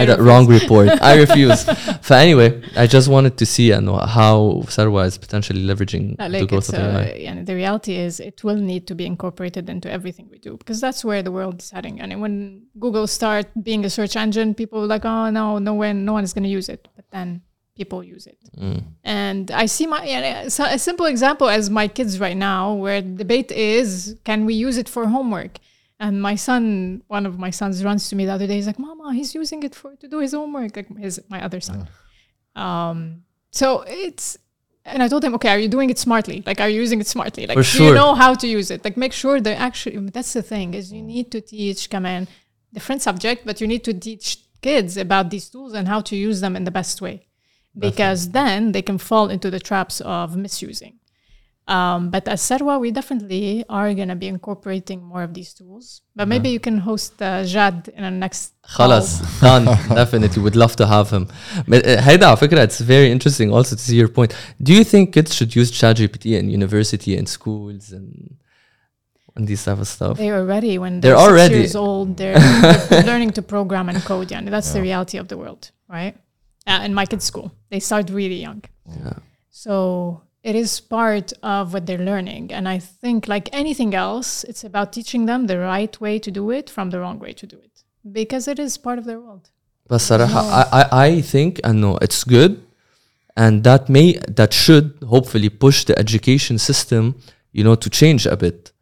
I 0.00 0.06
got 0.06 0.18
wrong 0.26 0.44
report 0.58 0.88
I 1.02 1.12
refuse 1.24 1.60
ف 2.02 2.12
anyway 2.12 2.48
I 2.76 2.86
just 2.96 3.08
wanted 3.14 3.34
to 3.40 3.46
see 3.54 3.68
uh, 3.72 4.06
how 4.18 4.36
Sarwa 4.76 5.02
is 5.10 5.16
potentially 5.24 5.62
leveraging 5.70 6.06
Uh, 6.18 6.28
the 6.28 6.38
like 6.40 6.48
growth 6.48 6.68
it's, 6.68 6.78
of 6.78 6.84
AI 6.84 7.04
uh, 7.12 7.24
yeah, 7.26 7.34
the 7.50 7.54
reality 7.62 7.94
is 8.06 8.12
it 8.30 8.38
will 8.46 8.60
need 8.72 8.82
to 8.90 8.94
be 9.00 9.04
incorporated 9.12 9.64
into 9.74 9.88
everything 9.96 10.26
we 10.34 10.38
do 10.48 10.52
because 10.60 10.78
that's 10.84 11.02
where 11.08 11.22
the 11.28 11.32
world 11.38 11.56
is 11.62 11.68
heading. 11.76 11.96
And 12.02 12.08
when 12.24 12.34
Google 12.84 13.06
start 13.18 13.46
being 13.68 13.82
a 13.84 13.90
search 13.98 14.14
engine, 14.24 14.48
people 14.60 14.78
are 14.84 14.90
like, 14.94 15.04
oh 15.14 15.26
no, 15.38 15.46
no 15.68 15.74
one, 15.84 15.96
no 16.08 16.12
one 16.18 16.24
is 16.28 16.32
going 16.36 16.46
to 16.50 16.54
use 16.60 16.68
it. 16.76 16.82
But 16.96 17.06
then 17.16 17.28
people 17.79 17.99
use 18.15 18.25
it. 18.33 18.39
Mm. 18.65 18.83
And 19.03 19.45
I 19.63 19.65
see 19.75 19.87
my 19.93 20.01
so 20.55 20.63
a 20.77 20.79
simple 20.89 21.07
example 21.13 21.47
as 21.57 21.63
my 21.79 21.87
kids 21.97 22.13
right 22.25 22.39
now, 22.51 22.61
where 22.83 23.01
the 23.01 23.15
debate 23.23 23.51
is, 23.75 23.89
can 24.29 24.39
we 24.49 24.53
use 24.67 24.77
it 24.81 24.89
for 24.93 25.03
homework? 25.17 25.53
And 26.03 26.13
my 26.29 26.35
son, 26.47 26.63
one 27.15 27.25
of 27.29 27.33
my 27.45 27.51
sons, 27.59 27.83
runs 27.89 28.03
to 28.09 28.13
me 28.17 28.23
the 28.29 28.33
other 28.37 28.47
day. 28.49 28.55
He's 28.59 28.69
like, 28.71 28.81
"Mama, 28.87 29.05
he's 29.19 29.31
using 29.41 29.61
it 29.67 29.73
for 29.79 29.89
to 30.01 30.07
do 30.13 30.19
his 30.25 30.33
homework." 30.39 30.71
Like 30.79 30.89
his 31.05 31.15
my 31.33 31.39
other 31.47 31.61
son. 31.67 31.79
Um, 32.65 32.97
so 33.59 33.67
it's 34.05 34.37
and 34.85 35.03
I 35.03 35.07
told 35.07 35.23
him, 35.23 35.33
okay, 35.35 35.49
are 35.55 35.59
you 35.59 35.67
doing 35.67 35.89
it 35.89 35.99
smartly? 35.99 36.37
Like, 36.49 36.59
are 36.63 36.69
you 36.73 36.79
using 36.85 36.99
it 37.03 37.07
smartly? 37.07 37.45
Like, 37.47 37.57
For 37.57 37.77
do 37.77 37.83
you 37.83 37.93
know 37.93 38.15
how 38.15 38.33
to 38.33 38.47
use 38.47 38.71
it? 38.71 38.83
Like, 38.85 38.97
make 38.97 39.13
sure 39.13 39.39
that 39.45 39.55
actually 39.67 39.97
that's 40.15 40.33
the 40.33 40.41
thing 40.41 40.73
is 40.73 40.91
you 40.91 41.01
need 41.01 41.27
to 41.35 41.41
teach 41.41 41.89
command 41.89 42.27
different 42.73 43.01
subject, 43.01 43.45
but 43.45 43.61
you 43.61 43.67
need 43.67 43.83
to 43.89 43.93
teach 43.93 44.25
kids 44.61 44.97
about 44.97 45.29
these 45.29 45.49
tools 45.49 45.73
and 45.73 45.87
how 45.87 46.01
to 46.01 46.15
use 46.15 46.41
them 46.41 46.55
in 46.55 46.63
the 46.63 46.71
best 46.71 47.01
way, 47.01 47.27
because 47.77 48.29
then 48.31 48.71
they 48.71 48.81
can 48.81 48.97
fall 48.97 49.29
into 49.29 49.49
the 49.49 49.59
traps 49.59 50.01
of 50.01 50.35
misusing. 50.35 50.99
Um, 51.69 52.09
but 52.09 52.27
as 52.27 52.41
Sarwa, 52.41 52.79
we 52.79 52.89
definitely 52.89 53.63
are 53.69 53.93
going 53.93 54.07
to 54.07 54.15
be 54.15 54.27
incorporating 54.27 55.03
more 55.03 55.21
of 55.21 55.35
these 55.35 55.53
tools. 55.53 56.01
But 56.15 56.27
maybe 56.27 56.49
yeah. 56.49 56.53
you 56.53 56.59
can 56.59 56.79
host 56.79 57.21
uh, 57.21 57.43
Jad 57.43 57.91
in 57.95 58.01
the 58.01 58.09
next. 58.09 58.59
Khalas, 58.63 59.39
done. 59.39 59.65
Definitely, 59.95 60.41
would 60.41 60.55
love 60.55 60.75
to 60.77 60.87
have 60.87 61.11
him. 61.11 61.27
But 61.67 61.85
uh, 61.85 62.01
Haida, 62.01 62.35
it's 62.41 62.79
very 62.79 63.11
interesting 63.11 63.53
also 63.53 63.75
to 63.75 63.81
see 63.81 63.95
your 63.95 64.07
point. 64.07 64.35
Do 64.59 64.73
you 64.73 64.83
think 64.83 65.13
kids 65.13 65.35
should 65.35 65.55
use 65.55 65.71
ChatGPT 65.71 66.39
in 66.39 66.49
university 66.49 67.15
and 67.15 67.29
schools 67.29 67.91
and? 67.91 68.35
and 69.35 69.47
these 69.47 69.63
type 69.63 69.77
of 69.77 69.87
stuff. 69.87 70.17
They 70.17 70.31
are 70.31 70.43
ready 70.43 70.77
when 70.79 70.99
they're, 70.99 71.15
they're 71.15 71.25
already 71.25 71.59
years 71.59 71.75
old. 71.75 72.17
They're, 72.17 72.35
learning 73.05 73.31
to 73.33 73.41
program 73.41 73.87
and 73.87 73.99
code. 73.99 74.31
and 74.31 74.47
that's 74.47 74.67
yeah. 74.69 74.73
the 74.73 74.81
reality 74.81 75.17
of 75.17 75.27
the 75.27 75.37
world, 75.37 75.71
right? 75.87 76.17
Uh, 76.68 76.80
in 76.86 76.94
my 76.94 77.04
kids' 77.04 77.24
school, 77.24 77.52
they 77.70 77.80
start 77.80 78.08
really 78.10 78.40
young. 78.40 78.62
Yeah. 78.88 79.18
So 79.50 80.22
it 80.42 80.54
is 80.54 80.80
part 80.80 81.32
of 81.42 81.72
what 81.74 81.84
they're 81.86 82.06
learning, 82.12 82.52
and 82.52 82.68
I 82.68 82.78
think 82.78 83.28
like 83.28 83.46
anything 83.52 83.94
else, 83.94 84.44
it's 84.44 84.64
about 84.64 84.92
teaching 84.92 85.26
them 85.26 85.46
the 85.46 85.58
right 85.58 85.94
way 86.00 86.18
to 86.18 86.30
do 86.30 86.50
it 86.50 86.70
from 86.70 86.90
the 86.90 86.98
wrong 87.00 87.18
way 87.18 87.32
to 87.34 87.46
do 87.46 87.58
it 87.66 87.74
because 88.20 88.48
it 88.48 88.58
is 88.58 88.78
part 88.78 88.98
of 88.98 89.04
their 89.04 89.20
world. 89.20 89.50
بس 89.90 90.08
صراحة 90.08 90.64
I, 90.64 90.82
I, 90.82 91.18
I 91.18 91.22
think 91.22 91.66
انه 91.66 91.96
it's 91.96 92.24
good 92.24 92.56
and 93.36 93.64
that 93.64 93.88
may 93.88 94.18
that 94.40 94.52
should 94.52 94.90
hopefully 95.02 95.48
push 95.48 95.84
the 95.84 95.98
education 95.98 96.58
system 96.58 97.14
you 97.52 97.64
know 97.64 97.74
to 97.74 97.90
change 97.90 98.26
a 98.26 98.36
bit 98.36 98.72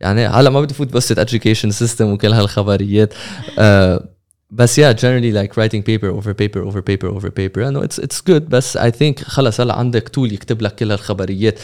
يعني 0.00 0.26
هلا 0.26 0.50
ما 0.50 0.60
بدي 0.60 0.74
فوت 0.74 0.92
بس 0.92 1.12
education 1.12 1.72
system 1.72 2.00
وكل 2.00 2.32
هالخبريات 2.32 3.14
uh, 3.14 4.02
بس 4.50 4.80
yeah 4.80 4.92
generally 4.92 5.32
like 5.32 5.52
writing 5.56 5.82
paper 5.82 6.08
over 6.08 6.34
paper 6.34 6.60
over 6.68 6.82
paper 6.82 7.06
over 7.16 7.30
paper 7.30 7.62
I 7.62 7.70
know 7.70 7.82
it's 7.88 7.98
it's 8.04 8.20
good 8.30 8.42
بس 8.48 8.76
I 8.76 8.90
think 8.90 9.22
خلص 9.24 9.60
هلا 9.60 9.74
عندك 9.74 10.08
tool 10.08 10.32
يكتب 10.32 10.62
لك 10.62 10.74
كل 10.74 10.90
هالخبريات 10.92 11.58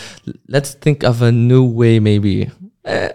let's 0.52 0.68
think 0.88 1.08
of 1.08 1.14
a 1.22 1.30
new 1.32 1.64
way 1.78 2.00
maybe 2.00 2.48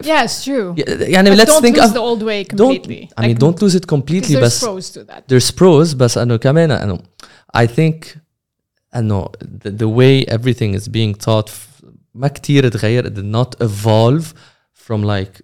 Yeah, 0.06 0.24
it's 0.28 0.44
true. 0.46 0.76
يعني 0.88 1.30
But 1.32 1.38
let's 1.40 1.52
don't 1.52 1.62
think 1.64 1.78
lose 1.78 1.86
of 1.90 1.94
the 1.94 2.04
old 2.10 2.22
way 2.24 2.44
don't 2.44 2.58
completely. 2.58 3.10
I 3.18 3.22
mean 3.22 3.30
Like, 3.32 3.40
don't 3.44 3.60
lose 3.64 3.76
it 3.76 3.86
'cause 3.86 3.96
completely 3.96 4.36
there's 4.36 4.44
بس 4.44 4.66
pros 4.66 4.86
to 4.96 5.00
that. 5.10 5.22
there's 5.32 5.52
pros 5.52 5.96
بس 5.96 6.18
انه 6.18 6.36
كمان 6.36 6.72
انه 6.72 7.00
I 7.58 7.66
think 7.68 8.18
انه 8.96 9.26
the, 9.66 9.70
the 9.70 9.88
way 9.98 10.26
everything 10.34 10.80
is 10.80 10.88
being 10.88 11.16
taught 11.26 11.48
f- 11.50 11.86
ما 12.16 12.28
كتير 12.28 12.68
تغير 12.70 13.06
it 13.08 13.14
did 13.14 13.36
not 13.36 13.66
evolve 13.66 14.26
from 14.88 15.04
like 15.04 15.42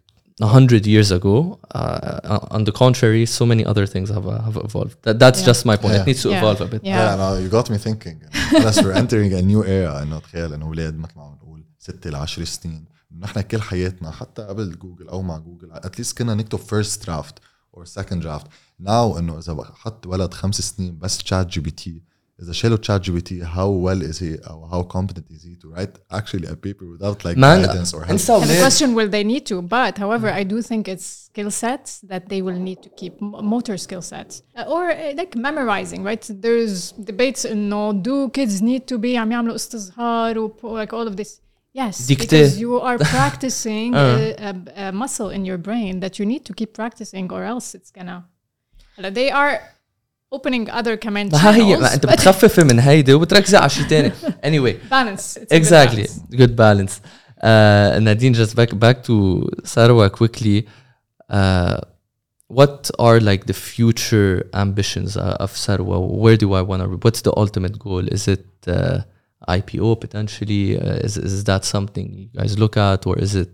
a 0.47 0.49
hundred 0.57 0.83
years 0.93 1.09
ago 1.19 1.35
uh, 1.79 2.55
on 2.55 2.61
the 2.67 2.73
contrary 2.83 3.25
so 3.37 3.43
many 3.51 3.63
other 3.71 3.85
things 3.93 4.07
have, 4.15 4.27
uh, 4.27 4.41
have 4.47 4.57
evolved 4.67 4.95
that, 5.05 5.15
that's 5.23 5.39
Yeah. 5.41 5.49
just 5.51 5.61
my 5.71 5.75
point 5.83 5.93
Yeah. 5.95 6.03
it 6.03 6.07
needs 6.09 6.21
to 6.25 6.29
Yeah. 6.31 6.39
evolve 6.41 6.61
a 6.67 6.69
bit 6.73 6.81
Yeah. 6.83 6.99
Yeah, 7.01 7.15
no, 7.21 7.27
you 7.43 7.49
got 7.57 7.67
me 7.73 7.77
thinking. 7.87 8.17
خلاص 8.61 8.79
we're 8.79 8.97
entering 9.03 9.31
a 9.33 9.41
new 9.51 9.63
era 9.63 10.01
انه 10.01 10.19
تخيل 10.19 10.53
انه 10.53 10.65
اولاد 10.65 10.97
مثل 10.97 11.11
ما 11.15 11.23
عم 11.23 11.33
نقول 11.33 11.63
ستة 11.79 12.09
ل 12.09 12.15
10 12.15 12.43
سنين 12.43 12.85
نحن 13.19 13.41
كل 13.41 13.61
حياتنا 13.61 14.11
حتى 14.11 14.41
قبل 14.41 14.79
جوجل 14.79 15.09
او 15.09 15.21
مع 15.21 15.37
جوجل 15.37 15.69
اتليست 15.71 16.17
كنا 16.17 16.33
نكتب 16.35 16.59
فيرست 16.59 17.05
درافت 17.05 17.35
اور 17.77 17.85
سكند 17.85 18.21
درافت 18.23 18.45
ناو 18.79 19.19
انه 19.19 19.37
اذا 19.39 19.57
حط 19.73 20.07
ولد 20.07 20.33
خمس 20.33 20.61
سنين 20.61 20.97
بس 20.99 21.17
تشات 21.17 21.47
جي 21.47 21.59
بي 21.59 21.71
تي 21.71 22.01
is 22.38 22.48
a 22.48 22.54
shallow 22.54 22.76
chat 22.76 23.02
GPT, 23.02 23.42
how 23.42 23.68
well 23.70 24.02
is 24.02 24.18
he 24.18 24.36
or 24.50 24.68
how 24.68 24.82
competent 24.82 25.30
is 25.30 25.44
he 25.44 25.54
to 25.56 25.70
write 25.70 25.98
actually 26.10 26.48
a 26.48 26.56
paper 26.56 26.84
without 26.86 27.24
like 27.24 27.36
Man, 27.36 27.62
guidance 27.62 27.94
or 27.94 28.00
help? 28.00 28.10
And, 28.10 28.20
so 28.20 28.40
and 28.40 28.50
the 28.50 28.58
question 28.58 28.94
will 28.94 29.08
they 29.08 29.22
need 29.22 29.46
to, 29.46 29.62
but 29.62 29.98
however, 29.98 30.28
mm. 30.28 30.34
I 30.34 30.42
do 30.42 30.60
think 30.60 30.88
it's 30.88 31.06
skill 31.06 31.50
sets 31.50 32.00
that 32.00 32.28
they 32.28 32.42
will 32.42 32.58
need 32.58 32.82
to 32.82 32.88
keep, 32.90 33.20
motor 33.20 33.76
skill 33.76 34.02
sets 34.02 34.42
uh, 34.56 34.64
or 34.66 34.90
uh, 34.90 35.12
like 35.14 35.36
memorizing, 35.36 36.02
right? 36.02 36.24
There's 36.28 36.92
debates, 36.92 37.44
in 37.44 37.68
no, 37.68 37.92
do 37.92 38.30
kids 38.30 38.60
need 38.60 38.86
to 38.88 38.98
be 38.98 39.16
like 39.16 40.92
all 40.92 41.06
of 41.06 41.16
this? 41.16 41.40
Yes, 41.72 42.06
because 42.06 42.58
you 42.58 42.80
are 42.80 42.98
practicing 43.16 43.94
uh. 43.94 44.34
a, 44.38 44.82
a, 44.82 44.88
a 44.88 44.92
muscle 44.92 45.30
in 45.30 45.44
your 45.44 45.58
brain 45.58 46.00
that 46.00 46.18
you 46.18 46.26
need 46.26 46.44
to 46.46 46.52
keep 46.54 46.72
practicing 46.72 47.32
or 47.32 47.44
else 47.44 47.74
it's 47.74 47.90
gonna. 47.90 48.26
They 48.96 49.30
are 49.32 49.60
opening 50.35 50.69
other 50.69 50.97
command 50.97 51.31
ما 51.33 51.55
هي 51.55 51.77
ما 51.77 51.87
channels, 51.87 51.93
انت 51.93 52.05
but 52.05 52.11
بتخففي 52.11 52.63
من 52.63 52.79
هيدي 52.79 53.13
وبتركزي 53.13 53.57
على 53.57 53.69
شيء 53.69 53.83
ثاني 53.87 54.11
anyway 54.43 54.73
balance. 54.91 55.21
It's 55.21 55.37
a 55.37 55.39
good 55.39 55.53
exactly 55.57 56.03
balance. 56.07 56.35
good 56.35 56.55
balance 56.55 57.01
uh, 57.43 57.99
Nadine 57.99 58.33
just 58.33 58.55
back 58.55 58.71
back 58.85 58.97
to 59.03 59.15
Sarwa 59.63 60.09
quickly 60.11 60.67
uh, 61.29 61.77
what 62.59 62.89
are 63.05 63.19
like 63.29 63.41
the 63.45 63.53
future 63.53 64.31
ambitions 64.53 65.11
uh, 65.17 65.37
of 65.45 65.51
Sarwa 65.65 65.97
where 66.23 66.37
do 66.43 66.47
I 66.53 66.61
want 66.69 66.79
to 66.83 66.87
what's 67.05 67.21
the 67.27 67.33
ultimate 67.43 67.75
goal 67.79 68.03
is 68.17 68.27
it 68.35 68.45
uh, 68.67 68.99
IPO 69.47 69.99
potentially 70.05 70.65
uh, 70.79 71.05
is, 71.07 71.15
is 71.17 71.43
that 71.49 71.61
something 71.75 72.05
you 72.21 72.27
guys 72.39 72.51
look 72.63 72.75
at 72.77 72.99
or 73.07 73.15
is 73.25 73.33
it 73.43 73.51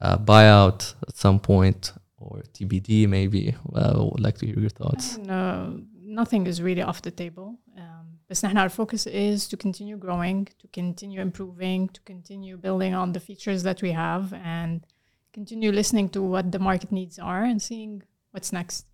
a 0.00 0.18
buyout 0.18 0.80
at 1.08 1.14
some 1.24 1.38
point 1.52 1.92
or 2.24 2.42
TBD 2.54 2.88
maybe 3.16 3.42
uh, 3.74 3.92
would 4.10 4.20
like 4.26 4.36
to 4.38 4.46
hear 4.46 4.58
your 4.66 4.74
thoughts 4.80 5.06
No, 5.18 5.80
nothing 6.16 6.46
is 6.46 6.62
really 6.62 6.82
off 6.82 7.02
the 7.02 7.10
table. 7.10 7.58
Um, 7.76 8.18
بس 8.30 8.44
نحن 8.44 8.56
our 8.56 8.68
focus 8.68 9.06
is 9.06 9.48
to 9.48 9.56
continue 9.56 9.96
growing, 9.96 10.48
to 10.58 10.68
continue 10.68 11.20
improving, 11.20 11.88
to 11.88 12.00
continue 12.02 12.56
building 12.56 12.94
on 12.94 13.12
the 13.12 13.20
features 13.20 13.62
that 13.62 13.82
we 13.82 13.92
have 13.92 14.32
and 14.32 14.86
continue 15.32 15.72
listening 15.72 16.08
to 16.10 16.22
what 16.22 16.52
the 16.52 16.58
market 16.58 16.92
needs 16.92 17.18
are 17.18 17.44
and 17.44 17.60
seeing 17.60 18.02
what's 18.32 18.52
next. 18.52 18.86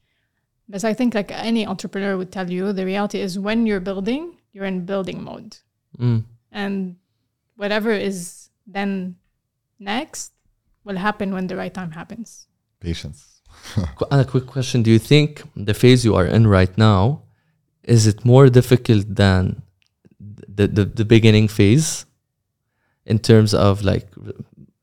But 0.69 0.85
I 0.85 0.95
think 0.95 1.15
like 1.15 1.31
any 1.33 1.67
entrepreneur 1.67 2.17
would 2.17 2.33
tell 2.33 2.51
you, 2.51 2.73
the 2.73 2.85
reality 2.85 3.21
is 3.21 3.39
when 3.39 3.67
you're 3.67 3.81
building, 3.81 4.37
you're 4.53 4.67
in 4.67 4.85
building 4.85 5.23
mode. 5.23 5.57
mm. 5.99 6.25
And 6.53 6.97
whatever 7.57 7.93
is 7.93 8.51
then 8.67 9.17
next 9.79 10.33
will 10.85 10.97
happen 10.97 11.33
when 11.33 11.47
the 11.47 11.57
right 11.57 11.73
time 11.73 11.93
happens. 11.93 12.47
patience 12.81 13.32
Qu- 13.99 14.09
And 14.13 14.21
a 14.21 14.25
quick 14.35 14.47
question: 14.55 14.83
Do 14.87 14.91
you 14.97 14.99
think 15.13 15.29
the 15.69 15.75
phase 15.83 16.01
you 16.07 16.15
are 16.19 16.27
in 16.37 16.43
right 16.59 16.75
now 16.91 17.03
is 17.95 18.03
it 18.13 18.19
more 18.33 18.47
difficult 18.61 19.05
than 19.23 19.43
the 20.59 20.67
the, 20.77 20.85
the 21.01 21.07
beginning 21.15 21.47
phase 21.59 21.89
in 23.13 23.19
terms 23.31 23.51
of 23.67 23.75
like 23.91 24.07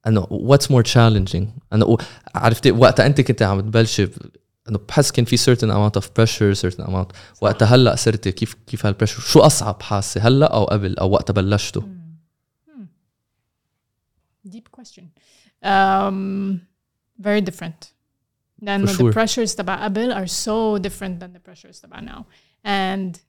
I 0.07 0.09
know 0.15 0.25
what's 0.49 0.67
more 0.69 0.83
challenging 0.95 1.45
أنا 1.73 1.97
عرفت 2.35 2.67
وقتها 2.67 3.05
أنت 3.05 3.21
كنت 3.21 3.41
عم 3.41 3.59
تبلشي 3.61 4.07
انه 4.69 4.79
بحس 4.89 5.11
كان 5.11 5.25
في 5.25 5.37
certain 5.37 5.69
amount 5.71 6.01
of 6.01 6.05
pressure 6.05 6.55
certain 6.65 6.85
amount 6.87 7.07
وقتها 7.41 7.65
هلا 7.75 7.95
صرتي 7.95 8.31
كيف 8.31 8.53
كيف 8.67 8.85
هالبريشر 8.85 9.19
شو 9.21 9.39
اصعب 9.39 9.81
حاسه 9.81 10.21
هلا 10.21 10.53
او 10.53 10.63
قبل 10.65 10.97
او 10.97 11.09
وقتها 11.11 11.33
بلشتوا 11.33 11.81
Deep 14.47 14.69
question. 14.71 15.05
Um, 15.63 16.61
very 17.19 17.41
different. 17.41 17.79
Then 18.61 18.81
For 18.81 18.87
the 18.87 18.93
sure. 18.93 19.11
pressures 19.13 19.55
تبع 19.55 19.85
قبل 19.85 20.15
are 20.15 20.27
so 20.27 20.77
different 20.77 21.19
than 21.19 21.33
the 21.33 21.39
pressures 21.39 21.81
تبع 21.81 22.03
now. 22.03 22.25
And 22.63 23.19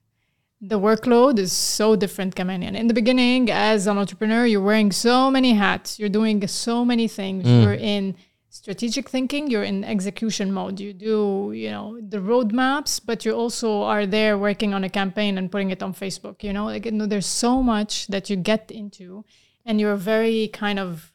the 0.61 0.79
workload 0.79 1.37
is 1.37 1.51
so 1.51 1.95
different 1.95 2.35
كمان. 2.35 2.63
And 2.63 2.75
in 2.75 2.87
the 2.87 2.93
beginning, 2.93 3.51
as 3.51 3.87
an 3.87 3.97
entrepreneur, 3.97 4.45
you're 4.45 4.61
wearing 4.61 4.91
so 4.91 5.29
many 5.29 5.53
hats. 5.53 5.99
You're 5.99 6.09
doing 6.09 6.45
so 6.47 6.83
many 6.83 7.07
things. 7.07 7.45
You're 7.47 7.73
in 7.73 8.15
strategic 8.49 9.07
thinking. 9.09 9.51
You're 9.51 9.63
in 9.63 9.83
execution 9.83 10.51
mode. 10.51 10.79
You 10.79 10.93
do, 10.93 11.51
you 11.53 11.69
know, 11.69 11.99
the 12.01 12.17
roadmaps, 12.17 12.99
but 13.05 13.23
you 13.25 13.33
also 13.33 13.83
are 13.83 14.05
there 14.07 14.37
working 14.37 14.73
on 14.73 14.83
a 14.83 14.89
campaign 14.89 15.37
and 15.37 15.51
putting 15.51 15.69
it 15.69 15.83
on 15.83 15.93
Facebook. 15.93 16.41
You 16.41 16.53
know, 16.53 16.65
like 16.65 16.85
you 16.85 16.91
know, 16.91 17.05
there's 17.05 17.27
so 17.27 17.61
much 17.61 18.07
that 18.07 18.29
you 18.29 18.35
get 18.35 18.71
into, 18.71 19.25
and 19.65 19.79
you're 19.79 19.95
very 19.95 20.47
kind 20.47 20.79
of 20.79 21.13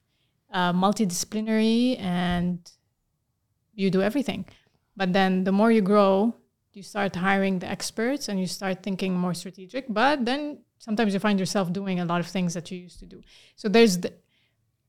uh, 0.53 0.73
multidisciplinary 0.73 1.99
and 1.99 2.59
you 3.78 3.90
do 3.90 4.02
everything. 4.02 4.46
But 4.98 5.14
then 5.14 5.46
the 5.46 5.54
more 5.54 5.72
you 5.72 5.82
grow, 5.82 6.36
you 6.74 6.84
start 6.84 7.16
hiring 7.16 7.60
the 7.60 7.70
experts 7.70 8.28
and 8.28 8.40
you 8.40 8.48
start 8.48 8.84
thinking 8.84 9.14
more 9.14 9.34
strategic. 9.34 9.86
But 9.88 10.26
then 10.26 10.60
sometimes 10.80 11.14
you 11.14 11.20
find 11.20 11.40
yourself 11.40 11.72
doing 11.72 12.00
a 12.00 12.06
lot 12.06 12.20
of 12.20 12.28
things 12.28 12.54
that 12.56 12.70
you 12.72 12.80
used 12.80 13.00
to 13.00 13.06
do. 13.06 13.22
So 13.56 13.70
there's 13.70 14.00
the, 14.00 14.14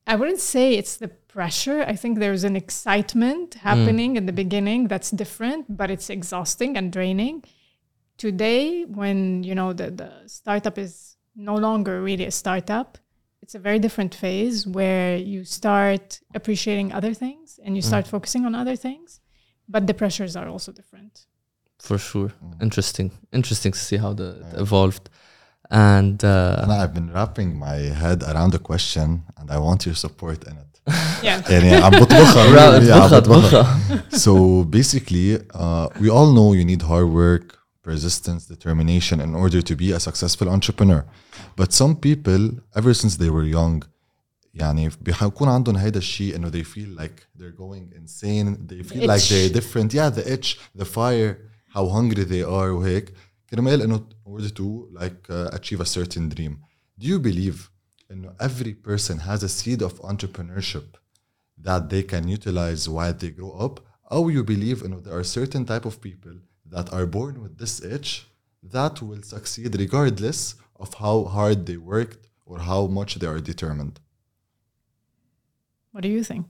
I 0.07 0.17
wouldn't 0.17 0.41
say 0.41 0.75
it's 0.75 0.97
the 0.97 1.09
pressure. 1.09 1.85
I 1.87 1.95
think 1.95 2.19
there's 2.19 2.45
an 2.45 2.57
excitement 2.57 3.51
mm. 3.51 3.61
happening 3.61 4.17
in 4.17 4.27
the 4.27 4.33
beginning 4.33 4.89
that's 4.89 5.11
different, 5.11 5.77
but 5.77 5.91
it's 5.91 6.09
exhausting 6.09 6.77
and 6.79 6.91
draining. 6.91 7.45
Today, 8.17 8.85
when 8.85 9.45
you 9.45 9.55
know 9.55 9.73
the, 9.73 9.91
the 9.91 10.13
startup 10.27 10.77
is 10.79 11.17
no 11.37 11.55
longer 11.55 12.03
really 12.03 12.25
a 12.25 12.31
startup, 12.31 12.99
it's 13.48 13.56
a 13.56 13.64
very 13.68 13.80
different 13.86 14.14
phase 14.24 14.58
where 14.78 15.12
you 15.32 15.40
start 15.60 16.06
appreciating 16.40 16.88
other 17.00 17.14
things 17.24 17.48
and 17.64 17.72
you 17.78 17.82
start 17.92 18.06
focusing 18.16 18.44
on 18.48 18.54
other 18.64 18.76
things, 18.88 19.10
but 19.74 19.82
the 19.90 19.94
pressures 20.02 20.34
are 20.40 20.48
also 20.54 20.72
different. 20.82 21.14
for 21.90 21.98
sure 22.12 22.32
interesting 22.68 23.08
interesting 23.40 23.72
to 23.78 23.82
see 23.90 23.98
how 24.04 24.12
the 24.22 24.30
it 24.52 24.54
evolved 24.66 25.06
and 25.70 26.18
uh, 26.24 26.62
and 26.64 26.72
I've 26.82 26.94
been 27.00 27.10
wrapping 27.16 27.50
my 27.68 27.78
head 28.02 28.20
around 28.32 28.52
the 28.58 28.64
question 28.72 29.08
and 29.38 29.46
I 29.56 29.58
want 29.68 29.80
your 29.88 29.96
support 30.06 30.40
in 30.50 30.56
it 30.64 30.72
Yeah. 31.24 31.42
يعني 31.50 31.76
عم 31.76 31.92
بطبخها 31.92 32.46
Ra- 32.56 32.78
really، 32.80 32.92
عم 32.92 33.02
اطبخها- 33.02 33.20
بطبخها. 33.20 34.04
so 34.26 34.64
basically 34.80 35.38
uh, 35.54 35.88
we 36.02 36.10
all 36.10 36.30
know 36.38 36.54
you 36.60 36.66
need 36.72 36.82
hard 36.82 37.10
work 37.24 37.46
persistence 37.84 38.46
determination 38.56 39.20
in 39.20 39.34
order 39.36 39.62
to 39.70 39.76
be 39.76 39.92
a 39.92 40.00
successful 40.00 40.48
entrepreneur 40.50 41.04
but 41.58 41.72
some 41.72 41.96
people 41.96 42.44
ever 42.76 42.94
since 42.94 43.18
they 43.18 43.30
were 43.30 43.46
young 43.46 43.84
يعني 44.54 44.90
بيكون 45.02 45.50
عندهم 45.50 45.76
هيدا 45.76 46.00
الشيء 46.00 46.36
انه 46.36 46.52
they 46.52 46.64
feel 46.64 47.00
like 47.02 47.40
they're 47.40 47.58
going 47.58 47.96
insane 47.96 48.58
they 48.68 48.84
feel 48.84 49.08
like 49.08 49.22
itch. 49.22 49.30
they're 49.30 49.54
different 49.54 49.94
yeah 49.94 50.10
the 50.10 50.34
itch 50.34 50.60
the 50.78 50.86
fire 50.86 51.38
how 51.76 51.88
hungry 51.88 52.24
they 52.24 52.44
are 52.44 52.72
وهيك 52.72 53.14
كرمال 53.50 53.82
انه 53.82 53.98
in 53.98 54.30
order 54.30 54.50
to 54.50 54.88
like 55.02 55.30
uh, 55.30 55.56
achieve 55.56 55.82
a 55.82 55.86
certain 55.86 56.30
dream 56.30 56.58
do 57.00 57.08
you 57.08 57.20
believe 57.20 57.70
انه 58.12 58.36
every 58.40 58.74
person 58.88 59.18
has 59.18 59.44
a 59.44 59.50
seed 59.50 59.82
of 59.82 59.94
entrepreneurship 60.02 60.98
that 61.64 61.90
they 61.90 62.04
can 62.04 62.28
utilize 62.28 62.88
while 62.88 63.14
they 63.14 63.32
grow 63.40 63.54
up 63.66 63.80
or 64.12 64.32
you 64.32 64.44
believe 64.44 64.82
you 64.84 64.90
know, 64.90 65.00
there 65.00 65.18
are 65.18 65.24
certain 65.24 65.66
type 65.66 65.86
of 65.86 66.02
people 66.02 66.36
that 66.74 66.88
are 66.94 67.06
born 67.06 67.42
with 67.44 67.58
this 67.58 67.76
itch 67.96 68.28
that 68.76 69.02
will 69.02 69.24
succeed 69.36 69.72
regardless 69.86 70.56
of 70.79 70.89
how 71.05 71.17
hard 71.37 71.59
they 71.67 71.77
worked 71.95 72.23
or 72.47 72.57
how 72.71 72.81
much 72.99 73.11
they 73.21 73.27
are 73.33 73.41
determined 73.53 73.97
What 75.93 76.03
do 76.03 76.09
you 76.09 76.23
think? 76.33 76.47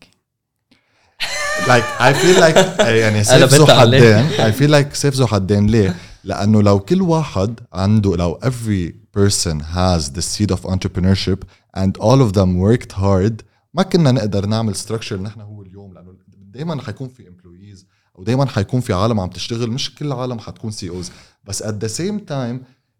like 1.73 1.85
I 2.09 2.13
feel 2.13 2.37
like 2.41 2.57
يعني 2.81 3.25
سيف 3.25 3.55
ذو. 3.55 3.67
حدين 3.67 4.29
I 4.31 4.53
feel 4.53 4.71
like 4.71 4.95
سيف 4.95 5.15
ذو 5.15 5.27
حدين 5.27 5.67
ليه؟ 5.67 5.97
لأنه 6.25 6.63
لو 6.63 6.81
كل 6.81 7.03
واحد 7.03 7.61
عنده 7.73 8.17
لو 8.17 8.39
every 8.43 8.93
person 9.19 9.61
has 9.61 10.11
the 10.13 10.23
seed 10.23 10.51
of 10.57 10.61
entrepreneurship 10.71 11.39
and 11.77 11.93
all 11.99 12.21
of 12.23 12.33
them 12.33 12.59
worked 12.59 12.93
hard 12.93 13.43
ما 13.75 13.83
كنا 13.83 14.13
نقدر 14.13 14.47
نعمل 14.47 14.77
structure 14.77 15.13
نحن 15.13 15.41
هو 15.41 15.63
اليوم 15.63 15.95
لأنه 15.95 16.15
دايما 16.37 16.83
حيكون 16.83 17.09
في 17.09 17.23
employees 17.23 17.85
أو 18.19 18.25
دايما 18.25 18.47
حيكون 18.47 18.81
في 18.81 18.93
عالم 18.93 19.21
عم 19.21 19.31
تشتغل 19.31 19.71
مش 19.71 19.95
كل 19.95 20.07
العالم 20.07 20.39
حتكون 20.39 20.71
سي 20.71 20.89
اوز 20.91 21.11
بس 21.45 21.63
at 21.63 21.75
the 21.85 21.89
same 21.89 22.19
time 22.31 22.57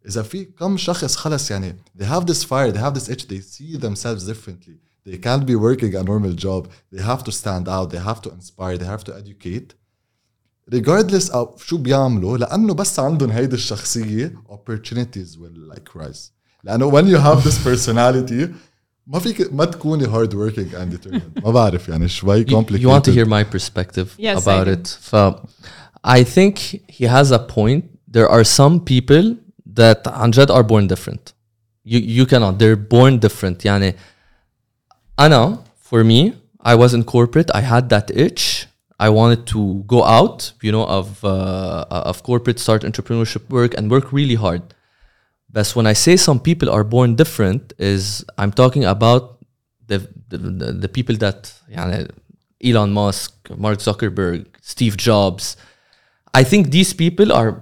إذا 0.08 0.22
في 0.22 0.46
كم 0.46 0.78
شخص 0.78 1.16
خلص 1.16 1.52
يعني 1.52 1.76
they 2.00 2.06
have 2.06 2.26
this 2.26 2.44
fire 2.44 2.72
they 2.72 2.80
have 2.80 2.94
this 2.94 3.10
itch 3.10 3.28
they 3.28 3.40
see 3.42 3.78
themselves 3.78 4.26
differently 4.26 4.78
they 5.08 5.18
can't 5.18 5.46
be 5.46 5.56
working 5.56 5.96
a 5.96 6.04
normal 6.04 6.34
job 6.34 6.68
they 6.94 7.02
have 7.02 7.24
to 7.24 7.32
stand 7.32 7.68
out 7.68 7.90
they 7.90 8.04
have 8.10 8.22
to 8.22 8.30
inspire 8.32 8.78
they 8.78 8.90
have 8.96 9.04
to 9.04 9.14
educate 9.22 9.74
regardless 10.72 11.30
of 11.30 11.48
شو 11.66 11.78
بيعملوا 11.78 12.38
لانه 12.38 12.74
بس 12.74 13.00
عندهم 13.00 13.32
هيدي 13.32 13.56
الشخصيه 13.56 14.36
opportunities 14.50 15.38
will 15.38 15.74
like 15.76 16.02
rise 16.04 16.32
لانه 16.64 16.92
when 16.92 17.06
you 17.06 17.18
have 17.20 17.44
this 17.50 17.58
personality 17.68 18.50
ما 19.08 19.20
فيك 19.20 19.54
ما 19.54 19.66
تكوني 19.66 20.06
hard 20.06 20.30
working 20.34 20.76
and 20.76 20.98
determined 20.98 21.44
ما 21.44 21.52
بعرف 21.52 21.90
يعني 21.90 22.08
شوي 22.08 22.46
you, 22.46 22.48
complicated 22.48 22.82
you 22.82 22.88
want 22.90 23.04
to 23.04 23.12
hear 23.12 23.26
my 23.26 23.44
perspective 23.58 24.08
Yes, 24.18 24.38
about 24.44 24.68
I 24.68 24.76
do. 24.76 24.80
it 24.80 24.88
ف 24.88 25.16
I 26.06 26.24
think 26.24 26.58
he 26.90 27.06
has 27.08 27.32
a 27.32 27.40
point 27.40 27.84
there 28.14 28.30
are 28.30 28.44
some 28.44 28.80
people 28.80 29.36
that 29.78 30.08
عن 30.08 30.32
جد 30.32 30.52
are 30.52 30.64
born 30.64 30.88
different 30.88 31.34
you, 31.84 32.00
you 32.00 32.26
cannot 32.26 32.60
they're 32.60 32.76
born 32.76 33.20
different 33.20 33.66
يعني 33.66 33.96
أنا 35.20 35.58
for 35.92 36.04
me 36.04 36.34
I 36.64 36.76
was 36.76 36.94
in 36.94 37.04
corporate 37.04 37.50
I 37.54 37.62
had 37.62 37.90
that 37.90 38.12
itch 38.16 38.68
I 39.00 39.10
wanted 39.10 39.46
to 39.48 39.84
go 39.88 40.04
out 40.04 40.54
you 40.62 40.72
know 40.72 40.86
of 40.86 41.24
uh, 41.24 41.86
of 42.12 42.24
corporate 42.24 42.60
start 42.60 42.84
entrepreneurship 42.84 43.50
work 43.50 43.72
and 43.78 43.92
work 43.92 44.12
really 44.12 44.36
hard 44.36 44.64
But 45.54 45.70
when 45.76 45.86
I 45.86 45.94
say 45.94 46.18
some 46.18 46.40
people 46.40 46.70
are 46.70 46.84
born 46.84 47.16
different, 47.16 47.74
is 47.78 48.26
I'm 48.40 48.52
talking 48.52 48.84
about 48.84 49.38
the 49.86 50.00
the, 50.30 50.38
the, 50.38 50.72
the 50.84 50.90
people 50.90 51.16
that 51.18 51.54
يعني, 51.70 52.10
Elon 52.64 52.92
Musk, 52.92 53.34
Mark 53.56 53.78
Zuckerberg, 53.78 54.48
Steve 54.62 54.98
Jobs. 54.98 55.56
I 56.34 56.44
think 56.44 56.72
these 56.72 56.94
people 56.94 57.32
are 57.32 57.52
هو 57.52 57.62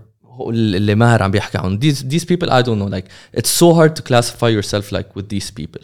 اللي 0.50 0.96
ماهر 0.96 1.24
عم 1.24 1.32
بيحكي 1.32 1.58
عنهم. 1.58 1.80
These 1.80 1.98
these 2.04 2.26
people 2.26 2.50
I 2.50 2.62
don't 2.64 2.80
know 2.80 2.90
like 2.98 3.06
it's 3.40 3.50
so 3.64 3.74
hard 3.74 3.96
to 3.96 4.02
classify 4.02 4.50
yourself 4.50 4.92
like 4.92 5.16
with 5.16 5.28
these 5.30 5.52
people. 5.52 5.82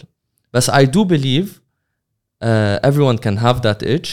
But 0.55 0.69
I 0.69 0.85
do 0.85 1.05
believe 1.05 1.47
uh, 2.41 2.79
everyone 2.89 3.17
can 3.25 3.37
have 3.45 3.57
that 3.67 3.79
itch 3.95 4.11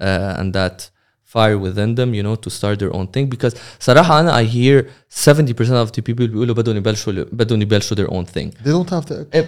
uh, 0.00 0.38
and 0.40 0.52
that 0.58 0.90
fire 1.24 1.58
within 1.66 1.90
them, 1.98 2.10
you 2.18 2.22
know, 2.26 2.36
to 2.44 2.50
start 2.58 2.76
their 2.82 2.92
own 2.98 3.06
thing. 3.14 3.26
Because 3.28 3.54
صراحة 3.80 4.20
أنا 4.20 4.32
I 4.42 4.44
hear 4.44 4.86
70% 5.10 5.70
of 5.70 5.92
the 5.92 6.02
people 6.02 6.26
بيقولوا 6.26 6.54
بدهم 6.54 6.76
يبلشوا 6.76 7.12
بدهم 7.32 7.62
يبلشوا 7.62 7.96
their 7.96 8.10
own 8.10 8.24
thing. 8.24 8.50
They 8.64 8.70
don't 8.72 8.90
have 8.90 9.06
the. 9.06 9.26
Eh, 9.32 9.42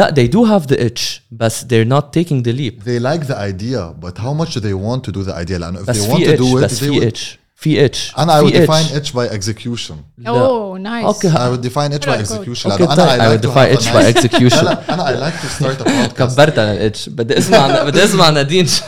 That 0.00 0.10
they 0.18 0.28
do 0.36 0.40
have 0.52 0.64
the 0.72 0.78
itch, 0.88 1.22
but 1.42 1.54
they're 1.70 1.90
not 1.96 2.06
taking 2.18 2.38
the 2.46 2.52
leap. 2.60 2.74
They 2.90 2.98
like 3.10 3.22
the 3.32 3.38
idea, 3.52 3.82
but 4.04 4.14
how 4.24 4.32
much 4.40 4.50
do 4.54 4.60
they 4.66 4.74
want 4.86 5.00
to 5.06 5.10
do 5.16 5.22
the 5.28 5.34
idea? 5.42 5.58
لأنه 5.58 5.82
if 5.82 5.86
بس 5.88 5.98
they 6.04 6.08
want 6.10 6.16
في 6.16 6.24
to 6.26 6.30
itch 6.34 6.38
do 6.40 6.58
it, 6.58 6.64
بس 6.64 6.78
they 6.78 6.82
في 6.82 7.00
will. 7.00 7.04
itch 7.12 7.38
في 7.63 7.85
اتش 7.85 8.13
أنا 8.17 8.35
اي 8.37 8.41
ويل 8.41 8.59
ديفاين 8.59 8.85
اتش 8.95 9.11
باي 9.11 9.33
اكزكيوشن 9.33 9.95
اوه 10.27 10.79
نايس 10.79 11.05
أوكي 11.05 11.27
اي 11.27 11.49
ويل 11.49 11.61
ديفاين 11.61 11.93
اتش 11.93 12.05
باي 12.05 12.19
اكزكيوشن 12.19 12.71
أنا 12.71 13.23
اي 13.23 13.27
ويل 13.27 13.41
ديفاين 13.41 13.73
اتش 13.73 13.89
باي 13.89 14.09
اكزكيوشن 14.09 14.67
أنا 14.89 15.09
اي 15.09 15.15
لايك 15.15 15.33
تو 15.41 15.47
ستارت 15.47 15.81
ا 15.81 16.01
بودكاست 16.01 16.35
كبرت 16.35 16.59
أنا 16.59 16.73
الاتش 16.73 17.09
بدي 17.09 17.37
أسمع 17.37 17.83
بدي 17.83 18.03
أسمع 18.03 18.29
نادين 18.29 18.67
شو 18.67 18.83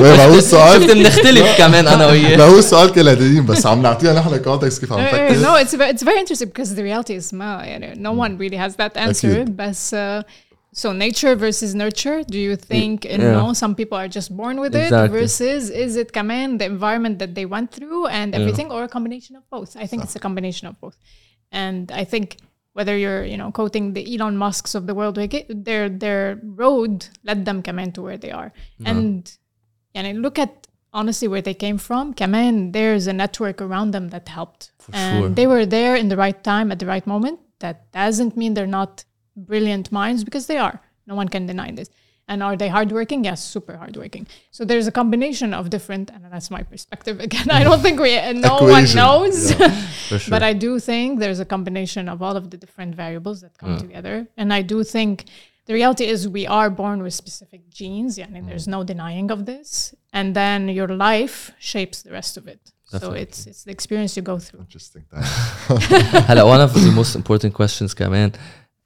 رايها 0.00 0.26
هو 0.26 0.34
السؤال؟ 0.34 0.82
شفت 0.82 0.90
بنختلف 0.90 1.58
كمان 1.58 1.86
أنا 1.88 2.06
وياه 2.06 2.46
هو 2.46 2.58
السؤال 2.58 2.92
كله 2.92 3.14
نادين 3.14 3.46
بس 3.46 3.66
عم 3.66 3.82
نعطيها 3.82 4.12
نحن 4.12 4.36
كونتكست 4.36 4.80
كيف 4.80 4.92
عم 4.92 5.00
نفكر 5.00 5.36
نو 5.36 5.54
اتس 5.54 6.04
فيري 6.04 6.20
انترستنج 6.20 6.48
بيكوز 6.48 6.72
ذا 6.72 6.82
رياليتي 6.82 7.16
از 7.16 7.34
ما 7.34 7.60
يعني 7.64 8.00
نو 8.00 8.22
ون 8.22 8.38
ريلي 8.38 8.58
هاز 8.58 8.74
ذات 8.78 8.96
انسر 8.96 9.42
بس 9.42 9.96
So 10.76 10.92
nature 10.92 11.34
versus 11.34 11.74
nurture. 11.74 12.22
Do 12.22 12.38
you 12.38 12.54
think 12.54 13.06
you 13.06 13.12
yeah. 13.12 13.32
know 13.32 13.54
some 13.54 13.74
people 13.74 13.96
are 13.96 14.08
just 14.08 14.36
born 14.36 14.60
with 14.60 14.74
it 14.76 14.90
versus 14.90 15.70
is 15.70 15.96
it 15.96 16.12
command 16.12 16.60
the 16.60 16.66
environment 16.66 17.18
that 17.18 17.34
they 17.34 17.46
went 17.46 17.72
through 17.72 18.08
and 18.08 18.34
everything 18.34 18.70
or 18.70 18.84
a 18.84 18.88
combination 18.88 19.36
of 19.36 19.48
both? 19.48 19.74
I 19.74 19.86
think 19.86 20.04
it's 20.04 20.16
a 20.16 20.18
combination 20.18 20.68
of 20.68 20.78
both. 20.78 20.98
And 21.50 21.90
I 21.90 22.04
think 22.04 22.36
whether 22.74 22.94
you're 22.94 23.24
you 23.24 23.38
know 23.38 23.50
quoting 23.52 23.94
the 23.94 24.04
Elon 24.12 24.36
Musks 24.36 24.74
of 24.74 24.86
the 24.86 24.94
world, 24.94 25.16
their 25.48 25.88
their 25.88 26.38
road 26.44 27.08
led 27.24 27.46
them 27.46 27.62
command 27.62 27.94
to 27.94 28.02
where 28.02 28.18
they 28.18 28.30
are. 28.30 28.52
And 28.84 29.32
and 29.94 30.06
I 30.06 30.12
look 30.12 30.38
at 30.38 30.66
honestly 30.92 31.26
where 31.26 31.40
they 31.40 31.54
came 31.54 31.78
from. 31.78 32.12
Kaman, 32.12 32.72
there's 32.72 33.06
a 33.06 33.14
network 33.14 33.62
around 33.62 33.92
them 33.92 34.08
that 34.08 34.28
helped. 34.28 34.72
and 34.92 35.22
sure. 35.22 35.28
they 35.30 35.46
were 35.46 35.64
there 35.64 35.96
in 35.96 36.10
the 36.10 36.18
right 36.18 36.44
time 36.44 36.70
at 36.70 36.80
the 36.80 36.86
right 36.86 37.06
moment. 37.06 37.40
That 37.60 37.90
doesn't 37.92 38.36
mean 38.36 38.52
they're 38.52 38.66
not 38.66 39.06
brilliant 39.35 39.91
minds 39.91 40.23
because 40.23 40.47
they 40.47 40.57
are. 40.57 40.79
No 41.07 41.15
one 41.15 41.29
can 41.29 41.45
deny 41.45 41.71
this. 41.71 41.89
And 42.27 42.41
are 42.41 42.55
they 42.55 42.69
hardworking? 42.69 43.25
Yes, 43.25 43.43
super 43.43 43.75
hardworking. 43.75 44.25
So 44.51 44.63
there's 44.63 44.87
a 44.87 44.91
combination 44.91 45.53
of 45.53 45.69
different, 45.69 46.11
and 46.11 46.23
that's 46.31 46.49
my 46.49 46.63
perspective 46.63 47.19
again. 47.19 47.49
I 47.51 47.63
don't 47.63 47.81
think 47.81 47.99
we, 47.99 48.11
no 48.33 48.55
one 48.55 48.85
Equation. 48.85 48.97
knows. 48.97 49.53
For 50.07 50.17
sure. 50.19 50.29
But 50.29 50.41
I 50.41 50.53
do 50.53 50.79
think 50.79 51.19
there's 51.19 51.41
a 51.41 51.45
combination 51.45 52.07
of 52.07 52.21
all 52.21 52.37
of 52.37 52.49
the 52.51 52.57
different 52.57 52.95
variables 52.95 53.41
that 53.41 53.57
come 53.57 53.77
together. 53.77 54.27
And 54.37 54.53
I 54.53 54.61
do 54.61 54.83
think 54.83 55.25
the 55.65 55.73
reality 55.73 56.05
is 56.05 56.27
we 56.29 56.47
are 56.47 56.69
born 56.69 57.03
with 57.03 57.13
specific 57.13 57.69
genes. 57.69 58.17
Yeah, 58.17 58.27
and 58.33 58.47
there's 58.47 58.67
no 58.67 58.83
denying 58.83 59.29
of 59.29 59.45
this. 59.45 59.93
And 60.13 60.33
then 60.33 60.69
your 60.69 60.87
life 60.87 61.51
shapes 61.59 62.01
the 62.03 62.11
rest 62.11 62.37
of 62.37 62.47
it. 62.47 62.61
So 62.85 63.11
it's 63.13 63.47
it's 63.47 63.63
the 63.63 63.71
experience 63.71 64.15
you 64.17 64.21
go 64.21 64.37
through. 64.37 64.61
Interesting 64.61 65.03
time. 65.11 65.23
هلا 66.27 66.43
one 66.43 66.61
of 66.61 66.73
the 66.73 66.91
most 66.91 67.15
important 67.15 67.53
questions 67.53 67.93
كمان 67.93 68.31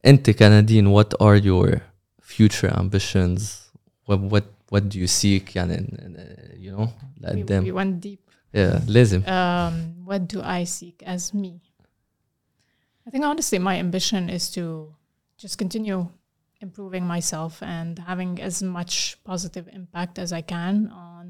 انت 0.05 0.29
كنادين 0.29 0.93
what 1.01 1.09
are 1.21 1.37
your 1.45 1.77
future 2.21 2.73
ambitions 2.77 3.41
what 4.09 4.19
what 4.19 4.43
what 4.71 4.83
do 4.89 4.99
you 4.99 5.07
seek 5.07 5.55
يعني 5.55 5.77
in- 5.77 6.05
in, 6.05 6.15
uh, 6.15 6.55
you 6.57 6.71
know 6.77 6.87
We, 6.87 7.21
we 7.21 7.43
لقدام 7.43 7.75
went 7.75 8.01
deep. 8.05 8.19
yeah 8.55 8.81
لازم 8.87 9.21
Um, 9.21 10.05
what 10.09 10.21
do 10.27 10.41
I 10.41 10.63
seek 10.65 11.03
as 11.05 11.33
me? 11.33 11.61
I 13.07 13.11
think 13.11 13.23
honestly, 13.31 13.59
my 13.59 13.75
ambition 13.85 14.29
is 14.37 14.49
to 14.57 14.63
just 15.43 15.55
continue 15.63 15.99
improving 16.65 17.05
myself 17.15 17.53
and 17.61 17.99
having 18.09 18.33
as 18.41 18.55
much 18.77 19.17
positive 19.31 19.65
impact 19.79 20.13
as 20.23 20.29
I 20.33 20.41
can 20.53 20.75
on. 21.09 21.25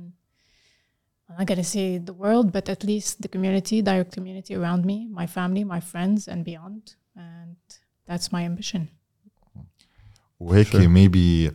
I'm 1.28 1.36
not 1.40 1.48
gonna 1.52 1.70
say 1.76 1.88
the 2.10 2.14
world, 2.24 2.48
but 2.58 2.66
at 2.76 2.82
least 2.92 3.12
the 3.24 3.28
community, 3.36 3.78
direct 3.82 4.12
community 4.18 4.54
around 4.60 4.82
me, 4.92 4.98
my 5.22 5.28
family, 5.38 5.64
my 5.76 5.82
friends, 5.92 6.20
and 6.32 6.40
beyond. 6.52 6.84
that's 8.11 8.33
my 8.33 8.43
ambition. 8.45 8.89
Weki, 10.43 10.83
sure. 10.83 10.89
maybe 10.89 11.51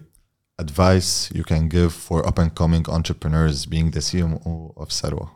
advice 0.57 1.30
you 1.34 1.44
can 1.44 1.68
give 1.68 1.91
for 1.94 2.26
up 2.26 2.38
and 2.40 2.56
coming 2.56 2.86
entrepreneurs 2.88 3.65
being 3.65 3.91
the 3.91 3.99
CMO 3.99 4.73
of 4.77 4.88
Sarwa? 4.90 5.27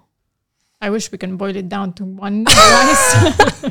I 0.81 0.89
wish 0.89 1.11
we 1.11 1.17
can 1.17 1.35
boil 1.35 1.55
it 1.57 1.67
down 1.67 1.91
to 1.95 2.05
one 2.05 2.45
advice. 2.47 3.63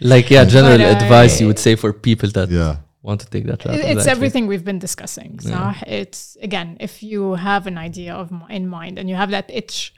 like 0.00 0.28
yeah, 0.28 0.44
general 0.44 0.78
but 0.78 1.02
advice 1.02 1.36
I, 1.36 1.40
you 1.40 1.46
would 1.46 1.60
say 1.60 1.76
for 1.76 1.92
people 1.92 2.28
that 2.30 2.50
yeah. 2.50 2.78
want 3.00 3.20
to 3.20 3.30
take 3.30 3.46
that 3.46 3.64
route. 3.64 3.76
It's 3.76 4.08
everything 4.08 4.48
we've 4.48 4.64
been 4.64 4.80
discussing. 4.80 5.38
Yeah. 5.42 5.74
It's 5.86 6.36
again, 6.42 6.78
if 6.80 7.00
you 7.04 7.34
have 7.34 7.68
an 7.68 7.78
idea 7.78 8.14
of 8.14 8.32
in 8.48 8.66
mind 8.66 8.98
and 8.98 9.08
you 9.08 9.14
have 9.14 9.30
that 9.30 9.48
itch, 9.48 9.94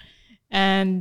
and 0.50 1.00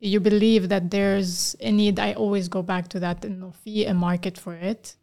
you 0.00 0.20
believe 0.20 0.68
that 0.68 0.90
there's 0.90 1.56
a 1.60 1.72
need, 1.72 1.98
I 1.98 2.12
always 2.12 2.48
go 2.48 2.62
back 2.62 2.88
to 2.88 3.00
that 3.00 3.24
and 3.24 3.52
see 3.64 3.84
a 3.86 3.94
market 3.94 4.38
for 4.38 4.54
it. 4.54 4.96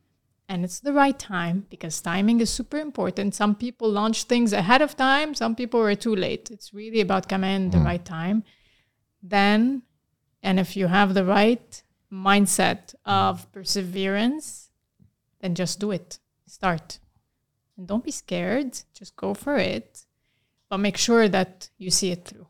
And 0.48 0.64
it's 0.64 0.80
the 0.80 0.94
right 0.94 1.18
time 1.18 1.66
because 1.70 2.00
timing 2.00 2.40
is 2.40 2.50
super 2.50 2.78
important. 2.78 3.34
Some 3.34 3.56
people 3.56 3.90
launch 3.90 4.26
things 4.26 4.54
ahead 4.54 4.82
of 4.82 4.96
time, 4.96 5.34
some 5.34 5.56
people 5.56 5.82
are 5.82 5.96
too 5.96 6.16
late. 6.16 6.52
It's 6.52 6.74
really 6.74 7.02
about 7.02 7.28
coming 7.28 7.56
in 7.56 7.70
the 7.72 7.80
hmm. 7.80 7.86
right 7.86 8.06
time. 8.06 8.44
Then, 9.24 9.82
and 10.44 10.60
if 10.60 10.78
you 10.78 10.88
have 10.88 11.14
the 11.14 11.26
right 11.26 11.84
mindset 12.14 12.94
of 13.06 13.52
perseverance, 13.52 14.70
then 15.42 15.56
just 15.56 15.80
do 15.80 15.92
it. 15.92 16.20
Start. 16.48 17.00
And 17.76 17.88
don't 17.88 18.04
be 18.04 18.12
scared. 18.12 18.80
Just 18.94 19.16
go 19.16 19.34
for 19.34 19.58
it. 19.58 20.06
But 20.70 20.78
make 20.78 20.98
sure 20.98 21.28
that 21.28 21.70
you 21.78 21.90
see 21.90 22.12
it 22.12 22.26
through. 22.26 22.48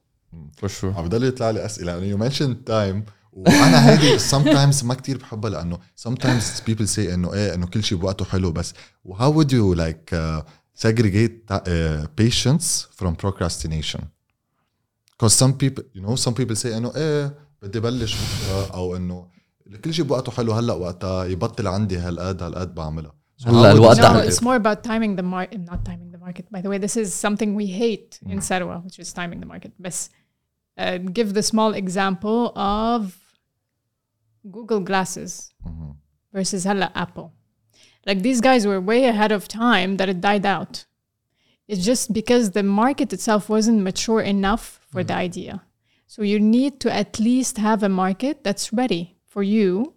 فور 0.58 0.70
شور 0.70 0.94
عم 0.94 1.06
بضل 1.06 1.24
يطلع 1.24 1.50
لي 1.50 1.66
أسئلة 1.66 1.94
لأنه 1.94 2.06
يو 2.06 2.18
مانشن 2.18 2.64
تايم 2.64 3.06
وأنا 3.34 3.90
هيدي 3.90 4.20
سم 4.20 4.44
تايمز 4.44 4.84
ما 4.84 4.94
كتير 4.94 5.18
بحبها 5.18 5.50
لأنه 5.50 5.80
سم 5.96 6.16
تايمز 6.16 6.62
بيبل 6.66 6.88
سي 6.88 7.14
إنه 7.14 7.34
إيه 7.34 7.54
إنه 7.54 7.68
كل 7.68 7.84
شيء 7.84 7.98
بوقته 7.98 8.26
حلو 8.26 8.52
بس 8.52 8.74
وهاو 9.06 9.34
وود 9.34 9.54
يو 9.54 9.74
لايك 9.74 10.16
سيجريجيت 10.76 11.54
بيشنس 12.18 12.88
فروم 12.92 13.14
بروكراستينيشن 13.14 14.00
كوز 15.18 15.32
سم 15.32 15.52
بيبل 15.52 15.84
يو 15.96 16.02
نو 16.02 16.16
سم 16.16 16.32
بيبل 16.32 16.58
سي 16.58 16.78
إنه 16.78 16.92
إيه 16.96 17.38
بدي 17.62 17.80
بلش 17.80 18.16
أو 18.74 18.96
إنه 18.96 19.28
كل 19.84 19.94
شيء 19.94 20.06
بوقته 20.06 20.32
حلو 20.32 20.54
هلأ 20.54 20.74
وقتها 20.74 21.26
يبطل 21.26 21.68
عندي 21.68 21.98
هالقد 21.98 22.44
هالقد 22.44 22.76
بعملها 22.76 23.14
هلأ 23.46 23.72
الوقت 23.72 24.00
no, 24.00 24.32
it's 24.32 24.42
more 24.42 24.56
about 24.56 24.84
timing 24.84 25.16
the 25.16 25.24
market 25.24 25.60
not 25.72 25.86
timing 25.86 26.12
the 26.12 26.20
market. 26.26 26.46
By 26.52 26.62
the 26.62 26.70
way 26.70 26.78
this 26.78 26.96
is 26.98 27.14
something 27.26 27.50
we 27.62 27.68
hate 27.68 28.20
in 28.32 28.40
mm. 28.40 28.44
Sarawak 28.44 28.84
which 28.86 29.00
is 29.00 29.14
timing 29.14 29.40
the 29.40 29.50
market. 29.54 29.72
بس. 29.80 30.10
uh, 30.78 30.98
give 30.98 31.34
the 31.34 31.44
small 31.44 31.74
example 31.74 32.52
of 32.58 33.18
Google 34.50 34.80
Glasses 34.80 35.54
mm-hmm. 35.66 35.92
versus 36.34 36.66
Apple. 36.66 37.34
Like 38.06 38.22
these 38.22 38.42
guys 38.42 38.68
were 38.68 38.80
way 38.80 39.06
ahead 39.06 39.32
of 39.32 39.48
time 39.48 39.98
that 39.98 40.10
it 40.10 40.22
died 40.22 40.46
out. 40.46 40.86
It's 41.68 41.84
just 41.84 42.14
because 42.14 42.52
the 42.52 42.62
market 42.62 43.12
itself 43.12 43.50
wasn't 43.50 43.82
mature 43.82 44.22
enough 44.22 44.80
for 44.92 45.02
mm-hmm. 45.02 45.08
the 45.08 45.14
idea. 45.16 45.64
So 46.08 46.22
you 46.22 46.40
need 46.40 46.80
to 46.82 46.94
at 46.94 47.20
least 47.20 47.58
have 47.58 47.82
a 47.82 47.90
market 47.90 48.44
that's 48.44 48.72
ready 48.72 49.18
for 49.26 49.42
you, 49.42 49.96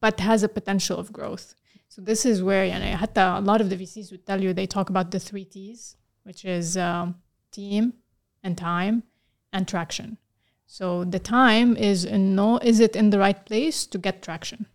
but 0.00 0.20
has 0.20 0.42
a 0.44 0.48
potential 0.48 0.98
of 0.98 1.12
growth. 1.12 1.54
So 1.88 2.02
this 2.02 2.24
is 2.24 2.42
where 2.42 2.64
you 2.64 2.78
know, 2.78 2.98
a 3.16 3.40
lot 3.40 3.60
of 3.60 3.70
the 3.70 3.76
VCs 3.76 4.10
would 4.12 4.26
tell 4.26 4.40
you 4.40 4.52
they 4.52 4.66
talk 4.66 4.90
about 4.90 5.10
the 5.10 5.18
three 5.18 5.44
T's, 5.44 5.96
which 6.22 6.44
is 6.44 6.76
um, 6.76 7.16
team 7.50 7.94
and 8.42 8.56
time 8.56 9.02
and 9.53 9.67
traction. 9.67 10.17
So 10.65 11.03
the 11.03 11.19
time 11.19 11.75
is 11.75 12.05
in 12.05 12.35
no, 12.35 12.57
is 12.59 12.79
it 12.79 12.95
in 12.95 13.09
the 13.09 13.19
right 13.19 13.43
place 13.45 13.85
to 13.87 13.97
get 13.97 14.21
traction? 14.21 14.67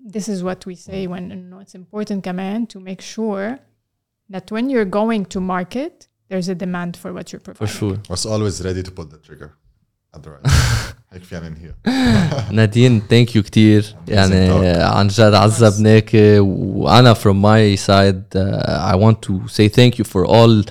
This 0.00 0.28
is 0.28 0.42
what 0.42 0.66
we 0.66 0.74
say 0.74 1.06
when 1.06 1.30
you 1.30 1.36
know, 1.36 1.58
it's 1.60 1.74
important 1.74 2.24
command 2.24 2.70
to 2.70 2.80
make 2.80 3.00
sure 3.00 3.58
that 4.30 4.50
when 4.50 4.68
you're 4.70 4.84
going 4.84 5.26
to 5.26 5.40
market, 5.40 6.08
there's 6.28 6.48
a 6.48 6.54
demand 6.54 6.96
for 6.96 7.12
what 7.12 7.32
you're 7.32 7.40
for 7.40 7.54
providing. 7.54 7.78
sure 7.78 7.96
was 8.08 8.26
always 8.26 8.62
ready 8.64 8.82
to 8.82 8.90
pull 8.90 9.06
the 9.06 9.18
trigger 9.18 9.54
at 10.14 10.22
the 10.22 10.30
right 10.30 10.46
هيك 11.12 11.24
فينا 11.24 11.48
ننهي 11.48 11.74
نادين 12.52 13.02
ثانك 13.10 13.36
يو 13.36 13.42
كثير 13.42 13.94
يعني 14.08 14.48
talk. 14.48 14.78
عن 14.80 15.08
جد 15.08 15.34
عذبناك 15.34 16.10
وانا 16.40 17.14
from 17.14 17.40
my 17.40 17.76
side 17.76 18.36
uh, 18.36 18.92
I 18.92 18.96
want 18.96 19.22
to 19.22 19.48
say 19.48 19.68
thank 19.68 19.98
you 19.98 20.04
for 20.04 20.26
all 20.26 20.62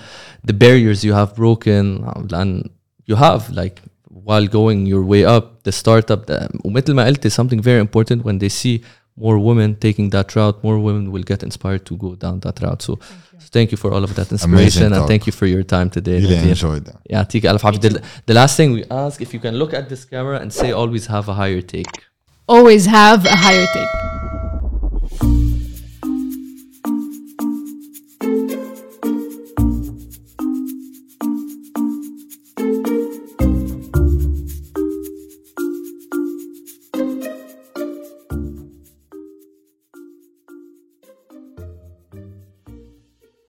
the 0.44 0.53
barriers 0.53 1.03
you 1.03 1.14
have 1.14 1.35
broken 1.35 2.06
لان 2.31 2.69
you 3.11 3.15
have 3.15 3.49
like 3.52 3.81
while 4.27 4.48
going 4.48 4.85
your 4.85 5.03
way 5.03 5.23
up 5.26 5.64
the 5.64 5.72
startup 5.72 6.26
the, 6.27 6.49
ومثل 6.65 6.94
ما 6.94 7.06
قلتي 7.06 7.30
something 7.30 7.61
very 7.61 7.80
important 7.80 8.23
when 8.23 8.38
they 8.39 8.49
see 8.49 8.81
more 9.19 9.38
women 9.39 9.76
taking 9.76 10.10
that 10.10 10.35
route 10.35 10.64
more 10.64 10.77
women 10.80 11.11
will 11.11 11.23
get 11.23 11.44
inspired 11.44 11.84
to 11.85 11.95
go 11.98 12.15
down 12.15 12.39
that 12.45 12.61
route 12.61 12.81
so 12.81 12.94
so 13.39 13.48
thank 13.57 13.72
you 13.72 13.77
for 13.84 13.89
all 13.95 14.03
of 14.03 14.11
that 14.15 14.31
inspiration 14.31 14.84
and 14.85 14.95
talk. 14.95 15.07
thank 15.11 15.23
you 15.27 15.34
for 15.39 15.48
your 15.56 15.64
time 15.76 15.89
today 15.98 16.18
Really 16.23 16.35
Nadine. 16.35 16.49
enjoyed 16.49 16.84
that. 16.85 16.98
يعطيك 17.10 17.45
ألف 17.45 17.65
عافية 17.65 17.80
the, 17.80 18.02
the 18.26 18.34
last 18.34 18.57
thing 18.57 18.72
we 18.73 18.84
ask 18.91 19.22
if 19.22 19.34
you 19.34 19.39
can 19.39 19.56
look 19.61 19.73
at 19.73 19.89
this 19.89 20.06
camera 20.06 20.38
and 20.41 20.52
say 20.53 20.72
always 20.72 21.06
have 21.07 21.26
a 21.30 21.34
higher 21.34 21.61
take 21.61 21.91
Always 22.49 22.85
have 22.85 23.26
a 23.26 23.35
higher 23.35 23.65
take. 23.76 24.51